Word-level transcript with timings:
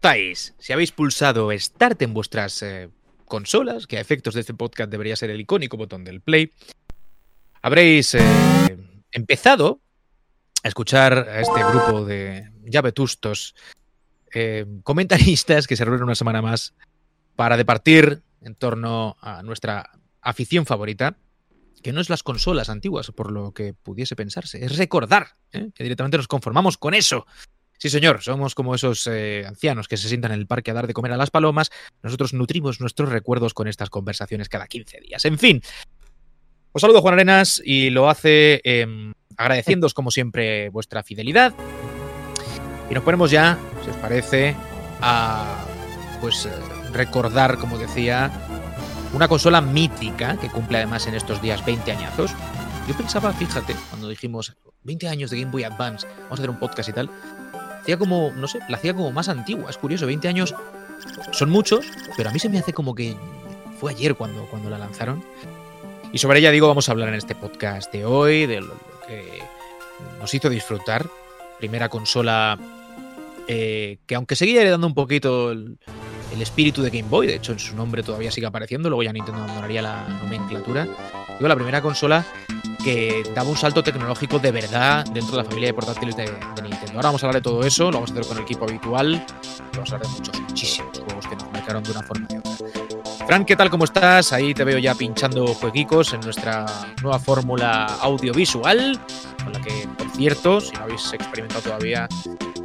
estáis? 0.00 0.54
Si 0.58 0.72
habéis 0.72 0.92
pulsado 0.92 1.50
Start 1.52 2.00
en 2.00 2.14
vuestras 2.14 2.62
eh, 2.62 2.88
consolas, 3.26 3.86
que 3.86 3.98
a 3.98 4.00
efectos 4.00 4.32
de 4.32 4.40
este 4.40 4.54
podcast 4.54 4.90
debería 4.90 5.14
ser 5.14 5.28
el 5.28 5.42
icónico 5.42 5.76
botón 5.76 6.04
del 6.04 6.22
play, 6.22 6.50
habréis 7.60 8.14
eh, 8.14 8.78
empezado 9.12 9.82
a 10.62 10.68
escuchar 10.68 11.28
a 11.28 11.40
este 11.42 11.62
grupo 11.62 12.06
de 12.06 12.50
ya 12.64 12.80
vetustos 12.80 13.54
eh, 14.32 14.64
comentaristas 14.84 15.66
que 15.66 15.76
se 15.76 15.84
reúnen 15.84 16.04
una 16.04 16.14
semana 16.14 16.40
más 16.40 16.72
para 17.36 17.58
departir 17.58 18.22
en 18.40 18.54
torno 18.54 19.18
a 19.20 19.42
nuestra 19.42 19.90
afición 20.22 20.64
favorita, 20.64 21.18
que 21.82 21.92
no 21.92 22.00
es 22.00 22.08
las 22.08 22.22
consolas 22.22 22.70
antiguas, 22.70 23.10
por 23.10 23.30
lo 23.30 23.52
que 23.52 23.74
pudiese 23.74 24.16
pensarse, 24.16 24.64
es 24.64 24.78
recordar 24.78 25.36
que 25.50 25.84
directamente 25.84 26.16
nos 26.16 26.28
conformamos 26.28 26.78
con 26.78 26.94
eso. 26.94 27.26
Sí, 27.80 27.88
señor, 27.88 28.20
somos 28.20 28.54
como 28.54 28.74
esos 28.74 29.06
eh, 29.06 29.42
ancianos 29.48 29.88
que 29.88 29.96
se 29.96 30.06
sientan 30.06 30.32
en 30.32 30.40
el 30.40 30.46
parque 30.46 30.70
a 30.70 30.74
dar 30.74 30.86
de 30.86 30.92
comer 30.92 31.12
a 31.12 31.16
las 31.16 31.30
palomas. 31.30 31.70
Nosotros 32.02 32.34
nutrimos 32.34 32.78
nuestros 32.78 33.08
recuerdos 33.08 33.54
con 33.54 33.68
estas 33.68 33.88
conversaciones 33.88 34.50
cada 34.50 34.66
15 34.66 35.00
días. 35.00 35.24
En 35.24 35.38
fin, 35.38 35.62
os 36.72 36.82
saludo 36.82 37.00
Juan 37.00 37.14
Arenas 37.14 37.62
y 37.64 37.88
lo 37.88 38.10
hace 38.10 38.60
eh, 38.64 38.86
agradeciéndoos 39.34 39.94
como 39.94 40.10
siempre 40.10 40.68
vuestra 40.68 41.02
fidelidad. 41.02 41.54
Y 42.90 42.92
nos 42.92 43.02
ponemos 43.02 43.30
ya, 43.30 43.58
si 43.82 43.88
os 43.88 43.96
parece, 43.96 44.54
a 45.00 45.64
pues 46.20 46.44
eh, 46.44 46.50
recordar, 46.92 47.56
como 47.56 47.78
decía, 47.78 48.30
una 49.14 49.26
consola 49.26 49.62
mítica 49.62 50.36
que 50.36 50.50
cumple 50.50 50.76
además 50.76 51.06
en 51.06 51.14
estos 51.14 51.40
días 51.40 51.64
20 51.64 51.90
añazos. 51.92 52.30
Yo 52.86 52.94
pensaba, 52.94 53.32
fíjate, 53.32 53.74
cuando 53.88 54.06
dijimos 54.06 54.54
20 54.82 55.08
años 55.08 55.30
de 55.30 55.40
Game 55.40 55.50
Boy 55.50 55.64
Advance, 55.64 56.06
vamos 56.06 56.32
a 56.32 56.34
hacer 56.34 56.50
un 56.50 56.58
podcast 56.58 56.88
y 56.90 56.92
tal, 56.92 57.10
hacía 57.90 57.98
como, 57.98 58.32
no 58.36 58.46
sé, 58.46 58.60
la 58.68 58.76
hacía 58.76 58.94
como 58.94 59.10
más 59.10 59.28
antigua. 59.28 59.68
Es 59.68 59.76
curioso, 59.76 60.06
20 60.06 60.28
años 60.28 60.54
son 61.32 61.50
muchos, 61.50 61.84
pero 62.16 62.30
a 62.30 62.32
mí 62.32 62.38
se 62.38 62.48
me 62.48 62.58
hace 62.58 62.72
como 62.72 62.94
que 62.94 63.16
fue 63.80 63.92
ayer 63.92 64.14
cuando, 64.14 64.46
cuando 64.46 64.70
la 64.70 64.78
lanzaron. 64.78 65.24
Y 66.12 66.18
sobre 66.18 66.38
ella, 66.38 66.50
digo, 66.52 66.68
vamos 66.68 66.88
a 66.88 66.92
hablar 66.92 67.08
en 67.08 67.16
este 67.16 67.34
podcast 67.34 67.92
de 67.92 68.04
hoy, 68.04 68.46
de 68.46 68.60
lo 68.60 68.74
que 69.08 69.42
nos 70.20 70.32
hizo 70.32 70.48
disfrutar. 70.48 71.08
Primera 71.58 71.88
consola 71.88 72.58
eh, 73.48 73.98
que 74.06 74.14
aunque 74.14 74.36
seguía 74.36 74.60
heredando 74.60 74.86
un 74.86 74.94
poquito 74.94 75.50
el, 75.50 75.78
el, 76.32 76.42
espíritu 76.42 76.82
de 76.82 76.90
Game 76.90 77.08
Boy, 77.08 77.26
de 77.26 77.34
hecho 77.34 77.50
en 77.50 77.58
su 77.58 77.74
nombre 77.74 78.04
todavía 78.04 78.30
sigue 78.30 78.46
apareciendo, 78.46 78.88
luego 78.88 79.02
ya 79.02 79.12
Nintendo 79.12 79.42
abandonaría 79.42 79.82
la 79.82 80.08
nomenclatura. 80.22 80.84
Digo, 80.84 81.48
la 81.48 81.56
primera 81.56 81.82
consola 81.82 82.24
que 82.82 83.22
daba 83.34 83.48
un 83.48 83.56
salto 83.56 83.82
tecnológico 83.82 84.38
de 84.38 84.52
verdad 84.52 85.04
dentro 85.06 85.36
de 85.36 85.42
la 85.42 85.44
familia 85.44 85.68
de 85.68 85.74
portátiles 85.74 86.16
de, 86.16 86.24
de, 86.24 86.62
Nintendo. 86.62 86.92
Ahora 86.94 87.08
vamos 87.08 87.22
a 87.22 87.26
hablar 87.26 87.42
de 87.42 87.48
todo 87.48 87.64
eso, 87.64 87.84
lo 87.86 87.98
vamos 87.98 88.10
a 88.10 88.12
hacer 88.14 88.26
con 88.26 88.36
el 88.38 88.42
equipo 88.42 88.64
habitual, 88.64 89.24
vamos 89.72 89.92
a 89.92 89.94
hablar 89.94 90.10
de 90.10 90.18
muchos, 90.18 90.40
muchísimos 90.40 90.98
juegos 90.98 91.26
que 91.26 91.36
nos 91.36 91.52
marcaron 91.52 91.82
de 91.82 91.90
una 91.90 92.02
forma 92.02 92.26
u 92.30 92.38
otra. 92.38 93.26
Fran, 93.26 93.44
¿qué 93.44 93.54
tal? 93.54 93.70
¿Cómo 93.70 93.84
estás? 93.84 94.32
Ahí 94.32 94.54
te 94.54 94.64
veo 94.64 94.78
ya 94.78 94.94
pinchando 94.94 95.46
jueguicos 95.54 96.12
en 96.12 96.20
nuestra 96.20 96.66
nueva 97.02 97.18
fórmula 97.18 97.84
audiovisual, 98.00 98.98
con 99.44 99.52
la 99.52 99.60
que, 99.60 99.88
por 99.96 100.10
cierto, 100.10 100.60
si 100.60 100.72
no 100.72 100.82
habéis 100.82 101.12
experimentado 101.12 101.62
todavía 101.62 102.08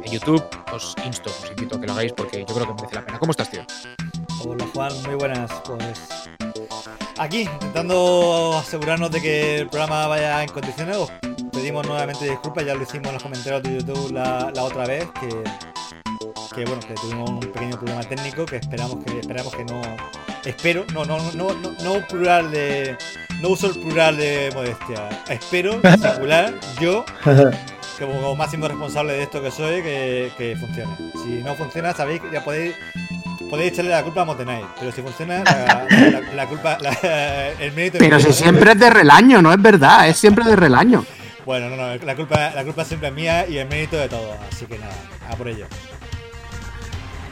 en 0.02 0.12
YouTube, 0.12 0.42
os 0.72 0.94
insto, 1.04 1.30
os 1.30 1.50
invito 1.50 1.76
a 1.76 1.80
que 1.80 1.86
lo 1.86 1.92
hagáis 1.92 2.12
porque 2.12 2.40
yo 2.40 2.54
creo 2.54 2.66
que 2.66 2.74
merece 2.74 2.94
la 2.94 3.04
pena. 3.04 3.18
¿Cómo 3.18 3.30
estás, 3.30 3.50
tío? 3.50 3.64
Hola, 4.44 4.66
Juan, 4.72 4.92
muy 5.04 5.14
buenas. 5.14 5.50
Pues 5.64 6.28
aquí, 7.18 7.42
intentando 7.42 8.56
asegurarnos 8.58 9.10
de 9.10 9.20
que 9.20 9.58
el 9.60 9.68
programa 9.68 10.06
vaya 10.06 10.42
en 10.42 10.48
condiciones. 10.48 10.96
Os 10.96 11.10
pedimos 11.52 11.86
nuevamente 11.86 12.28
disculpas, 12.28 12.64
ya 12.64 12.74
lo 12.74 12.82
hicimos 12.82 13.08
en 13.08 13.14
los 13.14 13.22
comentarios 13.22 13.62
de 13.62 13.78
YouTube 13.78 14.12
la, 14.12 14.50
la 14.54 14.62
otra 14.64 14.86
vez, 14.86 15.06
que, 15.20 15.28
que, 16.54 16.64
bueno, 16.64 16.80
que 16.86 16.94
tuvimos 16.94 17.30
un 17.30 17.40
pequeño 17.40 17.76
problema 17.76 18.02
técnico 18.02 18.44
que 18.46 18.56
esperamos 18.56 19.04
que 19.04 19.18
esperamos 19.20 19.54
que 19.54 19.64
no. 19.64 19.80
Espero, 20.44 20.84
no, 20.92 21.04
no, 21.04 21.18
no, 21.32 21.54
no, 21.54 21.72
no 21.82 22.06
plural 22.06 22.50
de. 22.50 22.96
No 23.40 23.50
uso 23.50 23.66
el 23.66 23.80
plural 23.80 24.16
de 24.16 24.50
modestia. 24.54 25.08
Espero, 25.28 25.80
singular, 25.82 26.54
yo 26.80 27.04
como 27.98 28.36
máximo 28.36 28.68
responsable 28.68 29.14
de 29.14 29.22
esto 29.22 29.42
que 29.42 29.50
soy, 29.50 29.82
que, 29.82 30.30
que, 30.36 30.56
funcione. 30.56 30.94
Si 31.24 31.42
no 31.42 31.54
funciona, 31.54 31.94
sabéis 31.94 32.20
que 32.20 32.30
ya 32.30 32.44
podéis 32.44 32.74
podéis 33.50 33.72
echarle 33.72 33.90
la 33.90 34.02
culpa 34.02 34.22
a 34.22 34.24
Motenay, 34.24 34.64
pero 34.78 34.92
si 34.92 35.02
funciona, 35.02 35.42
la, 35.44 35.86
la, 36.10 36.20
la 36.34 36.46
culpa, 36.46 36.78
la, 36.80 36.90
el 37.60 37.72
mérito. 37.72 37.98
Pero 37.98 38.20
si 38.20 38.32
siempre 38.32 38.72
es 38.72 38.78
de 38.78 38.90
relaño, 38.90 39.42
no 39.42 39.52
es 39.52 39.60
verdad, 39.60 40.08
es 40.08 40.16
siempre 40.16 40.44
de 40.44 40.56
relaño. 40.56 41.04
Bueno, 41.44 41.70
no, 41.70 41.76
no, 41.76 41.94
la 41.94 42.16
culpa, 42.16 42.50
la 42.54 42.64
culpa 42.64 42.84
siempre 42.84 43.08
es 43.08 43.14
mía 43.14 43.46
y 43.46 43.58
el 43.58 43.68
mérito 43.68 43.96
de 43.96 44.08
todo, 44.08 44.36
así 44.50 44.66
que 44.66 44.78
nada, 44.78 44.94
a 45.30 45.36
por 45.36 45.48
ello. 45.48 45.66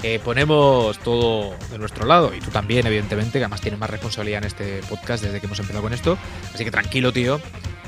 Eh, 0.04 0.20
ponemos 0.22 0.98
todo 0.98 1.54
de 1.70 1.78
nuestro 1.78 2.04
lado 2.06 2.34
y 2.34 2.38
tú 2.38 2.50
también, 2.50 2.86
evidentemente, 2.86 3.38
que 3.38 3.44
además 3.44 3.62
tienes 3.62 3.80
más 3.80 3.88
responsabilidad 3.88 4.42
en 4.42 4.44
este 4.44 4.80
podcast 4.88 5.24
desde 5.24 5.40
que 5.40 5.46
hemos 5.46 5.58
empezado 5.58 5.82
con 5.82 5.94
esto. 5.94 6.18
Así 6.52 6.62
que 6.62 6.70
tranquilo, 6.70 7.10
tío, 7.10 7.40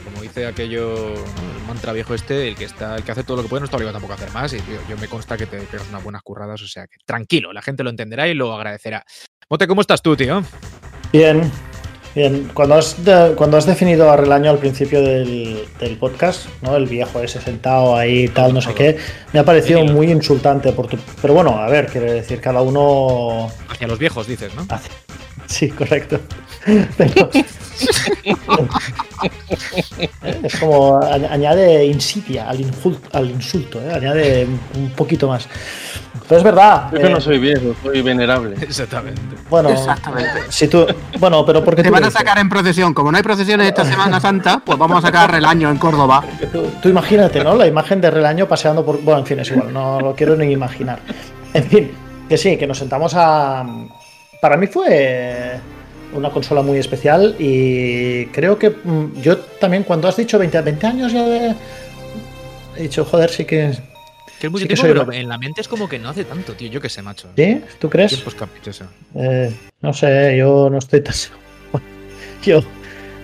como 0.06 0.22
dice 0.22 0.46
aquello, 0.46 1.14
el 1.14 1.66
mantra 1.66 1.92
viejo 1.92 2.14
este, 2.14 2.48
el 2.48 2.54
que 2.54 2.64
está, 2.64 2.96
el 2.96 3.02
que 3.02 3.12
hace 3.12 3.24
todo 3.24 3.38
lo 3.38 3.42
que 3.42 3.48
puede 3.48 3.60
no 3.60 3.64
está 3.64 3.76
obligado 3.76 3.94
tampoco 3.94 4.12
a 4.12 4.16
hacer 4.16 4.30
más. 4.30 4.52
Y 4.52 4.58
yo 4.88 4.96
me 4.98 5.08
consta 5.08 5.36
que 5.36 5.46
te 5.46 5.58
pegas 5.58 5.88
unas 5.88 6.02
buenas 6.02 6.22
curradas, 6.22 6.62
o 6.62 6.68
sea 6.68 6.86
que 6.86 6.96
tranquilo, 7.04 7.52
la 7.52 7.60
gente 7.60 7.82
lo 7.82 7.90
entenderá 7.90 8.28
y 8.28 8.34
lo 8.34 8.54
agradecerá. 8.54 9.04
Mote, 9.50 9.66
¿cómo 9.66 9.80
estás 9.80 10.00
tú, 10.00 10.16
tío? 10.16 10.42
Bien, 11.12 11.50
bien. 12.16 12.50
Cuando 12.52 12.74
has, 12.74 13.04
de, 13.04 13.34
cuando 13.36 13.56
has 13.56 13.66
definido 13.66 14.10
a 14.10 14.16
Relaño 14.16 14.50
al 14.50 14.58
principio 14.58 15.00
del, 15.02 15.64
del, 15.78 15.96
podcast, 15.98 16.46
¿no? 16.62 16.74
El 16.74 16.86
viejo 16.86 17.20
ese 17.20 17.40
sentado 17.40 17.96
ahí 17.96 18.28
tal, 18.28 18.52
no 18.54 18.60
sé 18.60 18.74
qué, 18.74 18.96
me 19.32 19.40
ha 19.40 19.44
parecido 19.44 19.84
muy 19.84 20.10
insultante 20.10 20.72
por 20.72 20.88
tu. 20.88 20.98
Pero 21.20 21.34
bueno, 21.34 21.58
a 21.58 21.68
ver, 21.68 21.86
quiere 21.86 22.12
decir, 22.12 22.40
cada 22.40 22.62
uno. 22.62 23.48
Hacia 23.68 23.86
los 23.86 23.98
viejos, 23.98 24.26
dices, 24.26 24.54
¿no? 24.54 24.66
Hacia... 24.68 24.90
Sí, 25.46 25.68
correcto. 25.68 26.18
Pero... 26.96 27.30
es 30.42 30.56
como 30.58 30.98
añade 31.02 31.84
insidia 31.84 32.48
al, 32.48 32.60
insulto, 32.60 33.08
al 33.12 33.30
insulto 33.30 33.80
¿eh? 33.80 33.92
añade 33.92 34.46
un 34.74 34.90
poquito 34.90 35.28
más. 35.28 35.46
Pero 36.28 36.38
es 36.38 36.44
verdad. 36.44 36.90
Yo 36.92 36.98
eh, 36.98 37.10
no 37.10 37.20
soy 37.20 37.38
viejo, 37.38 37.74
soy 37.82 38.02
venerable. 38.02 38.56
Exactamente. 38.60 39.20
Bueno, 39.48 39.70
Exactamente. 39.70 40.42
Si 40.48 40.68
tú, 40.68 40.86
bueno, 41.18 41.44
pero 41.46 41.64
porque 41.64 41.82
te 41.82 41.90
van 41.90 42.04
a 42.04 42.10
sacar 42.10 42.38
en 42.38 42.48
procesión. 42.48 42.94
Como 42.94 43.12
no 43.12 43.16
hay 43.16 43.22
procesiones 43.22 43.68
esta 43.68 43.84
Semana 43.84 44.20
Santa, 44.20 44.60
pues 44.64 44.78
vamos 44.78 44.98
a 44.98 45.06
sacar 45.06 45.30
Relaño 45.30 45.70
en 45.70 45.78
Córdoba. 45.78 46.24
Tú, 46.52 46.66
tú, 46.82 46.88
imagínate, 46.88 47.42
¿no? 47.44 47.54
La 47.54 47.66
imagen 47.66 48.00
de 48.00 48.10
Relaño 48.10 48.48
paseando 48.48 48.84
por. 48.84 49.00
Bueno, 49.02 49.20
en 49.20 49.26
fin, 49.26 49.40
es 49.40 49.50
igual, 49.50 49.72
no 49.72 50.00
lo 50.00 50.14
quiero 50.14 50.36
ni 50.36 50.50
imaginar. 50.50 50.98
En 51.54 51.64
fin, 51.64 51.92
que 52.28 52.36
sí, 52.36 52.56
que 52.56 52.66
nos 52.66 52.78
sentamos 52.78 53.12
a. 53.14 53.64
Para 54.40 54.56
mí 54.56 54.66
fue 54.66 55.60
una 56.12 56.30
consola 56.30 56.62
muy 56.62 56.78
especial 56.78 57.36
y 57.38 58.26
creo 58.26 58.58
que 58.58 58.70
mm, 58.70 59.20
yo 59.20 59.38
también 59.38 59.82
cuando 59.82 60.08
has 60.08 60.16
dicho 60.16 60.38
20, 60.38 60.60
20 60.62 60.86
años 60.86 61.12
ya 61.12 61.24
de... 61.24 61.54
he 62.76 62.82
dicho, 62.82 63.04
joder, 63.04 63.30
sí 63.30 63.44
que... 63.44 63.76
Que 64.40 64.48
es 64.48 64.52
sí 64.52 64.66
tiempo, 64.66 64.82
pero 64.86 65.12
en 65.12 65.28
la 65.28 65.38
mente 65.38 65.60
es 65.62 65.68
como 65.68 65.88
que 65.88 65.98
no 65.98 66.10
hace 66.10 66.24
tanto, 66.24 66.52
tío. 66.52 66.68
Yo 66.68 66.80
qué 66.80 66.88
sé, 66.88 67.02
macho. 67.02 67.28
¿Sí? 67.36 67.62
¿Tú 67.78 67.88
crees? 67.88 68.22
Eh, 69.14 69.54
no 69.80 69.92
sé, 69.92 70.36
yo 70.36 70.68
no 70.70 70.78
estoy 70.78 71.00
tan 71.00 71.14
Yo, 72.42 72.62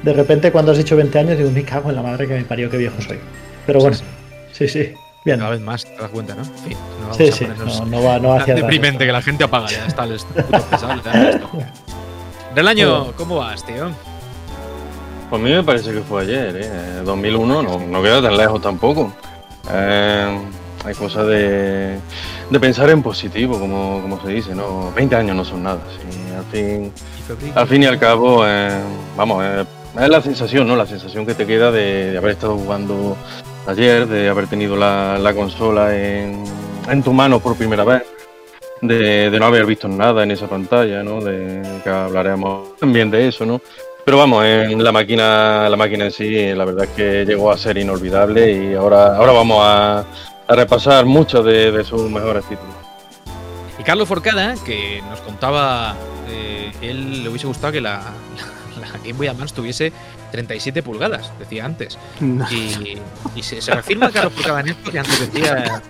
de 0.03 0.12
repente, 0.12 0.50
cuando 0.50 0.73
has 0.73 0.79
dicho 0.79 0.97
20 0.97 1.19
años, 1.19 1.38
digo, 1.38 1.50
me 1.50 1.64
cago 1.64 1.91
en 1.91 1.97
la 1.97 2.03
madre 2.03 2.26
que 2.26 2.35
me 2.35 2.44
parió, 2.44 2.70
qué 2.70 2.79
viejo 2.79 3.00
soy. 3.03 3.19
Pero 3.67 3.81
bueno, 3.81 3.97
sí, 3.97 4.05
sí. 4.53 4.69
sí. 4.69 4.94
Bien. 5.25 5.38
Cada 5.38 5.50
vez 5.50 5.61
más, 5.61 5.85
te 5.85 5.97
das 5.97 6.11
cuenta, 6.11 6.35
¿no? 6.35 6.43
En 6.43 6.55
fin, 6.55 6.76
no 7.06 7.14
sí, 7.14 7.31
sí. 7.31 7.47
No, 7.56 7.85
no, 7.87 8.03
va, 8.03 8.19
no 8.19 8.31
va 8.31 8.41
hacia 8.41 8.55
deprimente 8.56 9.06
que 9.06 9.12
la 9.12 9.23
gente 9.23 9.44
apaga 9.44 9.69
ya. 9.69 9.87
Está 9.87 10.05
pesado, 10.70 11.00
Del 12.55 12.67
año, 12.67 13.12
¿cómo 13.12 13.37
vas, 13.37 13.64
tío? 13.64 13.93
Pues 15.31 15.41
a 15.41 15.44
mí 15.44 15.50
me 15.50 15.62
parece 15.62 15.93
que 15.93 16.00
fue 16.00 16.23
ayer, 16.23 16.56
¿eh? 16.61 17.03
2001 17.05 17.62
no, 17.62 17.79
no 17.79 18.03
queda 18.03 18.20
tan 18.20 18.37
lejos 18.37 18.61
tampoco. 18.61 19.12
Eh, 19.70 20.38
hay 20.84 20.94
cosas 20.94 21.26
de, 21.26 21.99
de, 22.50 22.61
pensar 22.61 22.90
en 22.90 23.02
positivo, 23.02 23.58
como, 23.58 24.00
como, 24.02 24.20
se 24.20 24.29
dice, 24.29 24.55
¿no? 24.55 24.93
20 24.93 25.17
años 25.17 25.37
no 25.37 25.44
son 25.44 25.62
nada. 25.62 25.81
Sí, 25.90 26.19
al, 26.37 26.44
fin, 26.44 26.93
al 27.55 27.69
fin 27.69 27.82
y 27.82 27.87
al 27.87 27.99
cabo, 27.99 28.44
eh, 28.46 28.81
vamos, 29.17 29.44
eh, 29.44 29.64
es 30.00 30.08
la 30.08 30.20
sensación, 30.20 30.67
¿no? 30.67 30.76
La 30.76 30.87
sensación 30.87 31.25
que 31.25 31.34
te 31.34 31.46
queda 31.46 31.70
de, 31.70 32.11
de 32.11 32.19
haber 32.19 32.32
estado 32.32 32.56
jugando 32.56 33.17
ayer, 33.67 34.06
de 34.08 34.29
haber 34.29 34.49
tenido 34.49 34.76
la, 34.76 35.19
la 35.19 35.34
consola 35.34 35.96
en, 35.96 36.43
en 36.88 37.02
tu 37.02 37.12
mano 37.12 37.40
por 37.40 37.56
primera 37.56 37.85
vez 37.85 38.02
de, 38.81 39.31
de, 39.31 39.38
no 39.38 39.46
haber 39.46 39.64
visto 39.64 39.87
nada 39.87 40.25
en 40.25 40.32
esa 40.32 40.49
pantalla, 40.49 41.02
¿no? 41.02 41.20
De 41.20 41.62
que 41.85 41.90
hablaremos 41.90 42.76
también 42.76 43.11
de 43.11 43.28
eso, 43.28 43.46
¿no? 43.46 43.61
Pero 44.05 44.19
vamos, 44.19 44.44
en 44.44 44.82
la 44.82 44.90
máquina, 44.90 45.69
la 45.69 45.76
máquina 45.76 46.06
en 46.06 46.11
sí, 46.11 46.52
la 46.55 46.64
verdad 46.64 46.85
es 46.87 46.90
que 46.90 47.25
llegó 47.25 47.52
a 47.52 47.56
ser 47.56 47.78
inolvidable 47.78 48.50
y 48.50 48.75
ahora, 48.75 49.17
ahora 49.17 49.31
vamos 49.31 49.58
a, 49.61 50.05
a 50.49 50.55
repasar 50.55 51.05
muchos 51.06 51.44
de, 51.44 51.71
de, 51.73 51.85
sus 51.85 52.11
mejores 52.11 52.44
títulos. 52.44 52.75
Y 53.79 53.83
Carlos 53.83 54.09
Forcada, 54.09 54.55
que 54.65 55.03
nos 55.09 55.21
contaba, 55.21 55.94
eh, 56.29 56.73
él 56.83 57.23
le 57.23 57.29
hubiese 57.29 57.47
gustado 57.47 57.73
que 57.73 57.81
la, 57.81 58.03
la, 58.81 58.87
la 58.93 58.99
Game 58.99 59.15
Boy 59.15 59.29
Advance 59.29 59.55
tuviese 59.55 59.93
37 60.31 60.83
pulgadas, 60.83 61.31
decía 61.39 61.65
antes. 61.65 61.99
No. 62.21 62.47
Y, 62.50 62.99
y 63.35 63.43
se, 63.43 63.61
se 63.61 63.73
reafirma 63.73 64.11
Carlos 64.11 64.33
por 64.33 64.44
cada 64.44 64.62
que 64.62 64.99
antes 64.99 65.33
decía 65.33 65.83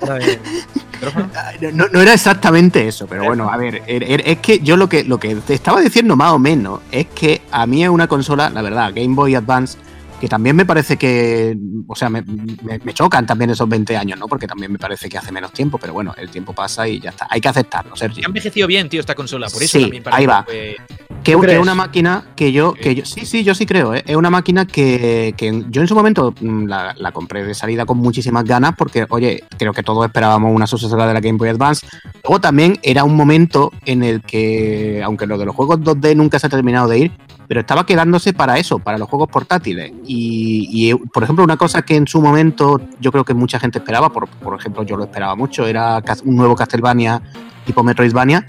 micrófono. 0.92 1.28
No, 1.72 1.86
no 1.88 2.00
era 2.00 2.12
exactamente 2.14 2.86
eso, 2.86 3.06
pero 3.06 3.24
bueno, 3.24 3.50
a 3.50 3.56
ver, 3.56 3.82
er- 3.86 4.04
er- 4.08 4.22
es 4.24 4.38
que 4.38 4.60
yo 4.60 4.76
lo 4.76 4.88
que, 4.88 5.04
lo 5.04 5.18
que 5.18 5.34
te 5.36 5.54
estaba 5.54 5.80
diciendo 5.80 6.16
más 6.16 6.32
o 6.32 6.38
menos 6.38 6.80
es 6.90 7.06
que 7.06 7.42
a 7.50 7.66
mí 7.66 7.82
es 7.84 7.90
una 7.90 8.06
consola, 8.08 8.50
la 8.50 8.62
verdad, 8.62 8.92
Game 8.94 9.14
Boy 9.14 9.34
Advance, 9.34 9.78
que 10.22 10.28
también 10.28 10.54
me 10.54 10.64
parece 10.64 10.96
que, 10.96 11.56
o 11.88 11.96
sea, 11.96 12.08
me, 12.08 12.22
me- 12.22 12.78
me 12.78 12.94
chocan 12.94 13.26
también 13.26 13.50
esos 13.50 13.68
20 13.68 13.96
años, 13.96 14.20
¿no? 14.20 14.28
Porque 14.28 14.46
también 14.46 14.70
me 14.70 14.78
parece 14.78 15.08
que 15.08 15.18
hace 15.18 15.32
menos 15.32 15.52
tiempo, 15.52 15.78
pero 15.78 15.92
bueno, 15.94 16.14
el 16.16 16.30
tiempo 16.30 16.52
pasa 16.52 16.86
y 16.86 17.00
ya 17.00 17.10
está. 17.10 17.26
Hay 17.28 17.40
que 17.40 17.48
aceptarlo, 17.48 17.96
Sergio. 17.96 18.22
Ha 18.24 18.28
envejecido 18.28 18.68
bien, 18.68 18.88
tío, 18.88 19.00
esta 19.00 19.16
consola. 19.16 19.48
Por 19.48 19.60
eso 19.64 19.78
Sí, 19.78 19.82
también 19.82 20.04
parece 20.04 20.20
ahí 20.20 20.26
va. 20.26 20.46
que 20.46 20.76
Que, 21.24 21.34
una 21.58 21.74
máquina 21.74 22.24
que 22.36 22.52
yo, 22.52 22.72
que 22.72 22.94
yo, 22.94 23.04
sí, 23.04 23.26
sí, 23.26 23.42
yo 23.42 23.52
sí 23.56 23.66
creo, 23.66 23.94
¿eh? 23.96 24.04
es 24.06 24.14
una 24.14 24.30
máquina 24.30 24.64
que, 24.64 25.34
que 25.36 25.64
yo 25.70 25.80
en 25.82 25.88
su 25.88 25.96
momento 25.96 26.32
mm, 26.40 26.66
la, 26.66 26.94
la 26.96 27.10
compré 27.10 27.42
de 27.44 27.54
salida 27.54 27.84
con 27.84 27.98
muchísimas 27.98 28.44
ganas 28.44 28.74
porque, 28.78 29.06
oye, 29.08 29.42
creo 29.58 29.72
que 29.72 29.82
todos 29.82 30.06
esperábamos 30.06 30.54
una 30.54 30.68
sucesora 30.68 31.04
de 31.08 31.14
la 31.14 31.20
Game 31.20 31.36
Boy 31.36 31.48
Advance. 31.48 31.84
Luego 32.24 32.40
también 32.40 32.78
era 32.82 33.04
un 33.04 33.16
momento 33.16 33.72
en 33.84 34.02
el 34.04 34.22
que, 34.22 35.02
aunque 35.04 35.26
lo 35.26 35.38
de 35.38 35.46
los 35.46 35.56
juegos 35.56 35.80
2D 35.80 36.16
nunca 36.16 36.38
se 36.38 36.46
ha 36.46 36.50
terminado 36.50 36.88
de 36.88 36.98
ir, 36.98 37.12
pero 37.48 37.60
estaba 37.60 37.84
quedándose 37.84 38.32
para 38.32 38.58
eso, 38.58 38.78
para 38.78 38.96
los 38.96 39.08
juegos 39.08 39.28
portátiles. 39.28 39.92
Y, 40.06 40.68
y, 40.70 40.94
por 40.94 41.24
ejemplo, 41.24 41.44
una 41.44 41.56
cosa 41.56 41.82
que 41.82 41.96
en 41.96 42.06
su 42.06 42.20
momento 42.20 42.80
yo 43.00 43.10
creo 43.10 43.24
que 43.24 43.34
mucha 43.34 43.58
gente 43.58 43.78
esperaba, 43.78 44.10
por, 44.10 44.28
por 44.28 44.58
ejemplo, 44.58 44.84
yo 44.84 44.96
lo 44.96 45.04
esperaba 45.04 45.34
mucho, 45.34 45.66
era 45.66 46.00
un 46.24 46.36
nuevo 46.36 46.54
Castlevania 46.54 47.20
tipo 47.64 47.82
Metroidvania. 47.82 48.46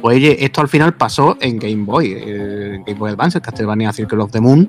Pues 0.00 0.16
oye, 0.16 0.44
esto 0.44 0.62
al 0.62 0.68
final 0.68 0.94
pasó 0.94 1.36
en 1.40 1.58
Game 1.58 1.84
Boy, 1.84 2.12
eh, 2.12 2.74
en 2.76 2.84
Game 2.84 2.98
Boy 2.98 3.10
Advance, 3.10 3.38
el 3.38 3.42
Castlevania 3.42 3.92
Circle 3.92 4.22
of 4.22 4.30
the 4.30 4.40
Moon, 4.40 4.68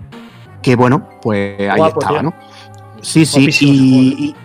que 0.62 0.76
bueno, 0.76 1.08
pues 1.22 1.58
ahí 1.60 1.78
Guapo, 1.78 2.02
estaba, 2.02 2.20
tío. 2.20 2.30
¿no? 2.30 2.34
Sí, 3.02 3.26
sí, 3.26 3.40
Guapísimo 3.40 3.74
y, 3.74 4.36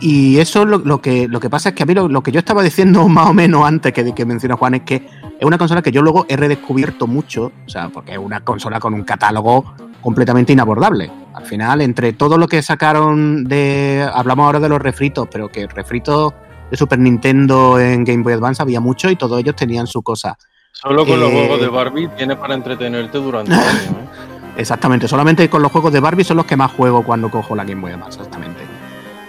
y- 0.00 0.38
eso 0.38 0.64
lo, 0.64 0.78
lo 0.78 1.00
que, 1.00 1.28
lo 1.28 1.40
que 1.40 1.48
pasa 1.50 1.70
es 1.70 1.74
que 1.74 1.82
a 1.82 1.86
mí 1.86 1.94
lo, 1.94 2.08
lo 2.08 2.22
que 2.22 2.32
yo 2.32 2.38
estaba 2.38 2.62
diciendo 2.62 3.08
más 3.08 3.28
o 3.28 3.34
menos 3.34 3.64
antes 3.64 3.92
que, 3.92 4.12
que 4.14 4.24
menciona 4.24 4.56
Juan 4.56 4.74
es 4.74 4.82
que 4.82 4.96
es 5.38 5.44
una 5.46 5.58
consola 5.58 5.82
que 5.82 5.92
yo 5.92 6.02
luego 6.02 6.26
he 6.28 6.36
redescubierto 6.36 7.06
mucho, 7.06 7.52
o 7.66 7.68
sea, 7.68 7.88
porque 7.88 8.12
es 8.12 8.18
una 8.18 8.40
consola 8.40 8.78
con 8.80 8.94
un 8.94 9.02
catálogo 9.04 9.74
completamente 10.00 10.52
inabordable. 10.52 11.10
Al 11.34 11.44
final, 11.44 11.80
entre 11.80 12.12
todo 12.12 12.38
lo 12.38 12.46
que 12.46 12.62
sacaron 12.62 13.44
de. 13.44 14.06
Hablamos 14.14 14.44
ahora 14.46 14.60
de 14.60 14.68
los 14.68 14.80
refritos, 14.80 15.26
pero 15.30 15.48
que 15.48 15.66
refritos 15.66 16.32
de 16.70 16.76
Super 16.76 16.98
Nintendo 16.98 17.80
en 17.80 18.04
Game 18.04 18.22
Boy 18.22 18.34
Advance 18.34 18.62
había 18.62 18.80
mucho 18.80 19.10
y 19.10 19.16
todos 19.16 19.40
ellos 19.40 19.56
tenían 19.56 19.86
su 19.86 20.02
cosa. 20.02 20.36
Solo 20.72 21.04
con 21.06 21.18
los 21.18 21.30
Eh, 21.30 21.34
juegos 21.46 21.60
de 21.60 21.68
Barbie 21.68 22.08
tienes 22.16 22.36
para 22.36 22.54
entretenerte 22.54 23.18
durante 23.18 23.52
años. 23.54 23.66
¿eh? 23.66 24.58
Exactamente, 24.58 25.08
solamente 25.08 25.48
con 25.50 25.62
los 25.62 25.72
juegos 25.72 25.92
de 25.92 25.98
Barbie 26.00 26.22
son 26.24 26.36
los 26.36 26.46
que 26.46 26.56
más 26.56 26.70
juego 26.72 27.02
cuando 27.02 27.28
cojo 27.30 27.56
la 27.56 27.64
Game 27.64 27.80
Boy 27.80 27.92
Advance, 27.92 28.18
exactamente. 28.18 28.53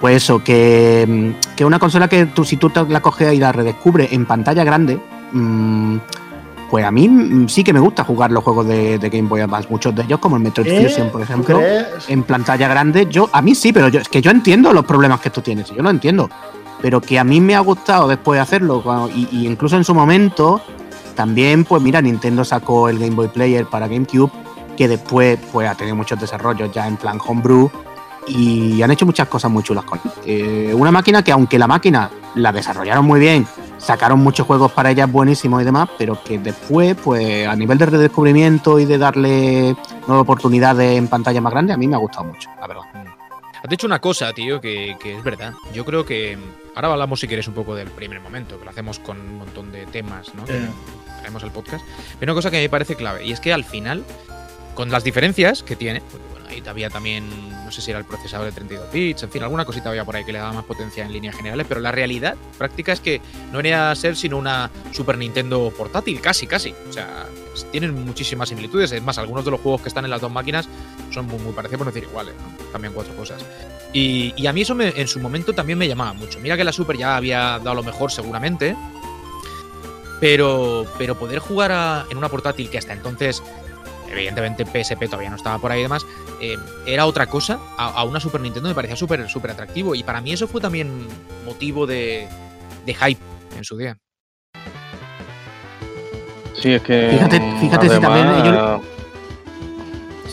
Pues 0.06 0.18
eso, 0.18 0.44
que, 0.44 1.04
mm, 1.08 1.56
que 1.56 1.66
una 1.66 1.80
consola 1.80 2.08
que 2.08 2.28
tú, 2.28 2.46
si 2.46 2.58
tú 2.58 2.72
la 2.90 3.02
coges 3.02 3.34
y 3.34 3.40
la 3.40 3.52
redescubres 3.52 4.14
en 4.14 4.28
pantalla 4.28 4.64
grande, 4.64 5.00
mm, 5.32 5.98
pues 6.70 6.86
a 6.86 6.92
mí 6.92 7.10
mm, 7.10 7.50
sí 7.50 7.64
que 7.64 7.74
me 7.74 7.80
gusta 7.80 8.04
jugar 8.04 8.30
los 8.30 8.44
juegos 8.44 8.68
de, 8.68 9.00
de 9.00 9.10
Game 9.10 9.28
Boy 9.28 9.42
Advance, 9.42 9.68
muchos 9.68 9.96
de 9.96 10.04
ellos, 10.04 10.20
como 10.20 10.36
el 10.36 10.44
Metroid 10.44 10.68
¿Eh? 10.68 10.84
Fusion, 10.84 11.10
por 11.10 11.22
¿Tú 11.22 11.24
ejemplo, 11.24 11.60
en 12.08 12.22
pantalla 12.22 12.68
grande. 12.68 13.08
Yo, 13.10 13.32
a 13.34 13.42
mí 13.42 13.56
sí, 13.56 13.74
pero 13.74 13.88
yo, 13.88 14.00
es 14.00 14.08
que 14.08 14.22
yo 14.22 14.30
entiendo 14.30 14.72
los 14.74 14.86
problemas 14.86 15.22
que 15.22 15.32
tú 15.32 15.42
tienes, 15.42 15.72
yo 15.72 15.82
lo 15.82 15.90
entiendo. 15.90 16.30
Pero 16.84 17.02
que 17.02 17.18
a 17.18 17.24
mí 17.24 17.42
me 17.42 17.56
ha 17.56 17.62
gustado 17.62 18.08
después 18.08 18.38
de 18.38 18.42
hacerlo, 18.42 19.10
y 19.12 19.48
incluso 19.48 19.76
en 19.76 19.84
su 19.84 19.96
momento, 19.96 20.62
también, 21.16 21.66
pues 21.66 21.82
mira, 21.82 22.00
Nintendo 22.00 22.46
sacó 22.46 22.90
el 22.90 23.00
Game 23.00 23.16
Boy 23.16 23.30
Player 23.30 23.66
para 23.66 23.88
GameCube, 23.88 24.30
que 24.78 24.88
después 24.88 25.40
pues, 25.52 25.68
ha 25.68 25.74
tenido 25.74 25.96
muchos 25.96 26.20
desarrollos 26.20 26.72
ya 26.72 26.88
en 26.88 26.96
plan 26.98 27.18
homebrew 27.26 27.72
y 28.28 28.82
han 28.82 28.92
hecho 28.92 29.06
muchas 29.06 29.28
cosas 29.28 29.52
muy 29.52 29.64
chulas 29.64 29.86
con 29.86 30.00
él. 30.04 30.12
Eh, 30.26 30.74
una 30.74 30.92
máquina 30.92 31.24
que 31.24 31.32
aunque 31.32 31.60
la 31.60 31.68
máquina 31.68 32.10
la 32.36 32.52
desarrollaron 32.52 33.06
muy 33.06 33.20
bien, 33.20 33.48
sacaron 33.78 34.20
muchos 34.20 34.46
juegos 34.48 34.72
para 34.72 34.92
ella 34.92 35.06
buenísimos 35.06 35.62
y 35.62 35.66
demás, 35.66 35.90
pero 35.98 36.22
que 36.24 36.40
después, 36.40 36.96
pues 37.02 37.48
a 37.48 37.56
nivel 37.56 37.78
de 37.78 37.86
redescubrimiento 37.86 38.80
y 38.80 38.86
de 38.86 38.98
darle 38.98 39.76
nuevas 40.08 40.24
oportunidades 40.24 40.98
en 40.98 41.08
pantalla 41.08 41.42
más 41.42 41.54
grande, 41.54 41.74
a 41.74 41.78
mí 41.78 41.88
me 41.88 41.96
ha 41.96 42.00
gustado 42.00 42.26
mucho, 42.26 42.50
la 42.60 42.68
verdad. 42.68 42.84
Has 43.64 43.70
dicho 43.70 43.88
una 43.88 44.00
cosa, 44.00 44.32
tío, 44.32 44.62
que, 44.62 44.96
que 45.00 45.18
es 45.18 45.24
verdad. 45.24 45.54
Yo 45.74 45.86
creo 45.86 46.06
que. 46.06 46.38
Ahora 46.76 46.92
hablamos, 46.92 47.20
si 47.20 47.28
quieres, 47.28 47.48
un 47.48 47.56
poco 47.56 47.74
del 47.74 47.88
primer 47.88 48.22
momento, 48.22 48.60
que 48.60 48.66
lo 48.66 48.70
hacemos 48.70 49.00
con 49.00 49.20
un 49.20 49.40
montón 49.40 49.72
de 49.72 49.88
temas, 49.88 50.36
¿no? 50.36 50.44
Eh, 50.48 50.70
Traemos 51.22 51.42
el 51.42 51.50
podcast. 51.50 51.84
Pero 52.20 52.34
una 52.34 52.38
cosa 52.38 52.52
que 52.52 52.62
me 52.62 52.70
parece 52.70 52.96
clave, 52.96 53.26
y 53.26 53.32
es 53.32 53.40
que 53.40 53.54
al 53.54 53.64
final, 53.64 54.04
con 54.76 54.92
las 54.92 55.04
diferencias 55.04 55.64
que 55.64 55.76
tiene, 55.76 56.04
ahí 56.48 56.62
había 56.66 56.90
también, 56.90 57.28
no 57.66 57.72
sé 57.72 57.82
si 57.82 57.92
era 57.92 58.00
el 58.00 58.06
procesador 58.06 58.46
de 58.46 58.52
32 58.52 58.92
bits, 58.92 59.24
en 59.24 59.30
fin, 59.32 59.44
alguna 59.44 59.66
cosita 59.66 59.90
había 59.90 60.06
por 60.06 60.16
ahí 60.16 60.24
que 60.26 60.32
le 60.34 60.40
daba 60.40 60.54
más 60.54 60.66
potencia 60.66 61.04
en 61.06 61.12
líneas 61.12 61.36
generales, 61.36 61.66
pero 61.68 61.80
la 61.82 61.92
realidad 61.92 62.36
práctica 62.58 62.94
es 62.94 63.00
que 63.00 63.22
no 63.52 63.58
venía 63.58 63.92
a 63.92 63.96
ser 63.96 64.16
sino 64.16 64.38
una 64.38 64.70
Super 64.92 65.18
Nintendo 65.18 65.72
portátil, 65.76 66.22
casi, 66.22 66.48
casi. 66.48 66.74
O 66.90 66.94
sea, 66.94 67.26
tienen 67.72 67.94
muchísimas 68.06 68.50
similitudes. 68.50 68.92
Es 68.92 69.02
más, 69.02 69.18
algunos 69.18 69.46
de 69.46 69.52
los 69.52 69.60
juegos 69.62 69.82
que 69.82 69.88
están 69.90 70.04
en 70.06 70.12
las 70.12 70.22
dos 70.22 70.32
máquinas 70.32 70.68
son 71.12 71.26
muy, 71.28 71.40
parecidos, 71.54 71.80
por 71.80 71.88
no 71.88 71.92
decir 71.94 72.08
iguales, 72.10 72.34
¿no? 72.36 72.72
Cambian 72.72 72.94
cuatro 72.94 73.16
cosas. 73.16 73.44
Y, 73.94 74.46
a 74.46 74.52
mí 74.54 74.62
eso 74.62 74.76
me- 74.76 74.90
en 75.00 75.08
su 75.08 75.20
momento 75.20 75.54
también 75.54 75.78
me 75.80 75.88
llamaba 75.88 76.14
mucho. 76.14 76.40
Mira 76.42 76.58
que 76.58 76.64
la 76.64 76.74
Super 76.74 76.98
ya 76.98 77.16
había 77.16 77.60
dado 77.60 77.76
lo 77.76 77.84
mejor 77.84 78.12
seguramente, 78.12 78.76
pero, 80.20 80.86
pero 80.98 81.16
poder 81.16 81.40
jugar 81.40 82.06
en 82.10 82.18
una 82.18 82.30
portátil 82.30 82.70
que 82.70 82.78
hasta 82.78 82.94
entonces, 82.94 83.42
evidentemente 84.10 84.66
PSP 84.66 85.06
todavía 85.08 85.30
no 85.30 85.36
estaba 85.36 85.60
por 85.60 85.72
ahí 85.72 85.80
y 85.80 85.84
demás, 85.84 86.06
eh, 86.42 86.58
era 86.86 87.06
otra 87.06 87.28
cosa, 87.28 87.60
a, 87.78 87.88
a 87.90 88.04
una 88.04 88.20
Super 88.20 88.42
Nintendo 88.42 88.70
me 88.70 88.76
parecía 88.76 88.96
súper 88.96 89.28
súper 89.30 89.52
atractivo. 89.52 89.96
Y 89.96 90.04
para 90.04 90.22
mí 90.22 90.32
eso 90.34 90.48
fue 90.48 90.62
también 90.62 91.08
motivo 91.46 91.86
de, 91.88 92.28
de 92.86 92.94
hype 92.94 93.22
en 93.58 93.64
su 93.64 93.78
día. 93.78 93.98
Sí, 96.62 96.74
es 96.74 96.82
que. 96.82 97.10
Fíjate- 97.12 97.40
mm, 97.40 97.60
fíjate 97.60 97.90
si 97.90 98.00
también 98.00 98.28
ellos- 98.30 98.82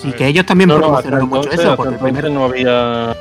Sí, 0.00 0.12
que 0.12 0.26
ellos 0.26 0.44
también 0.46 0.68
No, 0.68 0.78
no, 0.78 0.96
hasta 0.96 1.10
promocionaron 1.10 1.28
mucho 1.28 1.40
entonces, 1.42 1.60
eso, 1.64 1.76
porque 1.76 1.88
el 1.90 1.94
entonces 1.94 2.22
primer... 2.22 2.32
no 2.32 2.44
había. 2.44 3.16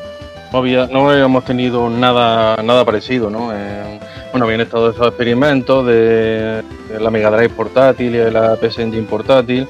No, 0.52 0.58
había, 0.60 0.88
no 0.88 1.10
habíamos 1.10 1.46
tenido 1.46 1.90
nada, 1.90 2.62
nada 2.62 2.84
parecido, 2.84 3.30
¿no? 3.30 3.52
Eh, 3.54 4.00
bueno, 4.32 4.46
habían 4.46 4.62
estado 4.62 4.90
esos 4.92 5.08
experimentos 5.08 5.86
de, 5.86 6.62
de 6.90 7.00
la 7.00 7.10
Mega 7.10 7.30
Drive 7.32 7.50
portátil 7.54 8.16
y 8.16 8.18
de 8.18 8.32
la 8.32 8.56
PS 8.58 8.80
Engine 8.82 9.04
portátil, 9.08 9.66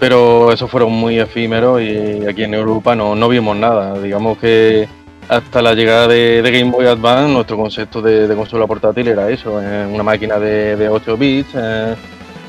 pero 0.00 0.50
esos 0.52 0.70
fueron 0.70 0.90
muy 0.92 1.18
efímeros 1.20 1.80
y 1.82 2.26
aquí 2.26 2.42
en 2.44 2.54
Europa 2.54 2.96
no, 2.96 3.14
no 3.14 3.28
vimos 3.28 3.56
nada. 3.56 3.98
Digamos 4.00 4.38
que 4.38 4.88
hasta 5.28 5.62
la 5.62 5.74
llegada 5.74 6.08
de, 6.08 6.42
Game 6.42 6.72
Boy 6.72 6.86
Advance, 6.86 7.32
nuestro 7.32 7.56
concepto 7.56 8.02
de, 8.02 8.34
consola 8.34 8.66
portátil 8.66 9.08
era 9.08 9.30
eso, 9.30 9.60
eh, 9.62 9.86
una 9.88 10.02
máquina 10.02 10.38
de, 10.40 10.74
de 10.76 10.88
8 10.88 11.16
bits. 11.16 11.50
eh, 11.54 11.94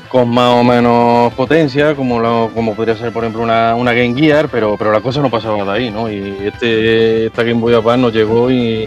con 0.08 0.28
más 0.28 0.50
o 0.60 0.62
menos 0.62 1.32
potencia, 1.32 1.94
como, 1.94 2.20
lo- 2.20 2.50
como 2.54 2.74
podría 2.74 2.94
ser, 2.94 3.12
por 3.12 3.24
ejemplo, 3.24 3.42
una, 3.42 3.74
una 3.74 3.94
Game 3.94 4.14
Gear, 4.14 4.48
pero, 4.50 4.76
pero 4.76 4.92
la 4.92 5.00
cosa 5.00 5.22
no 5.22 5.30
pasaba 5.30 5.64
de 5.64 5.70
ahí, 5.70 5.90
¿no? 5.90 6.10
Y 6.10 6.36
este, 6.44 7.26
esta 7.26 7.42
Game 7.42 7.60
Boy 7.60 7.72
Advance 7.72 8.02
nos 8.02 8.12
llegó 8.12 8.50
y, 8.50 8.86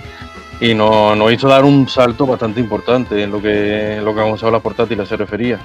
y 0.61 0.73
nos, 0.75 1.17
nos 1.17 1.33
hizo 1.33 1.47
dar 1.47 1.63
un 1.65 1.89
salto 1.89 2.27
bastante 2.27 2.59
importante 2.59 3.23
en 3.23 3.31
lo 3.31 3.41
que, 3.41 3.99
lo 4.03 4.13
que 4.13 4.21
a 4.21 4.23
consolas 4.25 4.61
portátiles 4.61 5.09
se 5.09 5.17
refería. 5.17 5.57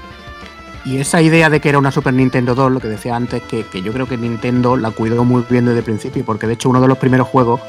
Y 0.84 0.98
esa 0.98 1.20
idea 1.20 1.50
de 1.50 1.60
que 1.60 1.68
era 1.68 1.78
una 1.78 1.90
Super 1.90 2.14
Nintendo 2.14 2.54
2, 2.54 2.72
lo 2.72 2.80
que 2.80 2.88
decía 2.88 3.14
antes, 3.14 3.42
que, 3.42 3.64
que 3.64 3.82
yo 3.82 3.92
creo 3.92 4.08
que 4.08 4.16
Nintendo 4.16 4.76
la 4.76 4.90
cuidó 4.90 5.24
muy 5.24 5.44
bien 5.48 5.66
desde 5.66 5.78
el 5.78 5.84
principio, 5.84 6.24
porque 6.24 6.46
de 6.46 6.54
hecho 6.54 6.70
uno 6.70 6.80
de 6.80 6.88
los 6.88 6.98
primeros 6.98 7.28
juegos 7.28 7.60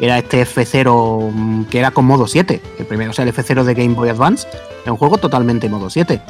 era 0.00 0.18
este 0.18 0.42
F0 0.42 1.30
mm, 1.32 1.64
que 1.64 1.78
era 1.78 1.90
con 1.90 2.04
modo 2.04 2.26
7, 2.26 2.60
el 2.78 2.86
primero, 2.86 3.10
o 3.10 3.14
sea, 3.14 3.24
el 3.24 3.34
F0 3.34 3.64
de 3.64 3.74
Game 3.74 3.94
Boy 3.94 4.08
Advance, 4.08 4.46
era 4.82 4.92
un 4.92 4.98
juego 4.98 5.18
totalmente 5.18 5.68
modo 5.68 5.90
7. 5.90 6.20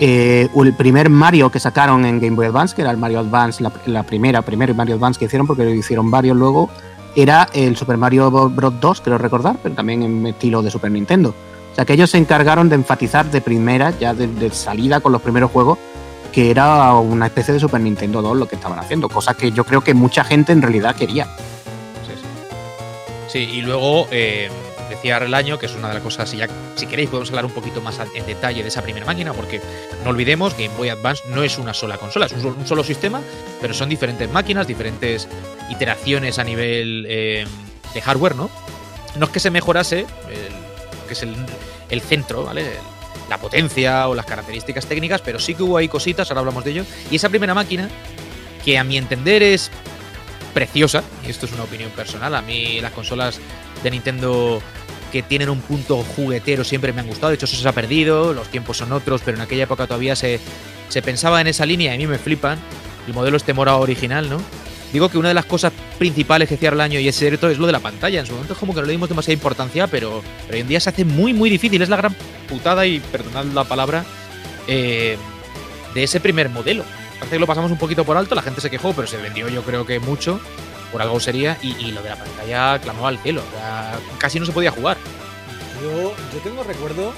Eh, 0.00 0.48
el 0.54 0.74
primer 0.74 1.10
Mario 1.10 1.50
que 1.50 1.58
sacaron 1.58 2.04
en 2.04 2.20
Game 2.20 2.36
Boy 2.36 2.46
Advance, 2.46 2.74
que 2.74 2.82
era 2.82 2.90
el 2.90 2.96
Mario 2.96 3.20
Advance, 3.20 3.62
la, 3.62 3.72
la 3.86 4.04
primera, 4.04 4.42
primero 4.42 4.74
Mario 4.74 4.96
Advance 4.96 5.18
que 5.18 5.24
hicieron, 5.24 5.46
porque 5.46 5.64
lo 5.64 5.70
hicieron 5.70 6.10
varios 6.10 6.36
luego, 6.36 6.70
era 7.16 7.48
el 7.52 7.76
Super 7.76 7.96
Mario 7.96 8.30
Bros. 8.30 8.74
2, 8.80 9.00
creo 9.00 9.18
recordar, 9.18 9.56
pero 9.62 9.74
también 9.74 10.02
en 10.02 10.26
estilo 10.26 10.62
de 10.62 10.70
Super 10.70 10.90
Nintendo. 10.92 11.34
Sea 11.78 11.84
que 11.84 11.92
ellos 11.92 12.10
se 12.10 12.18
encargaron 12.18 12.68
de 12.68 12.74
enfatizar 12.74 13.30
de 13.30 13.40
primera, 13.40 13.92
ya 14.00 14.12
de, 14.12 14.50
salida 14.50 14.98
con 14.98 15.12
los 15.12 15.22
primeros 15.22 15.48
juegos, 15.52 15.78
que 16.32 16.50
era 16.50 16.92
una 16.94 17.26
especie 17.26 17.54
de 17.54 17.60
Super 17.60 17.80
Nintendo 17.80 18.20
2 18.20 18.36
lo 18.36 18.48
que 18.48 18.56
estaban 18.56 18.80
haciendo, 18.80 19.08
cosa 19.08 19.34
que 19.34 19.52
yo 19.52 19.62
creo 19.62 19.80
que 19.82 19.94
mucha 19.94 20.24
gente 20.24 20.50
en 20.50 20.60
realidad 20.60 20.96
quería. 20.96 21.26
Sí, 22.04 22.14
sí. 22.16 22.24
Sí, 23.28 23.38
y 23.38 23.62
luego 23.62 24.08
eh, 24.10 24.50
decía 24.90 25.20
Relaño, 25.20 25.56
que 25.60 25.66
es 25.66 25.74
una 25.76 25.86
de 25.86 25.94
las 25.94 26.02
cosas, 26.02 26.28
si, 26.28 26.38
ya, 26.38 26.48
si 26.74 26.86
queréis 26.88 27.10
podemos 27.10 27.28
hablar 27.28 27.44
un 27.44 27.52
poquito 27.52 27.80
más 27.80 28.00
en 28.12 28.26
detalle 28.26 28.60
de 28.62 28.68
esa 28.70 28.82
primera 28.82 29.06
máquina, 29.06 29.32
porque 29.32 29.60
no 30.02 30.10
olvidemos, 30.10 30.54
Game 30.54 30.74
Boy 30.76 30.88
Advance 30.88 31.22
no 31.32 31.44
es 31.44 31.58
una 31.58 31.74
sola 31.74 31.96
consola, 31.96 32.26
es 32.26 32.32
un, 32.32 32.42
sol- 32.42 32.56
un 32.58 32.66
solo 32.66 32.82
sistema, 32.82 33.20
pero 33.60 33.72
son 33.72 33.88
diferentes 33.88 34.28
máquinas, 34.32 34.66
diferentes 34.66 35.28
iteraciones 35.70 36.40
a 36.40 36.42
nivel 36.42 37.06
eh, 37.08 37.46
de 37.94 38.00
hardware, 38.02 38.34
¿no? 38.34 38.50
No 39.16 39.26
es 39.26 39.30
que 39.30 39.38
se 39.38 39.52
mejorase, 39.52 40.00
el- 40.00 40.67
que 41.08 41.14
es 41.14 41.22
el, 41.22 42.00
centro, 42.00 42.44
¿vale? 42.44 42.70
La 43.28 43.38
potencia 43.38 44.08
o 44.08 44.14
las 44.14 44.26
características 44.26 44.86
técnicas, 44.86 45.20
pero 45.20 45.38
sí 45.38 45.54
que 45.54 45.62
hubo 45.62 45.76
ahí 45.76 45.88
cositas, 45.88 46.30
ahora 46.30 46.40
hablamos 46.40 46.64
de 46.64 46.70
ello. 46.70 46.84
Y 47.10 47.16
esa 47.16 47.28
primera 47.28 47.54
máquina, 47.54 47.88
que 48.64 48.78
a 48.78 48.84
mi 48.84 48.96
entender 48.96 49.42
es 49.42 49.70
preciosa, 50.54 51.02
y 51.26 51.30
esto 51.30 51.46
es 51.46 51.52
una 51.52 51.64
opinión 51.64 51.90
personal. 51.90 52.34
A 52.34 52.42
mí 52.42 52.80
las 52.80 52.92
consolas 52.92 53.40
de 53.82 53.90
Nintendo 53.90 54.62
que 55.10 55.22
tienen 55.22 55.48
un 55.48 55.60
punto 55.60 56.02
juguetero 56.02 56.64
siempre 56.64 56.92
me 56.92 57.00
han 57.00 57.06
gustado. 57.06 57.30
De 57.30 57.36
hecho, 57.36 57.46
eso 57.46 57.56
se 57.56 57.68
ha 57.68 57.72
perdido, 57.72 58.34
los 58.34 58.48
tiempos 58.48 58.76
son 58.76 58.92
otros, 58.92 59.22
pero 59.24 59.36
en 59.36 59.42
aquella 59.42 59.64
época 59.64 59.86
todavía 59.86 60.14
se, 60.14 60.38
se 60.88 61.02
pensaba 61.02 61.40
en 61.40 61.46
esa 61.46 61.66
línea 61.66 61.92
y 61.92 61.96
a 61.96 61.98
mí 61.98 62.06
me 62.06 62.18
flipan. 62.18 62.58
El 63.06 63.14
modelo 63.14 63.38
este 63.38 63.54
morado 63.54 63.80
original, 63.80 64.28
¿no? 64.28 64.38
Digo 64.92 65.08
que 65.10 65.18
una 65.18 65.28
de 65.28 65.34
las 65.34 65.44
cosas 65.44 65.72
principales 65.98 66.48
que 66.48 66.56
cierra 66.56 66.74
el 66.74 66.80
año 66.80 66.98
y 66.98 67.08
es 67.08 67.16
cierto 67.16 67.50
es 67.50 67.58
lo 67.58 67.66
de 67.66 67.72
la 67.72 67.80
pantalla. 67.80 68.20
En 68.20 68.26
su 68.26 68.32
momento 68.32 68.54
es 68.54 68.58
como 68.58 68.74
que 68.74 68.80
no 68.80 68.86
le 68.86 68.92
dimos 68.92 69.08
demasiada 69.08 69.34
importancia, 69.34 69.86
pero, 69.86 70.22
pero 70.46 70.54
hoy 70.54 70.60
en 70.60 70.68
día 70.68 70.80
se 70.80 70.88
hace 70.88 71.04
muy, 71.04 71.34
muy 71.34 71.50
difícil. 71.50 71.82
Es 71.82 71.88
la 71.88 71.96
gran 71.96 72.14
putada, 72.48 72.86
y 72.86 73.00
perdonad 73.00 73.44
la 73.46 73.64
palabra, 73.64 74.04
eh, 74.66 75.18
de 75.94 76.02
ese 76.02 76.20
primer 76.20 76.48
modelo. 76.48 76.84
Parece 77.18 77.36
que 77.36 77.40
lo 77.40 77.46
pasamos 77.46 77.70
un 77.70 77.78
poquito 77.78 78.04
por 78.04 78.16
alto, 78.16 78.34
la 78.34 78.42
gente 78.42 78.60
se 78.60 78.70
quejó, 78.70 78.92
pero 78.94 79.06
se 79.06 79.16
vendió 79.18 79.48
yo 79.48 79.62
creo 79.62 79.84
que 79.84 79.98
mucho, 79.98 80.40
por 80.92 81.02
algo 81.02 81.20
sería, 81.20 81.58
y, 81.62 81.76
y 81.84 81.92
lo 81.92 82.02
de 82.02 82.10
la 82.10 82.16
pantalla 82.16 82.78
clamó 82.80 83.06
al 83.08 83.18
cielo. 83.18 83.42
O 83.46 83.56
sea, 83.58 83.98
casi 84.18 84.40
no 84.40 84.46
se 84.46 84.52
podía 84.52 84.70
jugar. 84.70 84.96
Yo, 85.82 86.14
yo 86.32 86.38
tengo 86.42 86.62
recuerdo. 86.62 87.12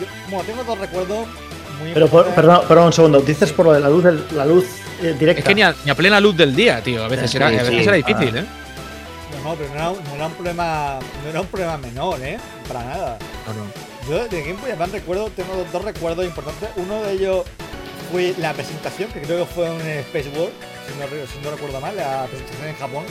Yo, 0.00 0.06
bueno, 0.30 0.44
tengo 0.44 0.62
dos 0.62 0.78
recuerdos 0.78 1.26
muy 1.80 1.92
Pero, 1.92 2.08
por- 2.08 2.26
perdón, 2.34 2.60
perdón, 2.68 2.86
un 2.86 2.92
segundo. 2.92 3.20
Dices 3.20 3.52
por 3.52 3.66
lo 3.66 3.72
de 3.72 3.80
la 3.80 3.88
luz, 3.88 4.04
del- 4.04 4.24
la 4.34 4.44
luz 4.44 4.64
eh, 5.02 5.14
directa. 5.18 5.40
Es 5.40 5.44
que 5.44 5.54
ni 5.54 5.62
a, 5.62 5.74
ni 5.84 5.90
a 5.90 5.94
plena 5.94 6.20
luz 6.20 6.36
del 6.36 6.54
día, 6.54 6.80
tío. 6.82 7.04
A 7.04 7.08
veces 7.08 7.30
Sí, 7.30 7.36
era, 7.36 7.48
a 7.48 7.50
veces 7.50 7.68
sí. 7.68 7.76
era 7.80 7.92
difícil, 7.94 8.36
Ah. 8.36 8.40
¿eh? 8.40 8.44
No, 9.42 9.50
no, 9.50 9.54
pero 9.56 9.68
no 9.70 9.74
era, 9.74 9.90
un- 9.90 10.04
no 10.04 10.14
era 10.14 10.26
un 10.26 10.32
problema. 10.34 10.98
No 11.24 11.30
era 11.30 11.40
un 11.40 11.46
problema 11.46 11.76
menor, 11.78 12.20
¿eh? 12.22 12.38
Para 12.68 12.84
nada. 12.84 13.18
No, 13.46 13.54
no. 13.54 14.10
Yo 14.10 14.28
de 14.28 14.40
Game 14.40 14.60
Boy 14.60 14.70
Advance 14.70 14.98
recuerdo, 14.98 15.30
tengo 15.30 15.54
dos, 15.56 15.72
dos 15.72 15.84
recuerdos 15.84 16.24
importantes. 16.24 16.68
Uno 16.76 17.02
de 17.02 17.12
ellos 17.12 17.44
fue 18.12 18.34
la 18.38 18.52
presentación, 18.52 19.10
que 19.10 19.20
creo 19.20 19.38
que 19.40 19.46
fue 19.52 19.66
en 19.66 19.80
Space 20.00 20.28
World, 20.28 20.52
si 20.86 20.98
no, 20.98 21.06
si 21.26 21.38
no 21.44 21.50
recuerdo 21.50 21.80
mal, 21.80 21.96
la 21.96 22.24
presentación 22.26 22.68
en 22.68 22.76
Japón. 22.76 23.04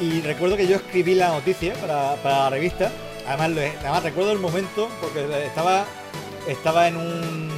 Y 0.00 0.20
recuerdo 0.20 0.56
que 0.56 0.68
yo 0.68 0.76
escribí 0.76 1.16
la 1.16 1.28
noticia 1.30 1.74
para, 1.74 2.14
para 2.22 2.38
la 2.44 2.50
revista. 2.50 2.92
Además, 3.26 3.50
además 3.80 4.02
recuerdo 4.04 4.30
el 4.32 4.38
momento, 4.38 4.88
porque 5.00 5.26
estaba, 5.44 5.84
estaba 6.48 6.88
en 6.88 6.96
un 6.96 7.48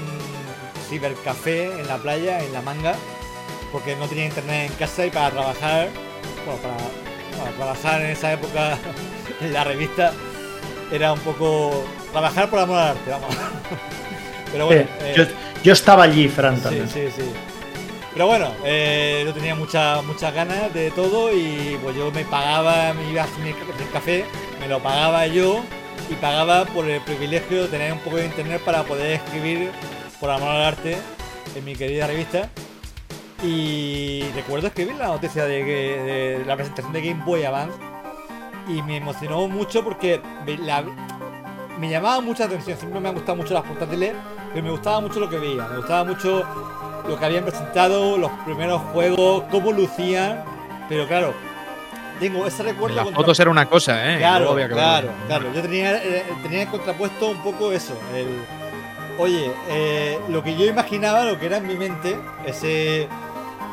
cibercafé 0.88 1.64
en 1.80 1.86
la 1.86 1.96
playa, 1.98 2.42
en 2.42 2.52
la 2.52 2.60
manga, 2.62 2.94
porque 3.72 3.96
no 3.96 4.06
tenía 4.08 4.26
internet 4.26 4.70
en 4.70 4.76
casa 4.76 5.06
y 5.06 5.10
para 5.10 5.30
trabajar, 5.30 5.88
bueno, 6.44 6.60
para, 6.60 6.76
para 7.38 7.56
trabajar 7.56 8.02
en 8.02 8.10
esa 8.10 8.32
época 8.32 8.78
en 9.40 9.52
la 9.52 9.64
revista 9.64 10.12
era 10.92 11.12
un 11.12 11.20
poco 11.20 11.84
trabajar 12.10 12.50
por 12.50 12.58
amor 12.58 12.78
al 12.78 12.88
arte, 12.88 13.10
vamos. 13.10 13.34
Pero 14.52 14.66
bueno, 14.66 14.82
Sí, 14.82 14.88
eh, 15.04 15.14
yo, 15.16 15.24
yo 15.62 15.72
estaba 15.72 16.02
allí, 16.02 16.28
Fran, 16.28 16.56
sí, 16.56 16.62
también. 16.64 16.88
sí, 16.88 17.08
sí. 17.14 17.22
Pero 18.12 18.26
bueno, 18.26 18.50
eh, 18.64 19.22
yo 19.24 19.32
tenía 19.32 19.54
muchas 19.54 20.02
muchas 20.02 20.34
ganas 20.34 20.74
de 20.74 20.90
todo 20.90 21.32
y 21.32 21.78
pues 21.80 21.94
yo 21.94 22.10
me 22.10 22.24
pagaba, 22.24 22.92
me 22.92 23.08
iba 23.08 23.22
a 23.22 23.24
hacer 23.26 23.38
mi 23.38 23.52
café, 23.92 24.24
me 24.58 24.66
lo 24.66 24.80
pagaba 24.80 25.28
yo 25.28 25.62
y 26.10 26.14
pagaba 26.14 26.64
por 26.66 26.84
el 26.88 27.00
privilegio 27.02 27.62
de 27.62 27.68
tener 27.68 27.92
un 27.92 28.00
poco 28.00 28.16
de 28.16 28.26
internet 28.26 28.60
para 28.64 28.82
poder 28.82 29.12
escribir 29.12 29.70
por 30.18 30.30
amor 30.30 30.48
al 30.50 30.62
arte 30.62 30.96
en 31.54 31.64
mi 31.64 31.74
querida 31.76 32.06
revista. 32.06 32.50
Y 33.42 34.22
recuerdo 34.34 34.66
escribir 34.66 34.96
la 34.96 35.06
noticia 35.08 35.44
de, 35.44 35.64
que- 35.64 36.38
de 36.38 36.44
la 36.44 36.56
presentación 36.56 36.92
de 36.92 37.00
Game 37.00 37.24
Boy 37.24 37.44
Advance 37.44 37.76
y 38.68 38.82
me 38.82 38.98
emocionó 38.98 39.48
mucho 39.48 39.82
porque 39.82 40.20
me, 40.44 40.58
la- 40.58 40.84
me 41.78 41.88
llamaba 41.88 42.20
mucha 42.20 42.44
atención. 42.44 42.76
Siempre 42.76 43.00
me 43.00 43.08
han 43.08 43.14
gustado 43.14 43.36
mucho 43.36 43.54
las 43.54 43.62
portátiles, 43.62 44.12
pero 44.52 44.64
me 44.64 44.70
gustaba 44.70 45.00
mucho 45.00 45.20
lo 45.20 45.30
que 45.30 45.38
veía. 45.38 45.66
Me 45.68 45.76
gustaba 45.78 46.04
mucho 46.04 46.44
lo 47.08 47.18
que 47.18 47.24
habían 47.24 47.44
presentado, 47.44 48.18
los 48.18 48.30
primeros 48.44 48.82
juegos, 48.92 49.44
cómo 49.50 49.72
lucían. 49.72 50.44
Pero 50.88 51.06
claro, 51.08 51.32
tengo 52.20 52.46
ese 52.46 52.62
recuerdo. 52.62 52.94
Las 52.96 53.04
contra- 53.06 53.20
fotos 53.22 53.40
era 53.40 53.50
una 53.50 53.66
cosa, 53.66 54.14
¿eh? 54.14 54.18
Claro, 54.18 54.54
que 54.54 54.68
claro, 54.68 55.08
verlo. 55.08 55.26
claro. 55.26 55.52
Yo 55.54 55.62
tenía, 55.62 55.96
eh, 55.96 56.24
tenía 56.42 56.66
contrapuesto 56.66 57.28
un 57.28 57.42
poco 57.42 57.72
eso. 57.72 57.98
El, 58.14 58.28
oye, 59.18 59.50
eh, 59.70 60.18
lo 60.28 60.42
que 60.44 60.56
yo 60.56 60.64
imaginaba, 60.66 61.24
lo 61.24 61.38
que 61.38 61.46
era 61.46 61.56
en 61.56 61.66
mi 61.66 61.74
mente, 61.74 62.16
ese, 62.46 63.08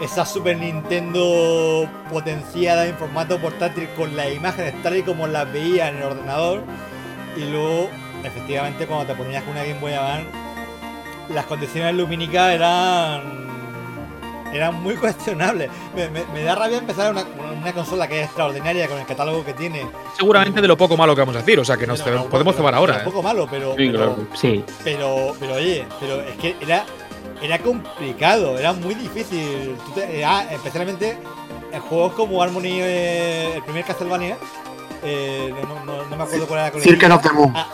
esa 0.01 0.25
Super 0.25 0.57
Nintendo 0.57 1.87
potenciada 2.11 2.85
en 2.87 2.95
formato 2.97 3.37
portátil 3.39 3.89
con 3.95 4.15
las 4.15 4.31
imágenes 4.33 4.81
tal 4.81 4.97
y 4.97 5.03
como 5.03 5.27
las 5.27 5.51
veía 5.51 5.89
en 5.89 5.97
el 5.97 6.03
ordenador. 6.03 6.63
Y 7.35 7.41
luego, 7.41 7.89
efectivamente, 8.23 8.87
cuando 8.87 9.05
te 9.05 9.15
ponías 9.15 9.43
con 9.43 9.51
una 9.53 9.63
Game 9.63 9.79
Boy 9.79 9.93
Advance, 9.93 10.25
las 11.33 11.45
condiciones 11.45 11.93
lumínicas 11.93 12.53
eran 12.53 13.36
eran 14.57 14.81
muy 14.83 14.95
cuestionables. 14.95 15.69
Me, 15.95 16.09
me- 16.09 16.25
me 16.33 16.43
da 16.43 16.55
rabia 16.55 16.77
empezar 16.77 17.11
una, 17.11 17.23
una 17.59 17.73
consola 17.73 18.07
que 18.07 18.19
es 18.21 18.25
extraordinaria 18.25 18.87
con 18.87 18.97
el 18.99 19.05
catálogo 19.05 19.43
que 19.45 19.53
tiene. 19.53 19.85
Seguramente 20.17 20.61
de 20.61 20.67
lo 20.67 20.77
poco 20.77 20.97
malo 20.97 21.15
que 21.15 21.21
vamos 21.21 21.35
a 21.35 21.39
decir, 21.39 21.59
o 21.59 21.65
sea 21.65 21.77
que 21.77 21.87
nos 21.87 22.01
Pero- 22.01 22.23
ce- 22.23 22.29
podemos 22.29 22.55
cebar 22.55 22.75
ahora. 22.75 22.93
pero 22.93 23.03
¿eh? 23.03 23.07
Un 23.07 23.13
poco 23.13 23.23
malo, 23.23 23.47
pero. 23.49 23.71
Sí, 23.71 23.87
pero, 23.87 23.97
claro. 23.97 24.27
Sí, 24.35 24.63
pero, 24.83 25.35
pero, 25.39 25.53
oye, 25.55 25.85
pero 25.99 26.21
es 26.21 26.35
que 26.37 26.55
era, 26.59 26.83
era 27.41 27.59
complicado, 27.59 28.57
era 28.59 28.73
muy 28.73 28.95
difícil. 28.95 29.75
Era- 29.95 30.51
especialmente 30.51 31.17
en 31.71 31.79
juegos 31.81 32.13
como 32.13 32.41
Harmony, 32.41 32.79
eh, 32.81 33.53
el 33.55 33.63
primer 33.63 33.83
Castlevania. 33.85 34.37
eh, 35.03 35.53
no, 35.63 35.85
no- 35.85 36.05
no 36.09 36.15
me 36.17 36.23
acuerdo 36.23 36.47
cuál 36.47 36.59
era 36.61 36.75
la 36.75 36.81
Circle 36.83 37.13
of 37.13 37.21
the 37.21 37.31
Moon. 37.31 37.53
Ah, 37.55 37.67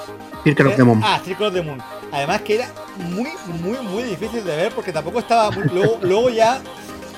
Circle 0.44 0.68
of 0.68 0.76
the 0.76 0.84
Moon. 0.84 1.02
Ah, 1.04 1.22
Circle 1.24 1.48
of 1.48 1.54
the 1.54 1.62
Moon. 1.62 1.82
Además 2.12 2.42
que 2.42 2.56
era 2.56 2.70
muy, 2.98 3.30
muy, 3.62 3.78
muy 3.80 4.04
difícil 4.04 4.44
de 4.44 4.56
ver 4.56 4.72
porque 4.74 4.92
tampoco 4.92 5.20
estaba... 5.20 5.52
muy- 5.52 5.64
luego, 5.74 5.98
luego 6.02 6.30
ya 6.30 6.62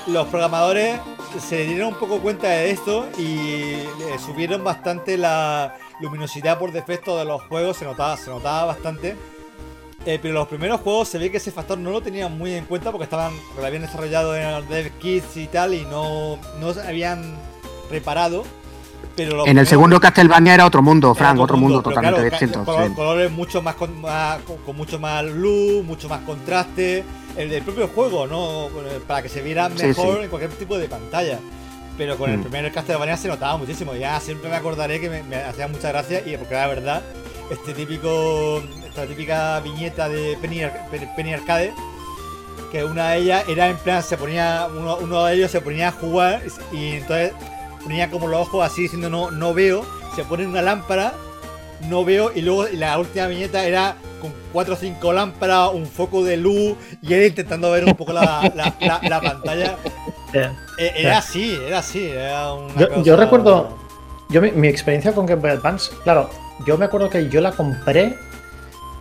los 0.06 0.26
programadores 0.28 1.00
se 1.40 1.64
dieron 1.66 1.88
un 1.94 1.98
poco 1.98 2.20
cuenta 2.20 2.48
de 2.48 2.70
esto 2.70 3.06
y 3.18 3.76
le 3.98 4.18
subieron 4.24 4.62
bastante 4.64 5.18
la 5.18 5.74
luminosidad 6.00 6.58
por 6.58 6.72
defecto 6.72 7.18
de 7.18 7.24
los 7.24 7.42
juegos, 7.42 7.76
se 7.76 7.84
notaba, 7.84 8.16
se 8.16 8.30
notaba 8.30 8.66
bastante. 8.66 9.16
Eh, 10.06 10.20
pero 10.22 10.34
los 10.34 10.46
primeros 10.46 10.80
juegos 10.82 11.08
se 11.08 11.18
ve 11.18 11.32
que 11.32 11.38
ese 11.38 11.50
factor 11.50 11.76
no 11.78 11.90
lo 11.90 12.00
tenían 12.00 12.38
muy 12.38 12.54
en 12.54 12.64
cuenta 12.66 12.92
porque 12.92 13.04
estaban 13.04 13.32
porque 13.48 13.60
lo 13.60 13.66
habían 13.66 13.82
desarrollado 13.82 14.36
en 14.36 14.50
los 14.52 14.68
dev 14.68 14.92
kits 14.98 15.36
y 15.36 15.46
tal 15.48 15.74
y 15.74 15.84
no, 15.86 16.38
no 16.60 16.72
se 16.72 16.80
habían 16.86 17.36
reparado. 17.90 18.44
Pero 19.16 19.30
En 19.32 19.38
el 19.38 19.44
primeros- 19.44 19.68
segundo 19.68 20.00
Castlevania 20.00 20.54
era 20.54 20.66
otro 20.66 20.82
mundo, 20.82 21.14
Frank, 21.14 21.40
otro 21.40 21.56
mundo 21.56 21.80
totalmente 21.82 22.20
claro, 22.20 22.30
distinto. 22.30 22.64
color- 22.64 22.88
sí. 22.88 22.94
colores 22.94 23.30
mucho 23.30 23.62
más 23.62 23.74
con, 23.76 23.98
más- 24.00 24.40
con- 24.42 24.58
con 24.58 24.76
mucho 24.76 24.98
más 24.98 25.24
luz, 25.24 25.82
mucho 25.84 26.08
más 26.08 26.20
contraste. 26.20 27.02
El 27.36 27.48
del 27.50 27.62
propio 27.62 27.88
juego, 27.88 28.26
¿no? 28.26 28.68
Para 29.06 29.22
que 29.22 29.28
se 29.28 29.40
viera 29.42 29.68
mejor 29.68 30.16
sí. 30.18 30.22
en 30.24 30.28
cualquier 30.30 30.50
tipo 30.52 30.76
de 30.78 30.88
pantalla. 30.88 31.38
Pero 31.98 32.16
con 32.18 32.30
el 32.30 32.38
Mm. 32.38 32.42
primer 32.42 32.72
Castlevania 32.72 33.16
se 33.16 33.28
notaba 33.28 33.56
muchísimo. 33.56 33.94
Ya 33.94 34.20
siempre 34.20 34.50
me 34.50 34.56
acordaré 34.56 35.00
que 35.00 35.08
me, 35.08 35.22
me 35.22 35.36
hacía 35.36 35.66
mucha 35.66 35.88
gracia 35.88 36.22
y 36.26 36.36
porque 36.36 36.52
era 36.54 36.66
verdad, 36.66 37.02
este 37.50 37.72
típico, 37.72 38.62
esta 38.86 39.06
típica 39.06 39.60
viñeta 39.60 40.08
de 40.10 40.36
Penny, 40.42 40.60
Penny 41.16 41.32
Arcade, 41.32 41.72
que 42.70 42.84
una 42.84 43.10
de 43.10 43.18
ellas 43.18 43.44
era 43.48 43.68
en 43.68 43.76
plan, 43.78 44.02
se 44.02 44.16
ponía, 44.18 44.68
uno, 44.76 44.96
uno 45.00 45.24
de 45.24 45.34
ellos 45.36 45.50
se 45.50 45.60
ponía 45.62 45.88
a 45.88 45.92
jugar 45.92 46.42
y 46.72 46.92
entonces 46.96 47.32
ponía 47.86 48.10
como 48.10 48.26
los 48.26 48.40
ojos 48.48 48.66
así 48.66 48.82
diciendo 48.82 49.08
no, 49.08 49.30
no 49.30 49.54
veo, 49.54 49.86
se 50.16 50.24
pone 50.24 50.44
una 50.44 50.60
lámpara, 50.60 51.14
no 51.88 52.04
veo, 52.04 52.32
y 52.34 52.42
luego 52.42 52.66
la 52.72 52.98
última 52.98 53.28
viñeta 53.28 53.64
era 53.64 53.94
con 54.20 54.32
cuatro 54.52 54.74
o 54.74 54.76
cinco 54.76 55.12
lámparas, 55.12 55.70
un 55.72 55.86
foco 55.86 56.24
de 56.24 56.36
luz, 56.36 56.74
y 57.00 57.14
él 57.14 57.26
intentando 57.26 57.70
ver 57.70 57.84
un 57.84 57.94
poco 57.94 58.12
la, 58.12 58.50
la- 58.56 58.74
la- 58.80 59.00
la 59.08 59.20
pantalla. 59.20 59.76
Eh, 60.32 60.92
Era 60.96 61.18
así, 61.18 61.56
era 61.66 61.78
así, 61.78 62.08
era 62.08 62.52
una 62.54 62.74
Yo- 62.74 62.88
cosa- 62.88 63.02
yo 63.02 63.16
recuerdo- 63.16 63.78
Yo, 64.30 64.42
mi, 64.42 64.50
mi 64.50 64.66
experiencia 64.66 65.12
con 65.14 65.24
Game 65.24 65.40
Boy 65.40 65.52
Advance, 65.52 65.92
claro, 66.02 66.28
yo 66.66 66.76
me 66.76 66.86
acuerdo 66.86 67.08
que 67.08 67.28
yo 67.28 67.40
la 67.40 67.52
compré 67.52 68.16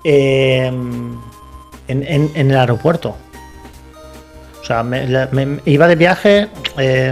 eh, 0.04 0.68
en, 0.68 1.20
en- 1.88 2.32
en 2.36 2.52
el 2.52 2.56
aeropuerto. 2.58 3.16
O 4.62 4.64
sea, 4.64 4.84
me, 4.84 5.60
iba 5.66 5.88
de 5.88 5.96
viaje, 5.96 6.50
eh, 6.78 7.12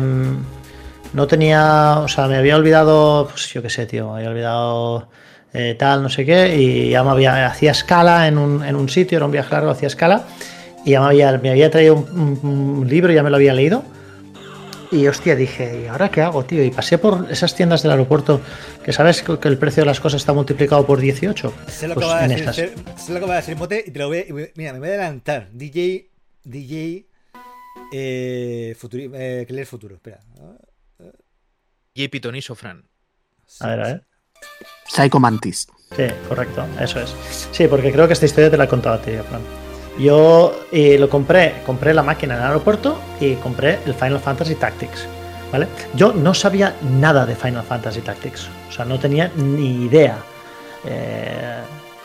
no 1.14 1.28
tenía, 1.28 2.00
o 2.00 2.08
sea, 2.08 2.28
me 2.28 2.36
había 2.38 2.56
olvidado, 2.56 3.28
pues 3.30 3.52
yo 3.54 3.62
qué 3.62 3.70
sé, 3.70 3.86
tío, 3.86 4.12
me 4.12 4.18
había 4.18 4.30
olvidado 4.30 5.10
eh, 5.54 5.76
tal, 5.78 6.02
no 6.04 6.10
sé 6.10 6.26
qué, 6.26 6.56
y 6.58 6.90
ya 6.90 7.04
me 7.04 7.12
había, 7.12 7.46
hacía 7.48 7.72
escala 7.72 8.28
en 8.28 8.38
un, 8.38 8.64
en 8.64 8.76
un 8.76 8.90
sitio, 8.90 9.18
era 9.18 9.26
un 9.26 9.32
viaje 9.32 9.52
largo, 9.54 9.70
hacía 9.72 9.88
escala, 9.88 10.26
y 10.86 10.92
ya 10.92 11.00
me 11.02 11.06
había, 11.08 11.38
me 11.38 11.52
había 11.52 11.70
traído 11.72 11.96
un, 11.96 12.40
un- 12.44 12.78
un 12.82 12.88
libro, 12.90 13.14
ya 13.14 13.24
me 13.24 13.30
lo 13.30 13.36
había 13.38 13.54
leído. 13.54 13.84
Y 14.92 15.08
hostia, 15.08 15.36
dije, 15.36 15.82
¿y 15.86 15.88
ahora 15.88 16.10
qué 16.12 16.22
hago, 16.22 16.44
tío? 16.46 16.64
Y 16.64 16.70
pasé 16.70 17.00
por 17.00 17.26
esas 17.32 17.56
tiendas 17.56 17.82
del 17.82 17.92
aeropuerto 17.94 18.42
que 18.86 18.94
sabes 18.94 19.24
que 19.24 19.48
el 19.48 19.58
precio 19.58 19.82
de 19.82 19.88
las 19.88 20.00
cosas 20.00 20.22
está 20.22 20.34
multiplicado 20.34 20.86
por 20.86 21.00
18. 21.00 21.52
Sé 21.68 21.88
lo, 21.88 21.96
Pues 21.96 22.06
que 22.06 22.12
va 22.12 22.20
a 22.20 22.28
decir, 22.28 22.54
sé, 22.54 22.74
sé 22.96 23.12
lo 23.14 23.20
que 23.20 23.26
va 23.26 23.34
a 23.34 23.38
decir 23.38 23.56
Mote 23.56 23.84
y 23.88 23.90
te 23.90 23.98
lo 23.98 24.08
voy, 24.10 24.24
voy- 24.30 24.52
mira, 24.56 24.72
me 24.74 24.78
voy 24.80 24.90
a 24.90 24.92
adelantar. 24.92 25.50
DJ, 25.52 26.10
DJ, 26.44 27.06
eh, 27.92 28.76
futuri, 28.78 29.10
eh, 29.16 29.46
que 29.48 29.54
lee 29.54 29.62
el 29.62 29.66
futuro, 29.66 29.96
espera. 29.96 30.20
Y 31.94 32.08
Pitoniso 32.08 32.56
Fran. 32.56 32.84
A 33.60 33.68
ver, 33.68 33.80
a 33.82 33.84
ver. 33.84 34.06
Psycho 34.88 35.20
Mantis. 35.20 35.68
Sí, 35.96 36.06
correcto, 36.28 36.66
eso 36.80 37.00
es. 37.00 37.16
Sí, 37.52 37.68
porque 37.68 37.92
creo 37.92 38.08
que 38.08 38.14
esta 38.14 38.26
historia 38.26 38.50
te 38.50 38.58
la 38.58 38.64
he 38.64 38.68
contado 38.68 38.96
a 38.96 39.02
ti, 39.02 39.12
Fran. 39.30 39.42
Yo 40.00 40.66
eh, 40.72 40.98
lo 40.98 41.08
compré, 41.08 41.62
compré 41.66 41.94
la 41.94 42.02
máquina 42.02 42.34
en 42.34 42.42
el 42.42 42.48
aeropuerto 42.48 43.00
y 43.20 43.36
compré 43.36 43.80
el 43.86 43.94
Final 43.94 44.20
Fantasy 44.20 44.56
Tactics. 44.56 45.08
¿vale? 45.54 45.68
Yo 45.94 46.12
no 46.12 46.34
sabía 46.34 46.76
nada 46.82 47.26
de 47.28 47.36
Final 47.36 47.64
Fantasy 47.64 48.02
Tactics, 48.02 48.50
o 48.68 48.72
sea, 48.72 48.86
no 48.86 49.00
tenía 49.00 49.32
ni 49.36 49.86
idea. 49.86 50.18
Eh, 50.84 51.62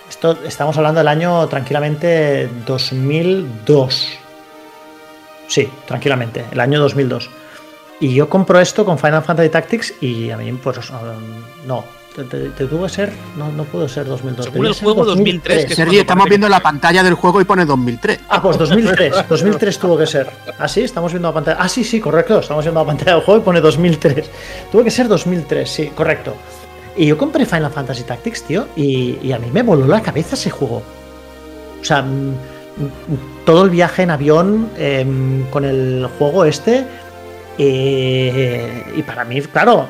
esto 0.09 0.39
estamos 0.45 0.77
hablando 0.77 1.01
del 1.01 1.09
año 1.09 1.49
tranquilamente 1.49 2.49
2002. 2.67 4.09
Sí, 5.49 5.69
tranquilamente, 5.87 6.45
el 6.53 6.61
año 6.61 6.79
2002. 6.79 7.31
Y 8.01 8.15
yo 8.15 8.29
compro 8.29 8.61
esto 8.61 8.85
con 8.85 8.99
Final 8.99 9.23
Fantasy 9.23 9.49
Tactics 9.49 9.95
y 10.01 10.31
a 10.31 10.37
mí, 10.37 10.53
pues, 10.53 10.79
um, 10.91 10.97
no, 11.67 11.85
te, 12.15 12.23
te- 12.25 12.51
te 12.51 12.67
tuvo 12.67 12.85
que 12.85 12.89
ser, 12.91 13.13
no, 13.37 13.51
no 13.51 13.65
puedo 13.65 13.89
ser 13.89 14.07
2002. 14.07 14.47
Según 14.47 14.67
el 14.67 14.75
juego, 14.75 15.05
2003, 15.05 15.57
que 15.67 15.73
es 15.73 15.77
Sergio, 15.77 15.85
cuando 15.87 16.01
estamos 16.01 16.29
viendo 16.29 16.47
que- 16.47 16.51
la 16.53 16.61
pantalla 16.61 17.03
del 17.03 17.15
juego 17.15 17.41
y 17.41 17.45
pone 17.45 17.65
2003. 17.65 18.21
Ah, 18.29 18.41
pues 18.41 18.57
2003. 18.59 19.29
2003 19.29 19.79
tuvo 19.81 19.99
que 19.99 20.07
ser. 20.07 20.29
Ah, 20.59 20.69
sí, 20.69 20.83
estamos 20.83 21.13
viendo 21.13 21.29
la 21.29 21.35
pantalla. 21.35 21.57
Ah, 21.61 21.69
sí, 21.69 21.83
sí, 21.83 21.99
correcto. 22.01 22.39
Estamos 22.39 22.65
viendo 22.65 22.81
la 22.81 22.87
pantalla 22.87 23.15
del 23.17 23.25
juego 23.25 23.41
y 23.41 23.45
pone 23.45 23.61
2003. 23.61 24.31
Tuvo 24.71 24.85
que 24.85 24.91
ser 24.93 25.09
2003, 25.09 25.69
sí, 25.69 25.87
correcto. 25.89 26.35
Y 26.97 27.07
yo 27.07 27.19
compré 27.19 27.47
Final 27.47 27.71
Fantasy 27.73 28.05
Tactics, 28.05 28.45
tío, 28.45 28.67
y, 28.77 29.19
y 29.23 29.33
a 29.33 29.39
mí 29.39 29.49
me 29.53 29.63
voló 29.63 29.87
la 29.87 30.01
cabeza 30.03 30.35
ese 30.35 30.51
juego. 30.51 30.83
O 31.81 31.85
sea, 31.85 32.03
mm, 32.03 32.29
mm, 32.31 33.45
todo 33.45 33.65
el 33.65 33.71
viaje 33.71 34.03
en 34.03 34.11
avión 34.11 34.71
em, 34.77 35.45
con 35.51 35.65
el 35.65 36.09
juego 36.19 36.45
este. 36.45 36.85
Eh, 37.59 38.85
y 38.97 39.03
para 39.03 39.25
mí, 39.25 39.41
claro, 39.43 39.87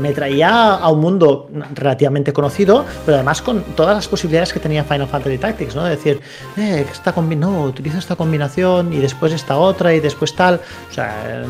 me 0.00 0.12
traía 0.12 0.74
a 0.74 0.88
un 0.90 1.00
mundo 1.00 1.48
relativamente 1.74 2.32
conocido, 2.32 2.84
pero 3.06 3.16
además 3.16 3.40
con 3.40 3.62
todas 3.76 3.94
las 3.94 4.08
posibilidades 4.08 4.52
que 4.52 4.58
tenía 4.58 4.82
Final 4.82 5.06
Fantasy 5.06 5.38
Tactics, 5.38 5.76
¿no? 5.76 5.84
De 5.84 5.90
decir, 5.90 6.20
eh, 6.56 6.84
esta 6.90 7.12
no, 7.12 7.62
utilizo 7.62 7.98
esta 7.98 8.16
combinación 8.16 8.92
y 8.92 8.98
después 8.98 9.32
esta 9.32 9.56
otra 9.56 9.94
y 9.94 10.00
después 10.00 10.34
tal. 10.34 10.60
O 10.90 10.92
sea, 10.92 11.44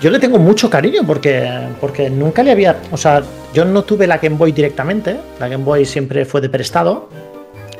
yo 0.00 0.10
le 0.10 0.20
tengo 0.20 0.38
mucho 0.38 0.70
cariño 0.70 1.02
porque, 1.06 1.50
porque 1.80 2.08
nunca 2.08 2.42
le 2.42 2.52
había. 2.52 2.80
O 2.92 2.96
sea, 2.96 3.22
yo 3.52 3.64
no 3.64 3.82
tuve 3.82 4.06
la 4.06 4.18
Game 4.18 4.36
Boy 4.36 4.52
directamente. 4.52 5.16
La 5.40 5.48
Game 5.48 5.64
Boy 5.64 5.84
siempre 5.84 6.24
fue 6.24 6.40
de 6.40 6.48
prestado. 6.48 7.08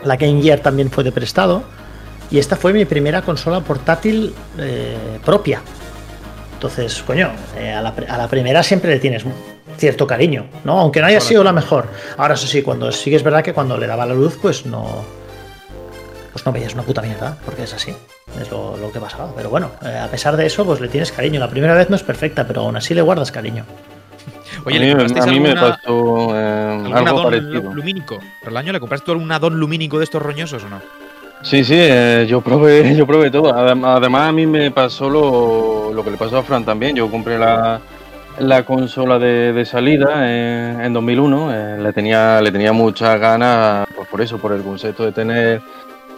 La 0.05 0.17
Game 0.17 0.43
Gear 0.43 0.59
también 0.59 0.91
fue 0.91 1.05
de 1.05 1.13
prestado. 1.13 1.63
Y 2.31 2.39
esta 2.39 2.57
fue 2.57 2.73
mi 2.73 2.85
primera 2.85 3.23
consola 3.23 3.61
portátil 3.61 4.35
eh, 4.59 4.97
propia. 5.25 5.63
Entonces, 6.63 7.03
coño, 7.03 7.33
eh, 7.57 7.73
a, 7.73 7.83
la, 7.83 7.93
a, 8.09 8.17
la, 8.17 8.29
primera 8.29 8.63
siempre 8.63 8.93
le 8.93 9.01
tienes 9.01 9.25
cierto 9.79 10.07
cariño, 10.07 10.47
¿no? 10.63 10.79
Aunque 10.79 11.01
no 11.01 11.09
haya 11.09 11.21
sido 11.21 11.43
la 11.43 11.51
mejor. 11.53 11.89
Ahora 12.17 12.35
eso 12.35 12.47
sí, 12.47 12.63
cuando 12.63 12.93
sí 12.93 13.11
que 13.11 13.17
es 13.17 13.25
verdad 13.25 13.43
que 13.43 13.53
cuando 13.53 13.77
le 13.77 13.89
daba 13.89 14.07
la 14.07 14.15
luz, 14.15 14.39
pues 14.41 14.65
no. 14.65 15.03
Pues 16.31 16.47
no 16.47 16.53
veías 16.53 16.73
una 16.75 16.85
puta 16.85 17.03
mierda, 17.03 17.37
porque 17.45 17.65
es 17.65 17.75
así. 17.75 17.93
Es 18.41 18.49
lo, 18.53 18.77
lo 18.77 18.93
que 18.93 19.01
pasaba. 19.01 19.33
Pero 19.35 19.51
bueno, 19.51 19.73
eh, 19.85 19.99
a 19.99 20.07
pesar 20.07 20.37
de 20.37 20.47
eso, 20.47 20.65
pues 20.65 20.81
le 20.81 20.87
tienes 20.87 21.11
cariño. 21.11 21.41
La 21.41 21.51
primera 21.51 21.75
vez 21.75 21.91
no 21.91 21.97
es 21.97 22.05
perfecta, 22.05 22.47
pero 22.47 22.61
aún 22.61 22.77
así 22.77 22.95
le 22.95 23.03
guardas 23.03 23.33
cariño. 23.33 23.65
Oye, 24.65 24.77
a 24.77 24.81
¿le 24.81 24.87
mí, 24.87 24.91
comprasteis 24.93 25.25
a 25.25 25.31
mí 25.31 25.37
alguna, 25.39 25.55
me 25.55 25.61
pasó 25.61 26.39
eh, 26.39 26.79
algún 26.85 26.97
algo 26.97 27.09
adón 27.09 27.25
parecido. 27.25 27.75
lumínico? 27.75 28.21
¿Por 28.41 28.53
el 28.53 28.57
año 28.57 28.73
le 28.73 28.79
compraste 28.79 29.05
tú 29.07 29.11
algún 29.11 29.33
adón 29.33 29.59
lumínico 29.59 29.99
de 29.99 30.05
estos 30.05 30.23
roñosos 30.23 30.63
o 30.63 30.69
no? 30.69 30.81
Sí, 31.43 31.65
sí, 31.65 31.75
eh, 31.77 32.25
yo 32.29 32.41
probé, 32.41 32.95
yo 32.97 33.07
probé 33.07 33.31
todo. 33.31 33.53
Adem- 33.53 33.85
Además, 33.85 34.29
a 34.29 34.33
mí 34.33 34.47
me 34.47 34.71
pasó 34.71 35.11
lo, 35.11 35.93
lo 35.93 36.05
que 36.05 36.11
le 36.11 36.17
pasó 36.17 36.39
a 36.39 36.43
Fran 36.43 36.65
también. 36.65 36.95
Yo 36.97 37.11
compré 37.11 37.39
la, 37.39 37.81
la 38.39 38.65
consola 38.65 39.19
de, 39.19 39.53
de 39.53 39.65
salida 39.65 40.31
en, 40.31 40.81
en 40.81 40.93
2001. 40.93 41.53
eh, 41.55 41.79
le 41.83 41.93
tenía, 41.93 42.41
le 42.41 42.53
tenía 42.53 42.73
muchas 42.73 43.19
ganas, 43.21 43.87
pues 43.95 44.09
por 44.09 44.21
eso, 44.21 44.39
por 44.41 44.53
el 44.53 44.63
concepto 44.63 45.05
de 45.05 45.13
tener, 45.13 45.63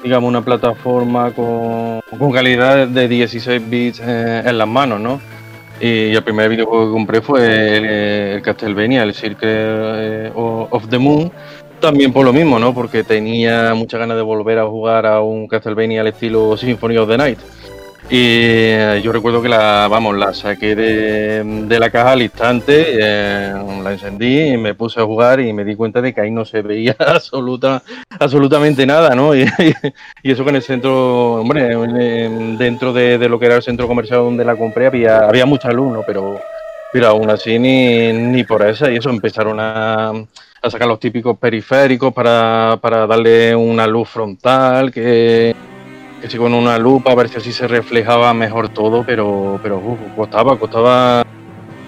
digamos, 0.02 0.28
una 0.28 0.42
plataforma 0.44 1.32
con, 1.32 2.00
con 2.18 2.32
calidad 2.32 2.87
de 2.88 3.08
16 3.08 3.68
bits 3.68 4.00
en 4.00 4.58
las 4.58 4.68
manos, 4.68 5.00
¿no? 5.00 5.22
Y 5.80 6.14
el 6.14 6.22
primer 6.22 6.48
videojuego 6.50 6.87
que 6.87 6.92
compré 6.92 7.20
fue 7.22 7.76
el, 7.78 7.84
el 8.37 8.42
Castlevania, 8.42 9.02
el 9.02 9.14
Circle 9.14 9.48
eh, 10.28 10.32
of 10.34 10.88
the 10.88 10.98
Moon. 10.98 11.32
También 11.85 12.14
por 12.14 12.25
lo 12.25 12.33
mismo, 12.33 12.59
¿no? 12.59 12.73
Porque 12.73 13.05
tenía 13.05 13.75
muchas 13.75 14.01
ganas 14.01 14.16
de 14.16 14.23
volver 14.23 14.59
a 14.59 14.64
jugar 14.66 15.05
a 15.05 15.20
un 15.20 15.47
Castlevania 15.47 16.01
al 16.01 16.07
estilo 16.07 16.57
Symphony 16.57 16.97
of 16.97 17.09
the 17.11 17.18
Night. 17.18 17.38
Y 18.09 18.20
eh, 18.20 19.01
yo 19.05 19.12
recuerdo 19.12 19.42
que 19.42 19.51
la, 19.51 19.87
vamos, 19.90 20.16
la 20.16 20.33
saqué 20.33 20.75
de, 20.75 21.44
de 21.44 21.79
la 21.79 21.90
caja 21.90 22.12
al 22.12 22.23
instante, 22.23 22.87
eh, 22.88 23.53
la 23.83 23.92
encendí 23.92 24.53
y 24.53 24.57
me 24.57 24.75
puse 24.75 24.99
a 25.01 25.05
jugar 25.05 25.40
y 25.40 25.53
me 25.53 25.62
di 25.62 25.77
cuenta 25.77 26.01
de 26.01 26.14
que 26.14 26.23
ahí 26.23 26.31
no 26.31 26.47
se 26.47 26.62
veía 26.62 26.97
absoluta, 26.99 27.83
absolutamente 28.18 28.87
nada, 28.87 29.14
¿no? 29.14 29.35
Y, 29.35 29.44
y 30.23 30.31
eso 30.33 30.42
que 30.42 30.51
en 30.51 30.57
el 30.57 30.62
centro, 30.62 31.35
hombre, 31.35 31.73
en- 31.73 32.57
dentro 32.57 32.94
de, 32.94 33.18
de 33.18 33.29
lo 33.29 33.38
que 33.38 33.44
era 33.47 33.57
el 33.57 33.62
centro 33.62 33.87
comercial 33.87 34.20
donde 34.20 34.44
la 34.44 34.57
compré 34.57 34.87
había, 34.87 35.18
había 35.18 35.44
mucha 35.44 35.70
luz, 35.70 35.92
¿no? 35.92 36.03
Pero, 36.07 36.40
pero 36.94 37.09
aún 37.09 37.29
así 37.29 37.59
ni, 37.59 38.11
ni 38.12 38.42
por 38.44 38.66
esa 38.66 38.90
y 38.90 38.97
eso 38.97 39.11
empezaron 39.11 39.59
a, 39.61 40.12
a 40.64 40.70
sacar 40.70 40.88
los 40.88 40.98
típicos 40.98 41.37
periféricos 41.37 42.12
para, 42.12 42.79
para 42.81 43.07
darle 43.07 43.55
una 43.55 43.87
luz 43.87 44.09
frontal, 44.09 44.90
que, 44.90 45.55
que 46.20 46.31
sí 46.31 46.38
con 46.38 46.55
una 46.55 46.79
lupa 46.79 47.12
a 47.12 47.14
ver 47.14 47.29
si 47.29 47.37
así 47.37 47.53
se 47.53 47.68
reflejaba 47.68 48.33
mejor 48.33 48.70
todo, 48.70 49.05
pero, 49.05 49.61
pero 49.62 49.79
uf, 49.79 49.98
costaba, 50.16 50.59
costaba, 50.59 51.22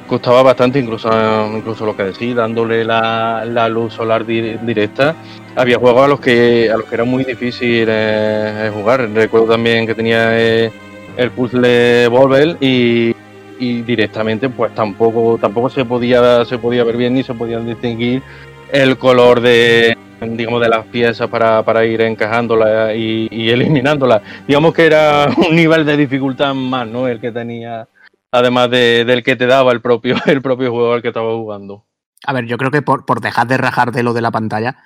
costaba 0.07 0.43
bastante, 0.43 0.79
incluso, 0.79 1.09
incluso 1.57 1.87
lo 1.87 1.97
que 1.97 2.05
decía, 2.05 2.35
dándole 2.35 2.85
la, 2.85 3.45
la 3.47 3.69
luz 3.69 3.95
solar 3.95 4.27
di- 4.27 4.59
directa. 4.63 5.15
Había 5.57 5.79
juegos 5.79 6.05
a 6.05 6.09
los 6.09 6.21
que 6.21 6.71
a 6.71 6.77
los 6.77 6.85
que 6.85 6.95
era 6.97 7.05
muy 7.05 7.25
difícil 7.25 7.87
eh, 7.89 8.71
jugar. 8.75 9.09
Recuerdo 9.15 9.47
también 9.47 9.87
que 9.87 9.95
tenía 9.95 10.39
eh, 10.39 10.71
el 11.17 11.31
puzzle 11.31 12.09
Volver 12.09 12.59
y, 12.61 13.17
y 13.59 13.81
directamente 13.81 14.51
pues 14.51 14.75
tampoco 14.75 15.39
tampoco 15.41 15.71
se 15.71 15.87
podía 15.87 16.45
se 16.45 16.59
podía 16.59 16.85
ver 16.85 16.99
bien 16.99 17.15
ni 17.15 17.23
se 17.23 17.33
podían 17.33 17.67
distinguir 17.67 18.23
el 18.73 18.99
color 18.99 19.41
de 19.41 19.97
digamos 20.21 20.61
de 20.63 20.69
las 20.69 20.85
piezas 20.87 21.29
para, 21.29 21.63
para 21.63 21.85
ir 21.85 22.01
encajándolas 22.01 22.95
y, 22.97 23.29
y 23.31 23.51
eliminándolas 23.51 24.23
digamos 24.49 24.73
que 24.75 24.87
era 24.87 25.29
un 25.49 25.55
nivel 25.55 25.85
de 25.85 25.97
dificultad 25.97 26.55
más 26.55 26.87
no 26.89 27.07
el 27.07 27.21
que 27.21 27.31
tenía 27.33 27.87
además 28.33 28.71
de- 28.71 29.05
del 29.05 29.23
que 29.23 29.37
te 29.37 29.47
daba 29.47 29.73
el 29.73 29.81
propio 29.81 30.17
el 30.27 30.41
propio 30.43 30.71
juego 30.71 30.95
al 30.95 31.03
que 31.03 31.09
estaba 31.09 31.33
jugando 31.35 31.85
A 32.27 32.33
ver, 32.33 32.47
yo 32.47 32.57
creo 32.57 32.71
que 32.71 32.83
por, 32.83 33.05
por 33.05 33.21
dejar 33.21 33.47
de 33.47 33.57
rajar 33.59 33.93
de 33.93 34.03
lo 34.03 34.15
de 34.15 34.21
la 34.23 34.31
pantalla, 34.31 34.77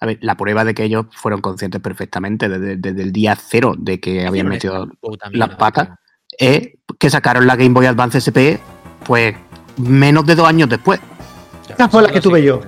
a 0.00 0.06
ver, 0.06 0.18
la 0.22 0.34
prueba 0.36 0.64
de 0.64 0.74
que 0.74 0.82
ellos 0.84 1.06
fueron 1.12 1.40
conscientes 1.40 1.80
perfectamente 1.80 2.48
desde, 2.48 2.76
desde 2.76 3.02
el 3.02 3.12
día 3.12 3.36
cero 3.36 3.74
de 3.78 4.00
que 4.00 4.26
habían 4.26 4.48
metido 4.48 4.88
las 5.32 5.50
patas, 5.56 5.90
es 6.36 6.70
que 6.98 7.08
sacaron 7.10 7.46
la 7.46 7.56
Game 7.56 7.70
Boy 7.74 7.86
Advance 7.86 8.18
SP, 8.20 8.58
pues 9.06 9.34
menos 9.78 10.26
de 10.26 10.34
dos 10.34 10.48
años 10.48 10.68
después. 10.68 11.00
Esa 11.68 11.88
fue 11.88 12.02
la 12.02 12.10
que 12.10 12.20
tuve 12.20 12.42
yo. 12.42 12.60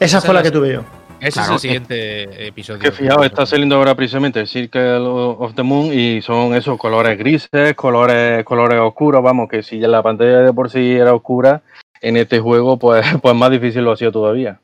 Esa 0.00 0.18
Esa 0.18 0.20
fue 0.20 0.34
la 0.34 0.40
es 0.40 0.46
que 0.46 0.50
tuve 0.52 0.72
yo. 0.72 0.84
Ese 1.20 1.32
Claro, 1.32 1.42
es 1.42 1.48
el 1.50 1.56
eh, 1.56 1.58
siguiente 1.58 2.46
episodio. 2.46 2.80
que 2.80 2.92
fijaos 2.92 3.26
está 3.26 3.44
saliendo 3.44 3.74
ahora 3.74 3.96
precisamente 3.96 4.38
el 4.40 4.46
Circle 4.46 4.98
of 5.00 5.54
the 5.54 5.64
Moon 5.64 5.92
y 5.92 6.22
son 6.22 6.54
esos 6.54 6.78
colores 6.78 7.18
grises 7.18 7.74
colores 7.74 8.44
colores 8.44 8.78
oscuros 8.78 9.20
vamos 9.20 9.48
que 9.48 9.64
si 9.64 9.80
ya 9.80 9.88
la 9.88 10.00
pantalla 10.00 10.42
de 10.42 10.52
por 10.52 10.70
sí 10.70 10.92
era 10.92 11.12
oscura 11.12 11.62
en 12.00 12.16
este 12.16 12.38
juego 12.38 12.78
pues 12.78 13.04
pues 13.22 13.34
más 13.34 13.50
difícil 13.50 13.82
lo 13.82 13.90
ha 13.90 13.96
sido 13.96 14.12
todavía 14.12 14.60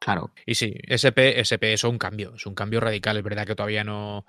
Claro. 0.00 0.30
Y 0.46 0.54
sí, 0.54 0.74
SP, 0.88 1.36
SP 1.44 1.76
es 1.76 1.84
un 1.84 1.98
cambio, 1.98 2.32
es 2.34 2.46
un 2.46 2.54
cambio 2.54 2.80
radical. 2.80 3.18
Es 3.18 3.22
verdad 3.22 3.46
que 3.46 3.54
todavía 3.54 3.84
no, 3.84 4.24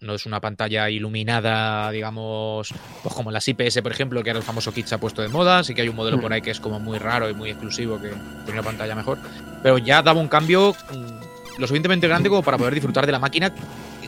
no 0.00 0.14
es 0.14 0.26
una 0.26 0.40
pantalla 0.40 0.88
iluminada, 0.90 1.90
digamos, 1.90 2.72
pues 3.02 3.14
como 3.14 3.30
las 3.30 3.46
IPS, 3.46 3.82
por 3.82 3.92
ejemplo, 3.92 4.22
que 4.22 4.30
ahora 4.30 4.38
el 4.38 4.44
famoso 4.44 4.72
kit 4.72 4.86
se 4.86 4.94
ha 4.94 4.98
puesto 4.98 5.22
de 5.22 5.28
moda. 5.28 5.62
Sí 5.64 5.74
que 5.74 5.82
hay 5.82 5.88
un 5.88 5.96
modelo 5.96 6.18
Mm. 6.18 6.20
por 6.20 6.32
ahí 6.32 6.42
que 6.42 6.50
es 6.50 6.60
como 6.60 6.80
muy 6.80 6.98
raro 6.98 7.28
y 7.28 7.34
muy 7.34 7.50
exclusivo, 7.50 8.00
que 8.00 8.08
tiene 8.44 8.52
una 8.60 8.62
pantalla 8.62 8.94
mejor. 8.94 9.18
Pero 9.62 9.78
ya 9.78 10.02
daba 10.02 10.20
un 10.20 10.28
cambio 10.28 10.72
mm, 10.92 11.58
lo 11.60 11.66
suficientemente 11.66 12.08
grande 12.08 12.28
como 12.28 12.42
para 12.42 12.56
poder 12.58 12.74
disfrutar 12.74 13.04
de 13.06 13.12
la 13.12 13.18
máquina 13.18 13.52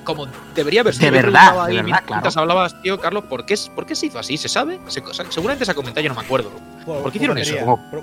como 0.05 0.27
debería 0.53 0.81
haber 0.81 0.95
sido. 0.95 1.13
De 1.13 1.23
verdad, 1.23 1.67
de 1.69 1.75
verdad, 1.81 2.03
claro. 2.05 2.29
hablabas, 2.35 2.83
tío, 2.83 2.99
Carlos, 2.99 3.23
¿por 3.27 3.47
qué, 3.47 3.55
es- 3.55 3.69
¿por 3.69 3.87
qué 3.87 3.95
se 3.95 4.07
hizo 4.07 4.19
así? 4.19 4.37
¿Se 4.37 4.49
sabe? 4.49 4.81
Se- 4.89 5.01
seguramente 5.31 5.65
se 5.65 5.71
ha 5.71 5.75
comentado, 5.75 6.03
yo 6.03 6.09
no 6.09 6.17
me 6.17 6.23
acuerdo. 6.27 6.51
¿Por 6.85 7.13
qué 7.13 7.19
hicieron 7.19 7.39
eso? 7.39 7.55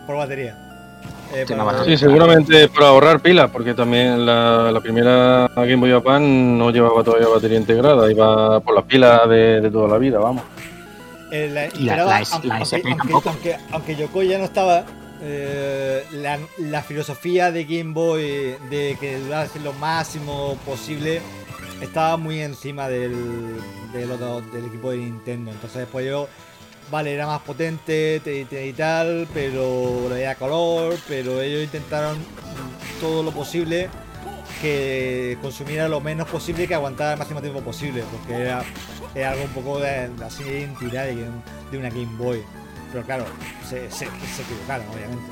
por 0.07 0.15
batería. 0.15 0.57
Eh, 1.33 1.45
Sí, 1.47 1.53
para- 1.53 1.71
no, 1.73 1.85
sí 1.85 1.95
seguramente 1.97 2.67
para 2.69 2.87
ahorrar 2.87 3.19
pilas 3.21 3.51
porque 3.51 3.73
también 3.75 4.25
la, 4.25 4.71
la 4.71 4.79
primera 4.81 5.49
Game 5.55 5.75
Boy 5.75 5.91
Japan 5.91 6.57
no 6.57 6.71
llevaba 6.71 7.03
todavía 7.03 7.27
batería 7.27 7.57
integrada 7.57 8.11
iba 8.11 8.59
por 8.61 8.73
las 8.73 8.83
pilas 8.85 9.29
de, 9.29 9.61
de 9.61 9.69
toda 9.69 9.87
la 9.87 9.97
vida 9.99 10.17
vamos 10.19 10.43
Eh, 11.31 11.47
la, 11.53 11.67
Y 11.67 11.83
la- 11.85 11.97
la 11.97 12.17
aunque, 12.31 12.47
la 12.47 12.55
aunque- 12.55 12.63
SP 12.75 12.81
aunque- 12.89 12.95
tampoco. 12.97 13.29
aunque- 13.29 13.57
aunque 13.71 13.95
Yoko 13.95 14.23
ya 14.23 14.39
no 14.39 14.45
estaba, 14.45 14.83
eh, 15.21 16.03
la, 16.13 16.39
la 16.57 16.81
filosofía 16.81 17.51
de 17.51 17.65
Game 17.65 17.93
Boy 17.93 18.55
de 18.71 18.97
que 18.99 19.19
durase 19.19 19.59
lo 19.59 19.73
máximo 19.73 20.57
posible 20.65 21.21
estaba 21.81 22.17
muy 22.17 22.39
encima 22.41 22.87
del, 22.89 23.13
de 23.93 24.05
lo- 24.07 24.41
del 24.41 24.65
equipo 24.65 24.89
de 24.89 24.97
Nintendo. 24.97 25.51
Entonces, 25.51 25.87
pues 25.91 26.07
yo, 26.07 26.27
vale, 26.91 27.13
era 27.13 27.27
más 27.27 27.41
potente 27.41 28.19
te- 28.23 28.45
te- 28.45 28.67
y 28.67 28.73
tal, 28.73 29.27
pero 29.33 30.07
le 30.09 30.21
da 30.21 30.35
color, 30.35 30.95
pero 31.07 31.41
ellos 31.41 31.63
intentaron 31.63 32.17
todo 32.99 33.23
lo 33.23 33.31
posible 33.31 33.89
que 34.61 35.37
consumiera 35.41 35.87
lo 35.87 36.01
menos 36.01 36.27
posible 36.27 36.63
y 36.63 36.67
que 36.67 36.75
aguantara 36.75 37.13
el 37.13 37.19
máximo 37.19 37.41
tiempo 37.41 37.61
posible, 37.61 38.03
porque 38.11 38.41
era, 38.41 38.63
era 39.15 39.31
algo 39.31 39.43
un 39.45 39.51
poco 39.51 39.79
de, 39.79 40.09
de 40.09 40.25
así 40.25 40.43
de 40.43 40.59
identidad 40.61 41.05
de, 41.05 41.77
una 41.77 41.89
Game 41.89 42.09
Boy. 42.17 42.41
pero 42.91 43.05
claro, 43.05 43.25
se, 43.67 43.89
se, 43.89 44.05
equivocaron, 44.05 44.85
obviamente. 44.93 45.23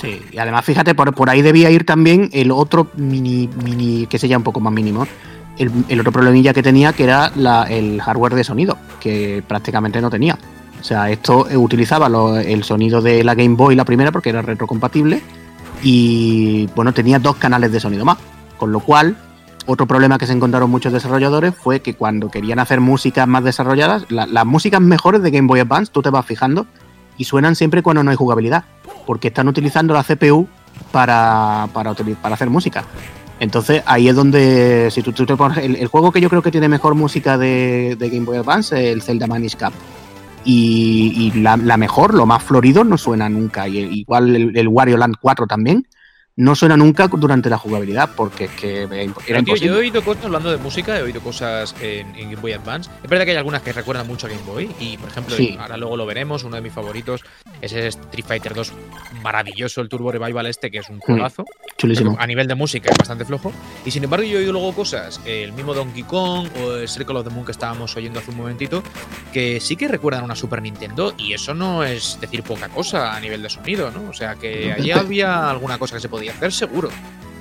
Sí, 0.00 0.20
y 0.30 0.38
además 0.38 0.64
fíjate, 0.64 0.94
por, 0.94 1.12
por 1.14 1.30
ahí 1.30 1.42
debía 1.42 1.70
ir 1.70 1.84
también 1.84 2.28
el 2.32 2.50
otro 2.52 2.88
mini, 2.96 3.48
mini, 3.64 4.06
que 4.06 4.18
sería 4.18 4.36
un 4.36 4.44
poco 4.44 4.60
más 4.60 4.72
mínimo, 4.72 5.06
el, 5.58 5.70
el 5.88 6.00
otro 6.00 6.12
problemilla 6.12 6.52
que 6.52 6.62
tenía, 6.62 6.92
que 6.92 7.04
era 7.04 7.32
el 7.68 8.00
hardware 8.00 8.34
de 8.34 8.44
sonido, 8.44 8.78
que 9.00 9.42
prácticamente 9.48 10.00
no 10.00 10.10
tenía. 10.10 10.38
O 10.80 10.84
sea, 10.84 11.10
esto 11.10 11.48
eh, 11.48 11.56
utilizaba 11.56 12.06
el 12.42 12.64
sonido 12.64 13.00
de 13.00 13.24
la 13.24 13.34
Game 13.34 13.56
Boy, 13.56 13.74
la 13.74 13.84
primera, 13.84 14.12
porque 14.12 14.30
era 14.30 14.42
retrocompatible, 14.42 15.22
y 15.82 16.68
bueno, 16.74 16.92
tenía 16.92 17.18
dos 17.18 17.36
canales 17.36 17.72
de 17.72 17.80
sonido 17.80 18.04
más. 18.04 18.18
Con 18.56 18.72
lo 18.72 18.80
cual, 18.80 19.16
otro 19.66 19.86
problema 19.86 20.18
que 20.18 20.26
se 20.26 20.32
encontraron 20.32 20.70
muchos 20.70 20.92
desarrolladores 20.92 21.54
fue 21.54 21.80
que 21.80 21.94
cuando 21.94 22.30
querían 22.30 22.58
hacer 22.58 22.80
músicas 22.80 23.26
más 23.26 23.44
desarrolladas, 23.44 24.04
la- 24.10 24.26
las 24.26 24.46
músicas 24.46 24.80
mejores 24.80 25.22
de 25.22 25.30
Game 25.30 25.48
Boy 25.48 25.60
Advance, 25.60 25.92
tú 25.92 26.02
te 26.02 26.10
vas 26.10 26.24
fijando, 26.24 26.66
y 27.18 27.24
suenan 27.24 27.56
siempre 27.56 27.82
cuando 27.82 28.02
no 28.02 28.10
hay 28.10 28.16
jugabilidad, 28.16 28.64
porque 29.06 29.28
están 29.28 29.48
utilizando 29.48 29.94
la 29.94 30.04
CPU 30.04 30.46
para, 30.92 31.68
para, 31.72 31.94
para 31.94 32.34
hacer 32.34 32.50
música. 32.50 32.84
Entonces 33.38 33.82
ahí 33.86 34.08
es 34.08 34.16
donde, 34.16 34.88
si 34.90 35.02
tú, 35.02 35.12
te 35.12 35.36
pones, 35.36 35.58
el, 35.58 35.86
juego 35.88 36.10
que 36.10 36.20
yo 36.20 36.30
creo 36.30 36.42
que 36.42 36.50
tiene 36.50 36.68
mejor 36.68 36.94
música 36.94 37.36
de, 37.36 37.96
Game 37.98 38.24
Boy 38.24 38.38
Advance 38.38 38.92
el 38.92 39.02
Zelda 39.02 39.26
Manish 39.26 39.56
Cap. 39.56 39.72
Y, 40.46 41.12
y 41.34 41.40
la, 41.40 41.56
la 41.56 41.76
mejor, 41.76 42.14
lo 42.14 42.24
más 42.24 42.42
florido, 42.42 42.84
no 42.84 42.96
suena 42.96 43.28
nunca. 43.28 43.66
Y 43.68 43.78
igual 43.78 44.34
el, 44.34 44.56
el 44.56 44.68
Wario 44.68 44.96
Land 44.96 45.16
4 45.20 45.46
también, 45.46 45.86
no 46.36 46.54
suena 46.54 46.76
nunca 46.76 47.08
durante 47.08 47.50
la 47.50 47.58
jugabilidad, 47.58 48.10
porque 48.14 48.44
es 48.44 48.50
que 48.52 48.82
era 48.82 48.88
Pero, 49.26 49.42
tío, 49.42 49.56
yo 49.56 49.74
he 49.74 49.78
oído 49.78 50.04
cosas, 50.04 50.26
hablando 50.26 50.50
de 50.50 50.58
música, 50.58 50.98
he 50.98 51.02
oído 51.02 51.20
cosas 51.20 51.74
en, 51.80 52.14
en 52.14 52.30
Game 52.30 52.36
Boy 52.42 52.52
Advance. 52.52 52.90
Es 53.02 53.08
verdad 53.08 53.24
que 53.24 53.30
hay 53.32 53.38
algunas 53.38 53.62
que 53.62 53.72
recuerdan 53.72 54.06
mucho 54.06 54.26
a 54.26 54.30
Game 54.30 54.42
Boy. 54.46 54.70
Y, 54.78 54.98
por 54.98 55.08
ejemplo, 55.08 55.34
Sí. 55.34 55.56
ahora 55.58 55.76
luego 55.76 55.96
lo 55.96 56.06
veremos, 56.06 56.44
uno 56.44 56.56
de 56.56 56.62
mis 56.62 56.72
favoritos 56.72 57.22
es 57.60 57.72
Street 57.72 58.24
Fighter 58.26 58.54
2 58.54 58.72
maravilloso, 59.22 59.80
el 59.80 59.88
Turbo 59.88 60.12
Revival 60.12 60.46
este, 60.46 60.70
que 60.70 60.78
es 60.78 60.88
un 60.88 61.00
juegazo. 61.00 61.44
Chulísimo. 61.76 62.12
Pero 62.12 62.22
a 62.22 62.26
nivel 62.26 62.46
de 62.46 62.54
música 62.54 62.90
es 62.90 62.96
bastante 62.98 63.24
flojo. 63.24 63.52
Y 63.84 63.90
sin 63.90 64.04
embargo, 64.04 64.24
yo 64.24 64.36
he 64.38 64.40
oído 64.42 64.52
luego 64.52 64.72
cosas, 64.72 65.20
el 65.26 65.52
mismo 65.52 65.74
Donkey 65.74 66.02
Kong 66.04 66.48
o 66.64 66.72
el 66.72 66.88
Circle 66.88 67.18
of 67.18 67.24
the 67.28 67.30
Moon 67.34 67.44
que 67.44 67.52
estábamos 67.52 67.96
oyendo 67.96 68.18
hace 68.20 68.30
un 68.30 68.36
momentito, 68.38 68.82
que 69.32 69.60
sí 69.60 69.76
que 69.76 69.88
recuerdan 69.88 70.22
a 70.22 70.24
una 70.24 70.36
Super 70.36 70.62
Nintendo. 70.62 71.14
Y 71.18 71.32
eso 71.32 71.54
no 71.54 71.84
es 71.84 72.18
decir 72.20 72.42
poca 72.42 72.68
cosa 72.68 73.14
a 73.16 73.20
nivel 73.20 73.42
de 73.42 73.50
sonido, 73.50 73.90
¿no? 73.90 74.08
O 74.10 74.12
sea, 74.12 74.34
que 74.36 74.72
allí 74.72 74.90
había 74.90 75.50
alguna 75.50 75.78
cosa 75.78 75.96
que 75.96 76.00
se 76.00 76.08
podía 76.08 76.32
hacer, 76.32 76.52
seguro. 76.52 76.88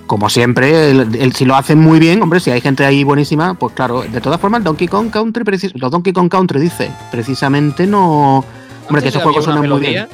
Como 0.08 0.30
siempre, 0.30 0.92
el- 0.92 1.16
el- 1.16 1.34
si 1.34 1.46
lo 1.46 1.56
hacen 1.56 1.80
muy 1.80 1.98
bien, 1.98 2.22
hombre, 2.22 2.40
si 2.40 2.52
hay 2.52 2.62
gente 2.62 2.86
ahí 2.86 3.04
buenísima, 3.04 3.56
pues 3.56 3.74
claro. 3.74 4.04
De 4.04 4.22
todas 4.22 4.40
formas, 4.40 4.64
Donkey 4.64 4.88
Kong 4.88 5.10
Country, 5.10 5.44
los 5.74 5.90
Donkey 5.92 6.14
Kong 6.14 6.30
Country 6.30 6.60
dice, 6.62 6.92
precisamente 7.10 7.88
no. 7.88 8.46
Hombre, 8.88 9.02
que 9.02 9.10
esos 9.10 9.24
juegos 9.24 9.46
suenan 9.46 9.68
muy 9.68 9.80
bien. 9.80 10.08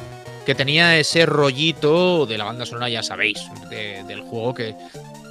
Que 0.46 0.54
tenía 0.54 0.98
ese 0.98 1.24
rollito 1.24 2.26
de 2.26 2.36
la 2.36 2.44
banda 2.44 2.66
sonora, 2.66 2.88
ya 2.88 3.02
sabéis, 3.02 3.38
de- 3.70 4.02
del 4.08 4.22
juego 4.22 4.52
que. 4.54 4.74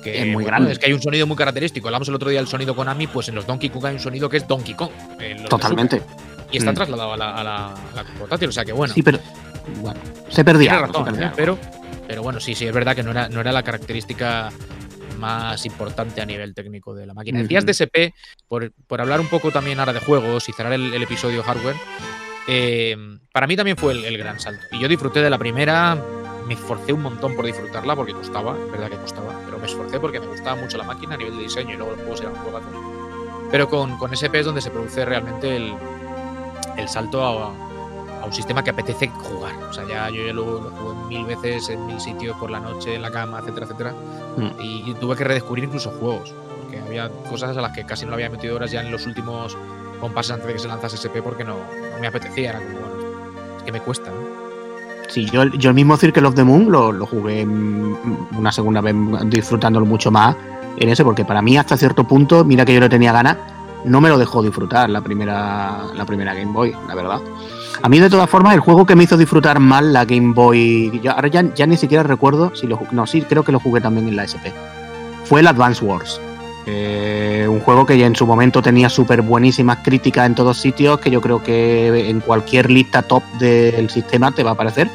que, 0.04 0.20
Es 0.20 0.26
muy 0.26 0.36
bueno, 0.36 0.48
grande. 0.48 0.72
Es 0.72 0.80
que 0.80 0.86
hay 0.88 0.94
un 0.94 1.02
sonido 1.02 1.28
muy 1.28 1.36
característico. 1.38 1.88
Hablamos 1.88 2.08
el 2.08 2.16
otro 2.16 2.30
día 2.30 2.40
del 2.40 2.48
sonido 2.48 2.76
Konami, 2.76 3.08
pues 3.08 3.28
en 3.30 3.36
los 3.36 3.46
Donkey 3.46 3.70
Kong 3.70 3.86
hay 3.86 3.94
un 3.96 4.00
sonido 4.00 4.30
que 4.30 4.38
es 4.38 4.48
Donkey 4.48 4.74
Kong. 4.74 4.90
de 5.20 5.36
Totalmente. 5.50 6.02
Y 6.52 6.58
está 6.58 6.72
Mm. 6.72 6.76
trasladado 6.76 7.14
a 7.14 7.18
la, 7.18 7.36
a 7.36 7.44
la- 7.44 7.68
a 7.68 7.96
la 7.96 8.04
portátil. 8.18 8.50
O 8.50 8.52
sea 8.52 8.66
que 8.66 8.72
bueno. 8.74 8.94
Sí, 8.94 9.04
pero. 9.04 9.20
Bueno, 9.82 10.00
se 10.30 10.44
perdía. 10.44 10.88
Se 10.88 11.04
perdía 11.04 11.28
¿eh? 11.28 11.32
pero, 11.36 11.58
pero 12.08 12.24
bueno, 12.24 12.40
sí, 12.40 12.56
sí, 12.56 12.66
es 12.66 12.74
verdad 12.74 12.96
que 12.96 13.04
no 13.04 13.12
era, 13.12 13.30
no 13.30 13.42
era 13.42 13.52
la 13.52 13.62
característica 13.64 14.50
más 15.20 15.66
importante 15.68 16.20
a 16.20 16.26
nivel 16.26 16.56
técnico 16.56 16.96
de 16.96 17.06
la 17.06 17.14
máquina. 17.14 17.42
Decías 17.44 17.64
Ujú. 17.64 17.72
DSP, 17.72 18.14
por, 18.48 18.72
por 18.88 19.02
hablar 19.02 19.20
un 19.20 19.28
poco 19.28 19.52
también 19.52 19.80
ahora 19.80 19.94
de 19.94 20.00
juegos 20.00 20.50
y 20.50 20.52
cerrar 20.54 20.74
el, 20.74 20.92
el 20.94 21.04
episodio 21.04 21.44
hardware, 21.44 21.76
eh, 22.48 22.96
para 23.32 23.48
mí 23.48 23.56
también 23.56 23.78
fue 23.78 23.94
el, 23.94 24.06
el 24.06 24.18
gran 24.18 24.40
salto. 24.40 24.66
Y 24.72 24.80
yo 24.80 24.88
disfruté 24.88 25.22
de 25.22 25.30
la 25.30 25.38
primera, 25.38 25.98
me 26.48 26.54
esforcé 26.54 26.94
un 26.94 27.02
montón 27.02 27.36
por 27.36 27.46
disfrutarla 27.46 27.96
porque 27.96 28.14
costaba, 28.14 28.58
es 28.58 28.72
verdad 28.72 28.90
que 28.90 28.98
costaba, 28.98 29.40
pero 29.46 29.58
me 29.58 29.66
esforcé 29.66 30.00
porque 30.00 30.20
me 30.20 30.28
gustaba 30.28 30.56
mucho 30.56 30.78
la 30.78 30.84
máquina 30.84 31.16
a 31.16 31.18
nivel 31.18 31.38
de 31.38 31.44
diseño 31.44 31.74
y 31.74 31.78
luego 31.78 31.92
los 31.92 32.00
juegos 32.02 32.22
eran 32.22 32.36
juegazos. 32.36 32.72
Pero 33.52 33.70
con, 33.70 33.98
con 33.98 34.14
SP 34.16 34.40
es 34.40 34.46
donde 34.46 34.62
se 34.62 34.72
produce 34.72 35.06
realmente 35.06 35.56
el, 35.56 35.74
el 36.78 36.88
salto 36.88 37.24
a, 37.24 37.54
a 38.22 38.26
un 38.26 38.34
sistema 38.34 38.64
que 38.64 38.70
apetece 38.70 39.08
jugar. 39.10 39.56
O 39.70 39.74
sea, 39.74 39.86
ya 39.88 40.10
yo 40.10 40.26
ya 40.26 40.34
lo, 40.34 40.62
lo 40.62 40.70
jugué 40.72 40.96
mil 41.08 41.26
veces 41.26 41.70
en 41.70 41.86
mil 41.86 42.00
sitios 42.00 42.38
por 42.38 42.50
la 42.50 42.60
noche, 42.60 42.96
en 42.96 43.02
la 43.02 43.12
cama, 43.12 43.40
etcétera, 43.40 43.66
etcétera. 43.66 43.94
Mm. 44.38 44.62
Y, 44.62 44.92
y 44.92 44.94
tuve 44.96 45.16
que 45.16 45.26
redescubrir 45.26 45.66
incluso 45.66 45.92
juegos. 45.92 46.34
Porque 46.62 46.80
había 46.80 47.10
cosas 47.30 47.56
a 47.58 47.62
las 47.62 47.74
que 47.74 47.86
casi 47.86 48.06
no 48.06 48.12
le 48.12 48.16
había 48.16 48.30
metido 48.30 48.56
horas 48.56 48.72
ya 48.72 48.82
en 48.82 48.92
los 48.92 49.06
últimos 49.06 49.58
compases 50.02 50.32
antes 50.32 50.48
de 50.48 50.54
que 50.54 50.60
se 50.60 50.68
lanzase 50.68 50.98
SP 51.00 51.24
porque 51.24 51.46
no, 51.46 51.56
me 52.02 52.08
apetecía. 52.08 52.50
Era 52.50 52.60
como, 52.60 52.80
bueno, 52.80 52.96
es 53.58 53.64
que 53.64 53.72
me 53.72 53.80
cuesta, 53.80 54.10
¿no? 54.10 54.42
Sí, 55.08 55.26
yo, 55.26 55.46
yo 55.46 55.70
el 55.70 55.76
mismo 55.76 55.98
Circle 55.98 56.28
of 56.28 56.36
the 56.36 56.44
Moon 56.44 56.72
lo, 56.72 56.92
lo 56.92 57.06
jugué 57.06 57.46
una 57.46 58.52
segunda 58.52 58.82
vez 58.82 58.96
disfrutándolo 59.26 59.86
mucho 59.86 60.10
más 60.10 60.36
en 60.78 60.90
ese, 60.90 61.04
porque 61.04 61.26
para 61.26 61.42
mí 61.42 61.58
hasta 61.58 61.78
cierto 61.78 62.06
punto, 62.06 62.46
mira 62.46 62.66
que 62.66 62.74
yo 62.74 62.80
le 62.80 62.90
tenía 62.90 63.12
ganas, 63.12 63.38
no 63.84 64.00
me 64.00 64.10
lo 64.10 64.18
dejó 64.18 64.42
disfrutar 64.42 64.90
la 64.90 65.02
primera, 65.02 65.84
la 65.94 66.06
primera 66.06 66.34
Game 66.34 66.54
Boy, 66.54 66.74
la 66.88 66.96
verdad. 66.96 67.20
A 67.82 67.90
mí 67.90 68.00
de 68.00 68.10
todas 68.10 68.30
formas 68.30 68.54
el 68.54 68.60
juego 68.60 68.86
que 68.86 68.96
me 68.96 69.04
hizo 69.04 69.18
disfrutar 69.18 69.60
más 69.60 69.84
la 69.84 70.06
Game 70.06 70.34
Boy, 70.34 71.02
ahora 71.10 71.28
ya, 71.28 71.54
ya 71.54 71.66
ni 71.66 71.78
siquiera 71.78 72.04
recuerdo 72.04 72.56
si 72.56 72.68
lo 72.68 72.78
jugué, 72.78 72.92
no, 72.94 73.06
sí, 73.06 73.22
creo 73.24 73.44
que 73.44 73.52
lo 73.52 73.60
jugué 73.60 73.82
también 73.82 74.08
en 74.08 74.16
la 74.16 74.24
SP, 74.30 74.54
fue 75.26 75.42
el 75.42 75.48
Advance 75.48 75.84
Wars. 75.84 76.22
Eh, 76.74 77.48
un 77.50 77.60
juego 77.60 77.86
que 77.86 77.98
ya 77.98 78.06
en 78.08 78.16
su 78.16 78.26
momento 78.26 78.62
tenía 78.62 78.88
súper 78.88 79.22
buenísimas 79.22 79.80
críticas 79.84 80.26
en 80.26 80.36
todos 80.36 80.58
sitios, 80.58 81.00
que 81.00 81.12
yo 81.12 81.20
creo 81.20 81.44
que 81.44 82.10
en 82.10 82.22
cualquier 82.22 82.72
lista 82.72 83.02
top 83.02 83.24
del 83.40 83.90
sistema 83.90 84.32
te 84.32 84.44
va 84.44 84.52
a 84.52 84.54
aparecer. 84.54 84.90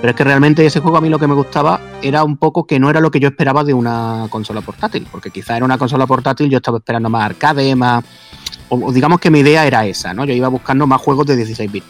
Pero 0.00 0.10
es 0.10 0.16
que 0.16 0.24
realmente 0.24 0.64
ese 0.64 0.80
juego 0.80 0.96
a 0.96 1.00
mí 1.00 1.08
lo 1.08 1.18
que 1.18 1.28
me 1.28 1.34
gustaba 1.34 1.80
era 2.02 2.24
un 2.24 2.36
poco 2.36 2.64
que 2.64 2.80
no 2.80 2.90
era 2.90 3.00
lo 3.00 3.10
que 3.10 3.20
yo 3.20 3.28
esperaba 3.28 3.62
de 3.62 3.74
una 3.74 4.26
consola 4.30 4.60
portátil, 4.62 5.06
porque 5.10 5.30
quizá 5.30 5.56
era 5.56 5.64
una 5.64 5.78
consola 5.78 6.06
portátil, 6.06 6.48
yo 6.48 6.56
estaba 6.56 6.78
esperando 6.78 7.10
más 7.10 7.24
arcade, 7.24 7.76
más... 7.76 8.02
O, 8.70 8.92
digamos 8.92 9.20
que 9.20 9.30
mi 9.30 9.40
idea 9.40 9.66
era 9.66 9.86
esa, 9.86 10.14
¿no? 10.14 10.24
Yo 10.24 10.32
iba 10.32 10.48
buscando 10.48 10.86
más 10.86 11.00
juegos 11.00 11.26
de 11.26 11.36
16 11.36 11.70
bits. 11.70 11.86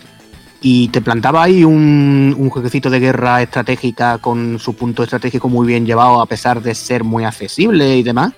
Y 0.60 0.88
te 0.88 1.00
plantaba 1.00 1.44
ahí 1.44 1.64
un, 1.64 2.34
un 2.36 2.50
jueguecito 2.50 2.90
de 2.90 3.00
guerra 3.00 3.40
estratégica 3.40 4.18
con 4.18 4.58
su 4.58 4.74
punto 4.74 5.02
estratégico 5.02 5.48
muy 5.48 5.66
bien 5.66 5.86
llevado, 5.86 6.20
a 6.20 6.26
pesar 6.26 6.60
de 6.60 6.74
ser 6.74 7.04
muy 7.04 7.24
accesible 7.24 7.96
y 7.96 8.02
demás. 8.02 8.32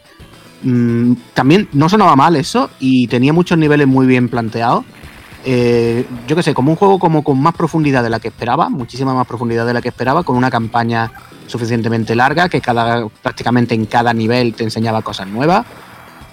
Mm, 0.62 1.14
también 1.34 1.68
no 1.72 1.88
sonaba 1.88 2.14
mal 2.16 2.36
eso 2.36 2.70
y 2.78 3.06
tenía 3.08 3.32
muchos 3.32 3.58
niveles 3.58 3.86
muy 3.86 4.06
bien 4.06 4.28
planteados. 4.28 4.84
Eh, 5.44 6.06
yo 6.28 6.36
qué 6.36 6.42
sé, 6.42 6.54
como 6.54 6.70
un 6.70 6.76
juego 6.76 6.98
como 6.98 7.24
con 7.24 7.40
más 7.40 7.54
profundidad 7.54 8.02
de 8.02 8.10
la 8.10 8.20
que 8.20 8.28
esperaba, 8.28 8.68
muchísima 8.68 9.12
más 9.12 9.26
profundidad 9.26 9.66
de 9.66 9.74
la 9.74 9.82
que 9.82 9.88
esperaba, 9.88 10.22
con 10.22 10.36
una 10.36 10.50
campaña 10.50 11.10
suficientemente 11.48 12.14
larga, 12.14 12.48
que 12.48 12.60
cada, 12.60 13.08
prácticamente 13.08 13.74
en 13.74 13.86
cada 13.86 14.14
nivel 14.14 14.54
te 14.54 14.64
enseñaba 14.64 15.02
cosas 15.02 15.26
nuevas. 15.26 15.66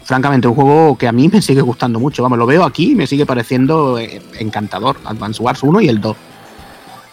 Francamente, 0.04 0.48
un 0.48 0.56
juego 0.56 0.98
que 0.98 1.08
a 1.08 1.12
mí 1.12 1.28
me 1.28 1.42
sigue 1.42 1.62
gustando 1.62 2.00
mucho. 2.00 2.24
Vamos, 2.24 2.38
lo 2.38 2.46
veo 2.46 2.63
aquí 2.63 2.92
y 2.92 2.96
me 2.96 3.08
sigue 3.08 3.26
pareciendo 3.26 4.00
eh, 4.00 4.22
encantador. 4.39 4.98
Advance 5.06 5.42
Wars 5.42 5.62
1 5.62 5.82
y 5.82 5.89
el 5.89 6.02
2. 6.02 6.18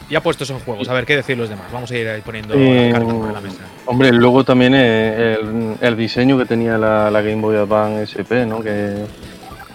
Ya 0.09 0.21
puestos 0.21 0.49
en 0.51 0.61
juegos, 0.61 0.89
a 0.89 0.93
ver 0.95 1.05
qué 1.05 1.17
decir 1.17 1.37
los 1.37 1.49
demás. 1.49 1.67
Vamos 1.73 1.91
a 1.91 1.97
ir 1.97 2.07
poniendo 2.25 2.55
Eh, 2.55 2.91
las 2.91 2.99
cartas 3.01 3.17
sobre 3.17 3.33
la 3.33 3.41
mesa. 3.41 3.63
Hombre, 3.87 4.13
luego 4.13 4.45
también 4.45 4.73
eh, 4.77 5.37
el, 5.41 5.75
el 5.81 5.97
diseño 5.97 6.39
que 6.39 6.45
tenía 6.45 6.79
la, 6.79 7.11
la 7.11 7.23
Game 7.23 7.43
Boy 7.43 7.57
Advance 7.57 8.03
SP, 8.15 8.47
¿no? 8.47 8.61
Que 8.63 9.05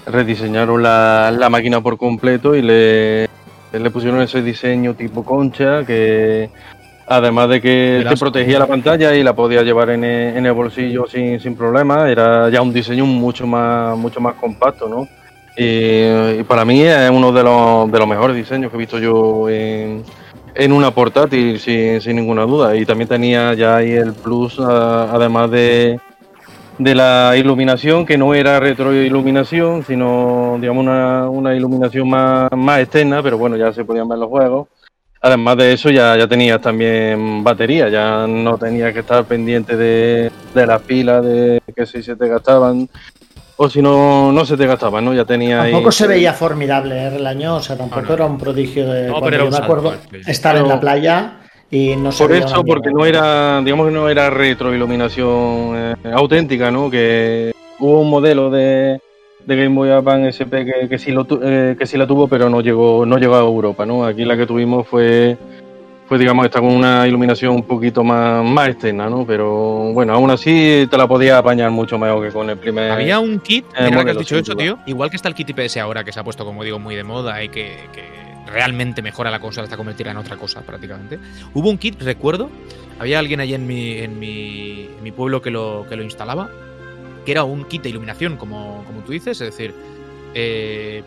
rediseñaron 0.05 0.81
la, 0.81 1.31
la 1.37 1.49
máquina 1.49 1.81
por 1.81 1.97
completo 1.97 2.55
y 2.55 2.61
le, 2.61 3.27
le 3.73 3.91
pusieron 3.91 4.21
ese 4.21 4.41
diseño 4.41 4.93
tipo 4.93 5.23
concha 5.23 5.85
que 5.85 6.49
además 7.07 7.49
de 7.49 7.61
que 7.61 8.05
te 8.07 8.15
protegía 8.15 8.57
la 8.57 8.67
pantalla 8.67 9.13
y 9.13 9.23
la 9.23 9.35
podía 9.35 9.63
llevar 9.63 9.89
en 9.89 10.05
el, 10.05 10.37
en 10.37 10.45
el 10.45 10.53
bolsillo 10.53 11.07
sin, 11.07 11.41
sin 11.41 11.55
problema, 11.57 12.09
era 12.09 12.49
ya 12.49 12.61
un 12.61 12.71
diseño 12.71 13.05
mucho 13.05 13.45
más, 13.45 13.97
mucho 13.97 14.21
más 14.21 14.35
compacto, 14.35 14.87
¿no? 14.87 15.07
Y, 15.57 16.39
y 16.39 16.43
para 16.47 16.63
mí 16.63 16.81
es 16.81 17.09
uno 17.09 17.33
de 17.33 17.43
los, 17.43 17.91
de 17.91 17.99
los 17.99 18.07
mejores 18.07 18.35
diseños 18.37 18.71
que 18.71 18.77
he 18.77 18.79
visto 18.79 18.97
yo 18.97 19.49
en, 19.49 20.03
en 20.55 20.71
una 20.71 20.91
portátil, 20.91 21.59
sin, 21.59 21.99
ninguna 22.15 22.43
duda. 22.43 22.75
Y 22.75 22.85
también 22.85 23.07
tenía 23.07 23.53
ya 23.53 23.77
ahí 23.77 23.91
el 23.91 24.13
plus, 24.13 24.59
a- 24.59 25.11
además 25.13 25.49
de, 25.51 25.99
de 26.77 26.95
la 26.95 27.33
iluminación, 27.37 28.05
que 28.05 28.17
no 28.17 28.33
era 28.33 28.59
retroiluminación, 28.59 29.83
sino, 29.85 30.57
digamos, 30.59 30.83
una, 30.83 31.29
una 31.29 31.55
iluminación 31.55 32.09
más, 32.09 32.49
más 32.55 32.79
externa, 32.79 33.21
pero 33.23 33.37
bueno, 33.37 33.57
ya 33.57 33.71
se 33.73 33.85
podían 33.85 34.07
ver 34.07 34.19
los 34.19 34.29
juegos. 34.29 34.67
Además 35.23 35.55
de 35.57 35.73
eso, 35.73 35.91
ya, 35.91 36.17
ya 36.17 36.27
tenías 36.27 36.59
también 36.59 37.43
batería, 37.43 37.89
ya 37.89 38.25
no 38.27 38.57
tenías 38.57 38.91
que 38.91 39.01
estar 39.01 39.23
pendiente 39.25 39.77
de, 39.77 40.31
de 40.55 40.65
las 40.65 40.81
pilas, 40.81 41.23
de 41.23 41.61
que 41.75 41.85
si 41.85 42.01
se 42.01 42.15
te 42.15 42.27
gastaban 42.27 42.89
o 43.63 43.69
si 43.69 43.79
no, 43.81 44.31
no 44.31 44.43
se 44.43 44.57
te 44.57 44.65
gastaban, 44.65 45.05
¿no? 45.05 45.13
Ya 45.13 45.23
tenía 45.23 45.61
ahí. 45.61 45.71
Tampoco 45.71 45.91
se 45.91 46.07
veía 46.07 46.33
formidable 46.33 46.95
¿eh? 46.97 47.15
el 47.15 47.27
año, 47.27 47.57
o 47.57 47.61
sea, 47.61 47.77
tampoco 47.77 48.01
No, 48.01 48.07
no. 48.07 48.13
era 48.15 48.25
un 48.25 48.37
prodigio 48.39 48.89
de. 48.89 49.07
No, 49.09 49.21
pero 49.21 49.45
yo 49.45 49.51
me 49.51 49.57
acuerdo 49.57 49.93
estar 50.25 50.57
en 50.57 50.67
la 50.67 50.79
playa 50.79 51.33
y 51.69 51.95
no 51.95 52.11
se 52.11 52.23
Por 52.23 52.31
veía 52.31 52.45
eso, 52.45 52.63
porque 52.63 52.89
no 52.91 53.05
era, 53.05 53.61
digamos 53.61 53.87
que 53.87 53.93
no 53.93 54.09
era 54.09 54.29
retroiluminación 54.31 55.73
eh, 55.75 55.95
auténtica, 56.13 56.71
¿no? 56.71 56.89
Que 56.89 57.51
hubo 57.79 58.01
un 58.01 58.09
modelo 58.09 58.49
de, 58.49 58.99
de 59.45 59.55
Game 59.55 59.75
Boy 59.75 59.89
Advance 59.89 60.29
SP 60.43 60.65
que, 60.65 60.89
que 60.89 60.97
sí 60.97 61.11
lo 61.11 61.25
tu- 61.25 61.39
eh, 61.43 61.75
que 61.77 61.85
sí 61.85 61.97
la 61.97 62.07
tuvo, 62.07 62.27
pero 62.27 62.49
no 62.49 62.61
llegó, 62.61 63.05
no 63.05 63.17
llegó 63.17 63.35
a 63.35 63.39
Europa, 63.41 63.85
¿no? 63.85 64.03
Aquí 64.05 64.25
la 64.25 64.35
que 64.37 64.45
tuvimos 64.47 64.87
fue, 64.87 65.37
fue 66.11 66.19
digamos, 66.19 66.43
esta 66.43 66.59
con 66.59 66.73
una 66.73 67.07
iluminación 67.07 67.55
un 67.55 67.63
poquito 67.63 68.03
más, 68.03 68.43
más 68.43 68.67
externa, 68.67 69.09
¿no? 69.09 69.25
Pero 69.25 69.93
bueno, 69.93 70.11
aún 70.11 70.29
así 70.29 70.85
te 70.91 70.97
la 70.97 71.07
podía 71.07 71.37
apañar 71.37 71.71
mucho 71.71 71.97
mejor 71.97 72.27
que 72.27 72.33
con 72.33 72.49
el 72.49 72.57
primer. 72.57 72.91
Había 72.91 73.21
un 73.21 73.39
kit, 73.39 73.63
eh, 73.77 73.85
mira 73.89 74.03
que 74.03 74.11
has 74.11 74.17
dicho 74.17 74.35
eso, 74.35 74.53
tío. 74.53 74.77
Igual 74.85 75.09
que 75.09 75.15
está 75.15 75.29
el 75.29 75.35
kit 75.35 75.51
IPS 75.51 75.77
ahora, 75.77 76.03
que 76.03 76.11
se 76.11 76.19
ha 76.19 76.23
puesto, 76.25 76.43
como 76.43 76.65
digo, 76.65 76.79
muy 76.79 76.97
de 76.97 77.05
moda 77.05 77.41
y 77.41 77.47
que, 77.47 77.77
que 77.93 78.03
realmente 78.45 79.01
mejora 79.01 79.31
la 79.31 79.39
consola 79.39 79.63
hasta 79.63 79.77
convertirla 79.77 80.11
en 80.11 80.17
otra 80.17 80.35
cosa, 80.35 80.59
prácticamente. 80.63 81.17
Hubo 81.53 81.69
un 81.69 81.77
kit, 81.77 82.01
recuerdo, 82.01 82.49
había 82.99 83.17
alguien 83.17 83.39
allí 83.39 83.53
en 83.53 83.65
mi, 83.65 83.99
en 83.99 84.19
mi, 84.19 84.89
en 84.97 85.03
mi 85.03 85.13
pueblo 85.13 85.41
que 85.41 85.49
lo, 85.49 85.85
que 85.87 85.95
lo 85.95 86.03
instalaba, 86.03 86.49
que 87.25 87.31
era 87.31 87.45
un 87.45 87.63
kit 87.63 87.83
de 87.83 87.89
iluminación, 87.89 88.35
como, 88.35 88.83
como 88.85 88.99
tú 89.05 89.13
dices, 89.13 89.39
es 89.39 89.55
decir, 89.55 89.73
eh, 90.33 91.03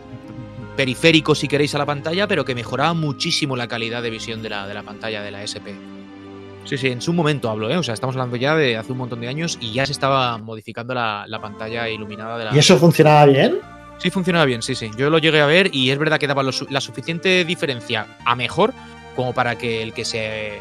periférico 0.75 1.35
si 1.35 1.47
queréis 1.47 1.73
a 1.75 1.77
la 1.77 1.85
pantalla, 1.85 2.27
pero 2.27 2.45
que 2.45 2.55
mejoraba 2.55 2.93
muchísimo 2.93 3.55
la 3.55 3.67
calidad 3.67 4.03
de 4.03 4.09
visión 4.09 4.41
de 4.41 4.49
la, 4.49 4.67
de 4.67 4.73
la 4.73 4.83
pantalla 4.83 5.21
de 5.21 5.31
la 5.31 5.43
SP. 5.43 5.75
Sí, 6.65 6.77
sí, 6.77 6.87
en 6.87 7.01
su 7.01 7.13
momento 7.13 7.49
hablo, 7.49 7.69
¿eh? 7.69 7.77
O 7.77 7.83
sea, 7.83 7.93
estamos 7.93 8.15
hablando 8.15 8.37
ya 8.37 8.55
de 8.55 8.75
hace 8.75 8.91
un 8.91 8.97
montón 8.97 9.21
de 9.21 9.27
años 9.27 9.57
y 9.61 9.71
ya 9.71 9.85
se 9.85 9.91
estaba 9.91 10.37
modificando 10.39 10.95
la, 10.95 11.25
la 11.27 11.39
pantalla 11.39 11.87
iluminada 11.89 12.37
de 12.39 12.45
la. 12.45 12.55
¿Y 12.55 12.59
eso 12.59 12.77
funcionaba 12.77 13.25
bien? 13.27 13.59
Sí, 13.99 14.09
funcionaba 14.09 14.45
bien, 14.45 14.61
sí, 14.61 14.73
sí. 14.75 14.89
Yo 14.97 15.09
lo 15.09 15.19
llegué 15.19 15.41
a 15.41 15.45
ver 15.45 15.69
y 15.73 15.91
es 15.91 15.97
verdad 15.97 16.19
que 16.19 16.27
daba 16.27 16.43
lo 16.43 16.51
la 16.69 16.81
suficiente 16.81 17.45
diferencia 17.45 18.07
a 18.25 18.35
mejor 18.35 18.73
como 19.15 19.33
para 19.33 19.57
que 19.57 19.83
el 19.83 19.93
que 19.93 20.03
se 20.03 20.59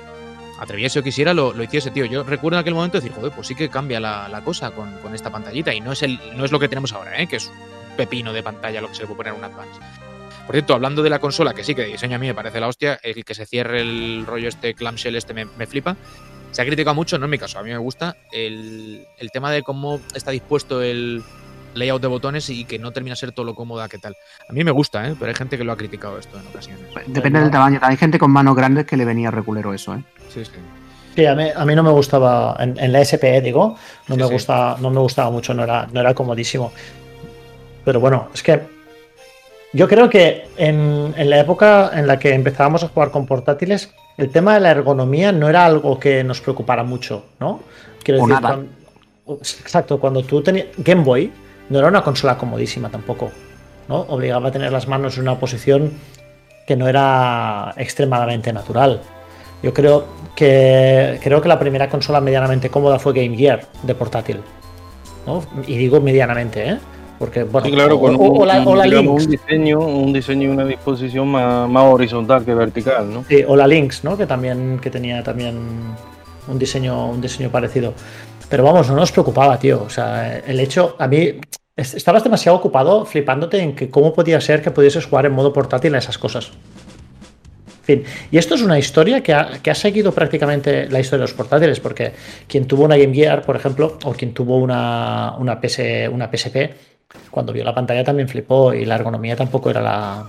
atreviese 0.60 1.00
o 1.00 1.02
quisiera 1.02 1.34
lo, 1.34 1.52
lo 1.52 1.62
hiciese, 1.62 1.90
tío. 1.90 2.04
Yo 2.04 2.22
recuerdo 2.22 2.58
en 2.58 2.60
aquel 2.60 2.74
momento 2.74 2.98
decir, 2.98 3.12
joder, 3.12 3.32
pues 3.32 3.46
sí 3.46 3.54
que 3.54 3.68
cambia 3.68 3.98
la, 3.98 4.28
la 4.28 4.42
cosa 4.42 4.70
con, 4.70 4.92
con 4.98 5.14
esta 5.14 5.30
pantallita 5.30 5.74
y 5.74 5.80
no 5.80 5.92
es, 5.92 6.02
el, 6.02 6.20
no 6.36 6.44
es 6.44 6.52
lo 6.52 6.60
que 6.60 6.68
tenemos 6.68 6.92
ahora, 6.92 7.20
¿eh? 7.20 7.26
Que 7.26 7.36
es 7.36 7.50
pepino 7.96 8.32
de 8.32 8.42
pantalla 8.42 8.80
lo 8.80 8.88
que 8.88 8.94
se 8.94 9.02
le 9.02 9.06
puede 9.06 9.16
poner 9.18 9.32
a 9.32 9.36
un 9.36 9.44
Advance. 9.44 9.80
Por 10.46 10.54
cierto, 10.54 10.74
hablando 10.74 11.02
de 11.02 11.10
la 11.10 11.18
consola, 11.20 11.54
que 11.54 11.64
sí 11.64 11.74
que 11.74 11.82
de 11.82 11.88
diseño 11.88 12.16
a 12.16 12.18
mí 12.18 12.26
me 12.26 12.34
parece 12.34 12.60
la 12.60 12.68
hostia, 12.68 12.98
el 13.02 13.24
que 13.24 13.34
se 13.34 13.46
cierre 13.46 13.80
el 13.80 14.24
rollo 14.26 14.48
este 14.48 14.74
clamshell 14.74 15.16
este 15.16 15.32
me, 15.32 15.46
me 15.46 15.66
flipa. 15.66 15.96
Se 16.52 16.60
ha 16.62 16.66
criticado 16.66 16.94
mucho, 16.94 17.18
no 17.18 17.24
en 17.24 17.30
mi 17.30 17.38
caso, 17.38 17.58
a 17.58 17.62
mí 17.62 17.70
me 17.70 17.78
gusta 17.78 18.16
el, 18.30 19.06
el 19.18 19.30
tema 19.30 19.50
de 19.50 19.62
cómo 19.62 20.00
está 20.14 20.30
dispuesto 20.30 20.82
el 20.82 21.22
layout 21.74 22.00
de 22.02 22.06
botones 22.08 22.48
y 22.50 22.64
que 22.66 22.78
no 22.78 22.92
termina 22.92 23.14
de 23.14 23.16
ser 23.20 23.32
todo 23.32 23.46
lo 23.46 23.54
cómoda 23.54 23.88
que 23.88 23.98
tal. 23.98 24.14
A 24.48 24.52
mí 24.52 24.62
me 24.62 24.70
gusta, 24.70 25.08
¿eh? 25.08 25.16
pero 25.18 25.30
hay 25.30 25.34
gente 25.34 25.58
que 25.58 25.64
lo 25.64 25.72
ha 25.72 25.76
criticado 25.76 26.18
esto 26.18 26.38
en 26.38 26.46
ocasiones. 26.46 26.84
Depende 27.06 27.40
del 27.40 27.50
tamaño. 27.50 27.80
Hay 27.82 27.96
gente 27.96 28.18
con 28.18 28.30
manos 28.30 28.54
grandes 28.54 28.84
que 28.86 28.96
le 28.96 29.04
venía 29.04 29.30
reculero 29.32 29.72
eso, 29.74 29.94
¿eh? 29.94 30.04
Sí, 30.32 30.44
sí. 30.44 30.52
Sí, 31.16 31.26
a 31.26 31.34
mí, 31.34 31.46
a 31.54 31.64
mí 31.64 31.74
no 31.74 31.82
me 31.84 31.90
gustaba, 31.90 32.56
en, 32.60 32.78
en 32.78 32.92
la 32.92 33.04
SPE 33.04 33.40
digo, 33.40 33.76
no, 34.08 34.14
Sí, 34.16 34.20
me 34.20 34.26
sí. 34.28 34.32
gusta, 34.34 34.76
no 34.80 34.90
me 34.90 34.98
gustaba 35.00 35.30
mucho, 35.30 35.54
no 35.54 35.64
era, 35.64 35.86
no 35.92 36.00
era 36.00 36.12
comodísimo. 36.12 36.72
Pero 37.84 38.00
bueno, 38.00 38.28
es 38.34 38.42
que 38.42 38.60
yo 39.72 39.88
creo 39.88 40.08
que 40.08 40.46
en, 40.56 41.14
en 41.16 41.30
la 41.30 41.40
época 41.40 41.90
en 41.94 42.06
la 42.06 42.18
que 42.18 42.32
empezábamos 42.34 42.84
a 42.84 42.88
jugar 42.88 43.10
con 43.10 43.26
portátiles, 43.26 43.92
el 44.16 44.30
tema 44.30 44.54
de 44.54 44.60
la 44.60 44.70
ergonomía 44.70 45.32
no 45.32 45.48
era 45.48 45.64
algo 45.64 45.98
que 45.98 46.22
nos 46.24 46.40
preocupara 46.40 46.84
mucho, 46.84 47.24
¿no? 47.40 47.60
Quiero 48.02 48.22
O 48.22 48.26
decir, 48.26 48.40
nada. 48.42 48.54
cuan- 48.56 49.38
exacto, 49.40 49.98
cuando 49.98 50.22
tú 50.22 50.42
tenías 50.42 50.66
Game 50.78 51.02
Boy, 51.02 51.32
no 51.70 51.78
era 51.78 51.88
una 51.88 52.02
consola 52.02 52.38
comodísima 52.38 52.88
tampoco, 52.90 53.30
¿no? 53.88 54.00
Obligaba 54.08 54.48
a 54.48 54.52
tener 54.52 54.70
las 54.72 54.86
manos 54.86 55.16
en 55.16 55.22
una 55.22 55.38
posición 55.40 55.92
que 56.66 56.76
no 56.76 56.86
era 56.88 57.74
extremadamente 57.76 58.52
natural. 58.52 59.00
Yo 59.62 59.72
creo 59.74 60.06
que 60.36 61.18
creo 61.22 61.40
que 61.40 61.48
la 61.48 61.58
primera 61.58 61.88
consola 61.88 62.20
medianamente 62.20 62.70
cómoda 62.70 62.98
fue 62.98 63.12
Game 63.14 63.36
Gear 63.36 63.66
de 63.82 63.94
portátil. 63.94 64.40
¿no? 65.26 65.42
Y 65.66 65.76
digo 65.78 66.00
medianamente, 66.00 66.68
¿eh? 66.68 66.78
Porque, 67.18 67.44
bueno, 67.44 67.66
Sí, 67.68 67.72
claro, 67.72 67.98
con 68.00 68.14
o- 68.16 68.18
un, 68.18 68.42
o 68.42 68.44
la, 68.44 68.62
o 68.66 68.74
la 68.74 69.00
un 69.00 69.26
diseño, 69.30 69.78
un 69.78 70.12
diseño 70.12 70.48
y 70.48 70.52
una 70.52 70.64
disposición 70.64 71.28
más, 71.28 71.68
más 71.68 71.84
horizontal 71.84 72.44
que 72.44 72.54
vertical, 72.54 73.12
¿no? 73.12 73.24
sí, 73.28 73.44
o 73.46 73.54
la 73.56 73.66
Lynx, 73.66 74.02
¿no? 74.04 74.16
Que 74.16 74.26
también 74.26 74.78
que 74.82 74.90
tenía 74.90 75.22
también 75.22 75.56
un 76.48 76.58
diseño, 76.58 77.10
un 77.10 77.20
diseño 77.20 77.50
parecido. 77.50 77.94
Pero 78.48 78.64
vamos, 78.64 78.88
no 78.88 78.96
nos 78.96 79.12
preocupaba, 79.12 79.58
tío. 79.58 79.82
O 79.84 79.90
sea, 79.90 80.38
el 80.38 80.58
hecho, 80.60 80.96
a 80.98 81.06
mí 81.08 81.40
es- 81.76 81.94
estabas 81.94 82.22
demasiado 82.24 82.58
ocupado 82.58 83.04
flipándote 83.06 83.58
en 83.60 83.74
que 83.74 83.88
cómo 83.90 84.12
podía 84.12 84.40
ser 84.40 84.60
que 84.60 84.70
pudieses 84.70 85.06
jugar 85.06 85.26
en 85.26 85.32
modo 85.32 85.52
portátil 85.52 85.94
a 85.94 85.98
esas 85.98 86.18
cosas. 86.18 86.50
En 87.86 87.98
fin, 87.98 88.04
y 88.30 88.38
esto 88.38 88.54
es 88.54 88.62
una 88.62 88.78
historia 88.78 89.22
que 89.22 89.34
ha, 89.34 89.58
que 89.62 89.70
ha 89.70 89.74
seguido 89.74 90.10
prácticamente 90.12 90.88
la 90.88 91.00
historia 91.00 91.18
de 91.18 91.24
los 91.30 91.34
portátiles, 91.34 91.80
porque 91.80 92.12
quien 92.48 92.66
tuvo 92.66 92.84
una 92.84 92.96
Game 92.96 93.12
Gear, 93.14 93.42
por 93.42 93.56
ejemplo, 93.56 93.98
o 94.04 94.12
quien 94.12 94.32
tuvo 94.32 94.56
una, 94.56 95.34
una, 95.38 95.60
PS, 95.60 96.08
una 96.10 96.30
PSP, 96.30 96.70
cuando 97.30 97.52
vio 97.52 97.64
la 97.64 97.74
pantalla 97.74 98.04
también 98.04 98.28
flipó 98.28 98.72
y 98.74 98.84
la 98.84 98.94
ergonomía 98.96 99.34
tampoco 99.36 99.70
era 99.70 99.80
la, 99.80 100.28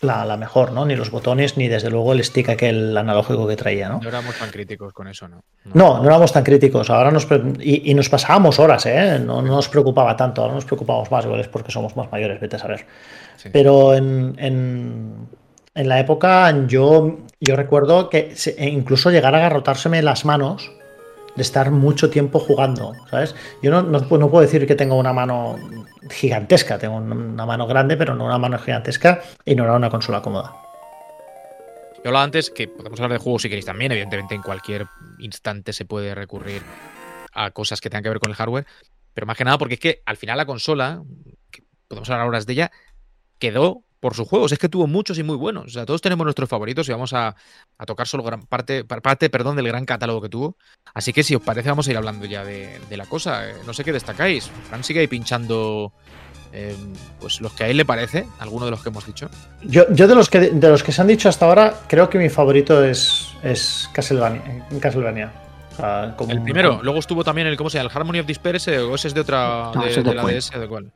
la, 0.00 0.24
la 0.24 0.36
mejor, 0.36 0.72
¿no? 0.72 0.84
Ni 0.86 0.96
los 0.96 1.10
botones, 1.10 1.56
ni 1.56 1.68
desde 1.68 1.90
luego 1.90 2.12
el 2.12 2.22
stick 2.24 2.48
aquel 2.48 2.96
analógico 2.96 3.46
que 3.46 3.56
traía, 3.56 3.88
¿no? 3.88 4.00
No 4.00 4.08
éramos 4.08 4.36
tan 4.38 4.50
críticos 4.50 4.92
con 4.92 5.08
eso, 5.08 5.28
¿no? 5.28 5.42
No, 5.74 5.98
no 5.98 6.04
éramos 6.04 6.32
tan 6.32 6.42
críticos. 6.44 6.90
Ahora 6.90 7.10
nos 7.10 7.26
y, 7.60 7.90
y 7.90 7.94
nos 7.94 8.08
pasábamos 8.08 8.58
horas, 8.58 8.86
¿eh? 8.86 9.18
No, 9.18 9.42
no 9.42 9.56
nos 9.56 9.68
preocupaba 9.68 10.16
tanto. 10.16 10.42
Ahora 10.42 10.54
nos 10.54 10.64
preocupamos 10.64 11.10
más, 11.10 11.24
igual 11.24 11.40
es 11.40 11.48
porque 11.48 11.72
somos 11.72 11.96
más 11.96 12.10
mayores, 12.12 12.40
vete 12.40 12.56
a 12.56 12.58
saber. 12.58 12.86
Sí. 13.36 13.48
Pero 13.52 13.94
en, 13.94 14.34
en- 14.38 15.28
en 15.76 15.88
la 15.88 15.98
época 15.98 16.54
yo, 16.68 17.18
yo 17.40 17.56
recuerdo 17.56 18.08
que 18.08 18.32
e 18.56 18.68
incluso 18.68 19.10
llegar 19.10 19.34
a 19.34 19.38
agarrotárseme 19.38 20.02
las 20.02 20.24
manos 20.24 20.70
de 21.36 21.42
estar 21.42 21.70
mucho 21.70 22.10
tiempo 22.10 22.38
jugando, 22.38 22.94
¿sabes? 23.10 23.34
Yo 23.62 23.70
no, 23.70 23.82
no 23.82 24.00
pu- 24.00 24.18
no 24.18 24.30
puedo 24.30 24.42
decir 24.42 24.66
que 24.66 24.74
tengo 24.74 24.96
una 24.96 25.12
mano 25.12 25.58
gigantesca, 26.10 26.78
tengo 26.78 26.96
un- 26.96 27.10
una 27.12 27.46
mano 27.46 27.66
grande, 27.66 27.96
pero 27.96 28.14
no 28.14 28.24
una 28.24 28.38
mano 28.38 28.58
gigantesca 28.58 29.20
y 29.44 29.54
no 29.54 29.64
era 29.64 29.74
una 29.74 29.90
consola 29.90 30.22
cómoda. 30.22 30.54
Yo 31.96 32.08
hablaba 32.10 32.24
antes 32.24 32.50
que 32.50 32.68
podemos 32.68 33.00
hablar 33.00 33.12
de 33.18 33.18
juegos 33.24 33.42
si 33.42 33.48
queréis 33.48 33.64
también, 33.64 33.90
evidentemente 33.92 34.34
en 34.34 34.42
cualquier 34.42 34.86
instante 35.18 35.72
se 35.72 35.84
puede 35.86 36.14
recurrir 36.14 36.62
a 37.32 37.50
cosas 37.50 37.80
que 37.80 37.88
tengan 37.90 38.02
que 38.04 38.10
ver 38.10 38.20
con 38.20 38.30
el 38.30 38.36
hardware, 38.36 38.66
pero 39.14 39.26
más 39.26 39.36
que 39.36 39.44
nada 39.44 39.58
porque 39.58 39.74
es 39.74 39.80
que 39.80 40.02
al 40.04 40.16
final 40.16 40.36
la 40.36 40.44
consola, 40.46 41.02
que 41.50 41.62
podemos 41.88 42.08
hablar 42.10 42.28
horas 42.28 42.46
de 42.46 42.52
ella, 42.52 42.72
quedó 43.38 43.82
por 44.04 44.14
sus 44.14 44.28
juegos, 44.28 44.52
es 44.52 44.58
que 44.58 44.68
tuvo 44.68 44.86
muchos 44.86 45.16
y 45.18 45.22
muy 45.22 45.36
buenos, 45.36 45.64
o 45.64 45.70
sea, 45.70 45.86
todos 45.86 46.02
tenemos 46.02 46.24
nuestros 46.24 46.46
favoritos 46.46 46.86
y 46.88 46.92
vamos 46.92 47.14
a, 47.14 47.34
a 47.78 47.86
tocar 47.86 48.06
solo 48.06 48.22
gran 48.22 48.42
parte, 48.42 48.84
par- 48.84 49.00
parte 49.00 49.30
perdón, 49.30 49.56
del 49.56 49.66
gran 49.66 49.86
catálogo 49.86 50.20
que 50.20 50.28
tuvo, 50.28 50.56
así 50.92 51.14
que 51.14 51.22
si 51.22 51.34
os 51.34 51.40
parece 51.42 51.70
vamos 51.70 51.88
a 51.88 51.90
ir 51.90 51.96
hablando 51.96 52.26
ya 52.26 52.44
de, 52.44 52.78
de 52.90 52.96
la 52.98 53.06
cosa, 53.06 53.48
Eh, 53.48 53.54
no 53.66 53.72
sé 53.72 53.82
qué 53.82 53.92
destacáis, 53.92 54.50
Fran 54.68 54.84
sigue 54.84 55.00
ahí 55.00 55.06
pinchando 55.06 55.92
eh, 56.52 56.76
pues 57.18 57.40
los 57.40 57.52
que 57.54 57.64
a 57.64 57.68
él 57.68 57.78
le 57.78 57.84
parece, 57.86 58.26
alguno 58.38 58.66
de 58.66 58.72
los 58.72 58.82
que 58.82 58.90
hemos 58.90 59.06
dicho. 59.06 59.28
Yo, 59.62 59.84
yo 59.90 60.06
de 60.06 60.14
los 60.14 60.28
que 60.28 60.38
de 60.50 60.68
los 60.68 60.82
que 60.82 60.92
se 60.92 61.00
han 61.00 61.08
dicho 61.08 61.28
hasta 61.30 61.46
ahora, 61.46 61.74
creo 61.88 62.08
que 62.10 62.18
mi 62.18 62.28
favorito 62.28 62.84
es, 62.84 63.28
es 63.42 63.88
Castlevania. 63.94 64.66
Castlevania. 64.80 65.32
O 65.72 65.76
sea, 65.76 66.14
como 66.16 66.30
El 66.30 66.42
primero, 66.42 66.80
luego 66.82 67.00
estuvo 67.00 67.24
también 67.24 67.48
el, 67.48 67.56
¿cómo 67.56 67.70
se 67.70 67.78
llama? 67.78 67.90
¿El 67.90 67.96
Harmony 67.96 68.20
of 68.20 68.26
Despair 68.26 68.56
ese 68.56 68.78
o 68.78 68.94
ese 68.94 69.08
es 69.08 69.14
de 69.14 69.20
otra, 69.22 69.72
No, 69.74 69.82
de, 69.82 70.14
la. 70.14 70.22
DS 70.24 70.50
de 70.50 70.68
cuál? 70.68 70.92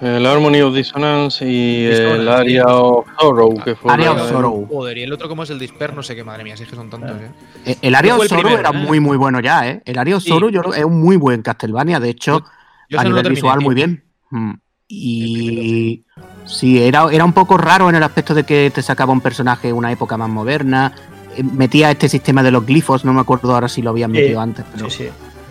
El 0.00 0.24
Harmony 0.26 0.60
of 0.62 0.74
Dissonance 0.74 1.44
y 1.46 1.86
Dissonance, 1.86 2.20
el 2.22 2.28
Area 2.28 2.64
of 2.66 3.06
Sorrow, 3.20 3.54
que 3.62 3.74
fue 3.74 3.92
Area 3.92 4.12
of 4.12 4.28
Sorrow. 4.30 4.66
Joder, 4.66 4.96
y 4.98 5.02
el 5.02 5.12
otro 5.12 5.28
como 5.28 5.42
es 5.42 5.50
el 5.50 5.58
Despair, 5.58 5.94
no 5.94 6.02
sé 6.02 6.16
qué, 6.16 6.24
madre 6.24 6.42
mía, 6.44 6.56
si 6.56 6.62
es 6.62 6.68
que 6.70 6.76
son 6.76 6.88
tantos. 6.88 7.10
¿eh? 7.20 7.30
Eh, 7.66 7.76
El 7.82 7.94
Area 7.94 8.10
Yo 8.12 8.16
of 8.16 8.22
el 8.22 8.28
Sorrow 8.30 8.42
primero, 8.44 8.60
era 8.68 8.78
¿eh? 8.78 8.86
muy, 8.86 8.98
muy 9.00 9.16
bueno 9.18 9.40
ya, 9.40 9.68
¿eh? 9.68 9.82
El 9.84 9.98
Area 9.98 10.16
of 10.16 10.22
Sí. 10.22 10.30
Sorrow 10.30 10.48
yo 10.48 10.62
es 10.74 10.84
un 10.84 11.00
muy 11.00 11.16
buen 11.16 11.42
Castlevania. 11.42 12.00
De 12.00 12.08
hecho, 12.08 12.42
Yo 12.88 12.98
a 12.98 13.04
no 13.04 13.10
lo 13.10 13.16
nivel 13.16 13.32
visual 13.34 13.60
muy 13.60 13.74
bien. 13.74 14.04
Mm. 14.30 14.52
Y 14.88 16.04
sí, 16.46 16.82
era, 16.82 17.06
era 17.12 17.24
un 17.24 17.32
poco 17.32 17.56
raro 17.58 17.88
en 17.90 17.94
el 17.96 18.02
aspecto 18.02 18.34
de 18.34 18.44
que 18.44 18.72
te 18.74 18.82
sacaba 18.82 19.12
un 19.12 19.20
personaje 19.20 19.68
en 19.68 19.76
una 19.76 19.92
época 19.92 20.16
más 20.16 20.28
moderna. 20.30 20.92
Eh, 21.36 21.42
Metía 21.44 21.90
este 21.90 22.08
sistema 22.08 22.42
de 22.42 22.50
los 22.50 22.64
glifos, 22.66 23.04
no 23.04 23.12
me 23.12 23.20
acuerdo 23.20 23.52
ahora 23.54 23.68
si 23.68 23.82
lo 23.82 23.90
habían 23.90 24.10
Sí, 24.12 24.16
metido 24.18 24.40
antes, 24.40 24.64
pero 24.72 24.88
Sí, 24.90 25.08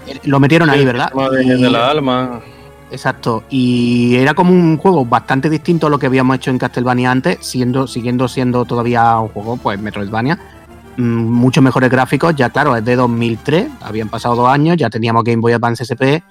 sí. 0.07 0.19
lo 0.23 0.39
metieron 0.39 0.69
ahí, 0.69 0.79
el 0.79 0.85
¿verdad? 0.87 1.05
sistema 1.13 1.29
De, 1.29 1.43
Y- 1.45 1.61
de 1.61 1.69
la 1.69 1.89
alma. 1.89 2.41
Exacto. 2.91 3.43
Y 3.49 4.15
era 4.15 4.33
como 4.33 4.51
un 4.51 4.77
juego 4.77 5.05
bastante 5.05 5.49
distinto 5.49 5.87
a 5.87 5.89
lo 5.89 5.99
que 5.99 6.07
habíamos 6.07 6.35
hecho 6.37 6.51
en 6.51 6.57
Castlevania 6.57 7.11
antes, 7.11 7.37
siendo, 7.41 7.87
siguiendo 7.87 8.27
siendo 8.27 8.65
todavía 8.65 9.17
un 9.19 9.29
juego, 9.29 9.57
pues 9.57 9.79
Metroidvania. 9.79 10.39
Mm, 10.97 11.23
Muchos 11.25 11.63
mejores 11.63 11.89
gráficos, 11.89 12.35
ya 12.35 12.49
claro, 12.49 12.75
es 12.75 12.83
de 12.83 12.95
2003, 12.95 13.67
habían 13.81 14.09
pasado 14.09 14.35
dos 14.35 14.49
años, 14.49 14.77
ya 14.77 14.89
teníamos 14.89 15.23
Game 15.23 15.41
Boy 15.41 15.53
Advance 15.53 15.83
SP, 15.85 16.23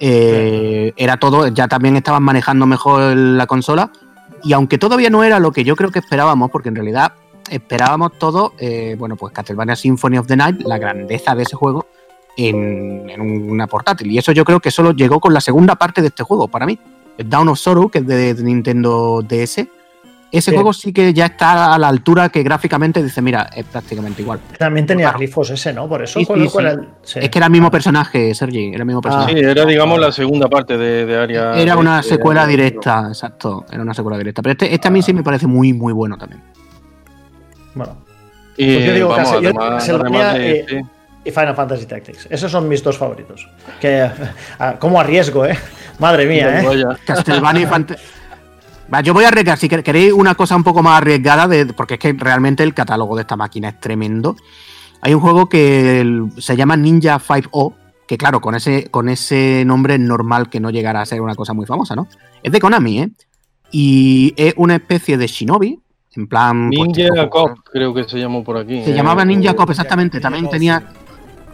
eh, 0.00 0.92
era 0.96 1.16
todo, 1.16 1.48
ya 1.48 1.68
también 1.68 1.96
estaban 1.96 2.22
manejando 2.22 2.66
mejor 2.66 3.16
la 3.16 3.46
consola. 3.46 3.90
Y 4.42 4.52
aunque 4.52 4.78
todavía 4.78 5.10
no 5.10 5.24
era 5.24 5.38
lo 5.38 5.52
que 5.52 5.64
yo 5.64 5.74
creo 5.76 5.90
que 5.90 6.00
esperábamos, 6.00 6.50
porque 6.50 6.68
en 6.68 6.76
realidad 6.76 7.12
esperábamos 7.50 8.18
todo, 8.18 8.52
eh, 8.58 8.96
bueno, 8.98 9.16
pues 9.16 9.32
Castlevania 9.32 9.76
Symphony 9.76 10.18
of 10.18 10.26
the 10.26 10.36
Night, 10.36 10.62
la 10.62 10.78
grandeza 10.78 11.34
de 11.34 11.42
ese 11.42 11.56
juego, 11.56 11.86
en, 12.36 13.08
en 13.10 13.20
una 13.20 13.66
portátil. 13.66 14.10
Y 14.10 14.18
eso 14.18 14.32
yo 14.32 14.44
creo 14.44 14.60
que 14.60 14.70
solo 14.70 14.92
llegó 14.92 15.20
con 15.20 15.32
la 15.34 15.40
segunda 15.40 15.74
parte 15.76 16.00
de 16.00 16.08
este 16.08 16.22
juego, 16.22 16.48
para 16.48 16.66
mí. 16.66 16.78
El 17.16 17.28
Down 17.30 17.48
of 17.48 17.58
Sorrow, 17.58 17.88
que 17.90 17.98
es 17.98 18.06
de, 18.06 18.34
de 18.34 18.42
Nintendo 18.42 19.22
DS, 19.22 19.68
ese 20.32 20.50
Sí. 20.50 20.56
juego 20.56 20.72
sí 20.72 20.92
que 20.92 21.14
ya 21.14 21.26
está 21.26 21.72
a 21.74 21.78
la 21.78 21.86
altura 21.86 22.28
que 22.28 22.42
gráficamente 22.42 23.00
dice, 23.00 23.22
mira, 23.22 23.48
es 23.54 23.64
prácticamente 23.66 24.20
igual. 24.22 24.40
También 24.58 24.84
tenía 24.84 25.04
Claro. 25.06 25.18
grifos 25.18 25.48
ese, 25.50 25.72
¿no? 25.72 25.88
Por 25.88 26.02
eso. 26.02 26.18
Sí, 26.18 26.26
¿cuál- 26.26 26.42
sí, 26.42 26.48
cuál 26.52 26.64
sí. 26.64 26.72
era 26.72 26.82
el- 26.82 26.88
sí. 27.02 27.18
Es 27.22 27.30
que 27.30 27.38
era 27.38 27.46
el 27.46 27.52
mismo 27.52 27.70
personaje, 27.70 28.34
Sergi, 28.34 28.66
era 28.70 28.78
el 28.78 28.84
mismo 28.84 29.00
personaje. 29.00 29.32
Sí, 29.32 29.38
era 29.38 29.64
digamos 29.64 30.00
la 30.00 30.10
segunda 30.10 30.48
parte 30.48 30.76
de, 30.76 31.06
de 31.06 31.16
Aria. 31.16 31.52
Era 31.54 31.76
una 31.76 31.98
de- 31.98 32.02
secuela 32.02 32.46
de- 32.46 32.50
directa, 32.50 33.04
exacto. 33.10 33.64
Era 33.70 33.80
una 33.82 33.94
secuela 33.94 34.18
directa. 34.18 34.42
Pero 34.42 34.52
este, 34.54 34.74
este 34.74 34.88
a 34.88 34.90
mí 34.90 35.02
sí 35.02 35.12
me 35.14 35.22
parece 35.22 35.46
muy, 35.46 35.72
muy 35.72 35.92
bueno 35.92 36.18
también. 36.18 36.42
Bueno, 37.76 37.96
Y 38.56 38.74
Pues 38.74 38.86
yo 38.86 38.94
digo 38.94 39.08
vamos, 39.08 39.30
yo- 39.32 39.38
además, 39.38 39.68
Castlevania, 39.84 40.30
además 40.30 40.34
de- 40.34 40.58
eh, 40.60 40.66
sí. 40.68 40.76
Y 41.24 41.30
Final 41.30 41.54
Fantasy 41.54 41.86
Tactics. 41.86 42.26
Esos 42.30 42.50
son 42.52 42.68
mis 42.68 42.82
dos 42.82 42.98
favoritos. 42.98 43.48
Que, 43.80 44.10
ah, 44.58 44.76
¿Cómo 44.78 45.00
arriesgo, 45.00 45.46
eh? 45.46 45.58
Madre 45.98 46.26
mía, 46.26 46.60
eh. 46.62 46.84
Castlevania 47.06 47.62
y 47.62 47.66
Fant- 47.66 47.96
yo 49.02 49.14
voy 49.14 49.24
a 49.24 49.28
arriesgar, 49.28 49.56
si 49.58 49.68
quer- 49.68 49.82
queréis 49.82 50.12
una 50.12 50.34
cosa 50.34 50.54
un 50.56 50.64
poco 50.64 50.82
más 50.82 50.98
arriesgada, 50.98 51.48
de, 51.48 51.66
porque 51.66 51.94
es 51.94 52.00
que 52.00 52.12
realmente 52.12 52.62
el 52.62 52.74
catálogo 52.74 53.16
de 53.16 53.22
esta 53.22 53.36
máquina 53.36 53.70
es 53.70 53.80
tremendo. 53.80 54.36
Hay 55.00 55.14
un 55.14 55.20
juego 55.20 55.48
que 55.48 56.22
se 56.38 56.56
llama 56.56 56.76
Ninja 56.76 57.18
5O, 57.18 57.74
que 58.06 58.18
claro, 58.18 58.40
con 58.40 58.54
ese, 58.54 58.90
con 58.90 59.08
ese 59.08 59.64
nombre 59.66 59.94
es 59.94 60.00
normal 60.00 60.50
que 60.50 60.60
no 60.60 60.70
llegara 60.70 61.00
a 61.00 61.06
ser 61.06 61.20
una 61.20 61.34
cosa 61.34 61.54
muy 61.54 61.66
famosa, 61.66 61.94
¿no? 61.96 62.06
Es 62.42 62.52
de 62.52 62.60
Konami, 62.60 63.00
¿eh? 63.00 63.10
Y 63.70 64.34
es 64.36 64.54
una 64.56 64.76
especie 64.76 65.16
de 65.16 65.26
shinobi, 65.26 65.80
en 66.16 66.26
plan... 66.28 66.70
pues, 66.70 66.88
Ninja 66.88 67.08
tipo- 67.08 67.30
Cop, 67.30 67.58
creo 67.72 67.92
que 67.94 68.04
se 68.04 68.18
llamó 68.18 68.44
por 68.44 68.58
aquí. 68.58 68.84
Se 68.84 68.90
eh. 68.92 68.94
llamaba 68.94 69.24
Ninja 69.24 69.54
Cop, 69.54 69.70
exactamente. 69.70 70.20
También 70.20 70.48
tenía... 70.48 70.82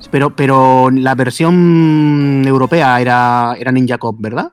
Pero, 0.08 0.34
pero 0.34 0.90
la 0.90 1.14
versión 1.14 2.42
europea 2.46 3.00
era, 3.00 3.54
era 3.58 3.72
Ninja 3.72 3.98
Cop, 3.98 4.16
¿verdad? 4.18 4.52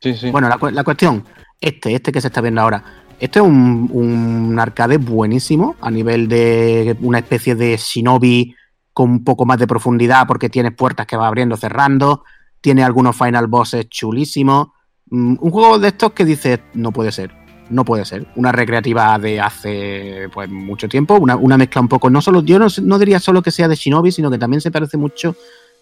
Sí, 0.00 0.14
sí. 0.14 0.30
Bueno, 0.30 0.48
la, 0.48 0.58
la 0.70 0.84
cuestión, 0.84 1.24
este, 1.60 1.94
este 1.94 2.10
que 2.12 2.20
se 2.20 2.28
está 2.28 2.40
viendo 2.40 2.60
ahora, 2.60 2.82
este 3.20 3.38
es 3.38 3.44
un, 3.44 3.90
un 3.92 4.58
arcade 4.58 4.96
buenísimo 4.96 5.76
a 5.80 5.90
nivel 5.90 6.26
de 6.26 6.96
una 7.00 7.18
especie 7.18 7.54
de 7.54 7.76
shinobi 7.76 8.54
con 8.92 9.10
un 9.10 9.24
poco 9.24 9.44
más 9.44 9.58
de 9.58 9.66
profundidad 9.66 10.26
porque 10.26 10.48
tienes 10.48 10.72
puertas 10.72 11.06
que 11.06 11.16
va 11.16 11.26
abriendo, 11.26 11.56
cerrando, 11.56 12.24
tiene 12.60 12.82
algunos 12.82 13.16
final 13.16 13.46
bosses 13.46 13.88
chulísimos. 13.88 14.68
Mm, 15.10 15.36
Un 15.40 15.50
juego 15.50 15.78
de 15.78 15.88
estos 15.88 16.12
que 16.12 16.24
dices, 16.24 16.60
no 16.74 16.92
puede 16.92 17.12
ser, 17.12 17.30
no 17.70 17.84
puede 17.84 18.04
ser. 18.04 18.26
Una 18.36 18.52
recreativa 18.52 19.18
de 19.18 19.40
hace 19.40 20.28
pues 20.32 20.50
mucho 20.50 20.88
tiempo, 20.88 21.14
una, 21.14 21.36
una 21.36 21.56
mezcla 21.56 21.80
un 21.80 21.88
poco, 21.88 22.10
no 22.10 22.20
solo, 22.20 22.42
yo 22.42 22.58
no, 22.58 22.66
no 22.82 22.98
diría 22.98 23.18
solo 23.20 23.42
que 23.42 23.50
sea 23.50 23.68
de 23.68 23.76
shinobi, 23.76 24.12
sino 24.12 24.30
que 24.30 24.38
también 24.38 24.60
se 24.60 24.70
parece 24.70 24.96
mucho 24.96 25.34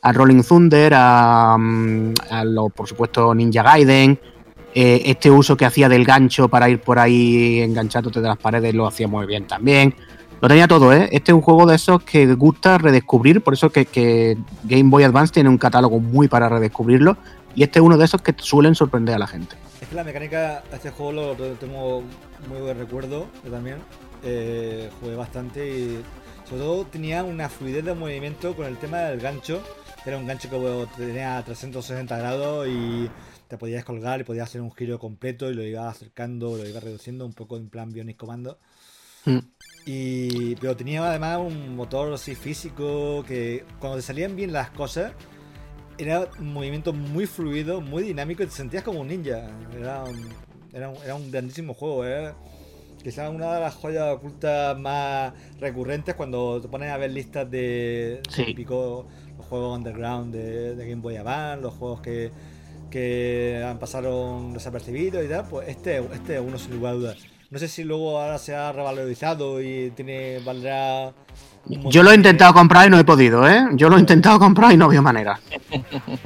a 0.02 0.12
Rolling 0.12 0.42
Thunder, 0.42 0.92
a, 0.94 1.56
mm, 1.58 2.14
a 2.30 2.44
lo, 2.44 2.68
por 2.68 2.86
supuesto, 2.86 3.34
Ninja 3.34 3.62
Gaiden. 3.62 4.18
Eh, 4.74 5.02
este 5.06 5.30
uso 5.30 5.56
que 5.56 5.64
hacía 5.64 5.88
del 5.88 6.04
gancho 6.04 6.48
para 6.48 6.68
ir 6.68 6.80
por 6.80 6.98
ahí 6.98 7.60
enganchándote 7.60 8.20
de 8.20 8.28
las 8.28 8.36
paredes 8.36 8.74
lo 8.74 8.86
hacía 8.86 9.08
muy 9.08 9.26
bien 9.26 9.46
también. 9.46 9.94
Lo 10.40 10.46
tenía 10.46 10.68
todo, 10.68 10.92
¿eh? 10.92 11.08
Este 11.10 11.32
es 11.32 11.34
un 11.34 11.40
juego 11.40 11.66
de 11.66 11.74
esos 11.74 12.02
que 12.04 12.32
gusta 12.34 12.78
redescubrir, 12.78 13.40
por 13.40 13.54
eso 13.54 13.70
que, 13.70 13.86
que 13.86 14.38
Game 14.64 14.88
Boy 14.88 15.02
Advance 15.02 15.32
tiene 15.32 15.48
un 15.48 15.58
catálogo 15.58 15.98
muy 15.98 16.28
para 16.28 16.48
redescubrirlo. 16.48 17.16
Y 17.56 17.64
este 17.64 17.80
es 17.80 17.84
uno 17.84 17.96
de 17.96 18.04
esos 18.04 18.22
que 18.22 18.34
suelen 18.36 18.76
sorprender 18.76 19.16
a 19.16 19.18
la 19.18 19.26
gente. 19.26 19.56
Es 19.80 19.88
que 19.88 19.94
la 19.94 20.04
mecánica 20.04 20.62
de 20.70 20.76
este 20.76 20.90
juego 20.90 21.12
lo, 21.12 21.54
tengo 21.54 22.02
muy 22.48 22.60
buen 22.60 22.78
recuerdo. 22.78 23.28
Yo 23.44 23.50
también 23.50 23.78
eh, 24.24 24.90
jugué 25.00 25.14
bastante 25.14 25.68
y 25.68 26.02
sobre 26.48 26.62
todo 26.62 26.86
tenía 26.86 27.22
una 27.22 27.48
fluidez 27.48 27.84
de 27.84 27.94
movimiento 27.94 28.56
con 28.56 28.66
el 28.66 28.76
tema 28.78 28.98
del 29.02 29.20
gancho. 29.20 29.62
Era 30.04 30.18
un 30.18 30.26
gancho 30.26 30.50
que 30.50 30.86
tenía 30.96 31.42
360 31.44 32.18
grados 32.18 32.66
y 32.66 33.08
te 33.46 33.56
podías 33.56 33.84
colgar 33.84 34.20
y 34.20 34.24
podías 34.24 34.48
hacer 34.48 34.60
un 34.60 34.72
giro 34.72 34.98
completo 34.98 35.50
y 35.50 35.54
lo 35.54 35.62
ibas 35.62 35.96
acercando, 35.96 36.56
lo 36.56 36.66
ibas 36.66 36.82
reduciendo 36.82 37.24
un 37.24 37.32
poco 37.32 37.56
en 37.56 37.68
plan 37.68 37.92
Bionic 37.92 38.16
Commando. 38.16 38.58
Mm. 39.26 39.38
Y, 39.86 40.56
pero 40.56 40.76
tenía 40.76 41.08
además 41.08 41.38
un 41.38 41.76
motor 41.76 42.12
así 42.12 42.34
físico 42.34 43.24
que 43.26 43.64
cuando 43.78 43.96
te 43.96 44.02
salían 44.02 44.34
bien 44.34 44.52
las 44.52 44.70
cosas 44.70 45.12
era 45.98 46.28
un 46.38 46.52
movimiento 46.52 46.92
muy 46.92 47.26
fluido, 47.26 47.80
muy 47.80 48.02
dinámico 48.02 48.42
y 48.42 48.46
te 48.46 48.52
sentías 48.52 48.82
como 48.84 49.00
un 49.00 49.08
ninja. 49.08 49.48
Era 49.78 50.04
un, 50.04 50.28
era 50.72 50.88
un, 50.90 50.96
era 51.04 51.14
un 51.14 51.30
grandísimo 51.30 51.74
juego, 51.74 52.06
¿eh? 52.06 52.32
Quizás 53.02 53.30
una 53.32 53.54
de 53.54 53.60
las 53.60 53.74
joyas 53.74 54.12
ocultas 54.14 54.78
más 54.78 55.32
recurrentes 55.60 56.14
cuando 56.16 56.60
te 56.60 56.68
pones 56.68 56.90
a 56.90 56.96
ver 56.96 57.10
listas 57.12 57.48
de 57.50 58.20
Sí. 58.28 58.44
típico, 58.46 59.06
los 59.36 59.46
juegos 59.46 59.78
underground 59.78 60.34
de, 60.34 60.74
de 60.74 60.88
Game 60.88 61.00
Boy 61.00 61.16
Advance, 61.16 61.62
los 61.62 61.74
juegos 61.74 62.00
que, 62.00 62.32
que 62.90 63.62
han 63.64 63.78
pasaron 63.78 64.52
desapercibidos 64.52 65.24
y 65.24 65.28
tal, 65.28 65.46
pues 65.48 65.68
este, 65.68 65.98
este 66.12 66.34
es 66.36 66.40
uno 66.40 66.58
sin 66.58 66.74
lugar 66.74 66.92
a 66.94 66.96
dudas. 66.96 67.16
No 67.50 67.58
sé 67.58 67.66
si 67.68 67.82
luego 67.82 68.20
ahora 68.20 68.36
se 68.36 68.54
ha 68.54 68.72
revalorizado 68.72 69.62
y 69.62 69.90
tiene 69.96 70.38
valdrá. 70.44 71.12
Yo 71.66 72.02
lo 72.02 72.10
he 72.10 72.14
intentado 72.14 72.52
comprar 72.52 72.86
y 72.86 72.90
no 72.90 72.98
he 72.98 73.04
podido, 73.04 73.48
¿eh? 73.48 73.62
Yo 73.72 73.88
lo 73.88 73.96
he 73.96 74.00
intentado 74.00 74.38
comprar 74.38 74.72
y 74.72 74.76
no 74.76 74.84
había 74.84 75.00
manera. 75.00 75.40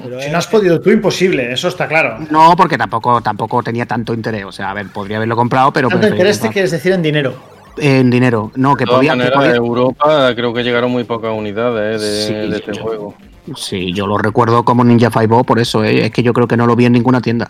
pero 0.03 0.19
Si 0.21 0.27
es- 0.27 0.33
no 0.33 0.39
has 0.39 0.47
podido 0.49 0.81
tú, 0.81 0.91
imposible, 0.91 1.53
eso 1.53 1.69
está 1.69 1.87
claro. 1.87 2.19
No, 2.31 2.55
porque 2.57 2.77
tampoco, 2.77 3.21
tampoco 3.21 3.63
tenía 3.63 3.87
tanto 3.87 4.15
interés. 4.15 4.45
O 4.45 4.53
sea, 4.53 4.71
a 4.71 4.75
ver, 4.75 4.89
podría 4.89 5.19
haberlo 5.19 5.37
comprado, 5.37 5.73
pero 5.73 5.89
Tanto 5.89 6.09
interés 6.09 6.41
te 6.41 6.49
quieres 6.49 6.73
decir 6.73 6.93
en 6.93 7.03
dinero. 7.03 7.35
en 7.79 8.11
dinero. 8.11 8.51
No, 8.57 8.75
que 8.75 8.83
de 8.83 8.87
todas 8.87 8.99
podía, 8.99 9.13
que 9.13 9.17
maneras, 9.19 9.39
podía- 9.39 9.55
Europa 9.57 10.35
creo 10.35 10.53
que 10.53 10.63
llegaron 10.65 10.91
muy 10.91 11.05
pocas 11.05 11.33
unidades 11.33 12.03
eh, 12.03 12.05
de, 12.05 12.27
Sí, 12.45 12.51
de 12.51 12.57
este 12.57 12.73
yo- 12.75 12.83
juego. 12.83 13.15
Sí, 13.57 13.93
yo 13.93 14.07
lo 14.09 14.19
recuerdo 14.19 14.65
como 14.65 14.85
Ninja 14.85 15.11
5 15.11 15.43
por 15.45 15.59
eso, 15.61 15.83
¿eh? 15.85 16.07
es 16.07 16.11
que 16.13 16.23
yo 16.23 16.33
creo 16.33 16.47
que 16.49 16.57
no 16.57 16.67
lo 16.67 16.75
vi 16.77 16.85
en 16.87 16.93
ninguna 16.93 17.21
tienda. 17.21 17.49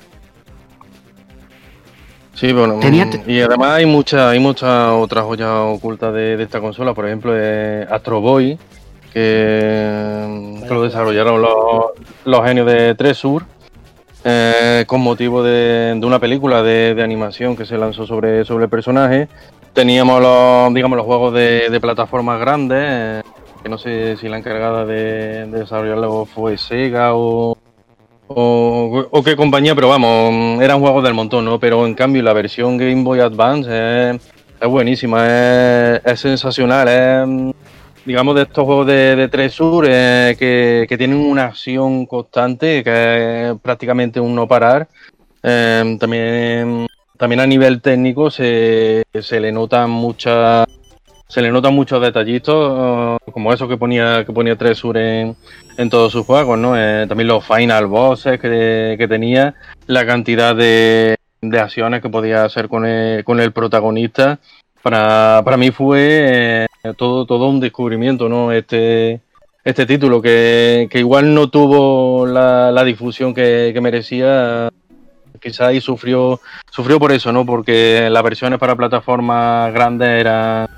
Sí, 2.43 2.53
bueno, 2.53 2.79
mm, 2.79 3.31
y 3.31 3.41
además 3.41 3.69
hay 3.69 3.87
muchas 3.87 4.23
hay 4.23 4.41
muchas 4.41 4.91
otras 4.95 5.25
joyas 5.25 5.49
ocultas 5.49 6.13
de, 6.13 6.37
de 6.37 6.43
esta 6.43 6.61
consola, 6.61 6.93
por 6.93 7.07
ejemplo, 7.07 7.33
eh, 7.37 7.87
Astro 7.89 8.21
Boy, 8.21 8.59
que, 9.13 10.59
que 10.67 10.75
lo 10.75 10.83
desarrollaron 10.83 11.41
los, 11.41 11.93
los 12.25 12.45
genios 12.45 12.67
de 12.67 12.97
Tresur, 12.97 13.45
eh, 14.25 14.83
con 14.89 15.03
motivo 15.03 15.45
de, 15.45 15.95
de 15.97 16.05
una 16.05 16.19
película 16.19 16.65
de, 16.65 16.97
de 16.97 17.03
animación 17.05 17.55
que 17.55 17.65
se 17.65 17.79
lanzó 17.79 18.09
sobre, 18.09 18.45
sobre 18.45 18.65
el 18.65 18.71
personaje. 18.71 19.29
Teníamos 19.73 20.21
los, 20.21 20.75
digamos, 20.75 20.97
los 20.97 21.07
juegos 21.07 21.33
de, 21.35 21.79
plataformas 21.81 22.41
grandes, 22.41 22.83
eh, 22.85 23.23
que 23.63 23.69
no 23.69 23.79
sé 23.79 24.17
si 24.17 24.29
la 24.29 24.39
encargada 24.39 24.85
de, 24.85 25.47
de 25.47 25.61
desarrollarlo 25.61 26.25
fue 26.25 26.59
Sega 26.59 27.15
o, 27.15 27.57
o, 28.35 29.23
qué 29.25 29.37
compañía, 29.37 29.75
pero 29.75 29.89
vamos, 29.89 30.63
eran 30.63 30.81
juegos 30.81 31.05
del 31.05 31.15
montón, 31.15 31.45
¿no? 31.45 31.59
Pero 31.59 31.87
en 31.87 31.95
cambio 31.95 32.23
la 32.23 32.33
versión 32.33 32.77
Game 32.77 33.03
Boy 33.03 33.21
Advance 33.21 33.71
es, 34.61 34.69
buenísima, 34.69 35.27
es, 36.05 36.21
sensacional, 36.21 36.89
es, 36.89 37.55
digamos, 38.05 38.35
de 38.35 38.43
estos 38.43 38.65
juegos 38.65 38.87
de, 38.87 39.17
de 39.17 39.29
Tresur 39.29 39.87
eh, 39.89 40.37
que, 40.39 40.97
tienen 40.97 41.19
una 41.19 41.47
acción 41.47 42.07
constante, 42.07 42.83
que 42.83 43.51
es 43.51 43.61
prácticamente 43.61 44.21
un 44.21 44.35
no 44.35 44.47
parar. 44.47 44.89
Eh, 45.43 45.97
también, 45.99 46.87
también 47.17 47.41
a 47.41 47.47
nivel 47.47 47.81
técnico 47.81 48.31
se, 48.31 49.05
se 49.21 49.41
le 49.41 49.53
notan 49.53 49.91
muchas 49.91 50.67
se 51.33 51.41
le 51.41 51.51
notan 51.51 51.75
muchos 51.75 51.99
detallitos, 52.03 53.19
eh, 53.25 53.31
como 53.33 53.55
eso 53.55 53.67
que 53.67 53.79
ponía 53.79 54.23
que 54.27 54.35
ponía 54.35 54.55
Tresur 54.55 54.99
en, 54.99 55.35
en 55.79 55.89
todos 55.89 56.13
sus 56.13 56.27
juegos, 56.27 56.59
¿no? 56.59 56.77
Eh, 56.77 57.07
también 57.09 57.27
los 57.27 57.43
final 57.43 57.87
bosses 57.87 58.39
que, 58.39 58.97
que 58.99 59.09
tenía, 59.09 59.55
la 59.87 60.05
cantidad 60.05 60.55
de, 60.55 61.17
de 61.41 61.59
acciones 61.59 62.03
que 62.03 62.11
podía 62.11 62.45
hacer 62.45 62.69
con 62.69 62.85
el, 62.85 63.25
con 63.25 63.41
el 63.41 63.51
protagonista. 63.53 64.41
Para, 64.83 65.41
para 65.43 65.57
mí 65.57 65.71
fue 65.71 66.67
eh, 66.85 66.93
todo, 66.99 67.25
todo 67.25 67.49
un 67.49 67.61
descubrimiento, 67.61 68.29
¿no? 68.29 68.53
Este, 68.53 69.23
este 69.65 69.87
título, 69.87 70.21
que, 70.21 70.87
que 70.91 70.99
igual 70.99 71.33
no 71.33 71.49
tuvo 71.49 72.27
la, 72.27 72.71
la 72.71 72.85
difusión 72.85 73.33
que, 73.33 73.71
que 73.73 73.81
merecía. 73.81 74.69
Quizá 75.41 75.69
ahí 75.69 75.81
sufrió, 75.81 76.41
sufrió 76.71 76.99
por 76.99 77.11
eso, 77.11 77.33
¿no? 77.33 77.47
Porque 77.47 78.09
las 78.11 78.23
versiones 78.23 78.59
para 78.59 78.77
plataformas 78.77 79.73
grandes 79.73 80.09
eran 80.21 80.69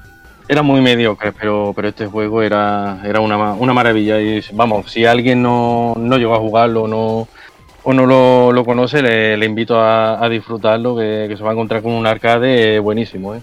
era 0.49 0.63
muy 0.63 0.81
mediocre, 0.81 1.33
pero, 1.33 1.73
pero 1.75 1.89
este 1.89 2.07
juego 2.07 2.43
era, 2.43 3.01
era 3.05 3.21
una, 3.21 3.55
una 3.55 3.73
maravilla. 3.73 4.21
Y 4.21 4.43
vamos, 4.53 4.91
si 4.91 5.05
alguien 5.05 5.43
no, 5.43 5.95
no 5.97 6.17
llegó 6.19 6.35
a 6.35 6.39
jugarlo 6.39 6.83
o 6.85 6.89
no, 6.89 7.29
o 7.83 7.93
no 7.93 8.07
lo, 8.07 8.53
lo 8.53 8.65
conoce, 8.65 9.03
le, 9.03 9.37
le 9.37 9.47
invito 9.47 9.79
a, 9.79 10.23
a 10.25 10.29
disfrutarlo, 10.29 10.97
que, 10.97 11.27
que 11.29 11.37
se 11.37 11.43
va 11.43 11.51
a 11.51 11.53
encontrar 11.53 11.83
con 11.83 11.93
un 11.93 12.07
arcade 12.07 12.79
buenísimo. 12.79 13.35
¿eh? 13.35 13.41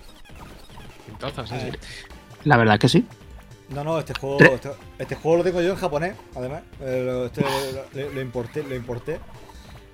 Pintaza, 1.08 1.46
sí, 1.48 1.56
sí. 1.72 1.78
La 2.46 2.58
verdad 2.58 2.80
que 2.80 2.90
sí. 2.90 3.06
No, 3.70 3.84
no, 3.84 4.00
este 4.00 4.14
juego, 4.14 4.40
este, 4.54 4.70
este 5.00 5.16
juego 5.16 5.38
lo 5.38 5.44
tengo 5.44 5.62
yo 5.62 5.70
en 5.72 5.76
japonés, 5.78 6.16
además. 6.36 6.62
Eh, 6.82 7.04
lo, 7.06 7.26
este 7.28 7.42
lo, 7.42 7.50
lo- 8.04 8.10
lo 8.12 8.22
importé, 8.22 8.64
lo 8.64 8.76
importé. 8.76 9.20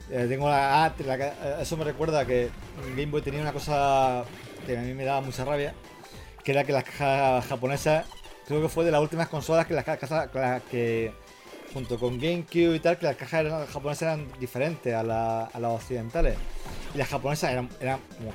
Eh, 0.10 0.26
tengo 0.30 0.50
la, 0.50 0.86
ah, 0.86 0.94
la- 1.06 1.62
eso 1.62 1.78
me 1.78 1.84
recuerda 1.84 2.26
que 2.26 2.50
Game 2.96 3.08
Boy 3.12 3.22
tenía 3.22 3.42
una 3.42 3.52
cosa 3.54 4.24
que 4.66 4.78
a 4.78 4.82
mí 4.82 4.94
me 4.94 5.04
daba 5.06 5.22
mucha 5.22 5.46
rabia, 5.46 5.74
que 6.48 6.54
era 6.54 6.64
que 6.64 6.72
las 6.72 6.86
cajas 6.86 7.46
japonesas, 7.46 8.06
creo 8.48 8.62
que 8.62 8.70
fue 8.70 8.86
de 8.86 8.92
las 8.92 9.02
últimas 9.02 9.28
consolas 9.28 9.66
que 9.66 9.74
las 9.74 9.84
ca- 9.84 9.98
cajas 9.98 10.62
que 10.72 11.12
junto 11.74 12.00
con 12.00 12.18
GameCube 12.18 12.74
y 12.74 12.80
tal, 12.80 12.98
que 12.98 13.06
las 13.06 13.18
cajas 13.18 13.42
eran- 13.42 13.66
japonesas 13.68 14.04
eran 14.04 14.28
diferentes 14.40 14.94
a, 14.96 15.04
la- 15.04 15.44
a 15.44 15.60
las 15.60 15.72
occidentales. 15.74 16.38
y 16.96 16.98
las 17.00 17.10
japonesas 17.10 17.52
eran, 17.52 17.68
eran 17.82 18.00
como 18.18 18.32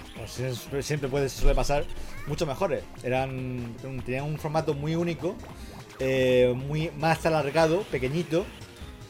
pues, 0.71 0.85
siempre 0.85 1.09
puede, 1.09 1.31
suele 1.31 1.55
pasar, 1.55 1.85
mucho 2.27 2.45
mejores. 2.45 2.85
Eran, 3.03 3.75
tenían 4.05 4.25
un 4.27 4.39
formato 4.39 4.75
muy 4.75 4.95
único, 4.95 5.35
eh, 5.99 6.53
muy 6.55 6.91
más 6.99 7.25
alargado, 7.25 7.81
pequeñito. 7.91 8.45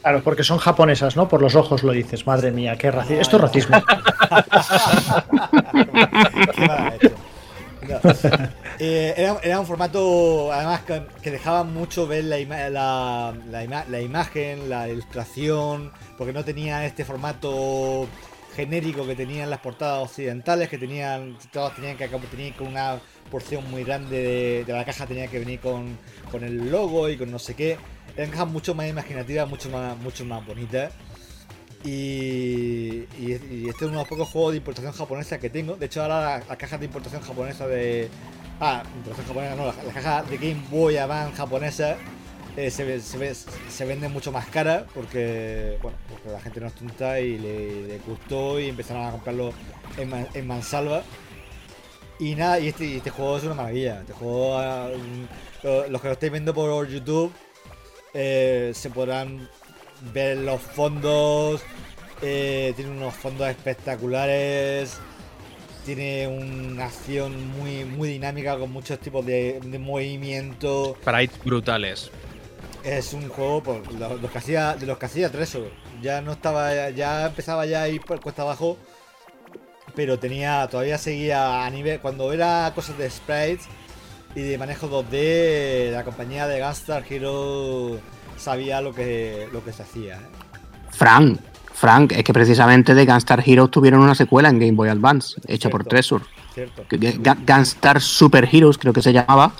Claro, 0.01 0.23
porque 0.23 0.45
son 0.45 0.59
japonesas, 0.59 1.17
¿no? 1.17 1.27
Por 1.27 1.41
los 1.41 1.55
ojos 1.55 1.83
lo 1.83 1.91
dices. 1.91 2.25
Madre 2.25 2.51
mía, 2.51 2.77
qué 2.77 2.89
racismo. 2.89 3.19
Esto 3.21 3.35
es 3.35 3.41
racismo. 3.41 3.83
Eh, 8.79 9.13
era, 9.43 9.59
un 9.59 9.65
formato, 9.65 10.51
además, 10.51 10.81
que, 11.21 11.31
dejaba 11.31 11.63
mucho 11.63 12.07
ver 12.07 12.23
la, 12.25 12.37
la, 12.69 13.85
la, 13.87 14.01
imagen, 14.01 14.69
la 14.69 14.89
ilustración, 14.89 15.91
porque 16.17 16.33
no 16.33 16.43
tenía 16.43 16.85
este 16.85 17.05
formato 17.05 18.07
genérico 18.55 19.05
que 19.05 19.15
tenían 19.15 19.49
las 19.49 19.59
portadas 19.59 20.03
occidentales, 20.03 20.69
que 20.69 20.77
tenían, 20.77 21.37
todas 21.51 21.75
tenían 21.75 21.97
que 21.97 22.07
tenían 22.07 22.53
con 22.53 22.67
una 22.67 22.99
porción 23.31 23.69
muy 23.69 23.83
grande 23.83 24.63
de, 24.65 24.73
la 24.73 24.85
caja, 24.85 25.07
tenía 25.07 25.27
que 25.27 25.39
venir 25.39 25.59
con, 25.59 25.97
con, 26.31 26.43
el 26.43 26.69
logo 26.69 27.09
y 27.09 27.17
con 27.17 27.31
no 27.31 27.39
sé 27.39 27.55
qué. 27.55 27.77
Eran 28.15 28.29
cajas 28.29 28.47
mucho 28.47 28.75
más 28.75 28.87
imaginativas, 28.87 29.49
mucho 29.49 29.69
más, 29.69 29.97
mucho 29.97 30.25
más 30.25 30.45
bonitas. 30.45 30.93
Y, 31.83 33.03
este 33.09 33.69
es 33.69 33.81
uno 33.81 33.91
de 33.91 33.97
los 33.97 34.07
pocos 34.07 34.29
juegos 34.29 34.51
de 34.51 34.57
importación 34.57 34.93
japonesa 34.93 35.39
que 35.39 35.49
tengo. 35.49 35.75
De 35.75 35.87
hecho, 35.87 36.01
ahora 36.01 36.43
las 36.47 36.57
cajas 36.57 36.79
de 36.79 36.85
importación 36.85 37.21
japonesa 37.21 37.67
de. 37.67 38.09
Ah, 38.59 38.83
importación 38.95 39.27
japonesa 39.27 39.55
no, 39.55 39.65
las, 39.65 39.75
cajas 39.93 40.29
de 40.29 40.37
Game 40.37 40.63
Boy 40.69 40.97
Advance 40.97 41.35
japonesa 41.35 41.97
eh, 42.55 42.69
se, 42.69 43.01
se, 43.01 43.85
venden 43.85 44.13
mucho 44.13 44.31
más 44.31 44.45
cara 44.45 44.85
porque, 44.93 45.79
bueno, 45.81 45.97
porque 46.07 46.29
la 46.29 46.39
gente 46.39 46.59
no 46.59 46.67
es 46.67 46.73
tonta 46.73 47.19
y 47.19 47.39
le, 47.39 47.99
gustó 48.05 48.59
y 48.59 48.69
empezaron 48.69 49.07
a 49.07 49.11
comprarlo 49.11 49.53
en, 49.97 50.47
mansalva. 50.47 51.03
Y 52.19 52.35
nada, 52.35 52.59
y 52.59 52.67
este, 52.67 52.97
este, 52.97 53.09
juego 53.09 53.37
es 53.37 53.43
una 53.43 53.55
maravilla. 53.55 54.01
Este 54.01 54.13
juego, 54.13 54.57
ah, 54.59 54.87
los 55.63 56.01
que 56.01 56.07
lo 56.07 56.13
estáis 56.13 56.31
viendo 56.31 56.53
por 56.53 56.87
YouTube, 56.87 57.33
eh, 58.13 58.71
se 58.75 58.91
podrán 58.91 59.49
ver 60.13 60.37
los 60.37 60.61
fondos. 60.61 61.61
Eh, 62.21 62.73
tiene 62.75 62.91
unos 62.91 63.15
fondos 63.15 63.49
espectaculares. 63.49 64.99
Tiene 65.85 66.27
una 66.27 66.85
acción 66.85 67.49
muy, 67.57 67.83
muy 67.83 68.09
dinámica 68.09 68.57
con 68.57 68.71
muchos 68.71 68.99
tipos 68.99 69.25
de, 69.25 69.59
de 69.61 69.79
movimiento. 69.79 70.95
Sprites 71.01 71.43
brutales. 71.43 72.09
Es 72.83 73.13
un 73.13 73.29
juego 73.29 73.63
por 73.63 73.91
los 73.93 74.31
que 74.31 74.37
hacía, 74.37 74.75
de 74.75 74.85
los 74.85 74.97
que 74.97 75.05
hacía 75.05 75.29
Treso. 75.31 75.67
Ya 76.01 76.21
no 76.21 76.33
estaba, 76.33 76.89
ya 76.89 77.27
empezaba 77.27 77.65
ya 77.65 77.83
a 77.83 77.89
ir 77.89 78.01
por 78.01 78.19
cuesta 78.21 78.41
abajo. 78.41 78.77
Pero 79.95 80.17
tenía, 80.17 80.67
todavía 80.69 80.97
seguía 80.97 81.65
a 81.65 81.69
nivel. 81.69 81.99
Cuando 81.99 82.33
era 82.33 82.71
cosas 82.73 82.97
de 82.97 83.09
sprites 83.09 83.67
y 84.35 84.41
de 84.41 84.57
manejo 84.57 84.89
2D, 84.89 85.91
la 85.91 86.03
compañía 86.03 86.47
de 86.47 86.61
Gunstar 86.61 87.03
Hero 87.09 87.99
sabía 88.37 88.81
lo 88.81 88.93
que, 88.93 89.47
lo 89.51 89.63
que 89.63 89.71
se 89.71 89.83
hacía. 89.83 90.15
¿eh? 90.15 90.43
Frank, 90.91 91.39
Frank, 91.83 92.13
es 92.13 92.23
que 92.23 92.31
precisamente 92.31 92.95
de 92.95 93.05
Gunstar 93.05 93.43
Heroes 93.45 93.69
tuvieron 93.69 93.99
una 93.99 94.15
secuela 94.15 94.47
en 94.47 94.57
Game 94.57 94.71
Boy 94.71 94.87
Advance, 94.87 95.35
hecha 95.49 95.69
por 95.69 95.83
Treasure. 95.83 96.23
Cierto. 96.53 96.85
Gunstar 97.45 97.99
Super 97.99 98.47
Heroes 98.49 98.77
creo 98.77 98.93
que 98.93 99.01
se 99.01 99.11
llamaba. 99.11 99.51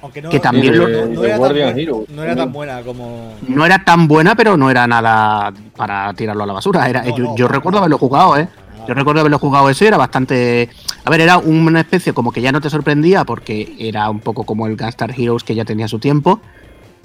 Aunque 0.00 0.22
no, 0.22 0.30
que 0.30 0.40
también 0.40 0.74
no, 0.74 1.22
era 1.22 2.34
tan, 2.34 2.50
buena 2.50 2.80
como. 2.80 3.34
No 3.46 3.66
era 3.66 3.84
tan 3.84 4.08
buena, 4.08 4.34
pero 4.34 4.56
no 4.56 4.70
era 4.70 4.86
nada 4.86 5.52
para 5.76 6.14
tirarlo 6.14 6.44
a 6.44 6.46
la 6.46 6.54
basura. 6.54 6.88
Era, 6.88 7.04
yo, 7.36 7.46
recuerdo 7.46 7.80
haberlo 7.80 7.98
jugado, 7.98 8.38
¿eh? 8.38 8.48
Yo 8.88 8.94
recuerdo 8.94 9.20
haberlo 9.20 9.38
jugado 9.38 9.68
eso 9.68 9.84
y 9.84 9.88
era 9.88 9.98
bastante. 9.98 10.70
A 11.04 11.10
ver, 11.10 11.20
era 11.20 11.36
una 11.36 11.80
especie 11.80 12.14
como 12.14 12.32
que 12.32 12.40
ya 12.40 12.52
no 12.52 12.62
te 12.62 12.70
sorprendía 12.70 13.24
porque 13.24 13.76
era 13.78 14.08
un 14.08 14.20
poco 14.20 14.44
como 14.44 14.66
el 14.66 14.78
Gunstar 14.78 15.10
Heroes 15.10 15.44
que 15.44 15.54
ya 15.54 15.66
tenía 15.66 15.88
su 15.88 15.98
tiempo 15.98 16.40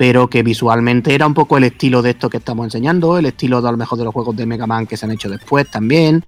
pero 0.01 0.27
que 0.27 0.41
visualmente 0.41 1.13
era 1.13 1.27
un 1.27 1.35
poco 1.35 1.59
el 1.59 1.63
estilo 1.65 2.01
de 2.01 2.09
esto 2.09 2.27
que 2.27 2.37
estamos 2.37 2.65
enseñando, 2.65 3.19
el 3.19 3.27
estilo 3.27 3.61
de 3.61 3.69
a 3.69 3.71
lo 3.71 3.77
mejor 3.77 3.99
de 3.99 4.03
los 4.05 4.11
juegos 4.11 4.35
de 4.35 4.47
Mega 4.47 4.65
Man 4.65 4.87
que 4.87 4.97
se 4.97 5.05
han 5.05 5.11
hecho 5.11 5.29
después 5.29 5.69
también. 5.69 6.25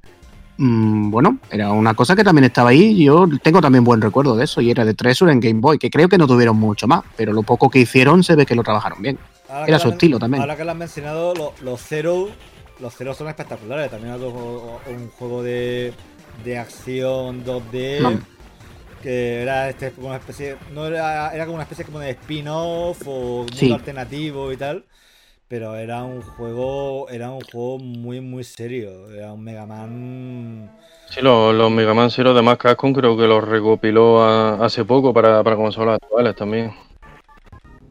Mm, 0.57 1.09
bueno, 1.09 1.39
era 1.49 1.71
una 1.71 1.95
cosa 1.95 2.15
que 2.15 2.24
también 2.24 2.43
estaba 2.43 2.69
ahí. 2.69 3.03
Yo 3.03 3.28
tengo 3.41 3.61
también 3.61 3.84
buen 3.84 3.99
recuerdo 3.99 4.36
de 4.36 4.43
eso 4.43 4.61
y 4.61 4.69
era 4.69 4.86
de 4.86 4.93
Treasure 4.93 5.32
en 5.32 5.39
Game 5.39 5.59
Boy, 5.59 5.80
que 5.80 5.89
creo 5.89 6.07
que 6.07 6.19
no 6.19 6.28
tuvieron 6.28 6.55
mucho 6.55 6.88
más, 6.88 7.01
pero 7.17 7.34
lo 7.34 7.41
poco 7.41 7.67
que 7.67 7.80
hicieron 7.80 8.24
se 8.24 8.36
ve 8.36 8.45
que 8.45 8.53
lo 8.53 8.61
trabajaron 8.61 9.01
bien. 9.01 9.17
era 9.65 9.80
su 9.80 9.89
estilo 9.89 10.19
también. 10.19 10.41
Ahora 10.41 10.55
que 10.55 10.65
lo 10.65 10.69
han 10.69 10.78
mencionado, 10.78 11.34
los, 11.59 11.82
Zero, 11.82 12.30
los 12.80 12.93
Zero 12.95 13.15
son 13.15 13.28
espectaculares. 13.28 13.89
También 13.89 14.13
un 14.13 15.09
juego 15.17 15.41
de, 15.41 15.95
de 16.45 16.59
acción 16.59 17.43
2D 17.43 18.21
que 19.03 19.41
era 19.41 19.69
este, 19.69 19.91
como 19.91 20.07
una 20.07 20.17
especie, 20.17 20.55
no 20.73 20.87
era, 20.87 21.35
era 21.35 21.45
como 21.45 21.55
una 21.55 21.63
especie 21.63 21.83
como 21.83 21.99
de 21.99 22.11
spin-off 22.11 23.01
o 23.05 23.45
mundo 23.59 23.75
alternativo 23.75 24.51
y 24.53 24.57
tal, 24.57 24.85
pero 25.49 25.75
era 25.75 26.03
un 26.03 26.21
juego, 26.21 27.09
era 27.09 27.29
un 27.29 27.41
juego 27.41 27.79
muy 27.79 28.21
muy 28.21 28.45
serio, 28.45 29.11
era 29.11 29.33
un 29.33 29.43
Mega 29.43 29.65
Man. 29.65 30.71
Sí, 31.09 31.19
los, 31.21 31.53
los 31.53 31.69
Mega 31.69 31.93
Man 31.93 32.09
Zero 32.09 32.33
de 32.33 32.41
más 32.41 32.57
Capcom 32.57 32.93
creo 32.93 33.17
que 33.17 33.27
los 33.27 33.43
recopiló 33.43 34.23
hace 34.63 34.85
poco 34.85 35.13
para, 35.13 35.43
para 35.43 35.57
consolas 35.57 35.99
actuales 36.01 36.35
también. 36.35 36.73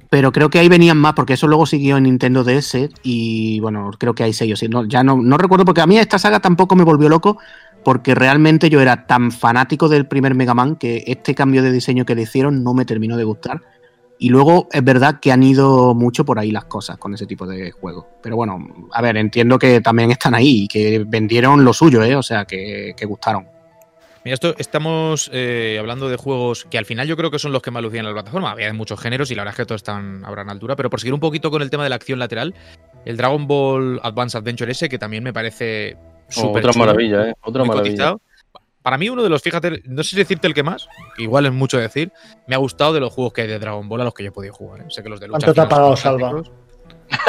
Pero 0.08 0.32
creo 0.32 0.50
que 0.50 0.58
ahí 0.58 0.68
venían 0.68 0.98
más, 0.98 1.14
porque 1.14 1.34
eso 1.34 1.46
luego 1.46 1.64
siguió 1.64 1.96
en 1.96 2.02
Nintendo 2.02 2.44
DS 2.44 2.90
y 3.02 3.60
bueno, 3.60 3.90
creo 3.98 4.14
que 4.14 4.22
hay 4.22 4.32
sellos. 4.32 4.62
No, 4.68 4.84
ya 4.84 5.02
no, 5.02 5.16
no 5.16 5.38
recuerdo, 5.38 5.64
porque 5.64 5.80
a 5.80 5.86
mí 5.86 5.98
esta 5.98 6.18
saga 6.18 6.40
tampoco 6.40 6.74
me 6.76 6.84
volvió 6.84 7.08
loco, 7.08 7.38
porque 7.84 8.14
realmente 8.14 8.70
yo 8.70 8.80
era 8.80 9.06
tan 9.06 9.32
fanático 9.32 9.88
del 9.88 10.06
primer 10.06 10.34
Mega 10.34 10.54
Man 10.54 10.76
que 10.76 11.04
este 11.06 11.34
cambio 11.34 11.62
de 11.62 11.72
diseño 11.72 12.04
que 12.04 12.14
le 12.14 12.22
hicieron 12.22 12.62
no 12.62 12.74
me 12.74 12.84
terminó 12.84 13.16
de 13.16 13.24
gustar. 13.24 13.60
Y 14.18 14.28
luego 14.28 14.68
es 14.70 14.84
verdad 14.84 15.18
que 15.20 15.32
han 15.32 15.42
ido 15.42 15.94
mucho 15.94 16.24
por 16.24 16.38
ahí 16.38 16.52
las 16.52 16.66
cosas 16.66 16.96
con 16.96 17.12
ese 17.12 17.26
tipo 17.26 17.44
de 17.44 17.72
juegos. 17.72 18.04
Pero 18.22 18.36
bueno, 18.36 18.88
a 18.92 19.02
ver, 19.02 19.16
entiendo 19.16 19.58
que 19.58 19.80
también 19.80 20.12
están 20.12 20.34
ahí 20.34 20.62
y 20.62 20.68
que 20.68 21.02
vendieron 21.04 21.64
lo 21.64 21.72
suyo, 21.72 22.04
¿eh? 22.04 22.14
O 22.14 22.22
sea, 22.22 22.44
que, 22.44 22.94
gustaron. 23.04 23.48
Mira, 24.24 24.34
esto 24.34 24.54
estamos 24.58 25.28
eh, 25.32 25.76
hablando 25.80 26.08
de 26.08 26.16
juegos 26.16 26.68
que 26.70 26.78
al 26.78 26.84
final 26.84 27.08
yo 27.08 27.16
creo 27.16 27.32
que 27.32 27.40
son 27.40 27.50
los 27.50 27.62
que 27.62 27.72
más 27.72 27.82
lucían 27.82 28.04
en 28.04 28.10
la 28.10 28.14
plataforma. 28.14 28.52
Había 28.52 28.72
muchos 28.72 29.00
géneros 29.00 29.32
y 29.32 29.34
la 29.34 29.42
verdad 29.42 29.54
es 29.54 29.56
que 29.56 29.66
todos 29.66 29.80
están 29.80 30.24
ahora 30.24 30.42
en 30.42 30.50
altura. 30.50 30.76
Pero 30.76 30.88
por 30.88 31.00
seguir 31.00 31.14
un 31.14 31.20
poquito 31.20 31.50
con 31.50 31.60
el 31.60 31.70
tema 31.70 31.82
de 31.82 31.88
la 31.88 31.96
acción 31.96 32.20
lateral, 32.20 32.54
el 33.04 33.16
Dragon 33.16 33.48
Ball 33.48 33.98
Advance 34.04 34.38
Adventure 34.38 34.70
S, 34.70 34.88
que 34.88 34.98
también 35.00 35.24
me 35.24 35.32
parece 35.32 35.96
otra 36.36 36.72
maravilla, 36.72 37.28
¿eh? 37.28 37.34
Otra 37.42 37.64
maravilla. 37.64 38.16
Para 38.82 38.98
mí, 38.98 39.08
uno 39.08 39.22
de 39.22 39.28
los, 39.28 39.40
fíjate, 39.42 39.82
no 39.84 40.02
sé 40.02 40.10
si 40.10 40.16
decirte 40.16 40.48
el 40.48 40.54
que 40.54 40.64
más, 40.64 40.88
igual 41.16 41.46
es 41.46 41.52
mucho 41.52 41.78
decir, 41.78 42.12
me 42.48 42.56
ha 42.56 42.58
gustado 42.58 42.92
de 42.92 43.00
los 43.00 43.12
juegos 43.12 43.32
que 43.32 43.42
hay 43.42 43.48
de 43.48 43.58
Dragon 43.60 43.88
Ball 43.88 44.00
a 44.00 44.04
los 44.04 44.14
que 44.14 44.24
yo 44.24 44.30
he 44.30 44.32
podido 44.32 44.52
jugar. 44.54 44.80
¿eh? 44.80 44.84
Sé 44.88 45.02
que 45.02 45.08
los 45.08 45.20
de 45.20 45.28
lucha. 45.28 45.38
¿Cuánto 45.38 45.54
te 45.54 45.60
ha 45.60 45.68
pagado, 45.68 45.96
Salva? 45.96 46.42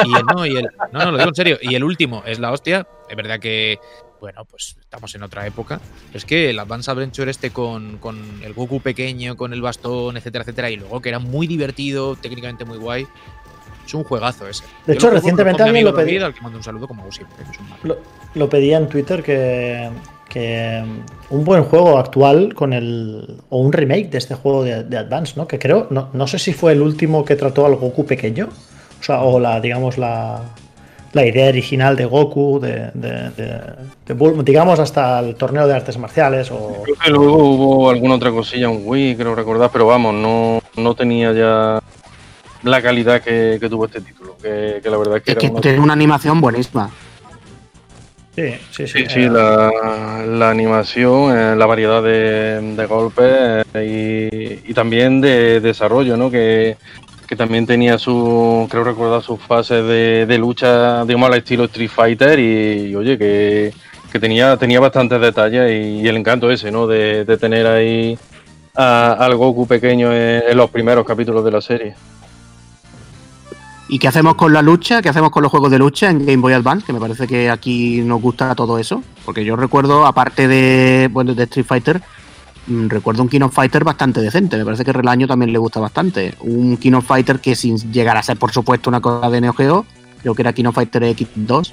Y 0.04 0.16
el, 0.16 0.22
no, 0.34 0.46
y 0.46 0.56
el, 0.56 0.68
no, 0.92 1.04
no, 1.04 1.10
lo 1.12 1.18
digo 1.18 1.28
en 1.28 1.34
serio. 1.34 1.58
Y 1.60 1.74
el 1.74 1.84
último 1.84 2.22
es 2.26 2.38
la 2.38 2.50
hostia. 2.50 2.86
Es 3.08 3.16
verdad 3.16 3.38
que, 3.38 3.78
bueno, 4.20 4.44
pues 4.46 4.76
estamos 4.80 5.14
en 5.14 5.22
otra 5.22 5.46
época. 5.46 5.80
Es 6.12 6.24
que 6.24 6.50
el 6.50 6.58
Advance 6.58 6.90
Adventure 6.90 7.30
este 7.30 7.50
con, 7.50 7.98
con 7.98 8.42
el 8.42 8.52
Goku 8.54 8.80
pequeño, 8.80 9.36
con 9.36 9.52
el 9.52 9.62
bastón, 9.62 10.16
etcétera, 10.16 10.42
etcétera, 10.42 10.70
y 10.70 10.76
luego 10.76 11.00
que 11.00 11.10
era 11.10 11.18
muy 11.18 11.46
divertido, 11.46 12.16
técnicamente 12.16 12.64
muy 12.64 12.78
guay. 12.78 13.06
Es 13.86 13.94
un 13.94 14.04
juegazo 14.04 14.48
ese. 14.48 14.64
De 14.86 14.94
hecho, 14.94 15.10
recientemente 15.10 15.62
alguien 15.62 15.84
lo 15.84 15.94
pedí. 15.94 16.16
Al 16.18 16.32
que 16.32 16.40
mando 16.40 16.58
un 16.58 16.64
saludo 16.64 16.88
como 16.88 17.10
siempre, 17.12 17.36
lo, 17.82 17.98
lo, 18.34 18.48
pedía 18.48 18.78
en 18.78 18.88
Twitter 18.88 19.22
que, 19.22 19.90
que 20.28 20.82
un 21.30 21.44
buen 21.44 21.64
juego 21.64 21.98
actual 21.98 22.54
con 22.54 22.72
el. 22.72 23.36
o 23.50 23.58
un 23.58 23.72
remake 23.72 24.10
de 24.10 24.18
este 24.18 24.34
juego 24.34 24.64
de, 24.64 24.96
Advance, 24.96 25.34
¿no? 25.36 25.46
Que 25.46 25.58
creo. 25.58 25.86
No, 25.90 26.08
no, 26.12 26.26
sé 26.26 26.38
si 26.38 26.52
fue 26.52 26.72
el 26.72 26.82
último 26.82 27.24
que 27.24 27.36
trató 27.36 27.66
al 27.66 27.76
Goku 27.76 28.06
pequeño. 28.06 28.48
O 29.00 29.02
sea, 29.02 29.22
o 29.22 29.38
la, 29.38 29.60
digamos, 29.60 29.98
la. 29.98 30.42
La 31.12 31.24
idea 31.24 31.48
original 31.48 31.94
de 31.94 32.06
Goku, 32.06 32.58
de, 32.58 32.90
digamos 34.42 34.80
hasta 34.80 35.20
el 35.20 35.36
torneo 35.36 35.64
de 35.68 35.72
artes 35.72 35.96
marciales. 35.96 36.50
O... 36.50 36.82
Creo 36.82 36.96
que 36.96 37.10
luego 37.10 37.36
hubo 37.36 37.90
alguna 37.90 38.16
otra 38.16 38.32
cosilla, 38.32 38.68
un 38.68 38.82
Wii, 38.84 39.14
creo 39.14 39.32
recordar, 39.36 39.70
pero 39.72 39.86
vamos, 39.86 40.12
no, 40.12 40.60
no 40.76 40.94
tenía 40.96 41.32
ya 41.32 41.80
la 42.64 42.82
calidad 42.82 43.20
que, 43.22 43.58
tuvo 43.68 43.86
este 43.86 44.00
título. 44.00 44.36
Que, 44.42 44.80
la 44.84 44.96
verdad 44.96 45.22
que, 45.22 45.32
es 45.32 45.38
que 45.38 45.50
tiene 45.50 45.80
una 45.80 45.92
animación 45.92 46.40
buenísima. 46.40 46.90
Sí, 48.34 48.52
sí, 48.72 48.86
sí. 48.88 49.04
sí, 49.08 49.28
la, 49.28 50.50
animación, 50.50 51.36
eh, 51.36 51.54
la 51.54 51.66
variedad 51.66 52.02
de, 52.02 52.86
golpes 52.88 53.64
eh, 53.74 54.60
y, 54.66 54.74
también 54.74 55.20
de 55.20 55.60
desarrollo, 55.60 56.16
¿no? 56.16 56.30
Que, 56.30 56.76
también 57.36 57.66
tenía 57.66 57.98
su, 57.98 58.68
creo 58.70 58.84
recordar, 58.84 59.20
sus 59.20 59.40
fases 59.40 59.84
de, 59.84 60.38
lucha, 60.38 61.04
digamos, 61.04 61.30
al 61.30 61.38
estilo 61.38 61.64
Street 61.64 61.90
Fighter 61.90 62.38
y, 62.38 62.94
oye, 62.94 63.18
que, 63.18 63.72
tenía, 64.20 64.56
tenía 64.56 64.78
bastantes 64.78 65.20
detalles 65.20 65.70
y, 65.70 66.06
el 66.06 66.16
encanto 66.16 66.48
ese, 66.50 66.70
¿no? 66.70 66.86
De, 66.86 67.24
tener 67.38 67.66
ahí 67.66 68.16
al 68.74 69.34
Goku 69.36 69.66
pequeño 69.66 70.12
en 70.12 70.56
los 70.56 70.70
primeros 70.70 71.04
capítulos 71.04 71.44
de 71.44 71.50
la 71.50 71.60
serie. 71.60 71.94
¿Y 73.86 73.98
qué 73.98 74.08
hacemos 74.08 74.34
con 74.34 74.52
la 74.52 74.62
lucha? 74.62 75.02
¿Qué 75.02 75.10
hacemos 75.10 75.30
con 75.30 75.42
los 75.42 75.50
juegos 75.50 75.70
de 75.70 75.78
lucha 75.78 76.08
en 76.08 76.24
Game 76.24 76.38
Boy 76.38 76.54
Advance? 76.54 76.86
Que 76.86 76.92
me 76.92 77.00
parece 77.00 77.26
que 77.26 77.50
aquí 77.50 78.00
nos 78.00 78.20
gusta 78.20 78.54
todo 78.54 78.78
eso. 78.78 79.02
Porque 79.24 79.44
yo 79.44 79.56
recuerdo, 79.56 80.06
aparte 80.06 80.48
de, 80.48 81.10
bueno, 81.12 81.34
de 81.34 81.42
Street 81.44 81.66
Fighter, 81.66 82.02
mm, 82.66 82.88
recuerdo 82.88 83.22
un 83.22 83.28
King 83.28 83.48
Fighter 83.50 83.84
bastante 83.84 84.22
decente. 84.22 84.56
Me 84.56 84.64
parece 84.64 84.84
que 84.84 84.92
Relaño 84.92 85.26
también 85.26 85.52
le 85.52 85.58
gusta 85.58 85.80
bastante. 85.80 86.34
Un 86.40 86.78
King 86.78 87.02
Fighter 87.02 87.40
que 87.40 87.54
sin 87.54 87.76
llegar 87.92 88.16
a 88.16 88.22
ser, 88.22 88.38
por 88.38 88.52
supuesto, 88.52 88.88
una 88.88 89.00
cosa 89.00 89.28
de 89.28 89.42
Neo 89.42 89.52
Geo, 89.52 89.84
creo 90.22 90.34
que 90.34 90.42
era 90.42 90.54
King 90.54 90.66
of 90.66 90.74
Fighter 90.74 91.02
X2. 91.02 91.72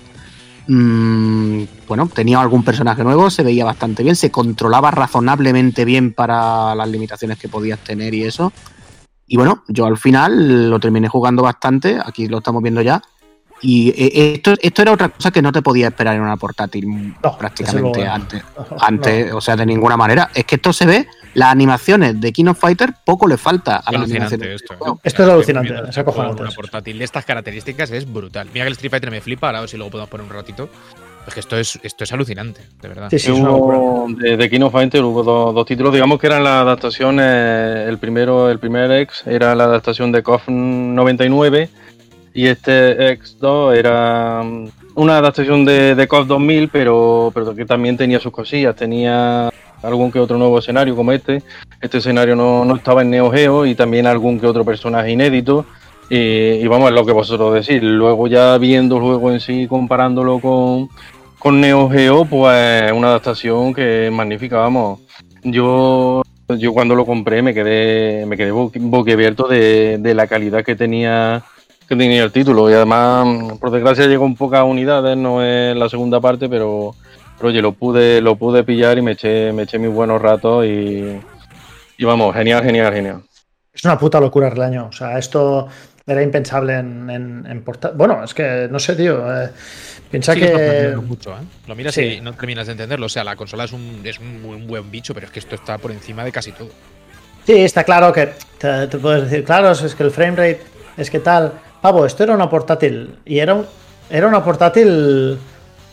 mm, 0.67 1.63
bueno, 1.87 2.09
tenía 2.13 2.41
algún 2.41 2.63
personaje 2.63 3.03
nuevo, 3.03 3.29
se 3.29 3.43
veía 3.43 3.63
bastante 3.65 4.03
bien, 4.03 4.15
se 4.17 4.31
controlaba 4.31 4.91
razonablemente 4.91 5.85
bien 5.85 6.13
para 6.13 6.75
las 6.75 6.89
limitaciones 6.89 7.37
que 7.37 7.47
podías 7.47 7.79
tener 7.79 8.13
y 8.13 8.23
eso. 8.23 8.51
Y 9.31 9.37
bueno, 9.37 9.63
yo 9.69 9.85
al 9.85 9.97
final 9.97 10.69
lo 10.69 10.77
terminé 10.77 11.07
jugando 11.07 11.41
bastante, 11.41 11.97
aquí 12.05 12.27
lo 12.27 12.39
estamos 12.39 12.61
viendo 12.61 12.81
ya. 12.81 13.01
Y 13.61 13.87
eh, 13.91 14.33
esto, 14.33 14.55
esto 14.61 14.81
era 14.81 14.91
otra 14.91 15.07
cosa 15.07 15.31
que 15.31 15.41
no 15.41 15.53
te 15.53 15.61
podía 15.61 15.87
esperar 15.87 16.17
en 16.17 16.21
una 16.21 16.35
portátil 16.35 16.85
mm, 16.85 17.15
No, 17.23 17.37
prácticamente 17.37 18.05
antes. 18.05 18.43
No. 18.57 18.77
Antes, 18.77 19.31
o 19.31 19.39
sea, 19.39 19.55
de 19.55 19.65
ninguna 19.65 19.95
manera. 19.95 20.31
Es 20.33 20.43
que 20.43 20.55
esto 20.55 20.73
se 20.73 20.85
ve, 20.85 21.07
las 21.33 21.49
animaciones 21.49 22.19
de 22.19 22.33
King 22.33 22.47
of 22.47 22.59
Fighter 22.59 22.93
poco 23.05 23.25
le 23.25 23.37
falta 23.37 23.77
a 23.77 23.91
las 23.93 24.01
animaciones. 24.01 24.61
esto. 24.61 24.73
¿eh? 24.73 24.99
Esto 25.01 25.23
es 25.23 25.29
alucinante, 25.29 25.75
es 25.87 25.97
acojonante. 25.97 26.41
Una 26.41 26.51
portátil 26.51 26.99
de 26.99 27.05
estas 27.05 27.23
características 27.23 27.89
es 27.91 28.11
brutal. 28.11 28.49
Mira 28.53 28.65
que 28.65 28.67
el 28.67 28.73
Street 28.73 28.91
Fighter 28.91 29.11
me 29.11 29.21
flipa, 29.21 29.47
ahora 29.47 29.59
a 29.59 29.61
ver 29.61 29.69
si 29.69 29.77
luego 29.77 29.91
podemos 29.91 30.09
poner 30.09 30.27
un 30.27 30.33
ratito. 30.33 30.67
Es 31.27 31.33
que 31.35 31.39
esto 31.39 31.55
es, 31.57 31.79
esto 31.83 32.03
es 32.03 32.11
alucinante, 32.13 32.61
de 32.81 32.87
verdad. 32.87 33.09
Sí. 33.11 33.31
Hubo- 33.31 34.07
de, 34.17 34.37
de 34.37 34.49
King 34.49 34.61
of 34.61 34.71
Fighters 34.73 35.03
hubo 35.03 35.23
dos, 35.23 35.53
dos 35.53 35.65
títulos, 35.65 35.93
digamos 35.93 36.19
que 36.19 36.27
eran 36.27 36.43
las 36.43 36.61
adaptaciones, 36.63 37.87
el 37.87 37.97
primero, 37.99 38.49
el 38.49 38.59
primer 38.59 38.91
X 38.91 39.23
era 39.27 39.53
la 39.55 39.65
adaptación 39.65 40.11
de 40.11 40.23
KOF 40.23 40.49
99 40.49 41.69
y 42.33 42.47
este 42.47 42.97
X2 43.19 43.75
era 43.75 44.41
mm, 44.43 44.69
una 44.95 45.17
adaptación 45.17 45.63
de, 45.65 45.95
de 45.95 46.07
KOF 46.07 46.27
2000, 46.27 46.69
pero, 46.69 47.31
pero 47.33 47.53
que 47.53 47.65
también 47.65 47.97
tenía 47.97 48.19
sus 48.19 48.31
cosillas, 48.31 48.75
tenía 48.75 49.49
algún 49.83 50.11
que 50.11 50.19
otro 50.19 50.37
nuevo 50.37 50.59
escenario 50.59 50.95
como 50.95 51.11
este, 51.11 51.43
este 51.81 51.99
escenario 51.99 52.35
no, 52.35 52.65
no 52.65 52.75
estaba 52.75 53.01
en 53.03 53.09
Neo 53.11 53.31
Geo 53.31 53.65
y 53.65 53.75
también 53.75 54.05
algún 54.07 54.39
que 54.39 54.47
otro 54.47 54.63
personaje 54.65 55.11
inédito. 55.11 55.65
Y, 56.13 56.67
vamos, 56.67 56.89
es 56.89 56.95
lo 56.95 57.05
que 57.05 57.13
vosotros 57.13 57.53
decís. 57.53 57.81
Luego 57.81 58.27
ya 58.27 58.57
viendo 58.57 58.97
el 58.97 59.01
juego 59.01 59.31
en 59.31 59.39
sí, 59.39 59.65
comparándolo 59.65 60.39
con, 60.39 60.89
con 61.39 61.61
Neo 61.61 61.89
Geo, 61.89 62.25
pues 62.25 62.91
una 62.91 63.07
adaptación 63.07 63.73
que 63.73 64.07
es 64.07 64.11
magnífica, 64.11 64.57
vamos. 64.57 64.99
Yo, 65.41 66.21
yo 66.49 66.73
cuando 66.73 66.95
lo 66.95 67.05
compré 67.05 67.41
me 67.41 67.53
quedé, 67.53 68.25
me 68.25 68.35
quedé 68.35 68.51
boqui- 68.51 68.81
boquiabierto 68.81 69.47
de, 69.47 69.99
de 69.99 70.13
la 70.13 70.27
calidad 70.27 70.65
que 70.65 70.75
tenía, 70.75 71.43
que 71.87 71.95
tenía 71.95 72.25
el 72.25 72.31
título. 72.33 72.69
Y 72.69 72.73
además, 72.73 73.57
por 73.57 73.71
desgracia, 73.71 74.05
llegó 74.05 74.25
en 74.25 74.35
pocas 74.35 74.65
unidades, 74.65 75.15
no 75.15 75.41
es 75.41 75.73
la 75.77 75.87
segunda 75.87 76.19
parte, 76.19 76.49
pero, 76.49 76.93
pero 77.37 77.47
oye, 77.47 77.61
lo 77.61 77.71
pude, 77.71 78.19
lo 78.19 78.35
pude 78.35 78.65
pillar 78.65 78.97
y 78.97 79.01
me 79.01 79.13
eché, 79.13 79.53
me 79.53 79.63
eché 79.63 79.79
mis 79.79 79.93
buenos 79.93 80.21
ratos 80.21 80.65
y, 80.65 81.21
y 81.97 82.03
vamos, 82.03 82.35
genial, 82.35 82.63
genial, 82.65 82.93
genial. 82.93 83.21
Es 83.73 83.85
una 83.85 83.97
puta 83.97 84.19
locura 84.19 84.49
el 84.49 84.61
año. 84.61 84.87
O 84.89 84.91
sea, 84.91 85.17
esto 85.17 85.69
era 86.05 86.21
impensable 86.23 86.75
en, 86.77 87.09
en, 87.09 87.45
en 87.49 87.63
porta- 87.63 87.91
Bueno, 87.95 88.23
es 88.23 88.33
que 88.33 88.67
no 88.69 88.79
sé, 88.79 88.95
tío. 88.95 89.43
eh, 89.43 89.49
piensa 90.09 90.33
Sigues 90.33 90.51
que. 90.51 90.95
mucho, 90.97 91.31
¿eh? 91.31 91.43
Lo 91.67 91.75
miras 91.75 91.93
Sí. 91.93 92.01
y 92.17 92.21
no 92.21 92.33
terminas 92.33 92.65
de 92.67 92.73
entenderlo. 92.73 93.05
O 93.05 93.09
sea, 93.09 93.23
la 93.23 93.35
consola 93.35 93.63
es 93.65 93.71
un, 93.71 94.01
es 94.03 94.19
un, 94.19 94.65
buen 94.67 94.89
bicho, 94.91 95.13
pero 95.13 95.27
es 95.27 95.31
que 95.31 95.39
esto 95.39 95.55
está 95.55 95.77
por 95.77 95.91
encima 95.91 96.23
de 96.23 96.31
casi 96.31 96.51
todo. 96.51 96.69
Sí, 97.45 97.53
está 97.61 97.83
claro 97.83 98.11
que 98.13 98.33
te, 98.57 98.87
te 98.87 98.97
puedes 98.97 99.23
decir, 99.29 99.43
claro, 99.43 99.71
es 99.71 99.95
que 99.95 100.03
el 100.03 100.11
frame 100.11 100.31
rate 100.35 100.61
es 100.97 101.09
que 101.09 101.19
tal. 101.19 101.53
Pavo, 101.81 102.05
esto 102.05 102.23
era 102.23 102.33
una 102.35 102.49
portátil 102.49 103.15
y 103.25 103.39
era, 103.39 103.53
un- 103.55 103.65
era 104.09 104.27
una 104.27 104.43
portátil 104.43 105.37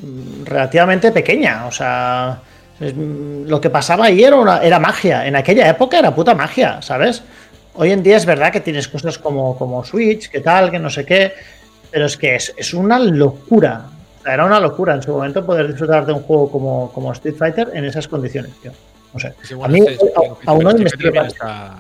mm, 0.01 0.45
relativamente 0.45 1.13
pequeña. 1.13 1.67
O 1.67 1.73
sea, 1.73 2.41
es- 2.81 2.95
mm, 2.95 3.47
lo 3.47 3.61
que 3.61 3.71
pasaba 3.71 4.07
ahí 4.07 4.23
era, 4.23 4.37
una, 4.37 4.59
era 4.63 4.79
magia. 4.79 5.27
En 5.27 5.37
aquella 5.37 5.69
época 5.69 5.99
era 5.99 6.15
puta 6.15 6.35
magia, 6.35 6.83
¿sabes? 6.83 7.23
Hoy 7.81 7.93
en 7.93 8.03
día 8.03 8.17
es 8.17 8.27
verdad 8.27 8.53
que 8.53 8.61
tienes 8.61 8.89
cosas 8.89 9.19
como, 9.19 9.57
como 9.57 9.85
Switch, 9.85 10.29
que 10.29 10.41
tal, 10.41 10.71
que 10.73 10.81
no 10.81 10.91
sé 10.91 11.07
qué, 11.07 11.33
pero 11.93 12.07
es 12.07 12.17
que 12.17 12.35
es, 12.35 12.53
es 12.57 12.75
una 12.75 12.99
locura. 12.99 13.87
O 14.19 14.23
sea, 14.25 14.35
era 14.35 14.45
una 14.45 14.59
locura 14.59 14.95
en 14.97 15.03
su 15.03 15.13
momento 15.13 15.47
poder 15.47 15.69
disfrutar 15.69 16.05
de 16.05 16.13
un 16.13 16.23
juego 16.23 16.51
como, 16.51 16.93
como 16.93 17.13
Street 17.13 17.37
Fighter 17.37 17.71
en 17.73 17.85
esas 17.85 18.09
condiciones, 18.09 18.51
tío. 18.61 18.73
No 19.15 19.21
sé. 19.21 19.33
Sí, 19.43 19.55
A 19.63 19.69
mí, 19.69 19.79
este- 19.79 19.93
este- 19.93 20.07
a- 20.09 20.55
este- 20.55 20.69
este 20.69 20.79
me 20.83 20.85
estoy- 20.85 21.27
está 21.29 21.77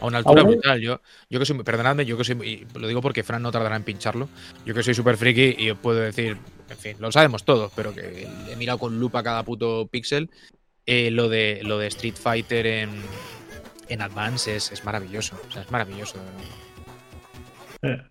a 0.00 0.06
una 0.06 0.18
altura 0.18 0.42
brutal. 0.42 0.80
Yo, 0.80 1.00
yo 1.30 1.38
que 1.38 1.46
soy, 1.46 1.62
perdonadme, 1.62 2.04
yo 2.04 2.18
que 2.18 2.24
soy, 2.24 2.36
y 2.42 2.78
lo 2.78 2.88
digo 2.88 3.00
porque 3.00 3.22
Fran 3.22 3.40
no 3.40 3.52
tardará 3.52 3.76
en 3.76 3.84
pincharlo. 3.84 4.28
Yo 4.66 4.74
que 4.74 4.82
soy 4.82 4.94
súper 4.94 5.16
friki 5.16 5.54
y 5.58 5.70
os 5.70 5.78
puedo 5.78 6.00
decir, 6.00 6.36
en 6.68 6.76
fin, 6.76 6.96
lo 6.98 7.12
sabemos 7.12 7.44
todos, 7.44 7.70
pero 7.76 7.94
que 7.94 8.26
he 8.50 8.56
mirado 8.56 8.78
con 8.78 8.98
lupa 8.98 9.22
cada 9.22 9.42
puto 9.44 9.86
píxel. 9.86 10.28
eh, 10.88 11.10
lo, 11.10 11.28
de, 11.28 11.60
lo 11.64 11.78
de 11.78 11.86
Street 11.88 12.14
Fighter 12.14 12.64
en, 12.66 12.90
en 13.88 14.02
Advance 14.02 14.54
es, 14.56 14.72
es 14.72 14.84
maravilloso. 14.84 15.36
O 15.48 15.52
sea, 15.52 15.62
es 15.62 15.70
maravilloso. 15.70 16.16
Eh, 17.82 18.02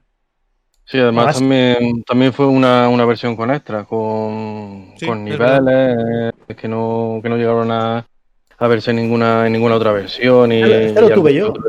Sí, 0.88 1.00
además 1.00 1.36
Además- 1.36 1.40
también, 1.40 2.04
también 2.04 2.32
fue 2.34 2.46
una, 2.46 2.88
una 2.90 3.06
versión 3.06 3.36
con 3.36 3.50
extra, 3.50 3.86
con, 3.86 4.94
Sí, 4.98 5.08
con 5.08 5.28
es 5.28 5.34
niveles 5.40 6.32
eh, 6.48 6.54
que 6.56 6.68
no, 6.68 7.20
que 7.24 7.30
no 7.30 7.38
llegaron 7.38 7.72
a, 7.72 8.06
a 8.60 8.68
verse 8.68 8.92
en 8.92 8.98
ninguna, 8.98 9.48
en 9.48 9.54
ninguna 9.54 9.76
otra 9.78 9.92
versión. 9.94 10.52
Y, 10.52 10.62
Este- 10.62 10.86
este 10.90 11.02
lo 11.02 11.10
y 11.10 11.14
tuve 11.16 11.34
yo. 11.34 11.50
otro. 11.50 11.64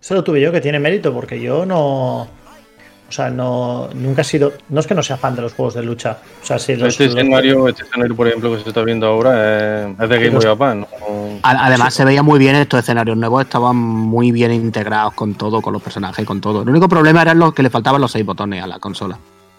Eso 0.00 0.14
lo 0.14 0.22
tuve 0.22 0.40
yo 0.40 0.52
que 0.52 0.60
tiene 0.60 0.78
mérito 0.78 1.12
porque 1.12 1.40
yo 1.40 1.66
no. 1.66 2.22
O 2.22 3.10
sea, 3.12 3.30
no. 3.30 3.88
Nunca 3.94 4.20
he 4.22 4.24
sido. 4.24 4.52
No 4.68 4.78
es 4.78 4.86
que 4.86 4.94
no 4.94 5.02
sea 5.02 5.16
fan 5.16 5.34
de 5.34 5.42
los 5.42 5.54
juegos 5.54 5.74
de 5.74 5.82
lucha. 5.82 6.18
O 6.40 6.46
sea, 6.46 6.58
si 6.60 6.76
los. 6.76 6.88
Este 6.90 7.06
escenario, 7.06 7.66
este 7.68 7.82
escenario, 7.82 8.14
por 8.14 8.28
ejemplo, 8.28 8.52
que 8.56 8.62
se 8.62 8.68
está 8.68 8.82
viendo 8.84 9.08
ahora 9.08 9.88
es, 9.90 10.00
es 10.00 10.08
de 10.08 10.18
Game 10.20 10.36
Boy 10.38 10.46
Advance. 10.46 10.88
¿no? 11.00 11.07
Además, 11.50 11.94
se 11.94 12.04
veía 12.04 12.22
muy 12.22 12.38
bien 12.38 12.54
estos 12.56 12.80
escenarios 12.80 13.16
nuevos, 13.16 13.42
estaban 13.42 13.76
muy 13.76 14.32
bien 14.32 14.52
integrados 14.52 15.14
con 15.14 15.34
todo, 15.34 15.60
con 15.62 15.72
los 15.72 15.82
personajes 15.82 16.22
y 16.22 16.26
con 16.26 16.40
todo. 16.40 16.62
El 16.62 16.68
único 16.70 16.88
problema 16.88 17.22
era 17.22 17.34
lo 17.34 17.52
que 17.52 17.62
le 17.62 17.70
faltaban 17.70 18.00
los 18.00 18.12
seis 18.12 18.24
botones 18.26 18.62
a 18.62 18.66
la 18.66 18.78
consola. 18.78 19.18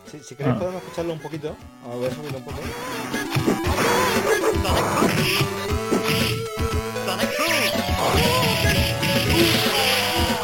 Si, 0.09 0.19
si 0.19 0.35
queréis 0.35 0.55
Ah. 0.55 0.59
podemos 0.59 0.81
escucharlo 0.83 1.13
un 1.13 1.19
poquito. 1.19 1.55
A 1.91 1.95
ver, 1.97 2.13
subirlo 2.13 2.37
un 2.39 2.43
poco. 2.43 2.57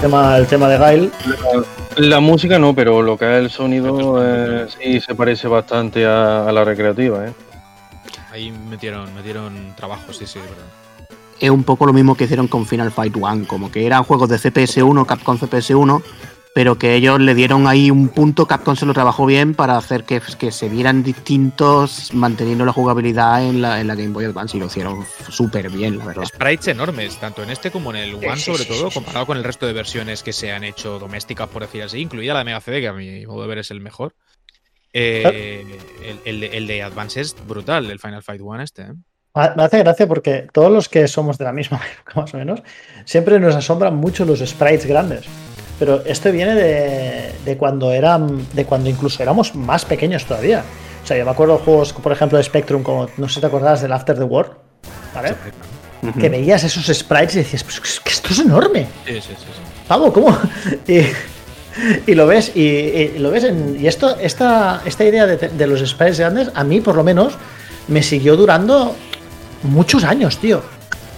tema, 0.01 0.37
el 0.37 0.47
tema 0.47 0.67
de 0.67 0.77
Gail. 0.77 1.11
La 1.97 2.19
música 2.19 2.59
no, 2.59 2.73
pero 2.75 3.01
lo 3.01 3.17
que 3.17 3.25
es 3.25 3.43
el 3.43 3.49
sonido 3.49 4.19
eh, 4.21 4.67
sí 4.77 4.99
se 4.99 5.15
parece 5.15 5.47
bastante 5.47 6.05
a, 6.05 6.47
a 6.47 6.51
la 6.51 6.63
recreativa. 6.63 7.25
¿eh? 7.27 7.33
Ahí 8.31 8.51
metieron, 8.51 9.13
metieron 9.15 9.73
trabajo, 9.75 10.11
sí, 10.11 10.25
sí, 10.27 10.39
de 10.39 10.45
verdad. 10.45 10.65
Es 11.39 11.49
un 11.49 11.63
poco 11.63 11.85
lo 11.85 11.93
mismo 11.93 12.15
que 12.15 12.25
hicieron 12.25 12.47
con 12.47 12.65
Final 12.65 12.91
Fight 12.91 13.15
One, 13.19 13.45
como 13.45 13.71
que 13.71 13.85
eran 13.85 14.03
juegos 14.03 14.29
de 14.29 14.37
CPS1, 14.37 15.05
Capcom 15.05 15.37
CPS1, 15.37 16.01
pero 16.55 16.77
que 16.77 16.95
ellos 16.95 17.19
le 17.19 17.35
dieron 17.35 17.67
ahí 17.67 17.91
un 17.91 18.07
punto, 18.07 18.47
Capcom 18.47 18.77
se 18.77 18.85
lo 18.85 18.93
trabajó 18.93 19.25
bien 19.25 19.55
para 19.55 19.77
hacer 19.77 20.05
que, 20.05 20.21
que 20.39 20.51
se 20.51 20.69
vieran 20.69 21.03
distintos, 21.03 22.13
manteniendo 22.13 22.63
la 22.63 22.71
jugabilidad 22.71 23.45
en 23.45 23.61
la, 23.61 23.81
en 23.81 23.87
la 23.87 23.95
Game 23.95 24.13
Boy 24.13 24.23
Advance 24.23 24.55
y 24.55 24.61
lo 24.61 24.67
hicieron 24.67 25.05
súper 25.29 25.69
bien, 25.69 25.97
la 25.97 26.05
verdad. 26.05 26.23
Sprites 26.23 26.69
enormes, 26.69 27.19
tanto 27.19 27.43
en 27.43 27.49
este 27.49 27.71
como 27.71 27.89
en 27.89 27.97
el 27.97 28.15
One, 28.15 28.37
sobre 28.37 28.63
todo, 28.63 28.89
comparado 28.89 29.25
con 29.25 29.37
el 29.37 29.43
resto 29.43 29.67
de 29.67 29.73
versiones 29.73 30.23
que 30.23 30.31
se 30.31 30.53
han 30.53 30.63
hecho 30.63 30.97
domésticas, 30.97 31.49
por 31.49 31.63
decir 31.63 31.83
así, 31.83 31.99
incluida 31.99 32.31
la 32.31 32.39
de 32.39 32.45
Mega 32.45 32.61
CD, 32.61 32.79
que 32.79 32.87
a 32.87 32.93
mi 32.93 33.25
modo 33.25 33.41
de 33.41 33.47
ver 33.49 33.57
es 33.57 33.71
el 33.71 33.81
mejor. 33.81 34.15
Eh, 34.93 35.77
el, 36.05 36.19
el 36.23 36.39
de, 36.39 36.57
el 36.57 36.67
de 36.67 36.83
Advance 36.83 37.19
es 37.19 37.35
brutal, 37.45 37.91
el 37.91 37.99
Final 37.99 38.23
Fight 38.23 38.41
One 38.41 38.63
este. 38.63 38.83
¿eh? 38.83 38.93
Me 39.35 39.63
hace 39.63 39.79
gracia 39.79 40.07
porque 40.07 40.47
todos 40.51 40.71
los 40.71 40.87
que 40.87 41.07
somos 41.09 41.37
de 41.37 41.43
la 41.43 41.51
misma 41.51 41.81
época, 41.93 42.21
más 42.21 42.33
o 42.33 42.37
menos, 42.37 42.61
siempre 43.03 43.39
nos 43.39 43.55
asombran 43.55 43.95
mucho 43.95 44.23
los 44.25 44.39
sprites 44.39 44.85
grandes. 44.85 45.25
Pero 45.77 46.01
esto 46.05 46.31
viene 46.31 46.55
de, 46.55 47.31
de 47.43 47.57
cuando 47.57 47.91
eran, 47.91 48.47
de 48.53 48.65
cuando 48.65 48.89
incluso 48.89 49.21
éramos 49.21 49.53
más 49.55 49.83
pequeños 49.83 50.25
todavía. 50.25 50.63
O 51.03 51.07
sea, 51.07 51.17
yo 51.17 51.25
me 51.25 51.31
acuerdo 51.31 51.57
de 51.57 51.63
juegos, 51.65 51.91
por 51.91 52.13
ejemplo, 52.13 52.37
de 52.37 52.45
Spectrum, 52.45 52.81
como 52.81 53.09
no 53.17 53.27
sé 53.27 53.35
si 53.35 53.41
te 53.41 53.47
acordabas 53.47 53.81
del 53.81 53.91
After 53.91 54.17
the 54.17 54.23
War, 54.23 54.51
¿vale? 55.13 55.35
Ujú. 56.01 56.17
Que 56.17 56.29
veías 56.29 56.63
esos 56.63 56.85
sprites 56.97 57.35
y 57.35 57.39
decías, 57.39 57.63
pues 57.63 57.77
es 57.83 57.99
que 57.99 58.09
esto 58.09 58.29
es 58.31 58.39
enorme. 58.39 58.87
Sí, 59.05 59.15
sí, 59.15 59.21
sí. 59.21 59.35
sí. 59.37 59.61
Pavo, 59.87 60.11
¿cómo? 60.13 60.35
Y, 60.87 62.11
y 62.11 62.15
lo 62.15 62.25
ves, 62.25 62.53
y, 62.55 62.61
y 62.61 63.19
lo 63.19 63.31
ves 63.31 63.43
en, 63.43 63.77
y 63.77 63.87
esto, 63.87 64.17
esta, 64.17 64.81
esta 64.85 65.03
idea 65.03 65.25
de, 65.25 65.35
de 65.35 65.67
los 65.67 65.81
sprites 65.85 66.19
grandes, 66.19 66.49
a 66.55 66.63
mí 66.63 66.79
por 66.79 66.95
lo 66.95 67.03
menos, 67.03 67.33
me 67.89 68.01
siguió 68.01 68.37
durando 68.37 68.95
muchos 69.63 70.03
años, 70.03 70.37
tío. 70.37 70.61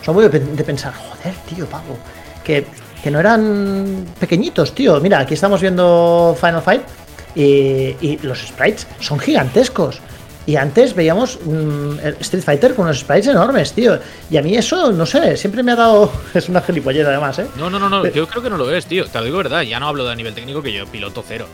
Son 0.04 0.16
muy 0.16 0.24
de, 0.24 0.30
pen- 0.30 0.56
de 0.56 0.64
pensar, 0.64 0.94
joder, 0.94 1.34
tío, 1.50 1.66
pavo, 1.66 1.98
que, 2.44 2.66
que 3.04 3.12
no 3.12 3.20
eran 3.20 4.06
pequeñitos, 4.20 4.74
tío. 4.74 5.00
Mira, 5.02 5.20
aquí 5.20 5.34
estamos 5.34 5.60
viendo 5.62 6.36
Final 6.40 6.62
Fight 6.62 6.82
y, 7.36 7.96
y 8.02 8.20
los 8.24 8.40
sprites 8.40 8.88
son 9.00 9.20
gigantescos. 9.20 10.00
Y 10.46 10.56
antes 10.56 10.96
veíamos 10.96 11.38
mm, 11.44 12.00
Street 12.22 12.42
Fighter 12.44 12.74
con 12.74 12.86
unos 12.86 13.00
sprites 13.00 13.28
enormes, 13.28 13.74
tío. 13.74 14.00
Y 14.30 14.38
a 14.38 14.42
mí 14.42 14.56
eso, 14.56 14.94
no 14.94 15.06
sé, 15.06 15.36
siempre 15.36 15.62
me 15.62 15.74
ha 15.74 15.76
dado. 15.76 16.10
Es 16.34 16.48
una 16.48 16.62
gilipollez 16.62 17.06
además, 17.06 17.38
¿eh? 17.40 17.48
No, 17.58 17.70
no, 17.70 17.78
no, 17.78 17.90
no, 17.90 18.02
Pero- 18.04 18.16
yo 18.16 18.28
creo 18.30 18.42
que 18.44 18.50
no 18.50 18.56
lo 18.58 18.74
es, 18.74 18.86
tío. 18.86 19.06
Te 19.08 19.18
lo 19.20 19.26
digo 19.26 19.38
verdad, 19.40 19.64
ya 19.64 19.78
no 19.82 19.90
hablo 19.90 20.06
de 20.08 20.16
nivel 20.16 20.34
técnico 20.34 20.62
que 20.62 20.72
yo 20.72 20.88
piloto 20.88 21.22
cero. 21.28 21.48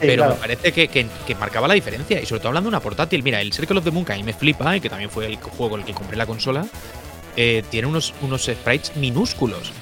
Pero 0.00 0.22
claro. 0.22 0.34
me 0.34 0.40
parece 0.40 0.72
que, 0.72 0.88
que- 0.88 1.06
que 1.26 1.34
marcaba 1.34 1.68
la 1.68 1.74
diferencia. 1.74 2.20
Y 2.20 2.26
sobre 2.26 2.40
todo 2.40 2.48
hablando 2.48 2.68
de 2.68 2.76
una 2.76 2.80
portátil. 2.80 3.22
Mira, 3.22 3.40
el 3.40 3.52
Circle 3.52 3.78
of 3.78 3.84
the 3.84 3.90
Moon, 3.90 4.04
que 4.04 4.12
a 4.12 4.16
mí 4.16 4.22
me 4.22 4.32
flipa, 4.32 4.76
y 4.76 4.80
que 4.80 4.88
también 4.88 5.10
fue 5.10 5.26
el 5.26 5.36
juego 5.36 5.76
el 5.76 5.84
que 5.84 5.92
compré 5.94 6.16
la 6.16 6.26
consola, 6.26 6.66
eh, 7.36 7.62
tiene 7.70 7.86
unos, 7.86 8.12
unos 8.22 8.42
sprites 8.44 8.96
minúsculos. 8.96 9.72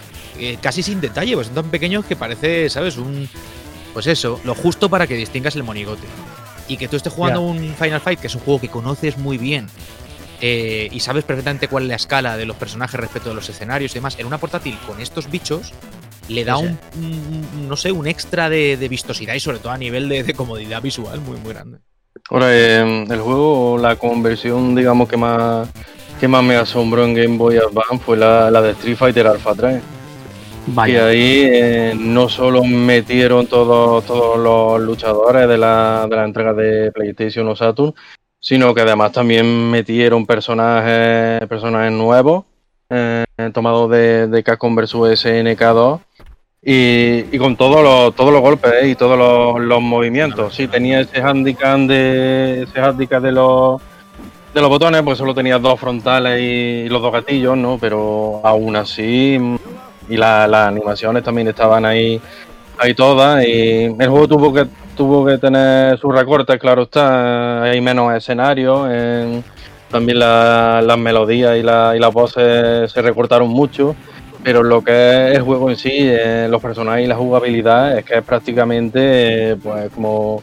eh, 0.40 0.56
casi 0.62 0.82
sin 0.84 1.00
detalle, 1.00 1.34
pues 1.34 1.48
son 1.48 1.56
tan 1.56 1.70
pequeños 1.70 2.04
que 2.04 2.14
parece, 2.14 2.70
¿sabes? 2.70 2.96
Un. 2.96 3.28
Pues 3.92 4.06
eso, 4.06 4.40
lo 4.44 4.54
justo 4.54 4.88
para 4.88 5.06
que 5.08 5.14
distingas 5.16 5.56
el 5.56 5.64
monigote. 5.64 6.06
Y 6.68 6.76
que 6.76 6.86
tú 6.86 6.96
estés 6.96 7.12
jugando 7.12 7.40
Ya. 7.40 7.46
un 7.46 7.74
Final 7.74 8.00
Fight, 8.00 8.20
que 8.20 8.26
es 8.28 8.34
un 8.36 8.42
juego 8.42 8.60
que 8.60 8.68
conoces 8.68 9.16
muy 9.18 9.36
bien. 9.38 9.66
eh, 10.40 10.88
y 10.92 11.00
sabes 11.00 11.24
perfectamente 11.24 11.66
cuál 11.66 11.82
es 11.84 11.88
la 11.88 11.96
escala 11.96 12.36
de 12.36 12.46
los 12.46 12.54
personajes 12.56 13.00
respecto 13.00 13.30
de 13.30 13.34
los 13.34 13.48
escenarios 13.48 13.90
y 13.90 13.94
demás. 13.94 14.14
En 14.20 14.26
una 14.26 14.38
portátil 14.38 14.78
con 14.86 15.00
estos 15.00 15.28
bichos, 15.28 15.72
le 16.28 16.44
da 16.44 16.56
Sí, 16.58 16.66
sí. 16.66 16.98
un, 16.98 17.04
un- 17.60 17.68
no 17.68 17.76
sé, 17.76 17.92
un 17.92 18.06
extra 18.06 18.48
de, 18.48 18.76
de 18.76 18.88
vistosidad 18.88 19.34
y 19.34 19.40
sobre 19.40 19.58
todo 19.58 19.72
a 19.72 19.78
nivel 19.78 20.08
de, 20.08 20.22
de 20.22 20.34
comodidad 20.34 20.80
visual 20.82 21.20
muy, 21.20 21.38
muy 21.38 21.52
grande. 21.52 21.78
Ahora, 22.30 22.46
eh, 22.50 23.04
el 23.08 23.20
juego, 23.20 23.78
la 23.78 23.96
conversión, 23.96 24.74
digamos, 24.74 25.08
que 25.08 25.16
más, 25.16 25.68
que 26.20 26.28
más 26.28 26.42
me 26.42 26.56
asombró 26.56 27.04
en 27.04 27.14
Game 27.14 27.36
Boy 27.38 27.56
Advance 27.56 27.98
fue 28.04 28.16
la, 28.16 28.50
la 28.50 28.60
de 28.62 28.72
Street 28.72 28.96
Fighter 28.96 29.26
Alpha 29.26 29.54
3. 29.54 29.82
Y 30.86 30.96
ahí 30.96 31.48
eh, 31.50 31.94
no 31.98 32.28
solo 32.28 32.62
metieron 32.62 33.46
todos, 33.46 34.04
todos 34.04 34.38
los 34.38 34.80
luchadores 34.86 35.48
de 35.48 35.56
la, 35.56 36.06
de 36.10 36.16
la 36.16 36.24
entrega 36.24 36.52
de 36.52 36.92
PlayStation 36.92 37.48
o 37.48 37.56
Saturn, 37.56 37.94
sino 38.38 38.74
que 38.74 38.82
además 38.82 39.12
también 39.12 39.70
metieron 39.70 40.26
personajes, 40.26 41.40
personajes 41.48 41.92
nuevos, 41.92 42.44
eh, 42.90 43.24
tomados 43.54 43.90
de, 43.90 44.26
de 44.26 44.42
Capcom 44.42 44.74
vs 44.76 44.94
SNK2, 44.94 46.00
y, 46.62 47.38
con 47.38 47.56
todos 47.56 47.82
los, 47.82 48.14
todos 48.14 48.32
los 48.32 48.40
golpes 48.42 48.72
eh, 48.82 48.88
y 48.88 48.94
todos 48.94 49.60
los, 49.60 49.80
movimientos. 49.80 50.54
Sí, 50.54 50.66
tenía 50.68 51.00
ese 51.00 51.20
handicap 51.22 51.78
de, 51.80 52.62
ese 52.62 52.80
handicap 52.80 53.22
de 53.22 53.32
los 53.32 53.80
de 54.54 54.62
los 54.62 54.70
botones, 54.70 55.02
pues 55.02 55.18
solo 55.18 55.34
tenía 55.34 55.58
dos 55.58 55.78
frontales 55.78 56.40
y 56.40 56.88
los 56.88 57.02
dos 57.02 57.12
gatillos, 57.12 57.56
¿no? 57.56 57.78
Pero 57.78 58.40
aún 58.42 58.76
así, 58.76 59.38
y 60.08 60.16
la- 60.16 60.48
las 60.48 60.68
animaciones 60.68 61.22
también 61.22 61.48
estaban 61.48 61.84
ahí, 61.84 62.20
ahí 62.78 62.94
todas. 62.94 63.44
Y 63.46 63.84
el 63.84 64.08
juego 64.08 64.26
tuvo 64.26 64.52
que 64.52 64.66
tuvo 64.96 65.24
que 65.26 65.38
tener 65.38 65.96
sus 65.98 66.12
recortes, 66.12 66.58
claro 66.58 66.82
está. 66.82 67.62
Hay 67.62 67.80
menos 67.80 68.12
escenarios. 68.14 68.90
en- 68.90 69.44
también 69.90 70.18
la- 70.18 70.82
las 70.82 70.98
melodías 70.98 71.56
y, 71.56 71.62
la- 71.62 71.94
y 71.96 71.98
las 71.98 72.12
voces 72.12 72.90
se 72.92 73.00
recortaron 73.02 73.48
mucho. 73.48 73.94
Pero 74.48 74.62
lo 74.62 74.82
que 74.82 75.28
es 75.28 75.36
el 75.36 75.42
juego 75.42 75.68
en 75.68 75.76
sí, 75.76 75.90
eh, 75.92 76.48
los 76.50 76.62
personajes 76.62 77.04
y 77.04 77.06
la 77.06 77.16
jugabilidad, 77.16 77.98
es 77.98 78.04
que 78.06 78.16
es 78.16 78.24
prácticamente 78.24 79.50
eh, 79.50 79.56
pues 79.62 79.90
como, 79.92 80.42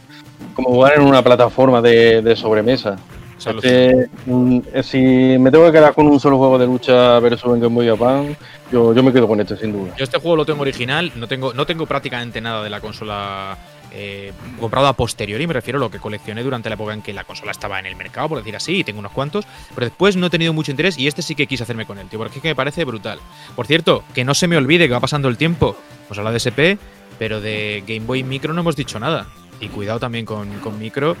como 0.54 0.68
jugar 0.68 0.92
en 0.94 1.02
una 1.02 1.22
plataforma 1.22 1.82
de, 1.82 2.22
de 2.22 2.36
sobremesa. 2.36 2.96
Es 3.36 3.46
Este, 3.48 4.08
eh, 4.08 4.82
si 4.84 5.36
me 5.40 5.50
tengo 5.50 5.66
que 5.66 5.72
quedar 5.72 5.92
con 5.92 6.06
un 6.06 6.20
solo 6.20 6.38
juego 6.38 6.56
de 6.56 6.66
lucha 6.66 7.18
versus 7.18 7.52
en 7.52 7.58
Game 7.58 7.74
Boy 7.74 7.88
Advance, 7.88 8.36
yo, 8.70 8.94
yo 8.94 9.02
me 9.02 9.12
quedo 9.12 9.26
con 9.26 9.40
este 9.40 9.56
sin 9.56 9.72
duda. 9.72 9.92
Yo 9.96 10.04
este 10.04 10.20
juego 10.20 10.36
lo 10.36 10.46
tengo 10.46 10.62
original, 10.62 11.10
no 11.16 11.26
tengo, 11.26 11.52
no 11.52 11.66
tengo 11.66 11.84
prácticamente 11.86 12.40
nada 12.40 12.62
de 12.62 12.70
la 12.70 12.80
consola 12.80 13.58
eh, 13.98 14.30
comprado 14.60 14.88
a 14.88 14.92
posteriori, 14.92 15.46
me 15.46 15.54
refiero 15.54 15.78
a 15.78 15.80
lo 15.80 15.90
que 15.90 15.98
coleccioné 15.98 16.42
durante 16.42 16.68
la 16.68 16.74
época 16.74 16.92
en 16.92 17.00
que 17.00 17.14
la 17.14 17.24
consola 17.24 17.50
estaba 17.50 17.80
en 17.80 17.86
el 17.86 17.96
mercado, 17.96 18.28
por 18.28 18.38
decir 18.38 18.54
así, 18.54 18.80
y 18.80 18.84
tengo 18.84 18.98
unos 18.98 19.12
cuantos, 19.12 19.46
pero 19.74 19.86
después 19.86 20.16
no 20.16 20.26
he 20.26 20.30
tenido 20.30 20.52
mucho 20.52 20.70
interés 20.70 20.98
y 20.98 21.06
este 21.06 21.22
sí 21.22 21.34
que 21.34 21.46
quise 21.46 21.62
hacerme 21.62 21.86
con 21.86 21.98
él, 21.98 22.06
tío, 22.08 22.18
porque 22.18 22.36
es 22.36 22.42
que 22.42 22.48
me 22.48 22.54
parece 22.54 22.84
brutal. 22.84 23.18
Por 23.54 23.66
cierto, 23.66 24.04
que 24.14 24.22
no 24.22 24.34
se 24.34 24.48
me 24.48 24.58
olvide 24.58 24.86
que 24.86 24.92
va 24.92 25.00
pasando 25.00 25.28
el 25.28 25.38
tiempo, 25.38 25.76
pues 26.08 26.18
habla 26.18 26.30
de 26.30 26.36
SP, 26.44 26.76
pero 27.18 27.40
de 27.40 27.84
Game 27.86 28.04
Boy 28.04 28.22
Micro 28.22 28.52
no 28.52 28.60
hemos 28.60 28.76
dicho 28.76 29.00
nada. 29.00 29.28
Y 29.60 29.68
cuidado 29.68 29.98
también 29.98 30.26
con, 30.26 30.50
Micro, 30.78 31.16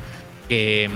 que, 0.46 0.90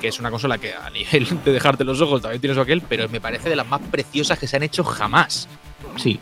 que 0.00 0.06
es 0.06 0.20
una 0.20 0.30
consola 0.30 0.58
que 0.58 0.72
a 0.72 0.88
nivel 0.94 1.26
de 1.44 1.52
dejarte 1.52 1.82
los 1.82 2.00
ojos 2.00 2.22
también 2.22 2.40
tienes 2.40 2.58
aquel, 2.58 2.80
pero 2.80 3.08
me 3.08 3.20
parece 3.20 3.48
de 3.48 3.56
las 3.56 3.66
más 3.66 3.80
preciosas 3.90 4.38
que 4.38 4.46
se 4.46 4.54
han 4.54 4.62
hecho 4.62 4.84
jamás. 4.84 5.48
Sí. 5.96 6.20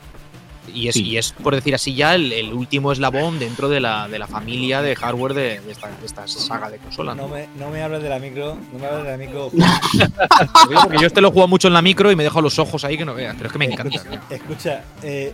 Y 0.68 0.86
es, 0.88 0.94
Sí. 0.94 1.02
y 1.04 1.16
es, 1.18 1.32
por 1.32 1.54
decir 1.54 1.74
así, 1.74 1.94
ya 1.94 2.14
el, 2.14 2.32
el 2.32 2.52
último 2.52 2.92
eslabón 2.92 3.38
dentro 3.40 3.68
de 3.68 3.80
la, 3.80 4.06
de 4.08 4.18
la 4.18 4.26
familia 4.28 4.80
de 4.80 4.94
hardware 4.94 5.34
de, 5.34 5.60
de 5.60 5.72
esta, 5.72 5.88
de 5.88 6.06
esta 6.06 6.26
saga 6.28 6.70
de 6.70 6.78
consolas. 6.78 7.16
No 7.16 7.26
me, 7.28 7.48
no 7.58 7.68
me 7.70 7.82
hables 7.82 8.02
de 8.02 8.08
la 8.08 8.18
micro, 8.20 8.56
no 8.72 8.78
me 8.78 8.86
hables 8.86 9.04
de 9.04 9.10
la 9.10 9.16
micro. 9.16 9.50
Porque 10.84 10.98
yo 11.00 11.06
este 11.08 11.20
lo 11.20 11.28
he 11.28 11.30
jugado 11.32 11.48
mucho 11.48 11.66
en 11.68 11.74
la 11.74 11.82
micro 11.82 12.10
y 12.12 12.16
me 12.16 12.22
dejo 12.22 12.40
los 12.40 12.58
ojos 12.60 12.84
ahí 12.84 12.96
que 12.96 13.04
no 13.04 13.12
veas. 13.14 13.34
Pero 13.36 13.48
es 13.48 13.52
que 13.52 13.58
me 13.58 13.64
encanta. 13.66 13.96
Escucha, 13.96 14.20
escucha, 14.30 14.84
eh, 15.02 15.32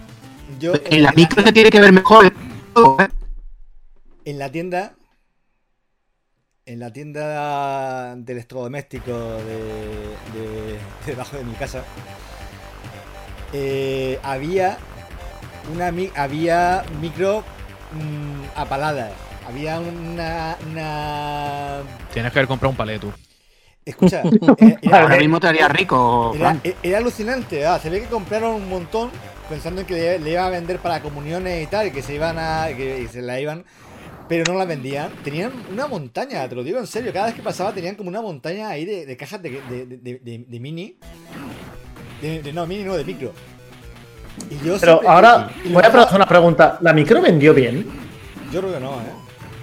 yo 0.58 0.72
En 0.86 1.02
la 1.02 1.12
micro 1.12 1.42
se 1.42 1.52
tiene 1.52 1.70
que 1.70 1.80
ver 1.80 1.92
mejor. 1.92 2.26
¿eh? 2.26 2.32
en 4.24 4.38
la 4.38 4.50
tienda, 4.50 4.94
en 6.64 6.78
la 6.80 6.90
tienda 6.92 8.16
de 8.16 8.32
electrodoméstico 8.32 9.12
de, 9.12 9.44
de- 10.34 10.72
de 10.72 10.78
debajo 11.06 11.36
de 11.36 11.44
mi 11.44 11.52
casa, 11.54 11.82
eh, 13.52 14.18
había 14.22 14.78
una 15.72 15.90
mi- 15.92 16.10
había 16.14 16.84
micro 17.00 17.44
mm, 17.92 18.58
apaladas. 18.58 19.12
Había 19.46 19.80
una, 19.80 20.56
una 20.70 21.78
Tienes 22.12 22.32
que 22.32 22.38
haber 22.38 22.48
comprado 22.48 22.70
un 22.70 22.76
palé 22.76 22.98
tú. 22.98 23.10
escucha, 23.84 24.22
eh, 24.58 24.76
era- 24.82 25.00
Ahora 25.02 25.16
mismo 25.16 25.40
te 25.40 25.46
haría 25.48 25.68
rico, 25.68 26.34
Era, 26.82 26.98
alucinante, 26.98 27.64
ah, 27.64 27.78
se 27.78 27.88
ve 27.88 28.00
que 28.02 28.06
compraron 28.08 28.52
un 28.56 28.68
montón 28.68 29.10
pensando 29.48 29.80
en 29.80 29.86
que 29.86 29.94
le, 29.94 30.18
le 30.18 30.32
iban 30.32 30.44
a 30.44 30.50
vender 30.50 30.78
para 30.80 31.00
comuniones 31.00 31.64
y 31.64 31.66
tal, 31.66 31.86
y 31.86 31.90
que 31.90 32.02
se 32.02 32.14
iban 32.14 32.36
a. 32.38 32.68
que 32.76 33.08
se 33.10 33.22
la 33.22 33.40
iban. 33.40 33.64
Pero 34.28 34.44
no 34.52 34.58
la 34.58 34.66
vendían. 34.66 35.10
Tenían 35.24 35.50
una 35.72 35.86
montaña, 35.86 36.46
te 36.46 36.54
lo 36.54 36.62
digo 36.62 36.78
en 36.78 36.86
serio. 36.86 37.14
Cada 37.14 37.26
vez 37.26 37.34
que 37.34 37.40
pasaba 37.40 37.72
tenían 37.72 37.94
como 37.94 38.10
una 38.10 38.20
montaña 38.20 38.68
ahí 38.68 38.84
de, 38.84 39.06
de 39.06 39.16
cajas 39.16 39.40
de, 39.40 39.48
de, 39.62 39.86
de- 39.86 40.18
de- 40.18 40.44
de 40.46 40.60
mini. 40.60 40.98
De, 42.20 42.42
de- 42.42 42.52
no, 42.52 42.66
mini 42.66 42.84
no, 42.84 42.94
de 42.94 43.04
micro. 43.04 43.32
Y 44.50 44.54
yo 44.66 44.76
Pero 44.80 44.92
siempre- 44.94 45.08
ahora 45.08 45.50
y- 45.64 45.68
y 45.68 45.72
voy 45.72 45.84
a 45.84 45.90
preguntar 45.90 46.16
una 46.16 46.26
pregunta. 46.26 46.78
¿La 46.80 46.92
micro 46.92 47.20
vendió 47.20 47.52
bien? 47.54 47.86
Yo 48.52 48.60
creo 48.60 48.72
que 48.74 48.80
no, 48.80 48.92
¿eh? 48.94 49.12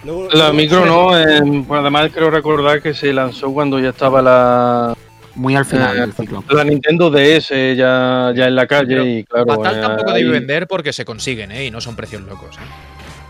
Luego- 0.03 0.27
La 0.31 0.37
luego- 0.37 0.53
micro 0.53 0.85
no, 0.85 1.17
eh, 1.17 1.63
pues 1.67 1.79
además 1.81 2.11
creo 2.13 2.29
recordar 2.29 2.81
que 2.81 2.93
se 2.93 3.11
lanzó 3.11 3.51
cuando 3.51 3.79
ya 3.79 3.89
estaba 3.89 4.21
la, 4.21 4.95
Muy 5.35 5.53
al 5.55 5.65
final 5.65 5.97
Eh, 5.97 6.01
del 6.01 6.13
ciclo. 6.13 6.43
la 6.49 6.63
Nintendo 6.63 7.09
DS 7.09 7.75
ya, 7.75 8.31
ya 8.35 8.45
en 8.47 8.55
la 8.55 8.67
calle 8.67 8.87
Pero 8.95 9.05
y 9.05 9.23
claro. 9.25 9.45
Fatal 9.55 9.77
eh, 9.77 9.81
tampoco 9.81 10.11
ahí- 10.11 10.23
debe 10.23 10.39
vender 10.39 10.65
porque 10.67 10.93
se 10.93 11.03
consiguen, 11.03 11.51
¿eh? 11.51 11.65
Y 11.65 11.71
no 11.71 11.81
son 11.81 11.95
precios 11.95 12.21
locos. 12.21 12.55
¿eh? 12.55 12.59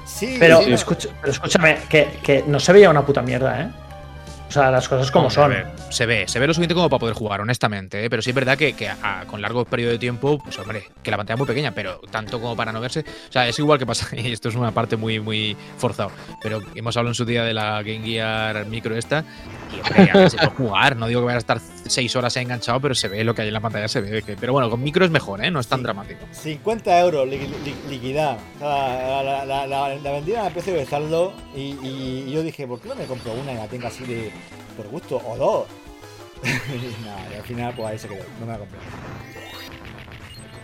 Sí, 0.05 0.35
Pero, 0.39 0.61
sí, 0.61 0.71
escucha- 0.71 1.09
pero 1.19 1.31
escúchame, 1.31 1.77
que, 1.89 2.19
que 2.21 2.43
no 2.45 2.59
se 2.59 2.71
veía 2.73 2.89
una 2.91 3.03
puta 3.05 3.21
mierda, 3.23 3.59
¿eh? 3.61 3.69
O 4.47 4.51
sea, 4.51 4.71
las 4.71 4.87
cosas 4.87 5.11
como 5.11 5.27
Hombre, 5.27 5.35
son. 5.35 5.49
ver, 5.49 5.67
se 5.89 6.05
ve, 6.05 6.25
se 6.27 6.39
ve 6.39 6.47
lo 6.47 6.53
suficiente 6.53 6.75
como 6.75 6.89
para 6.89 6.99
poder 6.99 7.15
jugar, 7.15 7.41
honestamente. 7.41 8.05
¿eh? 8.05 8.09
Pero 8.09 8.21
sí 8.21 8.29
es 8.29 8.35
verdad 8.35 8.57
que, 8.57 8.73
que 8.73 8.87
a- 8.87 9.23
con 9.27 9.41
largo 9.41 9.65
periodo 9.65 9.91
de 9.91 9.97
tiempo, 9.97 10.37
pues 10.43 10.57
hombre, 10.59 10.83
que 11.03 11.11
la 11.11 11.17
pantalla 11.17 11.35
es 11.35 11.39
muy 11.39 11.47
pequeña, 11.47 11.71
pero 11.73 11.99
tanto 12.11 12.39
como 12.39 12.55
para 12.55 12.71
no 12.71 12.79
verse. 12.79 13.01
O 13.01 13.31
sea, 13.31 13.47
es 13.47 13.57
igual 13.59 13.79
que 13.79 13.85
pasa, 13.85 14.07
y 14.15 14.31
esto 14.31 14.49
es 14.49 14.55
una 14.55 14.71
parte 14.71 14.95
muy, 14.95 15.19
muy 15.19 15.57
forzado. 15.77 16.11
Pero 16.41 16.61
hemos 16.75 16.95
hablado 16.95 17.11
en 17.11 17.15
su 17.15 17.25
día 17.25 17.43
de 17.43 17.53
la 17.53 17.81
Game 17.83 18.05
Gear 18.05 18.65
Micro 18.67 18.95
esta, 18.95 19.25
y 19.75 19.79
hombre, 19.81 20.11
a 20.11 20.17
ver, 20.17 20.29
se 20.29 20.37
puede 20.37 20.49
jugar. 20.51 20.95
No 20.95 21.07
digo 21.07 21.21
que 21.21 21.25
vaya 21.25 21.37
a 21.37 21.39
estar 21.39 21.59
seis 21.87 22.15
horas 22.15 22.35
enganchado, 22.37 22.79
pero 22.79 22.95
se 22.95 23.07
ve 23.07 23.23
lo 23.23 23.33
que 23.35 23.43
hay 23.43 23.47
en 23.49 23.53
la 23.53 23.59
pantalla, 23.61 23.87
se 23.87 24.01
ve. 24.01 24.21
que- 24.23 24.35
pero 24.35 24.53
bueno, 24.53 24.69
con 24.69 24.81
micro 24.81 25.05
es 25.05 25.11
mejor, 25.11 25.43
¿eh? 25.43 25.51
No 25.51 25.59
es 25.59 25.67
tan 25.67 25.79
Sí. 25.79 25.83
dramático. 25.83 26.25
50 26.31 26.99
euros 26.99 27.27
li- 27.27 27.37
li- 27.37 27.75
liquidad. 27.89 28.37
O 28.55 28.59
sea, 28.59 29.23
la, 29.23 29.45
la, 29.45 29.67
la, 29.67 29.95
la 29.95 30.11
vendieron 30.11 30.45
a 30.45 30.49
precio 30.49 30.73
de 30.73 30.85
saldo 30.85 31.33
y, 31.55 31.77
y 31.83 32.31
yo 32.31 32.41
dije, 32.43 32.67
¿por 32.67 32.79
qué 32.81 32.89
no 32.89 32.95
me 32.95 33.05
compro 33.05 33.33
una 33.33 33.53
y 33.53 33.55
la 33.55 33.67
tengo 33.67 33.87
así 33.87 34.03
de 34.03 34.31
por 34.75 34.87
gusto? 34.87 35.21
O 35.25 35.37
dos. 35.37 35.67
y 36.43 36.47
nada, 37.05 37.27
y 37.31 37.35
al 37.35 37.43
final 37.43 37.73
pues 37.75 37.87
ahí 37.89 37.99
se 37.99 38.07
quedó. 38.07 38.23
No 38.39 38.45
me 38.45 38.51
la 38.53 38.57
compré. 38.59 38.79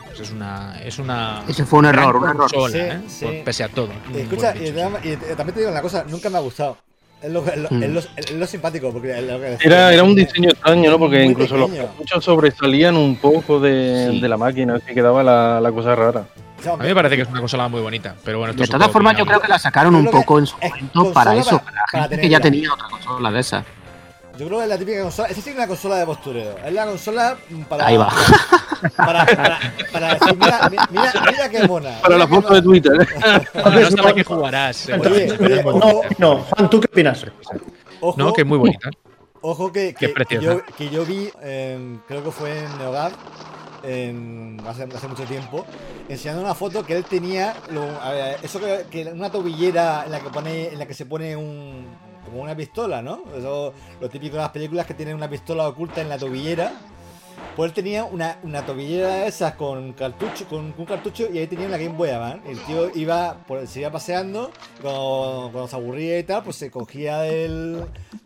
Pues 0.07 0.19
es 0.19 0.31
una. 0.31 0.79
Es 0.83 0.99
una 0.99 1.43
Ese 1.47 1.65
fue 1.65 1.79
un 1.79 1.85
error, 1.85 2.15
un 2.17 2.23
error. 2.25 2.37
consola, 2.37 2.71
Sí, 2.73 2.79
¿eh? 2.79 2.99
sí. 3.07 3.25
Por- 3.25 3.43
Pese 3.45 3.63
a 3.63 3.69
todo. 3.69 3.89
Escucha, 4.13 4.53
y 4.55 4.71
también 4.71 5.53
te 5.53 5.59
digo 5.59 5.71
una 5.71 5.81
cosa, 5.81 6.03
nunca 6.07 6.29
me 6.29 6.37
ha 6.37 6.41
gustado. 6.41 6.77
Es 7.21 7.31
lo, 7.31 7.45
es 7.45 7.57
lo, 7.57 7.69
Mm. 7.69 7.83
es 7.83 7.89
lo- 7.91 7.99
es 8.15 8.31
lo 8.31 8.47
simpático, 8.47 8.91
porque 8.91 9.11
es 9.17 9.23
lo 9.27 9.39
que 9.39 9.45
decía. 9.45 9.67
Era, 9.67 9.93
era 9.93 10.03
un 10.03 10.15
diseño 10.15 10.49
extraño, 10.49 10.89
¿no? 10.89 10.97
Porque 10.97 11.23
incluso 11.23 11.55
los 11.55 11.69
cartuchos 11.69 12.23
sobresalían 12.25 12.97
un 12.97 13.15
poco 13.17 13.59
de, 13.59 14.09
Sí. 14.11 14.19
de 14.21 14.27
la 14.27 14.37
máquina, 14.37 14.75
así 14.75 14.93
quedaba 14.93 15.21
la, 15.23 15.61
la 15.61 15.71
cosa 15.71 15.95
rara. 15.95 16.25
A 16.67 16.77
mí 16.77 16.85
me 16.87 16.95
parece 16.95 17.15
que 17.15 17.21
es 17.23 17.27
una 17.27 17.39
consola 17.39 17.67
muy 17.67 17.81
bonita, 17.81 18.15
pero 18.23 18.37
bueno, 18.39 18.51
esto 18.51 18.63
De 18.63 18.69
todas 18.69 18.91
formas, 18.91 19.17
yo 19.17 19.25
creo 19.25 19.39
que 19.39 19.47
la 19.47 19.57
sacaron 19.59 19.95
un 19.95 20.05
poco 20.09 20.37
en 20.39 20.45
su 20.47 20.55
momento 20.57 21.11
para 21.13 21.35
eso, 21.35 21.59
para- 21.91 22.07
gente 22.07 22.21
que 22.21 22.29
ya 22.29 22.39
tenía 22.39 22.71
otra 22.73 22.87
consola 22.89 23.31
de 23.31 23.39
esa. 23.39 23.65
Yo 24.37 24.47
creo 24.47 24.57
que 24.59 24.63
es 24.63 24.69
la 24.69 24.77
típica 24.77 25.01
consola. 25.03 25.27
Esta 25.29 25.41
sí 25.41 25.49
es 25.49 25.55
una 25.55 25.67
consola 25.67 25.95
de 25.97 26.05
postureo. 26.05 26.55
Es 26.65 26.73
la 26.73 26.85
consola 26.85 27.37
mm, 27.49 27.61
para. 27.63 27.85
Ahí 27.87 27.97
va. 27.97 28.09
Para, 28.95 29.25
para, 29.25 29.59
para 29.91 30.13
decir, 30.15 30.37
mira, 30.39 30.69
mi- 30.69 30.77
mira, 30.89 31.13
mira 31.29 31.49
qué 31.49 31.67
mona. 31.67 32.01
Para 32.01 32.17
la 32.17 32.27
foto 32.27 32.53
de. 32.53 32.61
Twitter. 32.61 32.93
¿eh? 33.25 33.45
No, 33.53 34.03
no, 34.03 34.15
que 34.15 34.23
jugarás. 34.23 34.89
entonces, 34.89 35.39
Oye, 35.39 35.61
oye, 35.63 35.63
no, 36.17 36.37
Juan, 36.39 36.69
¿tú 36.69 36.79
qué 36.79 36.87
opinas? 36.91 37.25
Ojo, 37.99 38.15
No, 38.17 38.33
que 38.33 38.41
es 38.41 38.47
muy 38.47 38.57
bonita. 38.57 38.89
ojo 39.41 39.71
que, 39.71 39.93
que, 39.93 40.07
que 40.07 40.13
preciosa. 40.13 40.45
yo, 40.45 40.61
que 40.77 40.89
yo 40.89 41.05
vi, 41.05 41.29
creo 42.07 42.23
que 42.23 42.31
fue 42.31 42.57
en 42.57 42.77
Neogab, 42.79 43.11
en- 43.83 44.59
hace, 44.67 44.83
hace 44.83 45.07
mucho 45.07 45.23
tiempo, 45.25 45.65
enseñando 46.09 46.41
una 46.43 46.55
foto 46.55 46.83
que 46.85 46.95
él 46.97 47.03
tenía, 47.05 47.53
lo- 47.71 47.99
a 48.01 48.11
ver, 48.11 48.37
eso 48.41 48.59
que, 48.59 48.85
que 48.89 49.05
una 49.11 49.29
tobillera 49.29 50.03
en 50.05 50.11
la 50.11 50.19
que 50.19 50.29
pone, 50.29 50.69
en 50.69 50.79
la 50.79 50.85
que 50.87 50.93
se 50.95 51.05
pone 51.05 51.35
un 51.35 51.85
como 52.25 52.41
una 52.41 52.55
pistola, 52.55 53.01
¿no? 53.01 53.23
Eso 53.35 53.73
lo 53.99 54.09
típico 54.09 54.35
de 54.35 54.41
las 54.41 54.51
películas 54.51 54.85
que 54.85 54.93
tienen 54.93 55.15
una 55.15 55.29
pistola 55.29 55.67
oculta 55.67 56.01
en 56.01 56.09
la 56.09 56.17
tobillera. 56.17 56.73
Pues 57.55 57.69
él 57.69 57.73
tenía 57.75 58.05
una, 58.05 58.37
una 58.43 58.65
tobillera 58.65 59.15
de 59.15 59.27
esas 59.27 59.53
con 59.55 59.93
cartucho, 59.93 60.45
con, 60.47 60.73
un 60.77 60.85
cartucho 60.85 61.27
y 61.31 61.37
ahí 61.37 61.47
tenía 61.47 61.67
una 61.67 61.77
Game 61.77 61.95
Boy 61.97 62.09
Advance. 62.09 62.49
El 62.49 62.59
tío 62.59 62.89
iba, 62.95 63.37
por, 63.45 63.67
se 63.67 63.81
iba 63.81 63.91
paseando, 63.91 64.51
cuando, 64.81 65.49
cuando 65.51 65.67
se 65.67 65.75
aburría 65.75 66.17
y 66.19 66.23
tal, 66.23 66.43
pues 66.43 66.55
se 66.55 66.71
cogía 66.71 67.19
del, 67.19 67.83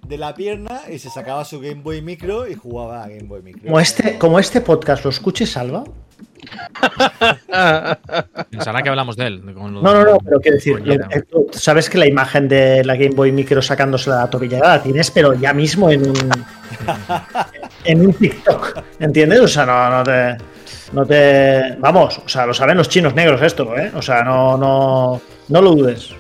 de 0.08 0.18
la 0.18 0.34
pierna 0.36 0.82
y 0.92 1.00
se 1.00 1.10
sacaba 1.10 1.44
su 1.44 1.60
Game 1.60 1.82
Boy 1.82 2.02
Micro 2.02 2.48
y 2.48 2.54
jugaba 2.56 3.04
a 3.04 3.08
Game 3.08 3.24
Boy 3.24 3.42
Micro. 3.42 3.64
Como 3.64 3.80
este, 3.80 4.18
como 4.20 4.40
este 4.40 4.62
podcast 4.62 5.04
lo 5.04 5.10
escuche 5.10 5.46
Salva. 5.46 5.84
Pensará 8.52 8.84
que 8.84 8.90
hablamos 8.90 9.16
de 9.16 9.28
él. 9.28 9.54
con 9.54 9.74
No, 9.74 9.82
no, 9.82 10.04
no, 10.04 10.18
pero 10.24 10.40
quiero 10.40 10.56
decir, 10.58 10.80
lo- 10.86 10.98
tú 11.30 11.48
sabes 11.52 11.90
que 11.90 11.98
la 11.98 12.08
imagen 12.08 12.48
de 12.48 12.84
la 12.84 12.96
Game 12.96 13.16
Boy 13.16 13.32
Micro 13.32 13.62
sacándose 13.62 14.10
la 14.10 14.30
tobillera 14.30 14.70
la 14.70 14.84
tienes, 14.84 15.10
pero 15.12 15.34
ya 15.34 15.54
mismo 15.54 15.90
en 15.90 16.08
un 16.10 16.16
en 17.86 18.06
un 18.06 18.14
TikTok, 18.14 18.80
¿entiendes? 19.00 19.40
O 19.42 19.48
sea, 19.48 19.66
no, 19.66 19.90
no 19.90 20.04
te 20.04 20.38
no 20.94 21.06
te 21.06 21.76
vamos, 21.80 22.20
o 22.24 22.30
sea, 22.30 22.46
lo 22.46 22.54
saben 22.54 22.78
los 22.78 22.90
chinos 22.90 23.16
negros 23.16 23.42
esto, 23.42 23.76
¿eh? 23.78 23.92
O 23.96 24.02
sea, 24.02 24.24
no 24.24 24.58
no 24.58 25.22
no 25.50 25.62
lo 25.62 25.76
dudes. 25.76 26.14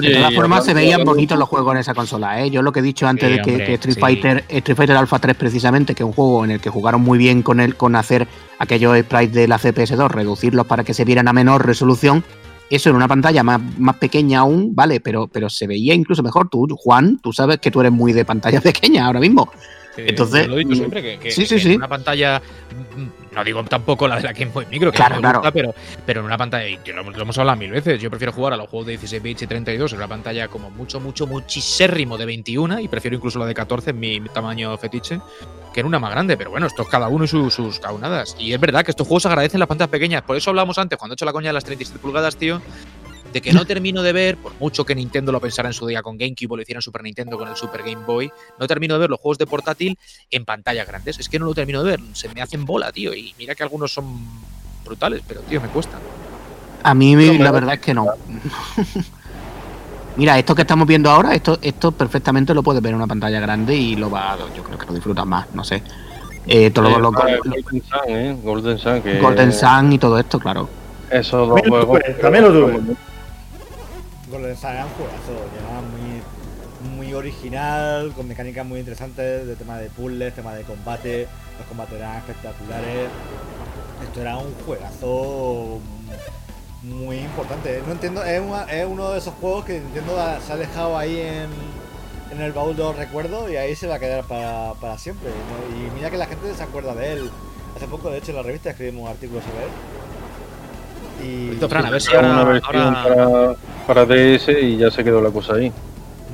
De 0.00 0.14
todas 0.14 0.34
formas, 0.34 0.64
se 0.64 0.74
veían 0.74 1.04
bonitos 1.04 1.38
los 1.38 1.48
juegos 1.48 1.72
en 1.74 1.78
esa 1.78 1.94
consola, 1.94 2.42
¿eh? 2.42 2.50
Yo 2.50 2.60
lo 2.60 2.72
que 2.72 2.80
he 2.80 2.82
dicho 2.82 3.06
antes 3.06 3.28
Sí, 3.28 3.36
de 3.36 3.42
que, 3.42 3.50
hombre, 3.50 3.66
que 3.66 3.74
Street 3.74 3.94
sí. 3.94 4.00
Fighter, 4.00 4.44
Street 4.48 4.76
Fighter 4.76 4.96
Alpha 4.96 5.18
3 5.20 5.36
precisamente, 5.36 5.94
que 5.94 6.02
es 6.02 6.06
un 6.06 6.12
juego 6.12 6.44
en 6.44 6.50
el 6.50 6.60
que 6.60 6.70
jugaron 6.70 7.02
muy 7.02 7.18
bien 7.18 7.42
con 7.42 7.60
el, 7.60 7.76
con 7.76 7.94
hacer 7.94 8.26
aquellos 8.58 8.98
sprites 8.98 9.32
de 9.32 9.46
la 9.46 9.58
CPS2, 9.58 10.08
reducirlos 10.08 10.66
para 10.66 10.82
que 10.82 10.92
se 10.92 11.04
vieran 11.04 11.28
a 11.28 11.32
menor 11.32 11.64
resolución. 11.64 12.24
Eso 12.68 12.90
en 12.90 12.96
una 12.96 13.06
pantalla 13.06 13.42
más, 13.44 13.60
más 13.78 13.96
pequeña 13.96 14.40
aún, 14.40 14.74
vale, 14.74 15.00
pero, 15.00 15.28
pero 15.28 15.48
se 15.48 15.66
veía 15.66 15.94
incluso 15.94 16.22
mejor. 16.22 16.48
Tú, 16.48 16.66
Juan, 16.76 17.18
tú 17.22 17.32
sabes 17.32 17.58
que 17.58 17.70
tú 17.70 17.80
eres 17.80 17.92
muy 17.92 18.12
de 18.12 18.24
pantalla 18.24 18.60
pequeña 18.62 19.06
ahora 19.06 19.20
mismo. 19.20 19.50
Entonces, 19.96 20.46
lo 20.46 20.56
he 20.56 20.58
dicho 20.58 20.74
siempre, 20.74 21.00
que, 21.02 21.18
que- 21.18 21.30
sí, 21.30 21.46
sí, 21.46 21.56
que 21.56 21.70
en 21.72 21.76
una 21.76 21.88
pantalla, 21.88 22.42
mm, 22.96 23.25
no 23.36 23.44
digo 23.44 23.62
tampoco 23.64 24.08
la 24.08 24.16
de 24.16 24.22
la 24.22 24.32
Game 24.32 24.50
Boy 24.50 24.66
Micro, 24.70 24.90
que 24.90 24.96
Claro, 24.96 25.16
me 25.16 25.20
claro. 25.20 25.38
gusta, 25.38 25.52
pero, 25.52 25.74
pero 26.04 26.20
en 26.20 26.26
una 26.26 26.38
pantalla, 26.38 26.66
y 26.66 26.78
lo, 26.92 27.02
lo 27.04 27.22
hemos 27.22 27.38
hablado 27.38 27.56
mil 27.58 27.70
veces, 27.70 28.00
yo 28.00 28.10
prefiero 28.10 28.32
jugar 28.32 28.54
a 28.54 28.56
los 28.56 28.68
juegos 28.68 28.86
de 28.86 28.92
16 28.92 29.22
bits 29.22 29.42
y 29.42 29.46
32 29.46 29.92
en 29.92 29.98
una 29.98 30.08
pantalla 30.08 30.48
como 30.48 30.70
mucho, 30.70 30.98
mucho, 30.98 31.26
muchísimo 31.26 32.18
de 32.18 32.26
21 32.26 32.80
y 32.80 32.88
prefiero 32.88 33.16
incluso 33.16 33.38
la 33.38 33.46
de 33.46 33.54
14 33.54 33.90
en 33.90 34.00
mi, 34.00 34.20
mi 34.20 34.28
tamaño 34.30 34.76
fetiche 34.78 35.20
que 35.74 35.80
en 35.80 35.86
una 35.86 35.98
más 35.98 36.10
grande, 36.10 36.38
pero 36.38 36.48
bueno, 36.50 36.66
esto 36.66 36.80
es 36.82 36.88
cada 36.88 37.08
uno 37.08 37.26
y 37.26 37.28
sus, 37.28 37.52
sus 37.52 37.78
caunadas. 37.78 38.34
Y 38.38 38.54
es 38.54 38.58
verdad 38.58 38.82
que 38.82 38.92
estos 38.92 39.06
juegos 39.06 39.26
agradecen 39.26 39.60
las 39.60 39.68
pantallas 39.68 39.90
pequeñas, 39.90 40.22
por 40.22 40.34
eso 40.34 40.48
hablamos 40.48 40.78
antes, 40.78 40.98
cuando 40.98 41.12
he 41.12 41.16
hecho 41.16 41.26
la 41.26 41.32
coña 41.34 41.50
de 41.50 41.52
las 41.52 41.64
37 41.64 41.98
pulgadas, 42.00 42.34
tío, 42.36 42.62
de 43.32 43.40
que 43.42 43.52
no 43.52 43.64
termino 43.66 44.02
de 44.02 44.12
ver, 44.12 44.36
por 44.36 44.52
mucho 44.58 44.84
que 44.84 44.94
Nintendo 44.94 45.30
lo 45.32 45.40
pensara 45.40 45.68
en 45.68 45.72
su 45.74 45.86
día 45.86 46.02
con 46.02 46.16
GameCube 46.16 46.48
o 46.52 46.56
lo 46.56 46.62
hiciera 46.62 46.78
en 46.78 46.82
Super 46.82 47.02
Nintendo 47.02 47.36
con 47.36 47.48
el 47.48 47.56
Super 47.56 47.82
Game 47.82 48.04
Boy, 48.06 48.30
no 48.58 48.66
termino 48.66 48.94
de 48.94 49.00
ver 49.00 49.10
los 49.10 49.20
juegos 49.20 49.38
de 49.38 49.46
portátil 49.46 49.98
en 50.30 50.44
pantallas 50.44 50.86
grandes. 50.86 51.18
Es 51.18 51.28
que 51.28 51.38
no 51.38 51.44
lo 51.46 51.54
termino 51.54 51.82
de 51.82 51.90
ver, 51.92 52.00
se 52.12 52.28
me 52.30 52.40
hacen 52.40 52.64
bola, 52.64 52.92
tío. 52.92 53.14
Y 53.14 53.34
mira 53.38 53.54
que 53.54 53.62
algunos 53.62 53.92
son 53.92 54.06
brutales, 54.84 55.22
pero 55.26 55.40
tío, 55.42 55.60
me 55.60 55.68
cuesta. 55.68 55.98
A 56.82 56.94
mí 56.94 57.14
No, 57.14 57.32
la 57.44 57.50
verdad 57.50 57.74
es 57.74 57.80
que 57.80 57.92
no. 57.94 58.06
Mira, 60.16 60.38
esto 60.38 60.54
que 60.54 60.62
estamos 60.62 60.86
viendo 60.88 61.10
ahora, 61.10 61.34
esto, 61.34 61.58
esto 61.60 61.92
perfectamente 61.92 62.54
lo 62.54 62.62
puedes 62.62 62.80
ver 62.82 62.90
en 62.90 62.96
una 62.96 63.06
pantalla 63.06 63.38
grande 63.38 63.76
y 63.76 63.96
lo 63.96 64.08
va, 64.08 64.38
yo 64.56 64.62
creo 64.62 64.78
que 64.78 64.86
lo 64.86 64.94
disfrutas 64.94 65.26
más, 65.26 65.46
no 65.52 65.62
sé. 65.62 65.82
Eh, 66.46 66.70
todo 66.70 66.88
lo- 66.88 66.98
lo- 66.98 67.10
lo- 67.10 67.12
Golden 67.12 67.82
Sun, 67.82 68.00
¿eh? 68.08 68.36
Golden 68.42 68.78
Sun, 68.78 69.02
que 69.02 69.20
Golden 69.20 69.52
Sun 69.52 69.92
y 69.92 69.98
todo 69.98 70.18
esto, 70.18 70.38
claro. 70.38 70.70
Esos 71.10 71.48
dos 71.48 71.60
También 71.60 71.80
lo 71.80 71.86
juegos. 71.86 72.18
también 72.20 72.44
lo 72.44 72.50
tuve. 72.52 72.96
Golden 74.30 74.56
Sun 74.56 74.70
era 74.70 74.84
un 74.86 74.92
juegazo, 74.92 75.46
ya 75.54 76.90
muy, 76.90 76.96
muy 77.06 77.14
original, 77.14 78.12
con 78.14 78.26
mecánicas 78.28 78.66
muy 78.66 78.80
interesantes, 78.80 79.46
de 79.46 79.54
tema 79.56 79.78
de 79.78 79.88
puzzles, 79.90 80.34
tema 80.34 80.54
de 80.54 80.62
combate, 80.64 81.28
los 81.58 81.66
combates 81.68 81.94
eran 81.94 82.16
espectaculares. 82.16 83.08
Esto 84.02 84.20
era 84.20 84.36
un 84.36 84.52
juegazo 84.66 85.78
muy 86.82 87.18
importante. 87.18 87.82
No 87.86 87.92
entiendo, 87.92 88.22
es, 88.24 88.40
una- 88.40 88.64
es 88.64 88.86
uno 88.86 89.10
de 89.12 89.18
esos 89.18 89.34
juegos 89.34 89.64
que 89.64 89.80
Nintendo 89.80 90.16
se 90.44 90.52
ha 90.52 90.56
dejado 90.56 90.98
ahí 90.98 91.18
en, 91.20 91.48
en 92.32 92.40
el 92.42 92.52
baúl 92.52 92.76
de 92.76 92.82
los 92.82 92.96
recuerdos 92.96 93.50
y 93.50 93.56
ahí 93.56 93.74
se 93.76 93.86
va 93.86 93.94
a 93.96 93.98
quedar 93.98 94.24
para, 94.24 94.74
para 94.80 94.98
siempre. 94.98 95.30
¿no? 95.30 95.76
Y 95.76 95.90
mira 95.92 96.10
que 96.10 96.18
la 96.18 96.26
gente 96.26 96.52
se 96.54 96.62
acuerda 96.62 96.94
de 96.94 97.12
él. 97.14 97.30
Hace 97.76 97.86
poco, 97.88 98.10
de 98.10 98.18
hecho, 98.18 98.30
en 98.32 98.36
la 98.38 98.42
revista 98.42 98.70
escribimos 98.70 99.02
un 99.04 99.08
artículo 99.08 99.40
sobre 99.40 99.64
él. 99.64 99.70
Y 101.62 101.68
Fran, 101.68 101.86
a 101.86 101.90
ver 101.90 102.00
si 102.02 102.10
Era 102.10 102.20
una 102.20 102.38
ahora, 102.40 102.52
versión 102.52 102.76
ahora- 102.76 103.02
para, 103.54 103.56
para 103.86 104.04
DS 104.04 104.48
y 104.60 104.76
ya 104.76 104.90
se 104.90 105.04
quedó 105.04 105.20
la 105.20 105.30
cosa 105.30 105.54
ahí. 105.54 105.72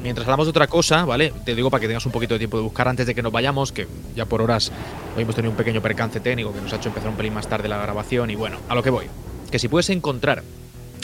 mientras 0.03 0.27
hablamos 0.27 0.47
de 0.47 0.51
otra 0.51 0.67
cosa, 0.67 1.05
¿vale? 1.05 1.33
Te 1.45 1.55
digo 1.55 1.71
para 1.71 1.81
que 1.81 1.87
tengas 1.87 2.05
un 2.07 2.13
poquito 2.13 2.35
de 2.35 2.39
tiempo 2.39 2.57
de 2.57 2.63
buscar 2.65 2.89
antes 2.89 3.07
de 3.07 3.15
que 3.15 3.23
nos 3.23 3.31
vayamos, 3.31 3.71
que 3.73 3.87
ya 4.17 4.25
por 4.27 4.43
horas 4.43 4.73
hoy 5.17 5.23
hemos 5.23 5.35
tenido 5.35 5.51
un 5.51 5.57
pequeño 5.57 5.81
percance 5.81 6.21
técnico 6.21 6.53
que 6.53 6.61
nos 6.61 6.73
ha 6.73 6.77
hecho 6.77 6.89
empezar 6.89 7.11
un 7.11 7.17
pelín 7.17 7.35
más 7.35 7.47
tarde 7.47 7.69
la 7.69 7.81
grabación 7.81 8.31
y 8.31 8.35
bueno, 8.35 8.59
a 8.69 8.75
lo 8.75 8.83
que 8.83 8.91
voy. 8.91 9.07
Que 9.51 9.59
si 9.59 9.69
puedes 9.69 9.91
encontrar, 9.91 10.43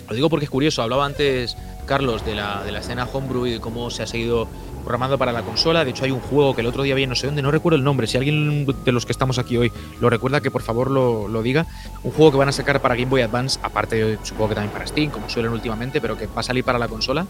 lo 0.08 0.14
digo 0.14 0.30
porque 0.30 0.44
es 0.44 0.50
curioso, 0.50 0.82
hablaba 0.82 1.04
antes 1.06 1.56
Carlos 1.86 2.24
de 2.24 2.34
la, 2.34 2.62
de 2.64 2.72
la 2.72 2.80
escena 2.80 3.04
homebrew 3.04 3.46
y 3.46 3.52
de 3.52 3.60
cómo 3.60 3.90
se 3.90 4.02
ha 4.02 4.06
seguido 4.06 4.48
programando 4.88 5.18
para 5.18 5.32
la 5.32 5.42
consola. 5.42 5.84
De 5.84 5.90
hecho, 5.90 6.04
hay 6.04 6.10
un 6.10 6.20
juego 6.20 6.54
que 6.54 6.62
el 6.62 6.66
otro 6.66 6.82
día 6.82 6.94
vi, 6.94 7.06
no 7.06 7.14
sé 7.14 7.26
dónde, 7.26 7.42
no 7.42 7.50
recuerdo 7.50 7.76
el 7.76 7.84
nombre. 7.84 8.06
Si 8.06 8.16
alguien 8.16 8.66
de 8.66 8.92
los 8.92 9.04
que 9.04 9.12
estamos 9.12 9.38
aquí 9.38 9.56
hoy 9.58 9.70
lo 10.00 10.08
recuerda, 10.08 10.40
que 10.40 10.50
por 10.50 10.62
favor 10.62 10.90
lo, 10.90 11.28
lo 11.28 11.42
diga. 11.42 11.66
Un 12.02 12.12
juego 12.12 12.32
que 12.32 12.38
van 12.38 12.48
a 12.48 12.52
sacar 12.52 12.80
para 12.80 12.94
Game 12.94 13.10
Boy 13.10 13.20
Advance, 13.20 13.60
aparte 13.62 14.18
supongo 14.22 14.48
que 14.48 14.54
también 14.54 14.72
para 14.72 14.86
Steam, 14.86 15.10
como 15.10 15.28
suelen 15.28 15.52
últimamente, 15.52 16.00
pero 16.00 16.16
que 16.16 16.26
va 16.26 16.40
a 16.40 16.42
salir 16.42 16.64
para 16.64 16.78
la 16.78 16.88
consola. 16.88 17.26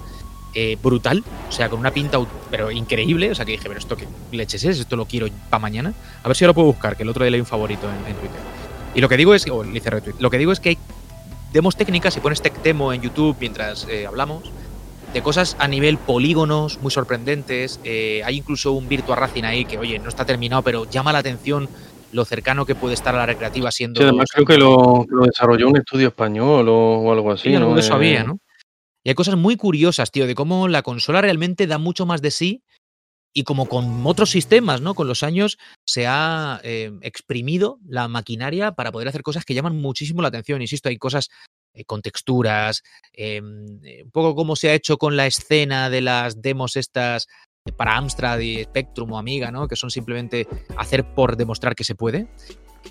eh, 0.54 0.76
brutal, 0.82 1.24
o 1.48 1.52
sea, 1.52 1.68
con 1.68 1.78
una 1.78 1.90
pinta 1.90 2.18
pero 2.50 2.70
increíble. 2.70 3.30
O 3.30 3.34
sea, 3.34 3.44
que 3.44 3.52
dije, 3.52 3.68
pero 3.68 3.78
esto 3.78 3.96
que 3.96 4.08
leches 4.32 4.64
es, 4.64 4.78
esto 4.80 4.96
lo 4.96 5.06
quiero 5.06 5.26
para 5.50 5.60
mañana. 5.60 5.94
A 6.22 6.28
ver 6.28 6.36
si 6.36 6.44
lo 6.44 6.54
puedo 6.54 6.68
buscar, 6.68 6.96
que 6.96 7.02
el 7.02 7.08
otro 7.08 7.24
día 7.24 7.30
leí 7.30 7.40
un 7.40 7.46
favorito 7.46 7.86
en, 7.88 8.06
en 8.06 8.16
Twitter. 8.16 8.40
Y 8.94 9.00
lo 9.00 9.08
que 9.08 9.16
digo 9.16 9.34
es, 9.34 9.46
o 9.48 9.62
le 9.64 9.76
hice 9.76 9.90
retweet, 9.90 10.16
lo 10.18 10.30
que 10.30 10.38
digo 10.38 10.52
es 10.52 10.60
que 10.60 10.70
hay 10.70 10.78
demos 11.52 11.76
técnicas, 11.76 12.14
si 12.14 12.20
pones 12.20 12.42
Tech 12.42 12.60
Demo 12.62 12.92
en 12.92 13.00
YouTube 13.02 13.36
mientras 13.40 13.86
eh, 13.88 14.06
hablamos, 14.06 14.50
de 15.12 15.22
cosas 15.22 15.56
a 15.58 15.68
nivel 15.68 15.98
polígonos 15.98 16.80
muy 16.82 16.90
sorprendentes. 16.90 17.80
eh, 17.84 18.22
hay 18.24 18.36
incluso 18.36 18.72
un 18.72 18.88
Virtua 18.88 19.16
Racing 19.16 19.44
ahí 19.44 19.64
que, 19.64 19.78
oye, 19.78 19.98
no 19.98 20.08
está 20.08 20.24
terminado, 20.24 20.62
pero 20.62 20.88
llama 20.90 21.12
la 21.12 21.18
atención 21.18 21.68
lo 22.12 22.24
cercano 22.24 22.64
que 22.64 22.74
puede 22.74 22.94
estar 22.94 23.14
a 23.14 23.18
la 23.18 23.26
recreativa 23.26 23.70
siendo. 23.70 24.00
Sí, 24.00 24.04
además 24.04 24.28
creo 24.32 24.46
que 24.46 24.56
lo, 24.56 25.04
que 25.08 25.14
lo 25.14 25.24
desarrolló 25.24 25.68
un 25.68 25.76
estudio 25.76 26.08
español 26.08 26.68
o, 26.68 26.98
o 27.00 27.12
algo 27.12 27.32
así. 27.32 27.50
Sí, 27.50 27.58
¿no? 27.58 27.76
eso 27.76 27.92
Eh, 27.92 27.96
había, 27.96 28.24
¿no? 28.24 28.38
Y 29.04 29.10
hay 29.10 29.14
cosas 29.14 29.36
muy 29.36 29.56
curiosas, 29.56 30.10
tío, 30.10 30.26
de 30.26 30.34
cómo 30.34 30.68
la 30.68 30.82
consola 30.82 31.20
realmente 31.20 31.66
da 31.66 31.78
mucho 31.78 32.06
más 32.06 32.20
de 32.20 32.30
sí 32.30 32.62
y 33.32 33.44
como 33.44 33.66
con 33.66 34.06
otros 34.06 34.30
sistemas, 34.30 34.80
¿no? 34.80 34.94
Con 34.94 35.06
los 35.06 35.22
años 35.22 35.58
se 35.86 36.06
ha 36.06 36.60
eh, 36.64 36.92
exprimido 37.02 37.78
la 37.86 38.08
maquinaria 38.08 38.72
para 38.72 38.90
poder 38.90 39.08
hacer 39.08 39.22
cosas 39.22 39.44
que 39.44 39.54
llaman 39.54 39.76
muchísimo 39.76 40.22
la 40.22 40.28
atención. 40.28 40.60
Insisto, 40.60 40.88
hay 40.88 40.98
cosas 40.98 41.28
eh, 41.78 41.84
con 41.84 42.02
texturas, 42.02 42.82
eh, 43.12 43.40
eh, 43.84 44.02
un 44.04 44.10
poco 44.10 44.34
como 44.34 44.56
se 44.56 44.70
ha 44.70 44.74
hecho 44.74 44.96
con 44.98 45.16
la 45.16 45.26
escena 45.26 45.88
de 45.90 46.00
las 46.00 46.42
demos 46.42 46.76
estas 46.76 47.26
para 47.76 47.96
Amstrad 47.96 48.38
y 48.38 48.62
Spectrum 48.64 49.12
o 49.12 49.18
Amiga, 49.18 49.50
¿no? 49.50 49.68
Que 49.68 49.76
son 49.76 49.90
simplemente 49.90 50.46
hacer 50.76 51.04
por 51.14 51.36
demostrar 51.36 51.74
que 51.74 51.84
se 51.84 51.94
puede. 51.94 52.28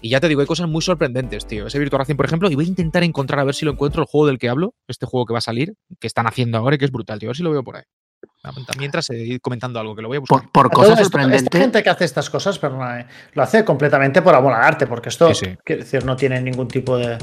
Y 0.01 0.09
ya 0.09 0.19
te 0.19 0.27
digo, 0.27 0.41
hay 0.41 0.47
cosas 0.47 0.67
muy 0.69 0.81
sorprendentes, 0.83 1.47
tío. 1.47 1.65
Ese 1.65 1.79
Virtua 1.79 1.99
Racing, 1.99 2.15
por 2.15 2.25
ejemplo, 2.27 2.49
y 2.51 2.55
voy 2.55 2.65
a 2.65 2.67
intentar 2.67 3.03
encontrar 3.03 3.39
a 3.39 3.43
ver 3.43 3.55
si 3.55 3.65
lo 3.65 3.71
encuentro, 3.71 4.01
el 4.03 4.07
juego 4.07 4.27
del 4.27 4.37
que 4.37 4.49
hablo, 4.49 4.75
este 4.87 5.05
juego 5.07 5.25
que 5.25 5.33
va 5.33 5.39
a 5.39 5.41
salir, 5.41 5.73
que 5.99 6.05
están 6.07 6.27
haciendo 6.27 6.59
ahora 6.59 6.75
y 6.75 6.77
que 6.79 6.85
es 6.85 6.91
brutal, 6.91 7.17
tío. 7.17 7.29
A 7.29 7.31
ver 7.31 7.37
si 7.37 7.43
lo 7.43 7.51
veo 7.51 7.63
por 7.63 7.77
ahí. 7.77 7.83
Mientras 8.77 9.09
eh, 9.09 9.17
ir 9.17 9.41
comentando 9.41 9.79
algo, 9.79 9.95
que 9.95 10.01
lo 10.01 10.07
voy 10.07 10.17
a 10.17 10.19
buscar. 10.19 10.41
Por, 10.43 10.51
por 10.51 10.71
cosas 10.71 10.91
esto, 10.91 11.01
Esta 11.03 11.11
sorprendentes. 11.19 11.61
gente 11.61 11.83
que 11.83 11.89
hace 11.89 12.05
estas 12.05 12.29
cosas, 12.29 12.59
perdona, 12.59 13.01
eh, 13.01 13.07
lo 13.33 13.43
hace 13.43 13.65
completamente 13.65 14.21
por 14.21 14.35
amor 14.35 14.53
al 14.53 14.63
arte, 14.63 14.85
porque 14.87 15.09
esto, 15.09 15.33
Sí, 15.33 15.45
sí. 15.45 15.57
quiero 15.63 15.83
decir, 15.83 16.05
no 16.05 16.15
tiene 16.15 16.39
ningún 16.41 16.67
tipo 16.67 16.97
de. 16.97 17.17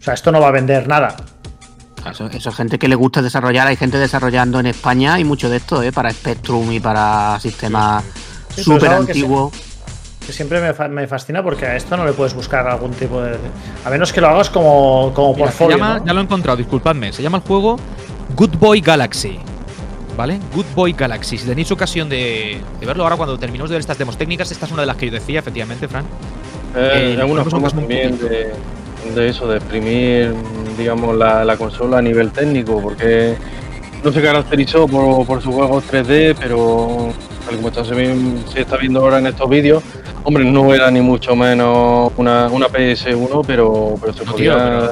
O 0.00 0.02
sea, 0.02 0.14
esto 0.14 0.32
no 0.32 0.40
va 0.40 0.48
a 0.48 0.52
vender 0.52 0.88
nada. 0.88 1.14
Eso, 2.10 2.26
eso 2.28 2.48
es 2.48 2.56
gente 2.56 2.78
que 2.78 2.88
le 2.88 2.94
gusta 2.94 3.20
desarrollar. 3.20 3.66
Hay 3.66 3.76
gente 3.76 3.98
desarrollando 3.98 4.58
en 4.58 4.66
España 4.66 5.20
y 5.20 5.24
mucho 5.24 5.50
de 5.50 5.58
esto, 5.58 5.82
¿eh? 5.82 5.92
Para 5.92 6.10
Spectrum 6.10 6.72
y 6.72 6.80
para 6.80 7.38
sistemas 7.40 8.02
Sí, 8.54 8.64
súper 8.64 8.88
se- 8.88 8.94
antiguos. 8.96 9.52
Que 10.26 10.32
siempre 10.32 10.60
me, 10.60 10.72
fa- 10.72 10.88
me 10.88 11.06
fascina 11.06 11.42
porque 11.42 11.66
a 11.66 11.76
esto 11.76 11.96
no 11.96 12.04
le 12.06 12.12
puedes 12.12 12.34
buscar 12.34 12.66
algún 12.68 12.92
tipo 12.92 13.20
de. 13.20 13.36
A 13.84 13.90
menos 13.90 14.12
que 14.12 14.20
lo 14.20 14.28
hagas 14.28 14.48
como, 14.48 15.12
como 15.14 15.34
Mira, 15.34 15.50
se 15.50 15.58
portfolio. 15.58 15.76
llama- 15.76 15.98
¿no? 15.98 16.06
Ya 16.06 16.12
lo 16.14 16.20
he 16.20 16.22
encontrado, 16.24 16.56
disculpadme. 16.56 17.12
Se 17.12 17.22
llama 17.22 17.38
el 17.38 17.44
juego 17.44 17.76
Good 18.36 18.56
Boy 18.58 18.80
Galaxy. 18.80 19.38
¿Vale? 20.16 20.38
Good 20.54 20.66
Boy 20.74 20.92
Galaxy. 20.92 21.38
Si 21.38 21.46
tenéis 21.46 21.70
ocasión 21.70 22.08
de, 22.08 22.60
de 22.80 22.86
verlo 22.86 23.02
ahora 23.04 23.16
cuando 23.16 23.38
terminemos 23.38 23.70
de 23.70 23.74
ver 23.74 23.80
estas 23.80 23.96
demos 23.98 24.16
técnicas, 24.18 24.50
esta 24.50 24.66
es 24.66 24.72
una 24.72 24.82
de 24.82 24.86
las 24.86 24.96
que 24.96 25.06
yo 25.06 25.12
decía, 25.12 25.40
efectivamente, 25.40 25.86
Fran. 25.88 26.04
Eh, 26.74 26.78
Eh, 26.78 27.12
es 27.12 27.16
una 27.16 27.24
creo 27.24 27.44
que 27.44 27.50
forma 27.50 27.70
son 27.70 27.78
un 27.78 27.84
también 27.84 28.10
poquito. 28.12 28.28
de, 28.28 28.52
de 29.14 29.28
eso, 29.28 29.48
de 29.48 29.56
exprimir, 29.58 30.34
digamos, 30.78 31.16
la, 31.16 31.44
la 31.44 31.56
consola 31.56 31.98
a 31.98 32.02
nivel 32.02 32.30
técnico, 32.30 32.80
porque 32.80 33.34
no 34.04 34.12
se 34.12 34.22
caracterizó 34.22 34.86
por, 34.86 35.26
por 35.26 35.42
sus 35.42 35.54
juegos 35.54 35.84
3D, 35.90 36.36
pero 36.38 37.12
tal 37.46 37.56
como 37.56 37.68
está, 37.68 37.84
se, 37.84 38.60
está 38.60 38.76
viendo 38.76 39.00
ahora 39.00 39.18
en 39.18 39.26
estos 39.26 39.48
vídeos, 39.48 39.82
hombre, 40.24 40.44
no 40.44 40.72
era 40.74 40.90
ni 40.90 41.00
mucho 41.00 41.34
menos 41.34 42.12
una, 42.16 42.48
una 42.48 42.66
PS1, 42.68 43.44
pero, 43.46 43.94
pero 44.00 44.12
se 44.12 44.24
No, 44.24 44.32
tío, 44.34 44.52
podía- 44.52 44.90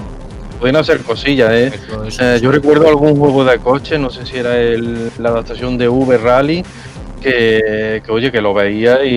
pero- 0.61 0.79
hacer 0.81 0.99
cosillas, 1.03 1.53
¿eh? 1.53 1.67
Eso- 1.73 2.05
eso- 2.05 2.23
Eh, 2.25 2.41
yo 2.43 2.51
recuerdo 2.51 2.89
algún 2.89 3.17
juego 3.17 3.45
de 3.45 3.59
coche, 3.59 3.99
no 3.99 4.11
sé 4.11 4.27
si 4.27 4.39
era 4.39 4.57
el- 4.59 5.11
la 5.19 5.29
adaptación 5.29 5.79
de 5.79 5.89
V 5.89 6.19
Rally, 6.19 6.65
que, 7.23 8.03
que, 8.05 8.13
oye, 8.13 8.31
que 8.33 8.41
lo 8.41 8.55
veía 8.55 9.05
y, 9.05 9.09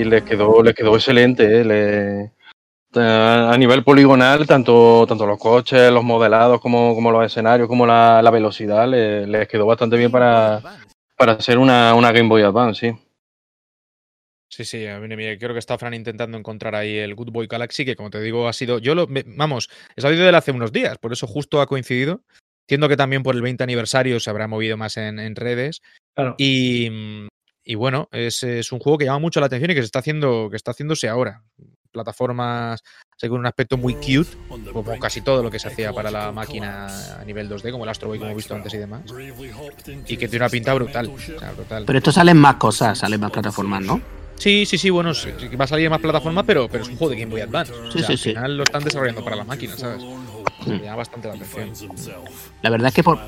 y 0.00 0.04
les 0.04 0.22
quedó, 0.22 0.62
les 0.62 0.74
quedó 0.74 0.94
excelente, 0.94 1.60
¿eh? 1.60 1.64
Le- 1.64 2.30
a 2.96 3.52
a 3.52 3.58
nivel 3.58 3.84
poligonal, 3.84 4.46
tanto, 4.46 5.04
tanto 5.08 5.26
los 5.26 5.38
coches, 5.38 5.90
los 5.90 6.04
modelados, 6.04 6.60
como, 6.60 6.94
como 6.94 7.10
los 7.10 7.24
escenarios, 7.26 7.68
como 7.68 7.86
la, 7.86 8.20
la 8.22 8.30
velocidad, 8.30 8.88
le- 8.88 9.26
les 9.26 9.48
quedó 9.48 9.66
bastante 9.66 9.96
bien 9.96 10.10
para, 10.10 10.60
para 11.16 11.32
hacer 11.32 11.58
una, 11.58 11.94
una 11.94 12.12
Game 12.12 12.28
Boy 12.28 12.42
Advance, 12.42 12.92
sí. 12.92 12.98
Sí, 14.48 14.64
sí, 14.64 14.86
a 14.86 14.98
mí 15.00 15.08
me- 15.14 15.38
creo 15.38 15.52
que 15.52 15.58
está 15.58 15.76
Fran 15.76 15.92
intentando 15.94 16.38
encontrar 16.38 16.74
ahí 16.74 16.96
el 16.96 17.14
Good 17.14 17.30
Boy 17.32 17.46
Galaxy, 17.46 17.84
que 17.84 17.96
como 17.96 18.10
te 18.10 18.20
digo, 18.20 18.48
ha 18.48 18.52
sido. 18.52 18.78
Yo 18.78 18.94
lo. 18.94 19.06
me- 19.06 19.24
vamos, 19.26 19.68
he 19.96 20.00
sabido 20.00 20.22
de 20.22 20.28
él 20.30 20.34
hace 20.34 20.52
unos 20.52 20.72
días, 20.72 20.98
por 20.98 21.12
eso 21.12 21.26
justo 21.26 21.60
ha 21.60 21.66
coincidido. 21.66 22.22
Entiendo 22.68 22.88
que 22.88 22.96
también 22.96 23.22
por 23.22 23.34
el 23.34 23.42
20 23.42 23.62
aniversario 23.64 24.18
se 24.18 24.30
habrá 24.30 24.48
movido 24.48 24.76
más 24.76 24.96
en, 24.96 25.18
en 25.18 25.36
redes. 25.36 25.82
Claro. 26.14 26.34
Y, 26.38 26.90
y 27.66 27.74
bueno, 27.74 28.08
es, 28.12 28.44
es 28.44 28.70
un 28.70 28.78
juego 28.78 28.96
que 28.96 29.04
llama 29.04 29.18
mucho 29.18 29.40
la 29.40 29.46
atención 29.46 29.72
y 29.72 29.74
que 29.74 29.80
se 29.80 29.86
está 29.86 29.98
haciendo, 29.98 30.48
que 30.48 30.56
está 30.56 30.70
haciéndose 30.70 31.08
ahora. 31.08 31.42
Plataformas 31.90 32.82
con 33.22 33.32
un 33.40 33.46
aspecto 33.46 33.76
muy 33.76 33.94
cute, 33.94 34.28
como 34.72 34.98
casi 35.00 35.20
todo 35.22 35.42
lo 35.42 35.50
que 35.50 35.58
se 35.58 35.68
hacía 35.68 35.92
para 35.92 36.10
la 36.10 36.30
máquina 36.30 36.86
a 37.18 37.24
nivel 37.24 37.48
2D, 37.48 37.72
como 37.72 37.84
el 37.84 37.90
Astro 37.90 38.08
Boy 38.08 38.18
que 38.18 38.24
hemos 38.24 38.36
visto 38.36 38.54
antes 38.54 38.72
y 38.74 38.76
demás. 38.76 39.02
Y 40.06 40.16
que 40.16 40.28
tiene 40.28 40.44
una 40.44 40.50
pinta 40.50 40.74
brutal. 40.74 41.08
o 41.08 41.18
sea, 41.18 41.52
brutal. 41.52 41.84
Pero 41.86 41.98
esto 41.98 42.12
salen 42.12 42.36
más 42.36 42.56
cosas, 42.56 42.98
salen 42.98 43.18
más 43.18 43.30
plataformas, 43.32 43.82
¿no? 43.82 44.00
Sí, 44.36 44.66
sí, 44.66 44.76
sí, 44.76 44.90
bueno, 44.90 45.14
sí, 45.14 45.30
va 45.58 45.64
a 45.64 45.68
salir 45.68 45.88
más 45.88 46.00
plataformas, 46.00 46.44
pero, 46.46 46.68
pero 46.68 46.84
es 46.84 46.90
un 46.90 46.96
juego 46.96 47.10
de 47.14 47.20
Game 47.20 47.30
Boy 47.32 47.40
Advance. 47.40 47.72
O 47.72 47.90
sea, 47.90 48.02
sí, 48.02 48.12
al 48.12 48.18
sí. 48.18 48.28
final 48.30 48.56
lo 48.58 48.62
están 48.64 48.84
desarrollando 48.84 49.24
para 49.24 49.36
la 49.36 49.44
máquina, 49.44 49.76
¿sabes? 49.76 50.04
Me 50.66 50.80
llama 50.80 50.96
bastante 50.96 51.28
la 51.28 51.34
atención. 51.34 51.72
La 52.62 52.70
verdad 52.70 52.88
es 52.88 52.94
que 52.94 53.02
por, 53.02 53.18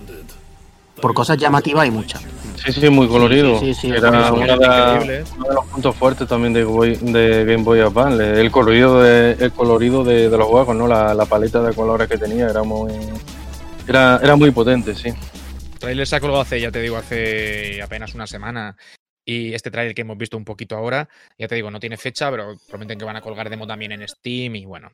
por 1.01 1.15
cosas 1.15 1.37
llamativas 1.39 1.83
hay 1.85 1.91
muchas. 1.91 2.23
Sí, 2.65 2.73
sí, 2.73 2.89
muy 2.91 3.07
colorido. 3.07 3.61
sí, 3.61 3.73
sí, 3.73 3.89
Era 3.89 4.11
de, 4.11 4.29
increíble, 4.37 5.19
¿eh? 5.21 5.25
uno 5.37 5.49
de 5.49 5.55
los 5.55 5.67
puntos 5.67 5.95
fuertes 5.97 6.27
también 6.27 6.53
de, 6.53 6.65
Boy- 6.65 6.97
de 6.97 7.45
Game 7.45 7.63
Boy 7.63 7.81
Advance. 7.81 8.41
El 8.41 8.51
colorido 8.51 9.01
de, 9.01 9.33
el 9.39 9.53
colorido 9.53 10.03
de, 10.03 10.29
de 10.29 10.37
los 10.37 10.47
juegos, 10.49 10.75
¿no? 10.75 10.89
La, 10.89 11.15
la 11.15 11.25
paleta 11.27 11.63
de 11.63 11.73
colores 11.73 12.09
que 12.09 12.19
tenía 12.19 12.49
era 12.49 12.63
muy. 12.65 12.93
Era, 13.87 14.19
era 14.23 14.35
muy 14.37 14.51
potente, 14.51 14.95
sí. 14.95 15.09
El 15.09 15.79
trailer 15.79 16.07
se 16.07 16.17
ha 16.17 16.21
colgado 16.21 16.43
hace, 16.43 16.61
ya 16.61 16.71
te 16.73 16.81
digo, 16.81 16.97
hace 16.97 17.81
apenas 17.81 18.15
una 18.15 18.27
semana. 18.27 18.77
Y 19.25 19.55
este 19.55 19.71
trailer 19.71 19.95
que 19.95 20.01
hemos 20.03 20.19
visto 20.19 20.37
un 20.37 20.45
poquito 20.45 20.75
ahora, 20.77 21.09
ya 21.39 21.47
te 21.47 21.55
digo, 21.55 21.71
no 21.71 21.79
tiene 21.79 21.97
fecha, 21.97 22.31
pero 22.31 22.57
prometen 22.69 22.99
que 22.99 23.05
van 23.05 23.17
a 23.17 23.21
colgar 23.21 23.49
demo 23.51 23.67
también 23.67 23.93
en 23.93 24.07
Steam 24.09 24.57
y 24.57 24.65
bueno. 24.65 24.91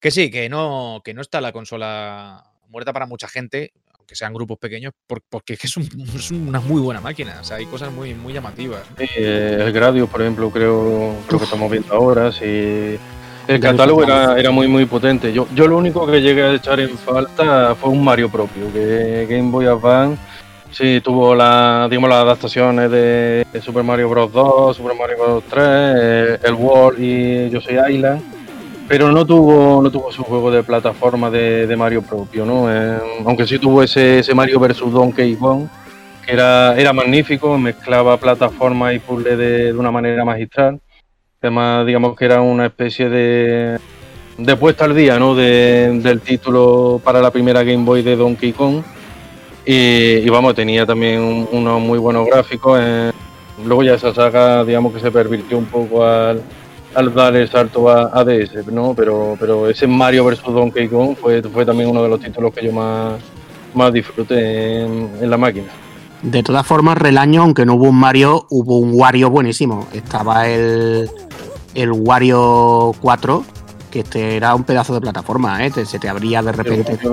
Que 0.00 0.10
sí, 0.10 0.30
que 0.30 0.48
no, 0.48 1.00
que 1.04 1.14
no 1.14 1.20
está 1.22 1.40
la 1.40 1.52
consola 1.52 2.44
muerta 2.68 2.92
para 2.92 3.06
mucha 3.06 3.28
gente, 3.28 3.72
aunque 4.12 4.16
sean 4.16 4.34
grupos 4.34 4.58
pequeños, 4.58 4.92
por- 5.06 5.22
porque 5.28 5.54
es, 5.60 5.76
un- 5.76 5.88
es 6.16 6.30
una 6.30 6.60
muy 6.60 6.80
buena 6.80 7.00
máquina. 7.00 7.38
O 7.40 7.44
sea, 7.44 7.56
hay 7.56 7.66
cosas 7.66 7.90
muy, 7.92 8.14
muy 8.14 8.32
llamativas. 8.32 8.82
Sí, 8.98 9.06
el 9.16 9.72
Gradius, 9.72 10.08
por 10.08 10.20
ejemplo, 10.20 10.50
creo, 10.50 11.14
creo 11.26 11.38
que 11.38 11.44
estamos 11.44 11.70
viendo 11.70 11.94
ahora. 11.94 12.30
Sí. 12.30 12.98
El 13.48 13.58
catálogo 13.58 14.02
lo 14.02 14.06
era, 14.06 14.38
era 14.38 14.50
muy, 14.50 14.68
muy 14.68 14.84
potente. 14.84 15.32
Yo, 15.32 15.48
yo 15.54 15.66
lo 15.66 15.76
único 15.76 16.06
que 16.06 16.20
llegué 16.20 16.42
a 16.42 16.54
echar 16.54 16.78
en 16.78 16.96
falta 16.96 17.74
fue 17.74 17.90
un 17.90 18.04
Mario 18.04 18.30
propio, 18.30 18.72
que 18.72 19.26
Game 19.28 19.50
Boy 19.50 19.66
Advance 19.66 20.20
sí 20.70 21.00
tuvo 21.02 21.34
la, 21.34 21.86
digamos, 21.90 22.08
las 22.08 22.20
adaptaciones 22.20 22.90
de, 22.90 23.44
Super 23.60 23.82
Mario 23.82 24.08
Bros. 24.08 24.32
2, 24.32 24.76
Super 24.76 24.96
Mario 24.96 25.16
Bros. 25.18 25.44
3, 25.50 25.64
eh, 25.66 26.38
el 26.44 26.54
World 26.54 26.98
y 27.02 27.50
Yo 27.50 27.60
Soy 27.60 27.78
Island. 27.94 28.22
Pero 28.92 29.10
no 29.10 29.24
tuvo, 29.24 29.80
no 29.82 29.90
tuvo 29.90 30.12
su 30.12 30.22
juego 30.22 30.50
de 30.50 30.62
plataforma 30.62 31.30
de, 31.30 31.66
de 31.66 31.76
Mario 31.78 32.02
propio, 32.02 32.44
¿no? 32.44 32.70
Eh, 32.70 32.98
aunque 33.24 33.46
sí 33.46 33.58
tuvo 33.58 33.82
ese, 33.82 34.18
ese 34.18 34.34
Mario 34.34 34.60
vs 34.60 34.80
Donkey 34.92 35.34
Kong, 35.36 35.66
que 36.26 36.32
era, 36.34 36.76
era 36.78 36.92
magnífico, 36.92 37.56
mezclaba 37.56 38.18
plataforma 38.18 38.92
y 38.92 38.98
puzzle 38.98 39.34
de, 39.34 39.72
de 39.72 39.78
una 39.78 39.90
manera 39.90 40.26
magistral. 40.26 40.78
Además, 41.40 41.86
digamos 41.86 42.14
que 42.18 42.26
era 42.26 42.42
una 42.42 42.66
especie 42.66 43.08
de, 43.08 43.78
de 44.36 44.56
puesta 44.56 44.84
al 44.84 44.94
día, 44.94 45.18
¿no? 45.18 45.34
De- 45.34 45.98
del 46.02 46.20
título 46.20 47.00
para 47.02 47.22
la 47.22 47.30
primera 47.30 47.62
Game 47.62 47.86
Boy 47.86 48.02
de 48.02 48.14
Donkey 48.14 48.52
Kong. 48.52 48.82
Y, 49.64 50.16
y 50.18 50.28
vamos, 50.28 50.54
tenía 50.54 50.84
también 50.84 51.18
un- 51.18 51.48
unos 51.50 51.80
muy 51.80 51.98
buenos 51.98 52.26
gráficos. 52.26 52.78
eh. 52.82 53.10
Luego 53.64 53.84
ya 53.84 53.94
esa 53.94 54.12
saga, 54.12 54.62
digamos 54.64 54.92
que 54.92 55.00
se 55.00 55.10
pervirtió 55.10 55.56
un 55.56 55.64
poco 55.64 56.04
al, 56.04 56.42
al 56.94 57.14
dar 57.14 57.34
el 57.36 57.48
salto 57.50 57.88
a, 57.88 58.10
a 58.12 58.24
DS, 58.24 58.66
¿no? 58.70 58.94
Pero, 58.94 59.36
pero 59.38 59.68
ese 59.68 59.86
Mario 59.86 60.24
vs 60.24 60.42
Donkey 60.44 60.88
Kong 60.88 61.16
fue, 61.20 61.42
fue 61.42 61.64
también 61.64 61.88
uno 61.90 62.02
de 62.02 62.08
los 62.08 62.20
títulos 62.20 62.52
que 62.52 62.66
yo 62.66 62.72
más, 62.72 63.14
más 63.74 63.92
disfruté 63.92 64.82
en, 64.84 65.10
en 65.20 65.30
la 65.30 65.36
máquina. 65.36 65.66
De 66.22 66.42
todas 66.42 66.66
formas, 66.66 66.96
Relaño, 66.98 67.42
aunque 67.42 67.66
no 67.66 67.74
hubo 67.74 67.88
un 67.88 67.96
Mario, 67.98 68.46
hubo 68.50 68.78
un 68.78 68.92
Wario 68.94 69.28
buenísimo. 69.30 69.88
Estaba 69.92 70.46
el, 70.48 71.10
el 71.74 71.90
Wario 71.92 72.92
4, 73.00 73.44
que 73.90 74.00
este 74.00 74.36
era 74.36 74.54
un 74.54 74.62
pedazo 74.64 74.94
de 74.94 75.00
plataforma, 75.00 75.66
¿eh? 75.66 75.72
Se 75.84 75.98
te 75.98 76.08
abría 76.08 76.40
de 76.42 76.52
repente. 76.52 76.96
Sí, 76.96 77.08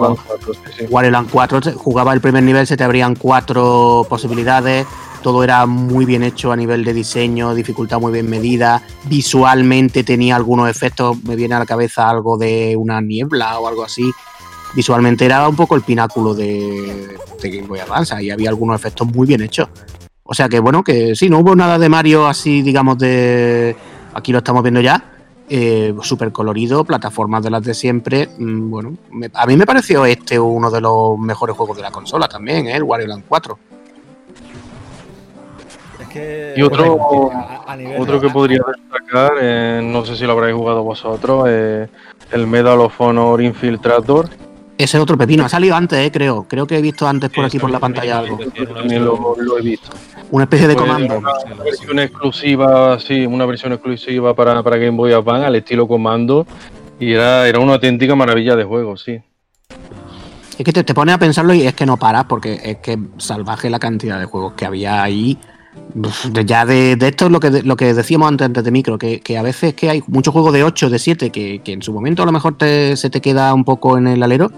sí. 0.78 0.86
Wario 0.90 1.12
Land 1.12 1.30
4, 1.32 1.62
te- 1.62 1.72
jugaba 1.74 2.14
el 2.14 2.22
primer 2.22 2.44
nivel, 2.44 2.68
se 2.68 2.78
te 2.78 2.84
abrían 2.84 3.16
cuatro 3.16 4.06
posibilidades. 4.08 4.86
Todo 5.22 5.43
era 5.43 5.65
muy 5.65 6.05
bien 6.05 6.24
hecho 6.24 6.51
a 6.51 6.55
nivel 6.55 6.86
de 6.86 6.93
diseño, 6.93 7.53
dificultad 7.53 7.99
muy 7.99 8.11
bien 8.11 8.30
medida. 8.30 8.82
Visualmente 9.05 10.03
tenía 10.03 10.36
algunos 10.36 10.70
efectos, 10.70 11.22
me 11.24 11.36
viene 11.36 11.55
a 11.55 11.59
la 11.59 11.65
cabeza 11.65 12.09
algo 12.09 12.38
de 12.38 12.76
una 12.78 13.01
niebla 13.01 13.59
o 13.59 13.67
algo 13.67 13.84
así. 13.84 14.11
Visualmente 14.76 15.26
era 15.26 15.47
un 15.47 15.55
poco 15.55 15.76
el 15.76 15.82
pináculo 15.82 16.34
de, 16.34 17.17
de 17.41 17.49
Game 17.49 17.67
Boy 17.67 17.80
Advance 17.80 18.22
y 18.24 18.30
había 18.30 18.49
algunos 18.49 18.80
efectos 18.80 19.07
muy 19.07 19.28
bien 19.28 19.41
hechos. 19.41 19.67
O 20.24 20.34
sea 20.34 20.47
que 20.47 20.59
bueno, 20.59 20.84
que 20.84 21.15
sí, 21.15 21.28
no 21.28 21.39
hubo 21.39 21.55
nada 21.55 21.80
de 21.80 21.89
Mario 21.89 22.28
así, 22.28 22.61
digamos, 22.61 22.99
de. 22.99 23.76
Aquí 24.13 24.32
lo 24.32 24.38
estamos 24.38 24.61
viendo 24.61 24.80
ya. 24.80 25.15
Eh, 25.49 25.95
Súper 26.03 26.32
colorido, 26.32 26.84
plataformas 26.84 27.41
de 27.43 27.49
las 27.49 27.63
de 27.63 27.74
siempre. 27.74 28.30
Mm, 28.38 28.70
Bueno, 28.70 28.97
a 29.34 29.47
mí 29.47 29.57
me 29.57 29.65
pareció 29.65 30.05
este 30.05 30.39
uno 30.39 30.70
de 30.70 30.82
los 30.82 31.17
mejores 31.17 31.57
juegos 31.57 31.78
de 31.78 31.82
la 31.84 31.91
consola 31.91 32.28
también, 32.28 32.67
¿eh? 32.67 32.76
el 32.76 32.84
Wario 32.84 33.07
Land 33.07 33.24
4. 33.28 33.59
Que. 36.10 36.53
Y 36.57 36.62
otro- 36.62 36.97
bueno, 36.97 37.32
a- 37.34 37.72
a 37.72 37.76
nivel- 37.76 38.01
Otro 38.01 38.20
que 38.20 38.30
podría 38.30 38.60
destacar, 38.76 39.34
eh, 39.41 39.82
no 39.84 40.03
sé 40.05 40.16
si 40.16 40.26
lo 40.26 40.34
habréis 40.34 40.55
jugado 40.55 40.84
vosotros, 40.84 41.45
eh, 41.47 41.88
el 42.32 42.47
Medal 42.47 42.80
of 42.82 42.99
Honor 42.99 43.41
Infiltrator. 43.41 44.30
Ese 44.78 44.97
otro 44.97 45.18
pepino 45.18 45.43
ha 45.43 45.49
salido 45.49 45.76
antes, 45.76 45.99
¿eh? 45.99 46.10
creo. 46.12 46.45
Creo 46.47 46.66
que 46.66 46.78
he 46.78 46.82
visto 46.82 47.05
antes 47.07 47.30
por 47.30 47.43
aquí 47.43 47.60
por 47.60 47.70
la 47.70 47.80
pantalla 47.80 48.20
algo. 48.20 48.39
También 48.76 49.03
lo, 49.03 49.36
lo 49.38 49.57
he 49.57 49.62
visto. 49.62 49.89
Una 50.32 50.45
especie 50.45 50.68
de 50.70 50.76
Pues, 50.76 50.86
comando. 50.86 51.18
Una 51.18 51.64
versión 51.64 51.99
exclusiva, 51.99 52.97
sí, 52.99 53.26
una 53.26 53.45
versión 53.45 53.74
exclusiva 53.74 54.34
para, 54.34 54.64
para 54.64 54.78
Game 54.78 54.95
Boy 54.95 55.12
Advance 55.12 55.45
al 55.45 55.55
estilo 55.55 55.86
comando. 55.88 56.47
Y 56.97 57.12
era, 57.14 57.47
era 57.47 57.60
una 57.60 57.74
auténtica 57.74 58.16
maravilla 58.16 58.55
de 58.55 58.64
juego, 58.64 58.95
sí. 58.95 59.20
Es 60.57 60.66
que 60.66 60.72
te, 60.74 60.84
te 60.84 60.93
pones 60.93 61.16
a 61.16 61.18
pensarlo 61.18 61.53
y 61.53 61.64
es 61.66 61.74
que 61.74 61.86
no 61.86 61.97
paras 61.97 62.26
porque 62.26 62.60
es 62.64 62.78
que 62.78 62.97
salvaje 63.18 63.70
la 63.70 63.80
cantidad 63.80 64.18
de 64.20 64.26
juegos 64.26 64.53
que 64.53 64.66
había 64.66 65.01
ahí. 65.03 65.38
De- 65.93 66.45
Ya 66.45 66.65
de, 66.65 66.97
esto 66.99 67.26
es 67.26 67.32
lo 67.32 67.39
que, 67.39 67.49
lo 67.63 67.76
que 67.76 67.93
decíamos 67.93 68.28
antes, 68.30 68.45
antes 68.45 68.63
de 68.63 68.72
micro, 68.72 68.97
que, 68.97 69.20
que 69.22 69.38
a 69.38 69.41
veces 69.41 69.74
que 69.74 69.89
hay 69.89 70.03
muchos 70.07 70.34
juegos 70.34 70.53
de 70.53 70.63
8, 70.63 70.89
de 70.89 70.99
7, 70.99 71.30
que, 71.30 71.59
que 71.63 71.74
en 71.74 71.82
su 71.82 71.93
momento 71.93 72.24
a 72.24 72.26
lo 72.26 72.32
mejor 72.32 72.57
te- 72.57 72.95
se 72.97 73.09
te 73.09 73.22
queda 73.22 73.53
un 73.53 73.63
poco 73.65 73.97
en 73.97 74.07
el 74.07 74.22
alero, 74.24 74.51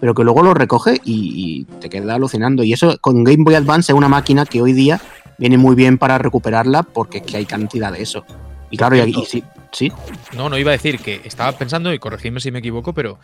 pero 0.00 0.14
que 0.14 0.24
luego 0.24 0.42
lo 0.42 0.54
recoges 0.54 1.00
y, 1.04 1.64
y 1.68 1.80
te 1.80 1.88
queda 1.88 2.14
alucinando. 2.14 2.62
Y 2.62 2.72
eso 2.72 2.96
con 3.00 3.24
Game 3.24 3.44
Boy 3.44 3.54
Advance 3.54 3.92
es 3.92 3.96
una 3.98 4.08
máquina 4.08 4.46
que 4.46 4.62
hoy 4.62 4.72
día 4.72 5.00
viene 5.38 5.58
muy 5.58 5.74
bien 5.74 5.98
para 5.98 6.18
recuperarla 6.18 6.82
porque 6.82 7.18
es 7.18 7.24
que 7.24 7.36
hay 7.36 7.46
cantidad 7.46 7.92
de 7.92 8.02
eso. 8.02 8.24
Y 8.70 8.76
claro, 8.76 8.96
y, 8.96 9.00
y 9.00 9.24
sí, 9.24 9.42
sí, 9.72 9.90
No, 10.36 10.48
no 10.50 10.58
iba 10.58 10.70
a 10.70 10.72
decir 10.72 10.98
que 11.00 11.22
estaba 11.24 11.52
pensando, 11.52 11.92
y 11.92 11.98
corregidme 11.98 12.38
si 12.40 12.50
me 12.50 12.58
equivoco, 12.58 12.92
pero 12.92 13.18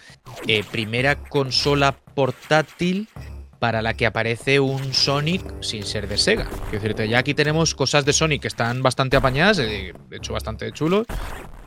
eh, 0.47 0.65
primera 0.71 1.17
consola 1.17 1.95
portátil 2.15 3.09
para 3.59 3.83
la 3.83 3.95
que 3.95 4.07
aparece 4.07 4.61
un 4.61 4.95
Sonic 4.95 5.63
sin 5.63 5.85
ser 5.85 6.09
de 6.09 6.19
Sega. 6.19 6.45
Quiero 6.45 6.71
decirte, 6.73 7.09
ya 7.09 7.19
aquí 7.19 7.35
tenemos 7.35 7.75
cosas 7.75 8.05
de 8.05 8.13
Sonic 8.13 8.43
que 8.43 8.49
están 8.49 8.83
bastante 8.83 9.17
apañadas, 9.17 9.59
eh, 9.59 9.95
de 10.09 10.17
hecho 10.17 10.33
bastante 10.33 10.71
chulos, 10.73 11.07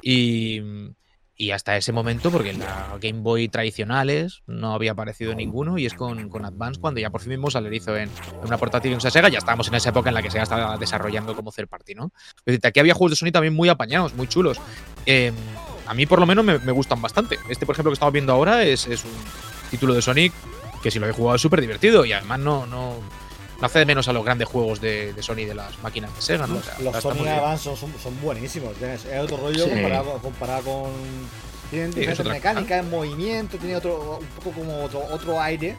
y, 0.02 0.62
y 1.36 1.52
hasta 1.52 1.78
ese 1.78 1.92
momento, 1.92 2.32
porque 2.32 2.50
en 2.50 2.60
la 2.60 2.98
Game 3.00 3.22
Boy 3.22 3.48
tradicionales 3.48 4.42
no 4.48 4.74
había 4.74 4.92
aparecido 4.92 5.36
ninguno, 5.36 5.78
y 5.78 5.86
es 5.86 5.94
con, 5.94 6.20
Advance 6.46 6.80
cuando 6.82 7.00
ya 7.00 7.10
por 7.10 7.22
fin 7.22 7.32
vimos 7.32 7.56
al 7.56 7.68
erizo 7.68 7.96
en, 7.96 8.10
una 8.44 8.58
portátil 8.58 8.94
en 8.94 9.02
Sega, 9.02 9.30
ya 9.30 9.38
estábamos 9.38 9.68
en 9.68 9.76
esa 9.76 9.90
época 9.90 10.10
en 10.10 10.16
la 10.16 10.24
que 10.24 10.32
Sega 10.32 10.44
estaba 10.44 10.78
desarrollando 10.78 11.36
como 11.36 11.52
third 11.52 11.68
party, 11.68 11.96
¿no? 11.96 12.12
Es 12.40 12.46
decir, 12.46 12.62
aquí 12.66 12.80
había 12.80 12.94
juegos 12.94 13.12
de 13.12 13.16
Sonic 13.18 13.34
también 13.34 13.54
muy 13.54 13.70
apañados, 13.70 14.16
muy 14.16 14.28
chulos. 14.28 14.60
Eh, 15.06 15.32
a 15.86 15.94
mí 15.94 16.06
por 16.06 16.20
lo 16.20 16.26
menos 16.26 16.44
me, 16.44 16.58
me 16.60 16.72
gustan 16.72 17.02
bastante. 17.02 17.38
Este, 17.50 17.66
por 17.66 17.74
ejemplo, 17.74 17.92
que 17.92 17.96
estamos 17.96 18.14
viendo 18.14 18.34
ahora 18.34 18.64
es, 18.64 18.88
es 18.88 19.06
un 19.06 19.12
título 19.70 19.94
de 19.94 20.02
Sonic 20.02 20.34
que 20.82 20.92
si 20.92 21.00
lo 21.00 21.08
he 21.08 21.12
jugado 21.12 21.36
es 21.36 21.42
súper 21.42 21.62
divertido 21.62 22.06
y 22.06 22.14
además 22.14 22.40
no, 22.40 22.66
no, 22.66 22.94
no 23.60 23.66
hace 23.66 23.80
de 23.80 23.86
menos 23.86 24.08
a 24.08 24.14
los 24.14 24.24
grandes 24.24 24.48
juegos 24.48 24.80
de, 24.82 25.14
de 25.14 25.24
Sony 25.24 25.46
de 25.46 25.56
las 25.56 25.78
máquinas 25.82 26.16
de 26.16 26.22
Sega, 26.22 26.48
¿no? 26.48 26.54
O 26.54 26.58
Los, 26.58 26.66
sea, 26.66 26.76
los 26.80 26.96
está 26.96 27.02
Sony. 27.02 27.28
Advance 27.28 27.64
son, 27.64 27.76
son, 27.78 27.94
son 28.02 28.22
buenísimos. 28.22 28.80
Es, 28.82 29.06
otro 29.22 29.38
rollo 29.38 29.64
Sí. 29.66 29.70
comparado, 29.70 30.18
comparado 30.20 30.62
con. 30.64 30.92
Tienen 31.70 31.92
Sí, 31.92 32.00
diferentes 32.00 32.26
mecánicas, 32.34 32.86
movimiento, 32.86 33.58
tiene 33.58 33.76
otro, 33.76 34.20
un 34.22 34.26
poco 34.42 34.52
como 34.60 34.84
otro, 34.86 35.02
otro 35.12 35.42
aire. 35.42 35.76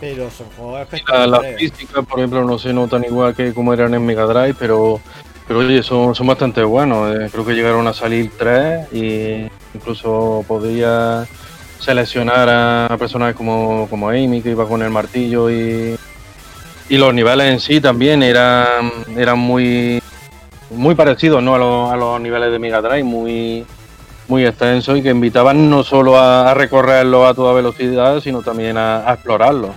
Pero 0.00 0.30
son 0.30 0.46
juegos 0.56 0.74
La, 0.74 0.82
espectaculares. 0.82 1.52
la 1.52 1.58
física, 1.58 2.02
por 2.02 2.20
ejemplo, 2.20 2.44
no 2.44 2.56
se 2.56 2.72
notan 2.72 3.02
igual 3.02 3.34
que 3.34 3.52
como 3.52 3.74
eran 3.74 3.94
en 3.94 4.06
Mega 4.06 4.26
Drive, 4.26 4.54
pero, 4.56 5.00
pero 5.48 5.58
oye, 5.58 5.82
son, 5.82 6.14
son 6.14 6.28
bastante 6.28 6.62
buenos. 6.62 7.16
eh. 7.16 7.28
Creo 7.32 7.44
que 7.44 7.54
llegaron 7.54 7.88
a 7.88 7.92
salir 7.92 8.30
tres 8.38 8.86
y 8.92 9.48
incluso 9.74 10.44
podría 10.46 11.26
seleccionar 11.80 12.48
a 12.48 12.96
personajes 12.98 13.36
como, 13.36 13.86
como 13.88 14.08
Amy, 14.08 14.42
que 14.42 14.50
iba 14.50 14.66
con 14.66 14.82
el 14.82 14.90
martillo 14.90 15.50
y, 15.50 15.96
y 16.88 16.96
los 16.98 17.14
niveles 17.14 17.52
en 17.52 17.60
sí 17.60 17.80
también 17.80 18.22
eran, 18.22 18.90
eran 19.16 19.38
muy, 19.38 20.02
muy 20.70 20.94
parecidos 20.94 21.42
¿no? 21.42 21.54
a, 21.54 21.58
los, 21.58 21.92
a 21.92 21.96
los 21.96 22.20
niveles 22.20 22.50
de 22.50 22.58
Mega 22.58 22.80
Drive, 22.80 23.04
muy, 23.04 23.64
muy 24.26 24.44
extensos 24.44 24.98
y 24.98 25.02
que 25.02 25.10
invitaban 25.10 25.70
no 25.70 25.82
solo 25.84 26.18
a, 26.18 26.50
a 26.50 26.54
recorrerlo 26.54 27.26
a 27.26 27.34
toda 27.34 27.52
velocidad, 27.54 28.20
sino 28.20 28.42
también 28.42 28.76
a, 28.76 29.08
a 29.08 29.14
explorarlo. 29.14 29.72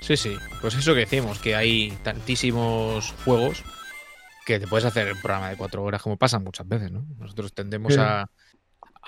Sí, 0.00 0.16
sí. 0.16 0.36
Pues 0.60 0.74
eso 0.74 0.92
que 0.94 1.00
decimos, 1.00 1.38
que 1.38 1.54
hay 1.54 1.96
tantísimos 2.02 3.14
juegos 3.24 3.62
que 4.44 4.58
te 4.58 4.66
puedes 4.66 4.86
hacer 4.86 5.12
un 5.12 5.20
programa 5.20 5.50
de 5.50 5.56
cuatro 5.56 5.82
horas, 5.84 6.02
como 6.02 6.16
pasa 6.16 6.38
muchas 6.38 6.66
veces, 6.66 6.90
¿no? 6.90 7.04
Nosotros 7.18 7.52
tendemos 7.52 7.92
Sí. 7.92 8.00
a, 8.02 8.26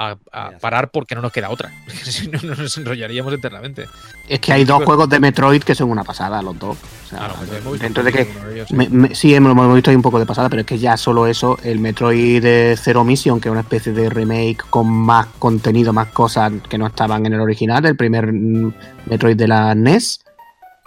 a- 0.03 0.17
a 0.33 0.51
parar 0.59 0.91
porque 0.91 1.15
no 1.15 1.21
nos 1.21 1.31
queda 1.33 1.51
otra. 1.51 1.71
si 2.05 2.29
no, 2.29 2.39
nos 2.43 2.79
enrollaríamos 2.79 3.33
eternamente. 3.35 3.87
Es 4.29 4.41
que 4.41 4.53
hay 4.53 4.65
dos 4.65 4.83
juegos 4.85 5.09
de 5.09 5.21
Metroid 5.21 5.63
que 5.63 5.75
son 5.75 5.91
una 5.91 6.05
pasada, 6.05 6.41
los 6.41 6.59
dos. 6.59 6.77
O 7.05 7.09
sea, 7.09 7.33
pues 7.65 7.81
dentro 7.81 8.03
de 8.03 8.13
que 8.13 8.21
ellos, 8.53 8.69
sí. 8.69 8.75
Me- 8.75 8.89
me- 8.89 9.15
sí, 9.15 9.35
hemos, 9.35 9.53
hemos 9.53 9.75
visto 9.75 9.91
ahí 9.91 9.97
un 9.97 10.03
poco 10.03 10.19
de 10.19 10.27
pasada, 10.27 10.49
pero 10.49 10.61
es 10.61 10.67
que 10.67 10.79
ya 10.79 10.97
solo 10.97 11.27
eso, 11.27 11.59
el 11.65 11.81
Metroid 11.81 12.43
de 12.43 12.77
Zero 12.81 13.05
Mission, 13.05 13.41
que 13.41 13.49
es 13.49 13.53
una 13.53 13.61
especie 13.63 13.93
de 13.93 14.09
remake 14.09 14.59
con 14.71 14.89
más 14.89 15.27
contenido, 15.39 15.93
más 15.93 16.09
cosas 16.09 16.53
que 16.69 16.79
no 16.79 16.87
estaban 16.87 17.27
en 17.27 17.35
el 17.35 17.41
original, 17.41 17.85
el 17.85 17.97
primer 17.97 18.33
Metroid 18.33 19.37
de 19.37 19.49
la 19.49 19.75
NES, 19.75 20.21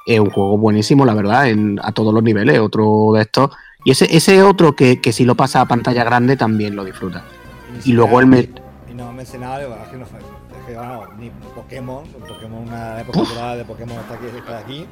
es 0.07 0.19
un 0.19 0.29
juego 0.31 0.57
buenísimo, 0.57 1.05
la 1.05 1.13
verdad, 1.13 1.47
en- 1.49 1.79
a 1.83 1.91
todos 1.91 2.13
los 2.13 2.23
niveles, 2.23 2.59
otro 2.59 3.11
de 3.13 3.21
estos. 3.21 3.51
Y 3.85 3.91
ese, 3.91 4.07
ese 4.15 4.41
otro 4.43 4.75
que, 4.75 4.99
que 5.01 5.11
si 5.11 5.25
lo 5.25 5.35
pasa 5.35 5.59
a 5.61 5.65
pantalla 5.67 6.03
grande 6.05 6.37
también 6.37 6.75
lo 6.75 6.83
disfruta. 6.85 7.23
Y 7.85 7.91
luego 7.93 8.19
el 8.21 8.27
siquiera- 8.27 8.47
Met- 8.53 8.62
Y 8.93 8.95
no 8.95 9.09
he 9.09 9.13
mencionado, 9.13 9.75
es 9.83 9.89
que 9.89 9.97
no 9.97 10.05
fue. 10.05 10.19
Es 10.19 10.65
que, 10.67 10.75
vamos, 10.75 11.07
ni 11.17 11.31
Pokémon, 11.55 12.03
Pokémon, 12.27 12.67
una 12.67 13.01
época 13.01 13.21
dorada 13.27 13.55
de 13.55 13.65
Pokémon 13.65 13.97
está 13.97 14.13
aquí, 14.13 14.25
está 14.37 14.57
aquí. 14.59 14.85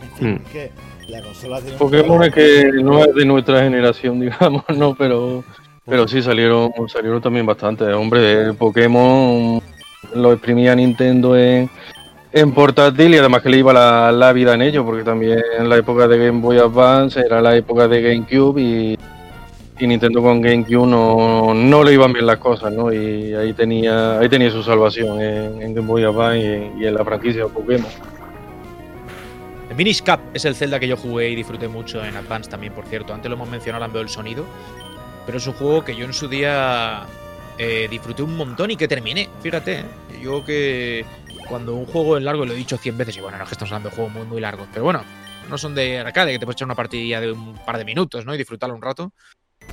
En 0.00 0.10
fin, 0.16 0.28
Hmm. 0.28 0.42
es 0.46 0.52
que 0.52 0.72
la 1.08 1.22
consola 1.22 1.60
tiene 1.60 1.76
Pokémon 1.78 2.22
es 2.22 2.34
que 2.34 2.70
no 2.82 3.04
es 3.04 3.14
de 3.14 3.24
nuestra 3.26 3.60
generación, 3.60 4.20
digamos, 4.20 4.64
no, 4.74 4.94
pero, 4.94 5.44
pero 5.84 6.08
sí 6.08 6.22
salieron, 6.22 6.70
salieron 6.88 7.20
también 7.20 7.44
bastante. 7.44 7.84
Hombre, 7.92 8.54
Pokémon 8.54 9.60
lo 10.14 10.32
exprimía 10.32 10.74
Nintendo 10.74 11.36
en, 11.36 11.68
en 12.32 12.52
portátil 12.52 13.14
y 13.14 13.18
además 13.18 13.42
que 13.42 13.50
le 13.50 13.58
iba 13.58 13.72
la, 13.74 14.12
la 14.12 14.32
vida 14.32 14.54
en 14.54 14.62
ello, 14.62 14.84
porque 14.84 15.04
también 15.04 15.40
en 15.58 15.68
la 15.68 15.76
época 15.76 16.08
de 16.08 16.18
Game 16.26 16.40
Boy 16.40 16.58
Advance 16.58 17.20
era 17.20 17.42
la 17.42 17.54
época 17.54 17.86
de 17.86 18.00
GameCube 18.00 18.60
y, 18.62 18.98
y 19.78 19.86
Nintendo 19.86 20.22
con 20.22 20.40
GameCube 20.40 20.86
no, 20.86 21.52
no 21.52 21.82
le 21.82 21.92
iban 21.92 22.12
bien 22.12 22.26
las 22.26 22.38
cosas, 22.38 22.72
¿no? 22.72 22.92
Y 22.92 23.34
ahí 23.34 23.52
tenía, 23.52 24.18
ahí 24.18 24.28
tenía 24.28 24.50
su 24.50 24.62
salvación 24.62 25.20
en, 25.20 25.74
Game 25.74 25.86
Boy 25.86 26.04
Advance 26.04 26.72
y, 26.78 26.86
en 26.86 26.94
la 26.94 27.04
franquicia 27.04 27.46
Pokémon. 27.48 27.90
El 29.68 29.76
Minish 29.76 30.02
Cap 30.02 30.20
es 30.32 30.44
el 30.44 30.54
Zelda 30.54 30.78
que 30.78 30.86
yo 30.86 30.96
jugué 30.96 31.30
y 31.30 31.34
disfruté 31.34 31.66
mucho 31.66 32.04
en 32.04 32.16
Advance 32.16 32.48
también, 32.48 32.72
por 32.72 32.86
cierto. 32.86 33.12
Antes 33.12 33.28
lo 33.28 33.36
hemos 33.36 33.48
mencionado, 33.48 33.84
han 33.84 33.92
veo 33.92 34.02
el 34.02 34.08
sonido. 34.08 34.44
Pero 35.26 35.38
es 35.38 35.46
un 35.46 35.54
juego 35.54 35.84
que 35.84 35.96
yo 35.96 36.04
en 36.04 36.12
su 36.12 36.28
día 36.28 37.06
eh, 37.58 37.88
disfruté 37.90 38.22
un 38.22 38.36
montón 38.36 38.70
y 38.70 38.76
que 38.76 38.86
terminé. 38.86 39.28
Fíjate, 39.40 39.80
¿eh? 39.80 39.84
yo 40.22 40.44
que 40.44 41.04
cuando 41.48 41.74
un 41.74 41.86
juego 41.86 42.16
es 42.16 42.22
largo, 42.22 42.44
lo 42.44 42.52
he 42.52 42.56
dicho 42.56 42.76
100 42.76 42.96
veces, 42.96 43.16
y 43.16 43.20
bueno, 43.20 43.38
no 43.38 43.44
es 43.44 43.48
que 43.48 43.54
estamos 43.54 43.72
hablando 43.72 43.90
de 43.90 43.96
juegos 43.96 44.14
muy, 44.14 44.26
muy 44.26 44.40
largos, 44.40 44.68
pero 44.72 44.84
bueno, 44.84 45.02
no 45.48 45.58
son 45.58 45.74
de 45.74 45.98
arcade, 45.98 46.32
que 46.32 46.38
te 46.38 46.46
puedes 46.46 46.56
echar 46.56 46.66
una 46.66 46.74
partida 46.74 47.20
de 47.20 47.32
un 47.32 47.54
par 47.64 47.78
de 47.78 47.84
minutos, 47.84 48.24
¿no? 48.24 48.34
Y 48.34 48.38
disfrutarlo 48.38 48.74
un 48.74 48.82
rato. 48.82 49.12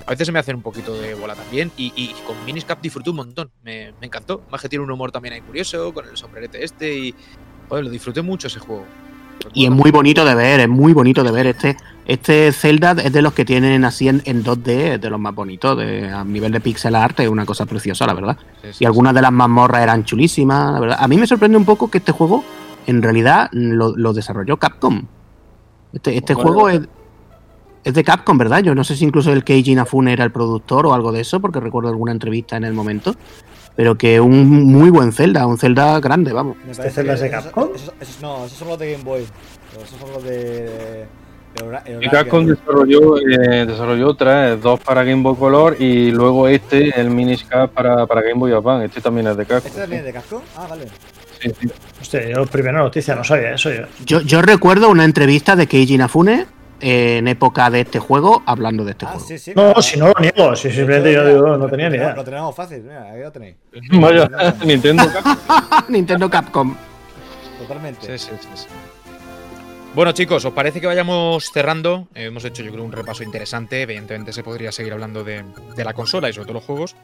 A 0.06 0.12
veces 0.12 0.26
se 0.26 0.32
me 0.32 0.40
hacen 0.40 0.56
un 0.56 0.62
poquito 0.62 0.94
de 1.00 1.14
bola 1.14 1.36
también. 1.36 1.72
Y, 1.78 1.94
y 1.96 2.14
con 2.26 2.36
Minish 2.46 2.66
Cap 2.66 2.82
disfruté 2.82 3.10
un 3.10 3.18
montón. 3.18 3.52
Me, 3.64 3.94
me 4.00 4.08
encantó. 4.08 4.44
Más 4.52 4.62
que 4.62 4.70
tiene 4.70 4.84
un 4.84 4.92
humor 4.92 5.12
también 5.12 5.34
ahí 5.34 5.42
curioso, 5.42 5.94
con 5.94 6.08
el 6.08 6.18
sombrerete 6.18 6.64
este. 6.64 6.94
Y 6.94 7.16
joder, 7.70 7.86
lo 7.86 7.90
disfruté 7.90 8.22
mucho 8.22 8.48
ese 8.48 8.60
juego. 8.60 8.86
Y 9.54 9.66
es 9.66 9.72
muy 9.72 9.92
bonito 9.92 10.24
de 10.24 10.36
ver, 10.36 10.60
es 10.60 10.70
muy 10.70 10.94
bonito 10.94 11.24
de 11.24 11.32
ver. 11.32 11.48
Este, 11.48 11.78
este 12.06 12.52
Zelda 12.52 12.92
es 12.92 13.12
de 13.12 13.22
los 13.22 13.34
que 13.34 13.46
tienen 13.46 13.86
así 13.86 14.08
en, 14.08 14.22
en 14.26 14.44
2D, 14.44 14.68
es 14.68 15.02
de 15.02 15.10
los 15.10 15.20
más 15.20 15.34
bonitos, 15.34 15.78
de, 15.78 16.10
a 16.10 16.24
nivel 16.24 16.52
de 16.52 16.60
pixel 16.60 16.96
art, 16.96 17.20
es 17.20 17.30
una 17.30 17.46
cosa 17.46 17.66
preciosa, 17.66 18.06
la 18.06 18.14
verdad. 18.14 18.38
Sí, 18.62 18.68
sí, 18.74 18.84
Y 18.84 18.86
algunas 18.86 19.14
de 19.14 19.22
las 19.22 19.32
mazmorras 19.32 19.82
eran 19.82 20.04
chulísimas, 20.06 20.74
la 20.74 20.80
verdad. 20.80 20.98
A 21.00 21.08
mí 21.08 21.18
me 21.18 21.28
sorprende 21.28 21.58
un 21.58 21.66
poco 21.66 21.90
que 21.90 22.00
este 22.00 22.12
juego, 22.12 22.44
en 22.88 23.02
realidad, 23.02 23.50
lo, 23.52 23.96
lo 23.96 24.14
desarrolló 24.14 24.58
Capcom. 24.58 25.04
Este, 25.94 26.18
este 26.18 26.34
juego 26.34 26.70
es, 26.70 26.82
es 27.84 27.94
de 27.94 28.04
Capcom, 28.04 28.38
¿verdad? 28.38 28.60
Yo 28.64 28.76
no 28.76 28.84
sé 28.84 28.96
si 28.96 29.06
incluso 29.06 29.32
el 29.34 29.44
Keiji 29.44 29.72
Inafune 29.72 30.14
era 30.14 30.24
el 30.24 30.32
productor 30.32 30.86
o 30.86 30.94
algo 30.94 31.12
de 31.12 31.22
eso, 31.22 31.40
porque 31.40 31.60
recuerdo 31.60 31.90
alguna 31.90 32.12
entrevista 32.12 32.58
en 32.58 32.64
el 32.64 32.74
momento. 32.74 33.16
Pero 33.76 33.96
que 33.98 34.20
un 34.20 34.66
muy 34.66 34.90
buen 34.90 35.14
Zelda, 35.14 35.48
un 35.48 35.58
Zelda 35.58 36.00
grande, 36.02 36.34
vamos. 36.34 36.58
Me 36.66 36.72
¿Este 36.72 36.78
parece 36.84 36.96
Zelda 36.96 37.14
es 37.14 37.22
de 37.22 37.30
Capcom? 37.32 37.70
esos- 37.74 37.94
esos- 38.02 38.22
no, 38.22 38.46
esos 38.46 38.58
son 38.58 38.68
los 38.68 38.78
de 38.80 38.92
Game 38.92 39.04
Boy. 39.04 39.22
Esos 39.84 40.00
son 40.00 40.12
los 40.12 40.24
de. 40.24 41.06
de. 42.00 42.10
Capcom 42.12 42.46
desarrolló, 42.46 43.18
eh, 43.18 43.66
desarrolló 43.66 44.14
tres, 44.16 44.62
dos 44.62 44.80
para 44.80 45.04
Game 45.04 45.22
Boy 45.22 45.36
Color 45.36 45.76
y 45.80 46.12
luego 46.12 46.48
este, 46.48 47.00
el 47.00 47.10
Minish 47.10 47.46
Cap 47.48 47.72
para, 47.72 48.06
para 48.06 48.22
Game 48.22 48.36
Boy 48.40 48.52
Advance. 48.54 48.86
Este 48.86 49.02
también 49.02 49.28
es 49.28 49.38
de 49.38 49.46
Capcom. 49.46 49.68
¿Este 49.68 49.82
también 49.82 50.00
es 50.02 50.06
de 50.06 50.14
Capcom? 50.14 50.42
Ah, 50.58 50.68
vale. 50.70 50.86
Sí, 51.42 51.50
sí. 51.60 51.70
Hostia, 52.02 52.30
yo 52.30 52.46
primera 52.46 52.80
noticia, 52.80 53.16
no 53.16 53.24
sabía 53.24 53.54
eso 53.54 53.70
yo. 53.72 53.84
Yo, 54.06 54.22
yo 54.22 54.42
recuerdo 54.42 54.90
una 54.90 55.04
entrevista 55.06 55.56
de 55.56 55.68
Keiji 55.68 55.96
Inafune 55.96 56.34
eh, 56.34 56.46
en 56.82 57.28
época 57.28 57.70
de 57.70 57.82
este 57.82 58.00
juego, 58.00 58.42
hablando 58.46 58.84
de 58.84 58.92
este 58.92 59.06
Ah, 59.06 59.10
juego. 59.12 59.26
sí, 59.28 59.38
sí. 59.38 59.54
No, 59.56 59.80
si 59.82 59.98
no 60.00 60.08
lo 60.08 60.14
niego, 60.20 60.56
si 60.56 60.72
simplemente 60.72 61.14
yo 61.14 61.26
digo, 61.26 61.58
no 61.58 61.68
tenía 61.70 61.90
ni 61.90 61.98
idea. 61.98 62.16
Lo 62.16 62.24
tenemos 62.24 62.56
fácil, 62.56 62.82
mira, 62.84 63.04
ahí 63.12 63.22
lo 63.22 63.32
tenéis. 63.32 63.56
Vaya, 63.94 64.28
Nintendo 64.66 65.04
Capcom. 65.14 65.38
Nintendo 65.90 66.30
Capcom. 66.30 66.76
Totalmente. 67.60 68.18
Sí, 68.18 68.28
sí, 68.30 68.36
sí, 68.42 68.48
sí. 68.56 68.68
Bueno, 69.94 70.14
chicos, 70.14 70.44
¿os 70.46 70.54
parece 70.54 70.80
que 70.80 70.88
vayamos 70.88 71.52
cerrando? 71.54 72.08
Eh, 72.16 72.26
hemos 72.26 72.46
hecho, 72.46 72.64
yo 72.64 72.72
creo, 72.72 72.84
un 72.84 72.94
repaso 72.94 73.24
interesante. 73.24 73.82
Evidentemente, 73.82 74.32
se 74.32 74.42
podría 74.42 74.72
seguir 74.72 74.94
hablando 74.94 75.24
de, 75.24 75.44
de 75.76 75.84
la 75.84 75.94
consola 75.94 76.30
y 76.30 76.34
sobre 76.34 76.46
todo 76.46 76.54
los 76.56 76.64
juegos. 76.64 76.96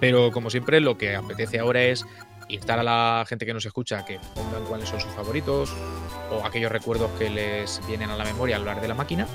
Pero, 0.00 0.32
como 0.32 0.50
siempre, 0.50 0.80
lo 0.80 0.98
que 0.98 1.14
apetece 1.14 1.60
ahora 1.60 1.82
es 1.82 2.04
instar 2.48 2.78
a 2.80 2.82
la 2.82 3.24
gente 3.28 3.46
que 3.46 3.54
nos 3.54 3.64
escucha 3.66 4.04
que 4.04 4.18
pongan 4.34 4.64
cuáles 4.64 4.88
son 4.88 5.00
sus 5.00 5.12
favoritos 5.12 5.70
o 6.30 6.44
aquellos 6.44 6.70
recuerdos 6.70 7.10
que 7.18 7.30
les 7.30 7.80
vienen 7.86 8.10
a 8.10 8.16
la 8.16 8.24
memoria 8.24 8.56
al 8.56 8.62
hablar 8.62 8.80
de 8.80 8.88
la 8.88 8.94
máquina. 8.94 9.26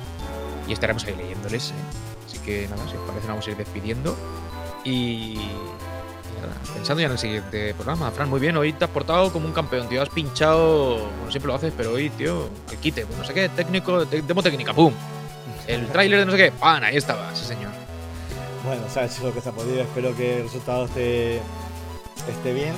Y 0.67 0.73
estaremos 0.73 1.03
ahí 1.05 1.15
leyéndoles. 1.15 1.71
¿eh? 1.71 1.73
Así 2.25 2.39
que, 2.39 2.67
nada, 2.67 2.83
si 2.89 2.95
os 2.95 3.01
parece, 3.01 3.27
nos 3.27 3.27
vamos 3.27 3.47
a 3.47 3.51
ir 3.51 3.57
despidiendo. 3.57 4.15
Y. 4.83 5.39
pensando 6.73 7.01
ya 7.01 7.07
en 7.07 7.13
el 7.13 7.17
siguiente 7.17 7.73
programa. 7.73 8.11
Fran, 8.11 8.29
muy 8.29 8.39
bien, 8.39 8.55
hoy 8.57 8.73
te 8.73 8.85
has 8.85 8.91
portado 8.91 9.31
como 9.31 9.45
un 9.45 9.53
campeón, 9.53 9.87
tío. 9.89 10.01
Has 10.01 10.09
pinchado, 10.09 10.97
bueno, 10.97 11.31
siempre 11.31 11.47
lo 11.47 11.55
haces, 11.55 11.73
pero 11.75 11.93
hoy, 11.93 12.09
tío, 12.11 12.49
al 12.69 12.77
quite, 12.77 13.05
pues 13.05 13.17
no 13.17 13.25
sé 13.25 13.33
qué, 13.33 13.49
técnico, 13.49 14.05
demo 14.05 14.41
técnica, 14.41 14.73
¡pum! 14.73 14.93
El 15.67 15.87
tráiler 15.87 16.19
de 16.19 16.25
no 16.25 16.31
sé 16.31 16.37
qué, 16.37 16.51
¡pam! 16.51 16.83
Ahí 16.83 16.97
estaba, 16.97 17.31
ese 17.31 17.45
señor. 17.45 17.71
Bueno, 18.65 18.81
sabes 18.89 19.19
lo 19.21 19.33
que 19.33 19.41
se 19.41 19.49
ha 19.49 19.51
podido. 19.51 19.81
Espero 19.81 20.15
que 20.15 20.37
el 20.37 20.43
resultado 20.43 20.85
esté, 20.85 21.37
esté 22.29 22.53
bien. 22.53 22.73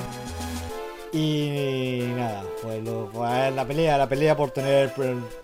Y 1.16 2.12
nada, 2.14 2.44
pues, 2.62 2.82
pues 3.10 3.54
la 3.54 3.64
pelea, 3.64 3.96
la 3.96 4.06
pelea 4.06 4.36
por 4.36 4.50
tener 4.50 4.92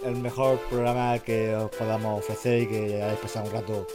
el, 0.04 0.16
mejor 0.16 0.58
programa 0.68 1.18
que 1.20 1.56
os 1.56 1.70
podamos 1.70 2.18
ofrecer 2.18 2.64
y 2.64 2.66
que 2.66 3.02
hayáis 3.02 3.18
pasado 3.18 3.46
un 3.46 3.52
rato 3.52 3.86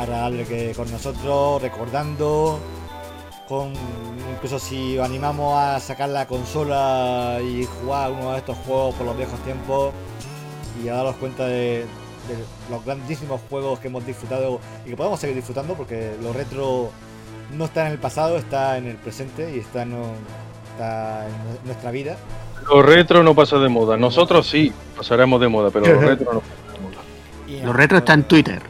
agradable 0.00 0.46
que 0.46 0.72
con 0.74 0.90
nosotros, 0.90 1.60
recordando, 1.60 2.58
con 3.46 3.74
incluso 4.32 4.58
si 4.58 4.96
os 4.96 5.04
animamos 5.04 5.54
a 5.58 5.78
sacar 5.80 6.08
la 6.08 6.26
consola 6.26 7.40
y 7.42 7.64
jugar 7.64 8.10
uno 8.12 8.32
de 8.32 8.38
estos 8.38 8.56
juegos 8.64 8.94
por 8.94 9.04
los 9.04 9.16
viejos 9.18 9.38
tiempos 9.40 9.92
y 10.82 10.88
a 10.88 10.94
daros 10.94 11.16
cuenta 11.16 11.44
de, 11.44 11.84
los 12.70 12.82
grandísimos 12.86 13.38
juegos 13.50 13.80
que 13.80 13.88
hemos 13.88 14.06
disfrutado 14.06 14.60
y 14.86 14.90
que 14.90 14.96
podemos 14.96 15.20
seguir 15.20 15.36
disfrutando 15.36 15.74
porque 15.74 16.14
lo 16.22 16.32
retro 16.32 16.90
no 17.52 17.66
está 17.66 17.86
en 17.86 17.92
el 17.92 17.98
pasado, 17.98 18.38
está 18.38 18.78
en 18.78 18.86
el 18.86 18.96
presente 18.96 19.54
y 19.54 19.58
está 19.58 19.84
está 20.78 21.26
en 21.26 21.66
nuestra 21.66 21.90
vida. 21.90 22.16
Lo 22.68 22.82
retro 22.82 23.22
no 23.22 23.34
pasa 23.34 23.56
de 23.58 23.68
moda. 23.68 23.96
Nosotros 23.96 24.48
sí 24.48 24.72
pasaremos 24.96 25.40
de 25.40 25.48
moda, 25.48 25.70
pero 25.72 25.86
lo 25.86 26.00
retro 26.08 26.32
no 26.34 26.40
pasa 26.40 26.72
de 26.72 26.78
moda. 26.80 26.96
Y 27.48 27.60
Los 27.64 27.74
retro 27.74 27.98
está 27.98 28.14
en 28.14 28.24
Twitter. 28.24 28.62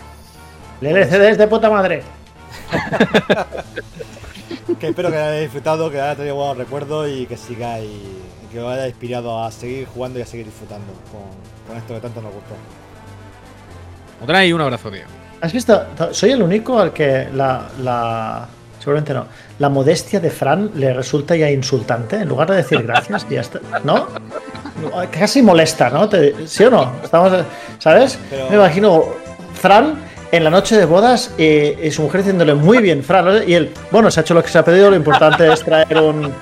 El 0.81 0.97
LCD 0.97 1.31
es 1.31 1.39
de 1.39 1.49
puta 1.49 1.69
madre. 1.69 2.03
que 4.81 4.89
espero 4.89 5.11
que 5.11 5.17
hayáis 5.17 5.43
disfrutado, 5.43 5.91
que 5.91 6.01
hayáis 6.01 6.17
tenido 6.17 6.37
buenos 6.37 6.57
recuerdos 6.57 7.09
y 7.09 7.27
que 7.27 7.37
sigáis, 7.37 7.91
que 8.53 8.61
os 8.61 8.73
haya 8.73 8.87
inspirado 8.87 9.43
a 9.45 9.51
seguir 9.51 9.87
jugando 9.93 10.19
y 10.19 10.23
a 10.23 10.27
seguir 10.27 10.47
disfrutando 10.47 10.93
con, 11.11 11.23
con 11.67 11.77
esto 11.77 11.95
que 11.95 12.01
tanto 12.01 12.23
nos 12.23 12.33
gustó. 12.33 12.55
Otra 14.23 14.45
y 14.47 14.53
un 14.53 14.61
abrazo, 14.61 14.91
tío. 14.91 15.03
¿Has 15.41 15.53
visto? 15.53 15.81
Soy 16.13 16.31
el 16.31 16.43
único 16.43 16.79
al 16.81 16.93
que 16.93 17.29
la, 17.33 17.67
la- 17.81 18.49
Seguramente 18.79 19.13
no. 19.15 19.27
La 19.59 19.69
modestia 19.69 20.21
de 20.21 20.31
Fran 20.31 20.71
le 20.75 20.93
resulta 20.95 21.35
ya 21.37 21.51
insultante. 21.51 22.17
En 22.17 22.29
lugar 22.29 22.51
de 22.51 22.57
decir 22.57 22.83
gracias, 22.83 23.27
ya 23.29 23.41
está. 23.41 23.61
¿No? 23.85 24.07
Casi 25.11 25.43
molesta, 25.43 25.91
¿no? 25.91 26.09
Te- 26.09 26.47
¿Sí 26.47 26.65
o 26.65 26.71
no? 26.71 26.93
Estamos, 27.03 27.33
¿Sabes? 27.79 28.19
Pero- 28.31 28.49
Me 28.51 28.57
imagino 28.57 29.05
Fran 29.55 29.95
en 30.31 30.45
la 30.45 30.51
noche 30.51 30.77
de 30.77 30.85
bodas 30.85 31.33
eh, 31.39 31.79
y 31.83 31.91
su 31.91 32.03
mujer 32.03 32.21
diciéndole 32.21 32.55
muy 32.55 32.79
bien, 32.79 33.03
Fran. 33.03 33.43
Y 33.47 33.55
él, 33.55 33.73
bueno, 33.91 34.11
se 34.11 34.21
ha 34.21 34.23
hecho 34.23 34.35
lo 34.35 34.43
que 34.43 34.49
se 34.49 34.59
ha 34.59 34.65
pedido. 34.65 34.91
Lo 34.91 34.97
importante 34.97 35.53
es 35.53 35.65
traer 35.65 35.99
un, 35.99 36.33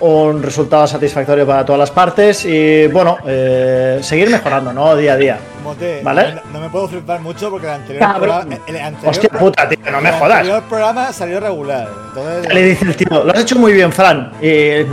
un 0.00 0.42
resultado 0.42 0.86
satisfactorio 0.86 1.46
para 1.46 1.64
todas 1.64 1.78
las 1.78 1.90
partes. 1.92 2.44
Y 2.44 2.88
bueno, 2.88 3.18
eh, 3.26 3.98
seguir 4.02 4.28
mejorando, 4.30 4.72
¿no? 4.72 4.96
Día 4.96 5.12
a 5.12 5.16
día. 5.16 5.38
Mote, 5.68 6.00
¿Vale? 6.02 6.34
no, 6.34 6.40
no 6.54 6.60
me 6.60 6.68
puedo 6.70 6.88
flipar 6.88 7.20
mucho 7.20 7.50
porque 7.50 7.66
el 7.66 7.72
anterior 7.74 8.00
Cabrón. 8.00 8.20
programa. 8.40 8.62
El 8.66 8.76
anterior, 8.76 9.10
Hostia 9.10 9.30
puta, 9.30 9.68
tío, 9.68 9.78
no 9.90 10.00
me 10.00 10.08
el 10.08 10.14
jodas. 10.16 10.36
anterior 10.38 10.62
programa 10.64 11.12
salió 11.12 11.40
regular. 11.40 11.88
Entonces, 12.08 12.54
Le 12.54 12.62
dice 12.62 12.84
el 12.86 12.96
tío, 12.96 13.24
lo 13.24 13.32
has 13.32 13.40
hecho 13.40 13.56
muy 13.58 13.72
bien, 13.72 13.92
Fran. 13.92 14.32
Y 14.40 14.84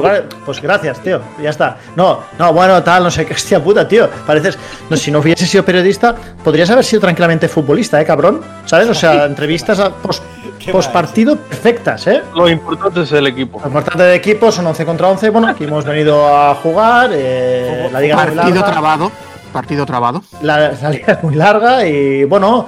pues 0.45 0.61
gracias, 0.61 0.99
tío. 0.99 1.21
Ya 1.41 1.49
está. 1.49 1.77
No, 1.95 2.19
no, 2.37 2.53
bueno, 2.53 2.83
tal, 2.83 3.03
no 3.03 3.11
sé 3.11 3.25
qué. 3.25 3.33
Hostia 3.45 3.63
puta, 3.63 3.87
tío. 3.87 4.09
Pareces. 4.27 4.57
No, 4.89 4.97
si 4.97 5.11
no 5.11 5.19
hubiese 5.19 5.45
sido 5.45 5.63
periodista, 5.65 6.13
podrías 6.43 6.69
haber 6.69 6.83
sido 6.85 7.01
tranquilamente 7.01 7.47
futbolista, 7.47 7.99
¿eh, 8.01 8.05
cabrón? 8.05 8.41
¿Sabes? 8.65 8.89
O 8.89 8.93
sea, 8.93 9.25
entrevistas 9.25 9.79
a 9.79 9.89
pos, 9.91 10.21
Qué 10.59 10.71
partido 10.91 11.35
perfectas, 11.35 12.07
¿eh? 12.07 12.23
Lo 12.33 12.49
importante 12.49 13.01
es 13.03 13.11
el 13.11 13.27
equipo. 13.27 13.59
Lo 13.61 13.67
importante 13.67 14.01
de 14.01 14.15
equipo 14.15 14.51
son 14.51 14.65
11 14.65 14.83
contra 14.85 15.07
11. 15.09 15.29
Bueno, 15.29 15.47
aquí 15.49 15.65
hemos 15.65 15.85
venido 15.85 16.25
a 16.27 16.55
jugar. 16.55 17.11
eh, 17.13 17.87
la 17.91 17.99
liga 18.01 18.15
Partido 18.15 18.43
larga. 18.45 18.65
trabado. 18.65 19.11
Partido 19.55 19.85
trabado. 19.85 20.21
La, 20.41 20.71
liga 20.91 21.13
es 21.13 21.23
muy 21.23 21.33
larga 21.35 21.87
y 21.87 22.25
bueno, 22.25 22.67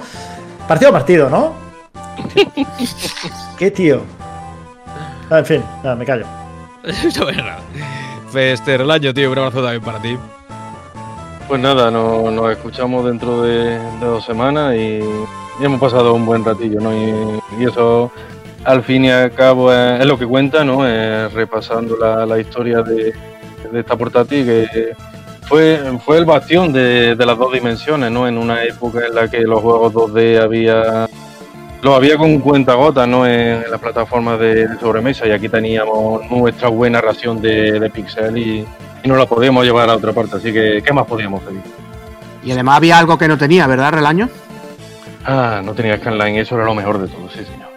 partido 0.66 0.88
a 0.88 0.92
partido, 0.94 1.28
¿no? 1.28 1.52
¿Qué 3.58 3.70
tío? 3.70 4.00
Ah, 5.28 5.40
En 5.40 5.44
fin, 5.44 5.62
nada, 5.84 5.94
me 5.96 6.06
callo. 6.06 6.24
Bueno, 7.20 7.42
nada. 7.44 7.58
Fester, 8.32 8.80
el 8.80 8.90
año, 8.90 9.12
tío, 9.12 9.30
un 9.30 9.36
abrazo 9.38 9.60
también 9.62 9.82
para 9.82 9.98
ti. 10.00 10.16
Pues 11.46 11.60
nada, 11.60 11.90
no- 11.90 12.30
nos 12.30 12.50
escuchamos 12.52 13.04
dentro 13.04 13.42
de, 13.42 13.78
de 13.78 14.06
dos 14.06 14.24
semanas 14.24 14.74
y, 14.74 15.00
y 15.60 15.64
hemos 15.64 15.78
pasado 15.78 16.14
un 16.14 16.24
buen 16.24 16.42
ratillo, 16.42 16.80
¿no? 16.80 16.90
Y, 16.94 17.42
y 17.62 17.66
eso, 17.66 18.10
al 18.64 18.82
fin 18.82 19.04
y 19.04 19.10
al 19.10 19.30
cabo, 19.34 19.70
es, 19.74 20.00
es 20.00 20.06
lo 20.06 20.18
que 20.18 20.24
cuenta, 20.26 20.64
¿no? 20.64 20.88
Eh, 20.88 21.28
repasando 21.28 21.98
la, 21.98 22.24
la 22.24 22.38
historia 22.38 22.80
de, 22.80 23.12
de 23.72 23.80
esta 23.80 23.94
portátil 23.94 24.46
que 24.46 24.92
fue, 25.48 25.80
fue 26.04 26.18
el 26.18 26.24
bastión 26.24 26.72
de, 26.72 27.14
de 27.14 27.26
las 27.26 27.38
dos 27.38 27.52
dimensiones, 27.52 28.10
¿no? 28.10 28.28
En 28.28 28.38
una 28.38 28.62
época 28.64 29.00
en 29.06 29.14
la 29.14 29.28
que 29.28 29.40
los 29.40 29.60
juegos 29.60 29.92
2D 29.92 30.40
había 30.40 31.08
los 31.80 31.94
había 31.94 32.18
con 32.18 32.38
cuentagotas, 32.40 33.06
¿no? 33.08 33.26
En, 33.26 33.70
las 33.70 33.80
plataformas 33.80 34.38
de, 34.38 34.66
de 34.68 34.78
sobremesa 34.78 35.26
y 35.26 35.30
aquí 35.30 35.48
teníamos 35.48 36.28
nuestra 36.30 36.68
buena 36.68 37.00
ración 37.00 37.40
de, 37.40 37.78
de 37.80 37.90
pixel 37.90 38.36
y, 38.36 38.66
y 39.02 39.08
no 39.08 39.16
la 39.16 39.26
podíamos 39.26 39.64
llevar 39.64 39.88
a 39.88 39.96
otra 39.96 40.12
parte, 40.12 40.36
así 40.36 40.52
que 40.52 40.82
¿qué 40.84 40.92
más 40.92 41.06
podíamos 41.06 41.42
pedir? 41.42 41.62
Y 42.44 42.52
además 42.52 42.76
había 42.76 42.98
algo 42.98 43.16
que 43.18 43.28
no 43.28 43.38
tenía, 43.38 43.66
¿verdad, 43.66 43.92
Relaño? 43.92 44.28
Ah, 45.24 45.60
no 45.64 45.74
tenía 45.74 45.96
scanline, 45.98 46.38
eso 46.38 46.56
era 46.56 46.64
lo 46.64 46.74
mejor 46.74 46.98
de 46.98 47.08
todo, 47.08 47.28
sí, 47.28 47.44
señor. 47.44 47.67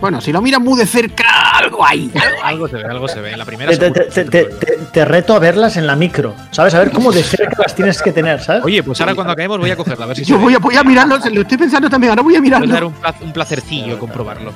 Bueno, 0.00 0.20
si 0.20 0.32
lo 0.32 0.42
miras 0.42 0.60
muy 0.60 0.78
de 0.78 0.86
cerca, 0.86 1.24
algo 1.58 1.84
hay. 1.84 2.10
Algo 2.42 2.68
se 2.68 2.76
ve, 2.76 2.84
algo 2.84 3.08
se 3.08 3.20
ve. 3.20 3.32
En 3.32 3.38
la 3.38 3.44
primera 3.44 3.70
Te, 3.70 3.90
te- 3.90 4.24
te- 4.24 4.44
te- 4.92 5.04
reto 5.04 5.34
a 5.34 5.38
verlas 5.38 5.76
en 5.76 5.86
la 5.86 5.96
micro, 5.96 6.34
¿sabes? 6.50 6.74
A 6.74 6.80
ver 6.80 6.90
cómo 6.90 7.10
de 7.10 7.22
cerca 7.22 7.56
las 7.62 7.74
tienes 7.74 8.02
que 8.02 8.12
tener, 8.12 8.40
¿sabes? 8.42 8.64
Oye, 8.64 8.82
pues 8.82 9.00
ahora 9.00 9.14
cuando 9.14 9.32
acabemos 9.32 9.58
voy 9.58 9.70
a 9.70 9.76
cogerla, 9.76 10.04
a 10.04 10.08
ver 10.08 10.16
si 10.18 10.24
Yo 10.24 10.38
voy 10.38 10.54
a, 10.54 10.58
voy 10.58 10.76
a 10.76 10.84
mirarlo, 10.84 11.16
lo 11.18 11.40
estoy 11.40 11.56
pensando 11.58 11.88
también, 11.88 12.10
ahora 12.10 12.22
voy 12.22 12.36
a 12.36 12.38
Puede 12.40 12.50
dar 12.50 12.60
mirarlo. 12.66 12.88
un, 12.88 12.94
pla- 12.94 13.14
un 13.20 13.32
placercillo 13.32 13.98
comprobarlo. 13.98 14.52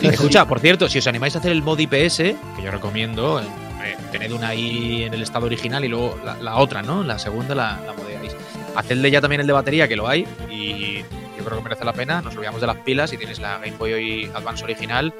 Escucha, 0.00 0.46
por 0.46 0.58
cierto, 0.60 0.88
si 0.88 0.98
os 0.98 1.06
animáis 1.06 1.36
a 1.36 1.38
hacer 1.38 1.52
el 1.52 1.62
mod 1.62 1.78
IPS, 1.78 2.16
que 2.16 2.62
yo 2.64 2.70
recomiendo, 2.70 3.40
eh, 3.40 3.96
tened 4.10 4.32
una 4.32 4.48
ahí 4.48 5.04
en 5.04 5.14
el 5.14 5.22
estado 5.22 5.46
original 5.46 5.84
y 5.84 5.88
luego 5.88 6.18
la, 6.24 6.36
la 6.42 6.56
otra, 6.56 6.82
¿no? 6.82 7.02
La 7.04 7.18
segunda 7.18 7.54
la, 7.54 7.78
la 7.86 7.92
modeáis. 7.92 8.32
Hacedle 8.74 9.10
ya 9.10 9.20
también 9.20 9.40
el 9.40 9.46
de 9.46 9.52
batería, 9.52 9.86
que 9.88 9.96
lo 9.96 10.08
hay, 10.08 10.26
y 10.50 11.02
yo 11.38 11.44
creo 11.44 11.58
que 11.58 11.64
merece 11.64 11.84
la 11.84 11.92
pena. 11.92 12.20
Nos 12.20 12.34
olvidamos 12.36 12.60
de 12.60 12.66
las 12.66 12.76
pilas 12.78 13.12
y 13.12 13.16
tienes 13.16 13.38
la 13.38 13.58
Game 13.58 13.76
Boy 13.78 14.30
Advance 14.34 14.64
original, 14.64 15.14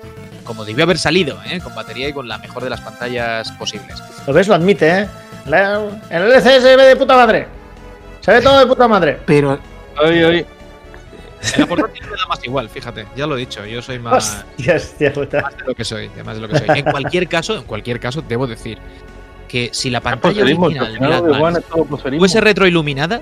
como 0.44 0.64
debió 0.64 0.84
haber 0.84 0.98
salido, 0.98 1.38
¿eh? 1.50 1.60
Con 1.62 1.74
batería 1.74 2.08
y 2.08 2.12
con 2.12 2.28
la 2.28 2.38
mejor 2.38 2.62
de 2.64 2.70
las 2.70 2.80
pantallas 2.80 3.50
posibles. 3.52 4.02
Lo 4.26 4.32
ves, 4.32 4.48
lo 4.48 4.54
admite, 4.54 4.88
¿eh? 5.00 5.08
La- 5.46 5.80
el 6.10 6.22
LCD 6.32 6.60
se 6.60 6.76
ve 6.76 6.82
de 6.84 6.96
puta 6.96 7.16
madre. 7.16 7.46
Se 8.20 8.32
ve 8.32 8.40
todo 8.42 8.58
de 8.58 8.66
puta 8.66 8.86
madre. 8.88 9.18
Pero 9.24 9.58
ahí. 10.02 10.44
En 11.54 11.60
la 11.60 11.66
portátil 11.66 12.02
me 12.04 12.16
da 12.16 12.26
más 12.28 12.44
igual, 12.44 12.68
fíjate, 12.68 13.06
ya 13.14 13.24
lo 13.26 13.36
he 13.36 13.40
dicho, 13.40 13.64
yo 13.64 13.80
soy 13.80 14.00
más... 14.00 14.44
Hostia, 14.58 14.74
hostia 14.74 15.12
puta. 15.12 15.40
más 15.40 15.56
de 15.56 15.62
lo 15.66 15.74
que 15.74 15.84
soy, 15.84 16.10
más 16.24 16.34
de 16.34 16.40
lo 16.42 16.48
que 16.48 16.58
soy. 16.58 16.78
En 16.80 16.84
cualquier 16.84 17.28
caso, 17.28 17.56
en 17.56 17.62
cualquier 17.62 18.00
caso, 18.00 18.22
debo 18.22 18.48
decir 18.48 18.76
que 19.46 19.70
si 19.72 19.88
la 19.88 20.00
pantalla 20.00 20.34
Proserismo, 20.34 20.66
original 20.66 21.12
al 21.12 21.22
de 21.26 21.34
Advance 21.36 21.60
es 21.60 21.66
todo 21.66 21.84
proserismo. 21.84 22.18
fuese 22.18 22.40
retroiluminada, 22.40 23.20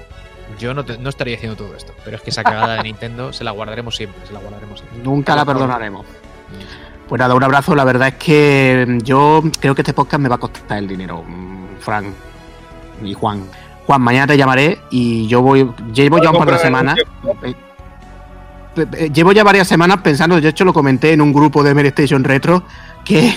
yo 0.59 0.74
no, 0.74 0.84
te- 0.84 0.98
no 0.98 1.09
estaría 1.09 1.36
haciendo 1.36 1.57
todo 1.57 1.74
esto. 1.76 1.92
Pero 2.04 2.16
es 2.16 2.22
que 2.22 2.30
esa 2.30 2.42
cagada 2.44 2.74
de 2.76 2.82
Nintendo 2.84 3.32
se 3.32 3.44
la 3.44 3.50
guardaremos 3.52 3.94
siempre, 3.96 4.26
se 4.26 4.32
la 4.32 4.40
guardaremos 4.40 4.80
siempre. 4.80 5.00
nunca 5.02 5.34
la 5.36 5.44
perdonaremos. 5.44 6.04
Pues 7.09 7.18
nada, 7.18 7.34
un 7.34 7.42
abrazo. 7.44 7.74
La 7.74 7.84
verdad 7.84 8.09
es 8.09 8.14
que 8.14 8.84
mm, 8.88 8.98
yo 8.98 9.42
creo 9.61 9.74
que 9.74 9.82
este 9.82 9.92
podcast 9.94 10.20
me 10.22 10.28
va 10.28 10.36
a 10.36 10.38
costar 10.38 10.78
el 10.78 10.88
dinero, 10.88 11.22
mm, 11.26 11.78
Frank 11.80 12.07
y 13.02 13.14
Juan. 13.14 13.44
Juan, 13.86 14.00
mañana 14.02 14.26
te 14.26 14.36
llamaré 14.36 14.78
y 14.90 15.26
yo 15.28 15.42
voy. 15.42 15.70
Llevo 15.94 16.18
ya 16.20 16.30
un 16.30 16.38
par 16.38 16.50
de 16.50 16.59
semanas. 16.59 16.96
eh, 16.98 17.54
eh, 18.76 18.86
eh, 18.92 19.11
Llevo 19.12 19.32
ya 19.32 19.44
varias 19.44 19.68
semanas 19.68 19.98
pensando, 20.02 20.41
de 20.41 20.49
hecho 20.49 20.64
lo 20.64 20.72
comenté 20.72 21.12
en 21.12 21.20
un 21.20 21.33
grupo 21.33 21.62
de 21.62 21.72
Mere 21.74 21.88
Station 21.88 22.24
Retro, 22.24 22.64
que, 23.07 23.33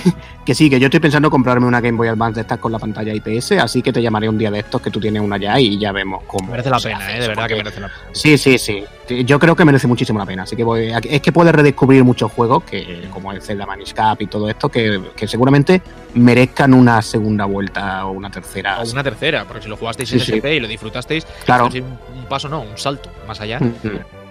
que 0.45 0.53
sí, 0.55 0.69
que 0.69 0.79
yo 0.79 0.87
estoy 0.87 0.99
pensando 0.99 1.29
comprarme 1.29 1.65
una 1.67 1.79
Game 1.79 1.97
Boy 1.97 2.07
Advance 2.09 2.35
de 2.35 2.41
estas 2.41 2.57
con 2.59 2.71
la 2.71 2.79
pantalla 2.79 3.13
IPS, 3.13 3.53
así 3.53 3.81
que 3.81 3.93
te 3.93 4.01
llamaré 4.01 4.27
un 4.27 4.37
día 4.37 4.51
de 4.51 4.59
estos 4.59 4.81
que 4.81 4.89
tú 4.91 4.99
tienes 4.99 5.21
una 5.21 5.37
ya 5.37 5.59
y 5.59 5.77
ya 5.79 5.91
vemos 5.91 6.23
cómo. 6.27 6.49
Merece 6.51 6.69
la 6.69 6.79
pena, 6.79 7.15
¿eh? 7.15 7.21
De 7.21 7.27
verdad 7.27 7.47
que 7.47 7.55
porque- 7.55 7.63
merece 7.63 7.79
la 7.81 7.87
pena. 7.87 7.99
Sí, 8.11 8.37
sí, 8.37 8.57
sí. 8.57 8.83
Yo 9.25 9.39
creo 9.39 9.55
que 9.55 9.65
merece 9.65 9.87
muchísimo 9.87 10.19
la 10.19 10.25
pena. 10.25 10.43
Así 10.43 10.55
que 10.55 10.63
voy, 10.63 10.91
es 11.09 11.21
que 11.21 11.31
puedes 11.31 11.53
redescubrir 11.53 12.03
muchos 12.03 12.31
juegos, 12.31 12.63
que 12.63 13.07
como 13.11 13.31
el 13.31 13.41
Zelda 13.41 13.65
Manish 13.65 13.93
Cap 13.93 14.21
y 14.21 14.27
todo 14.27 14.49
esto, 14.49 14.69
que, 14.69 15.01
que 15.15 15.27
seguramente 15.27 15.81
merezcan 16.13 16.73
una 16.73 17.01
segunda 17.01 17.45
vuelta 17.45 18.05
o 18.05 18.11
una 18.11 18.29
tercera. 18.29 18.79
O 18.81 18.91
una 18.91 19.03
tercera, 19.03 19.45
porque 19.45 19.63
si 19.63 19.69
lo 19.69 19.77
jugasteis 19.77 20.11
en 20.13 20.19
sí. 20.19 20.33
SP 20.37 20.55
y 20.55 20.59
lo 20.59 20.67
disfrutasteis, 20.67 21.25
Claro. 21.45 21.67
un, 21.67 22.25
paso, 22.29 22.49
no, 22.49 22.61
un 22.61 22.77
salto 22.77 23.09
más 23.27 23.39
allá. 23.41 23.59
Mm, 23.59 23.73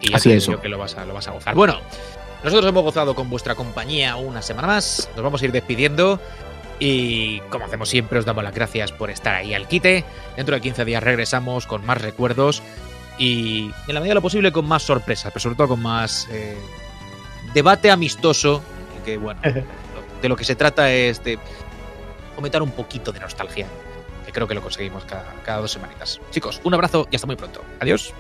Y 0.01 0.11
ya 0.11 0.17
Así 0.17 0.31
es. 0.31 0.49
que 0.63 0.69
lo 0.69 0.79
vas, 0.79 0.97
a, 0.97 1.05
lo 1.05 1.13
vas 1.15 1.27
a 1.27 1.33
gozar. 1.33 1.55
Bueno, 1.57 1.75
nosotros 2.45 2.69
hemos 2.69 2.83
gozado 2.83 3.15
con 3.15 3.29
vuestra 3.31 3.55
compañía 3.55 4.17
una 4.17 4.43
semana 4.43 4.69
más. 4.69 5.09
Nos 5.15 5.25
vamos 5.25 5.43
a 5.43 5.45
ir 5.45 5.53
despidiendo. 5.53 6.21
Y 6.81 7.41
como 7.51 7.65
hacemos 7.65 7.89
siempre, 7.89 8.21
os 8.21 8.25
damos 8.25 8.45
las 8.45 8.55
gracias 8.55 8.93
por 8.93 9.11
estar 9.11 9.35
ahí 9.35 9.55
al 9.55 9.67
quite. 9.67 10.05
Dentro 10.37 10.55
de 10.55 10.61
15 10.61 10.85
días 10.85 11.03
regresamos 11.03 11.67
con 11.67 11.85
más 11.85 12.01
recuerdos 12.01 12.63
y 13.19 13.73
en 13.89 13.95
la 13.95 14.01
medida 14.01 14.13
de 14.13 14.15
lo 14.15 14.23
posible 14.23 14.53
con 14.53 14.67
más 14.67 14.85
sorpresas, 14.85 15.33
pero 15.33 15.41
sobre 15.41 15.57
todo 15.57 15.69
con 15.69 15.83
más 15.83 16.29
eh, 16.31 16.57
debate 17.53 17.91
amistoso. 17.91 18.63
Que 19.05 19.17
bueno, 19.17 19.41
de 20.23 20.29
lo 20.29 20.37
que 20.37 20.45
se 20.45 20.55
trata 20.55 20.93
es 20.93 21.23
de 21.25 21.39
comentar 22.37 22.63
un 22.63 22.71
poquito 22.71 23.11
de 23.11 23.19
nostalgia, 23.19 23.67
que 24.25 24.33
creo 24.33 24.47
que 24.47 24.55
lo 24.55 24.63
conseguimos 24.63 25.05
cada, 25.05 25.35
cada 25.45 25.61
dos 25.61 25.73
semanitas. 25.73 26.21
Chicos, 26.31 26.61
un 26.63 26.75
abrazo 26.75 27.09
y 27.11 27.17
hasta 27.17 27.27
muy 27.27 27.37
pronto. 27.37 27.65
Adiós. 27.81 28.15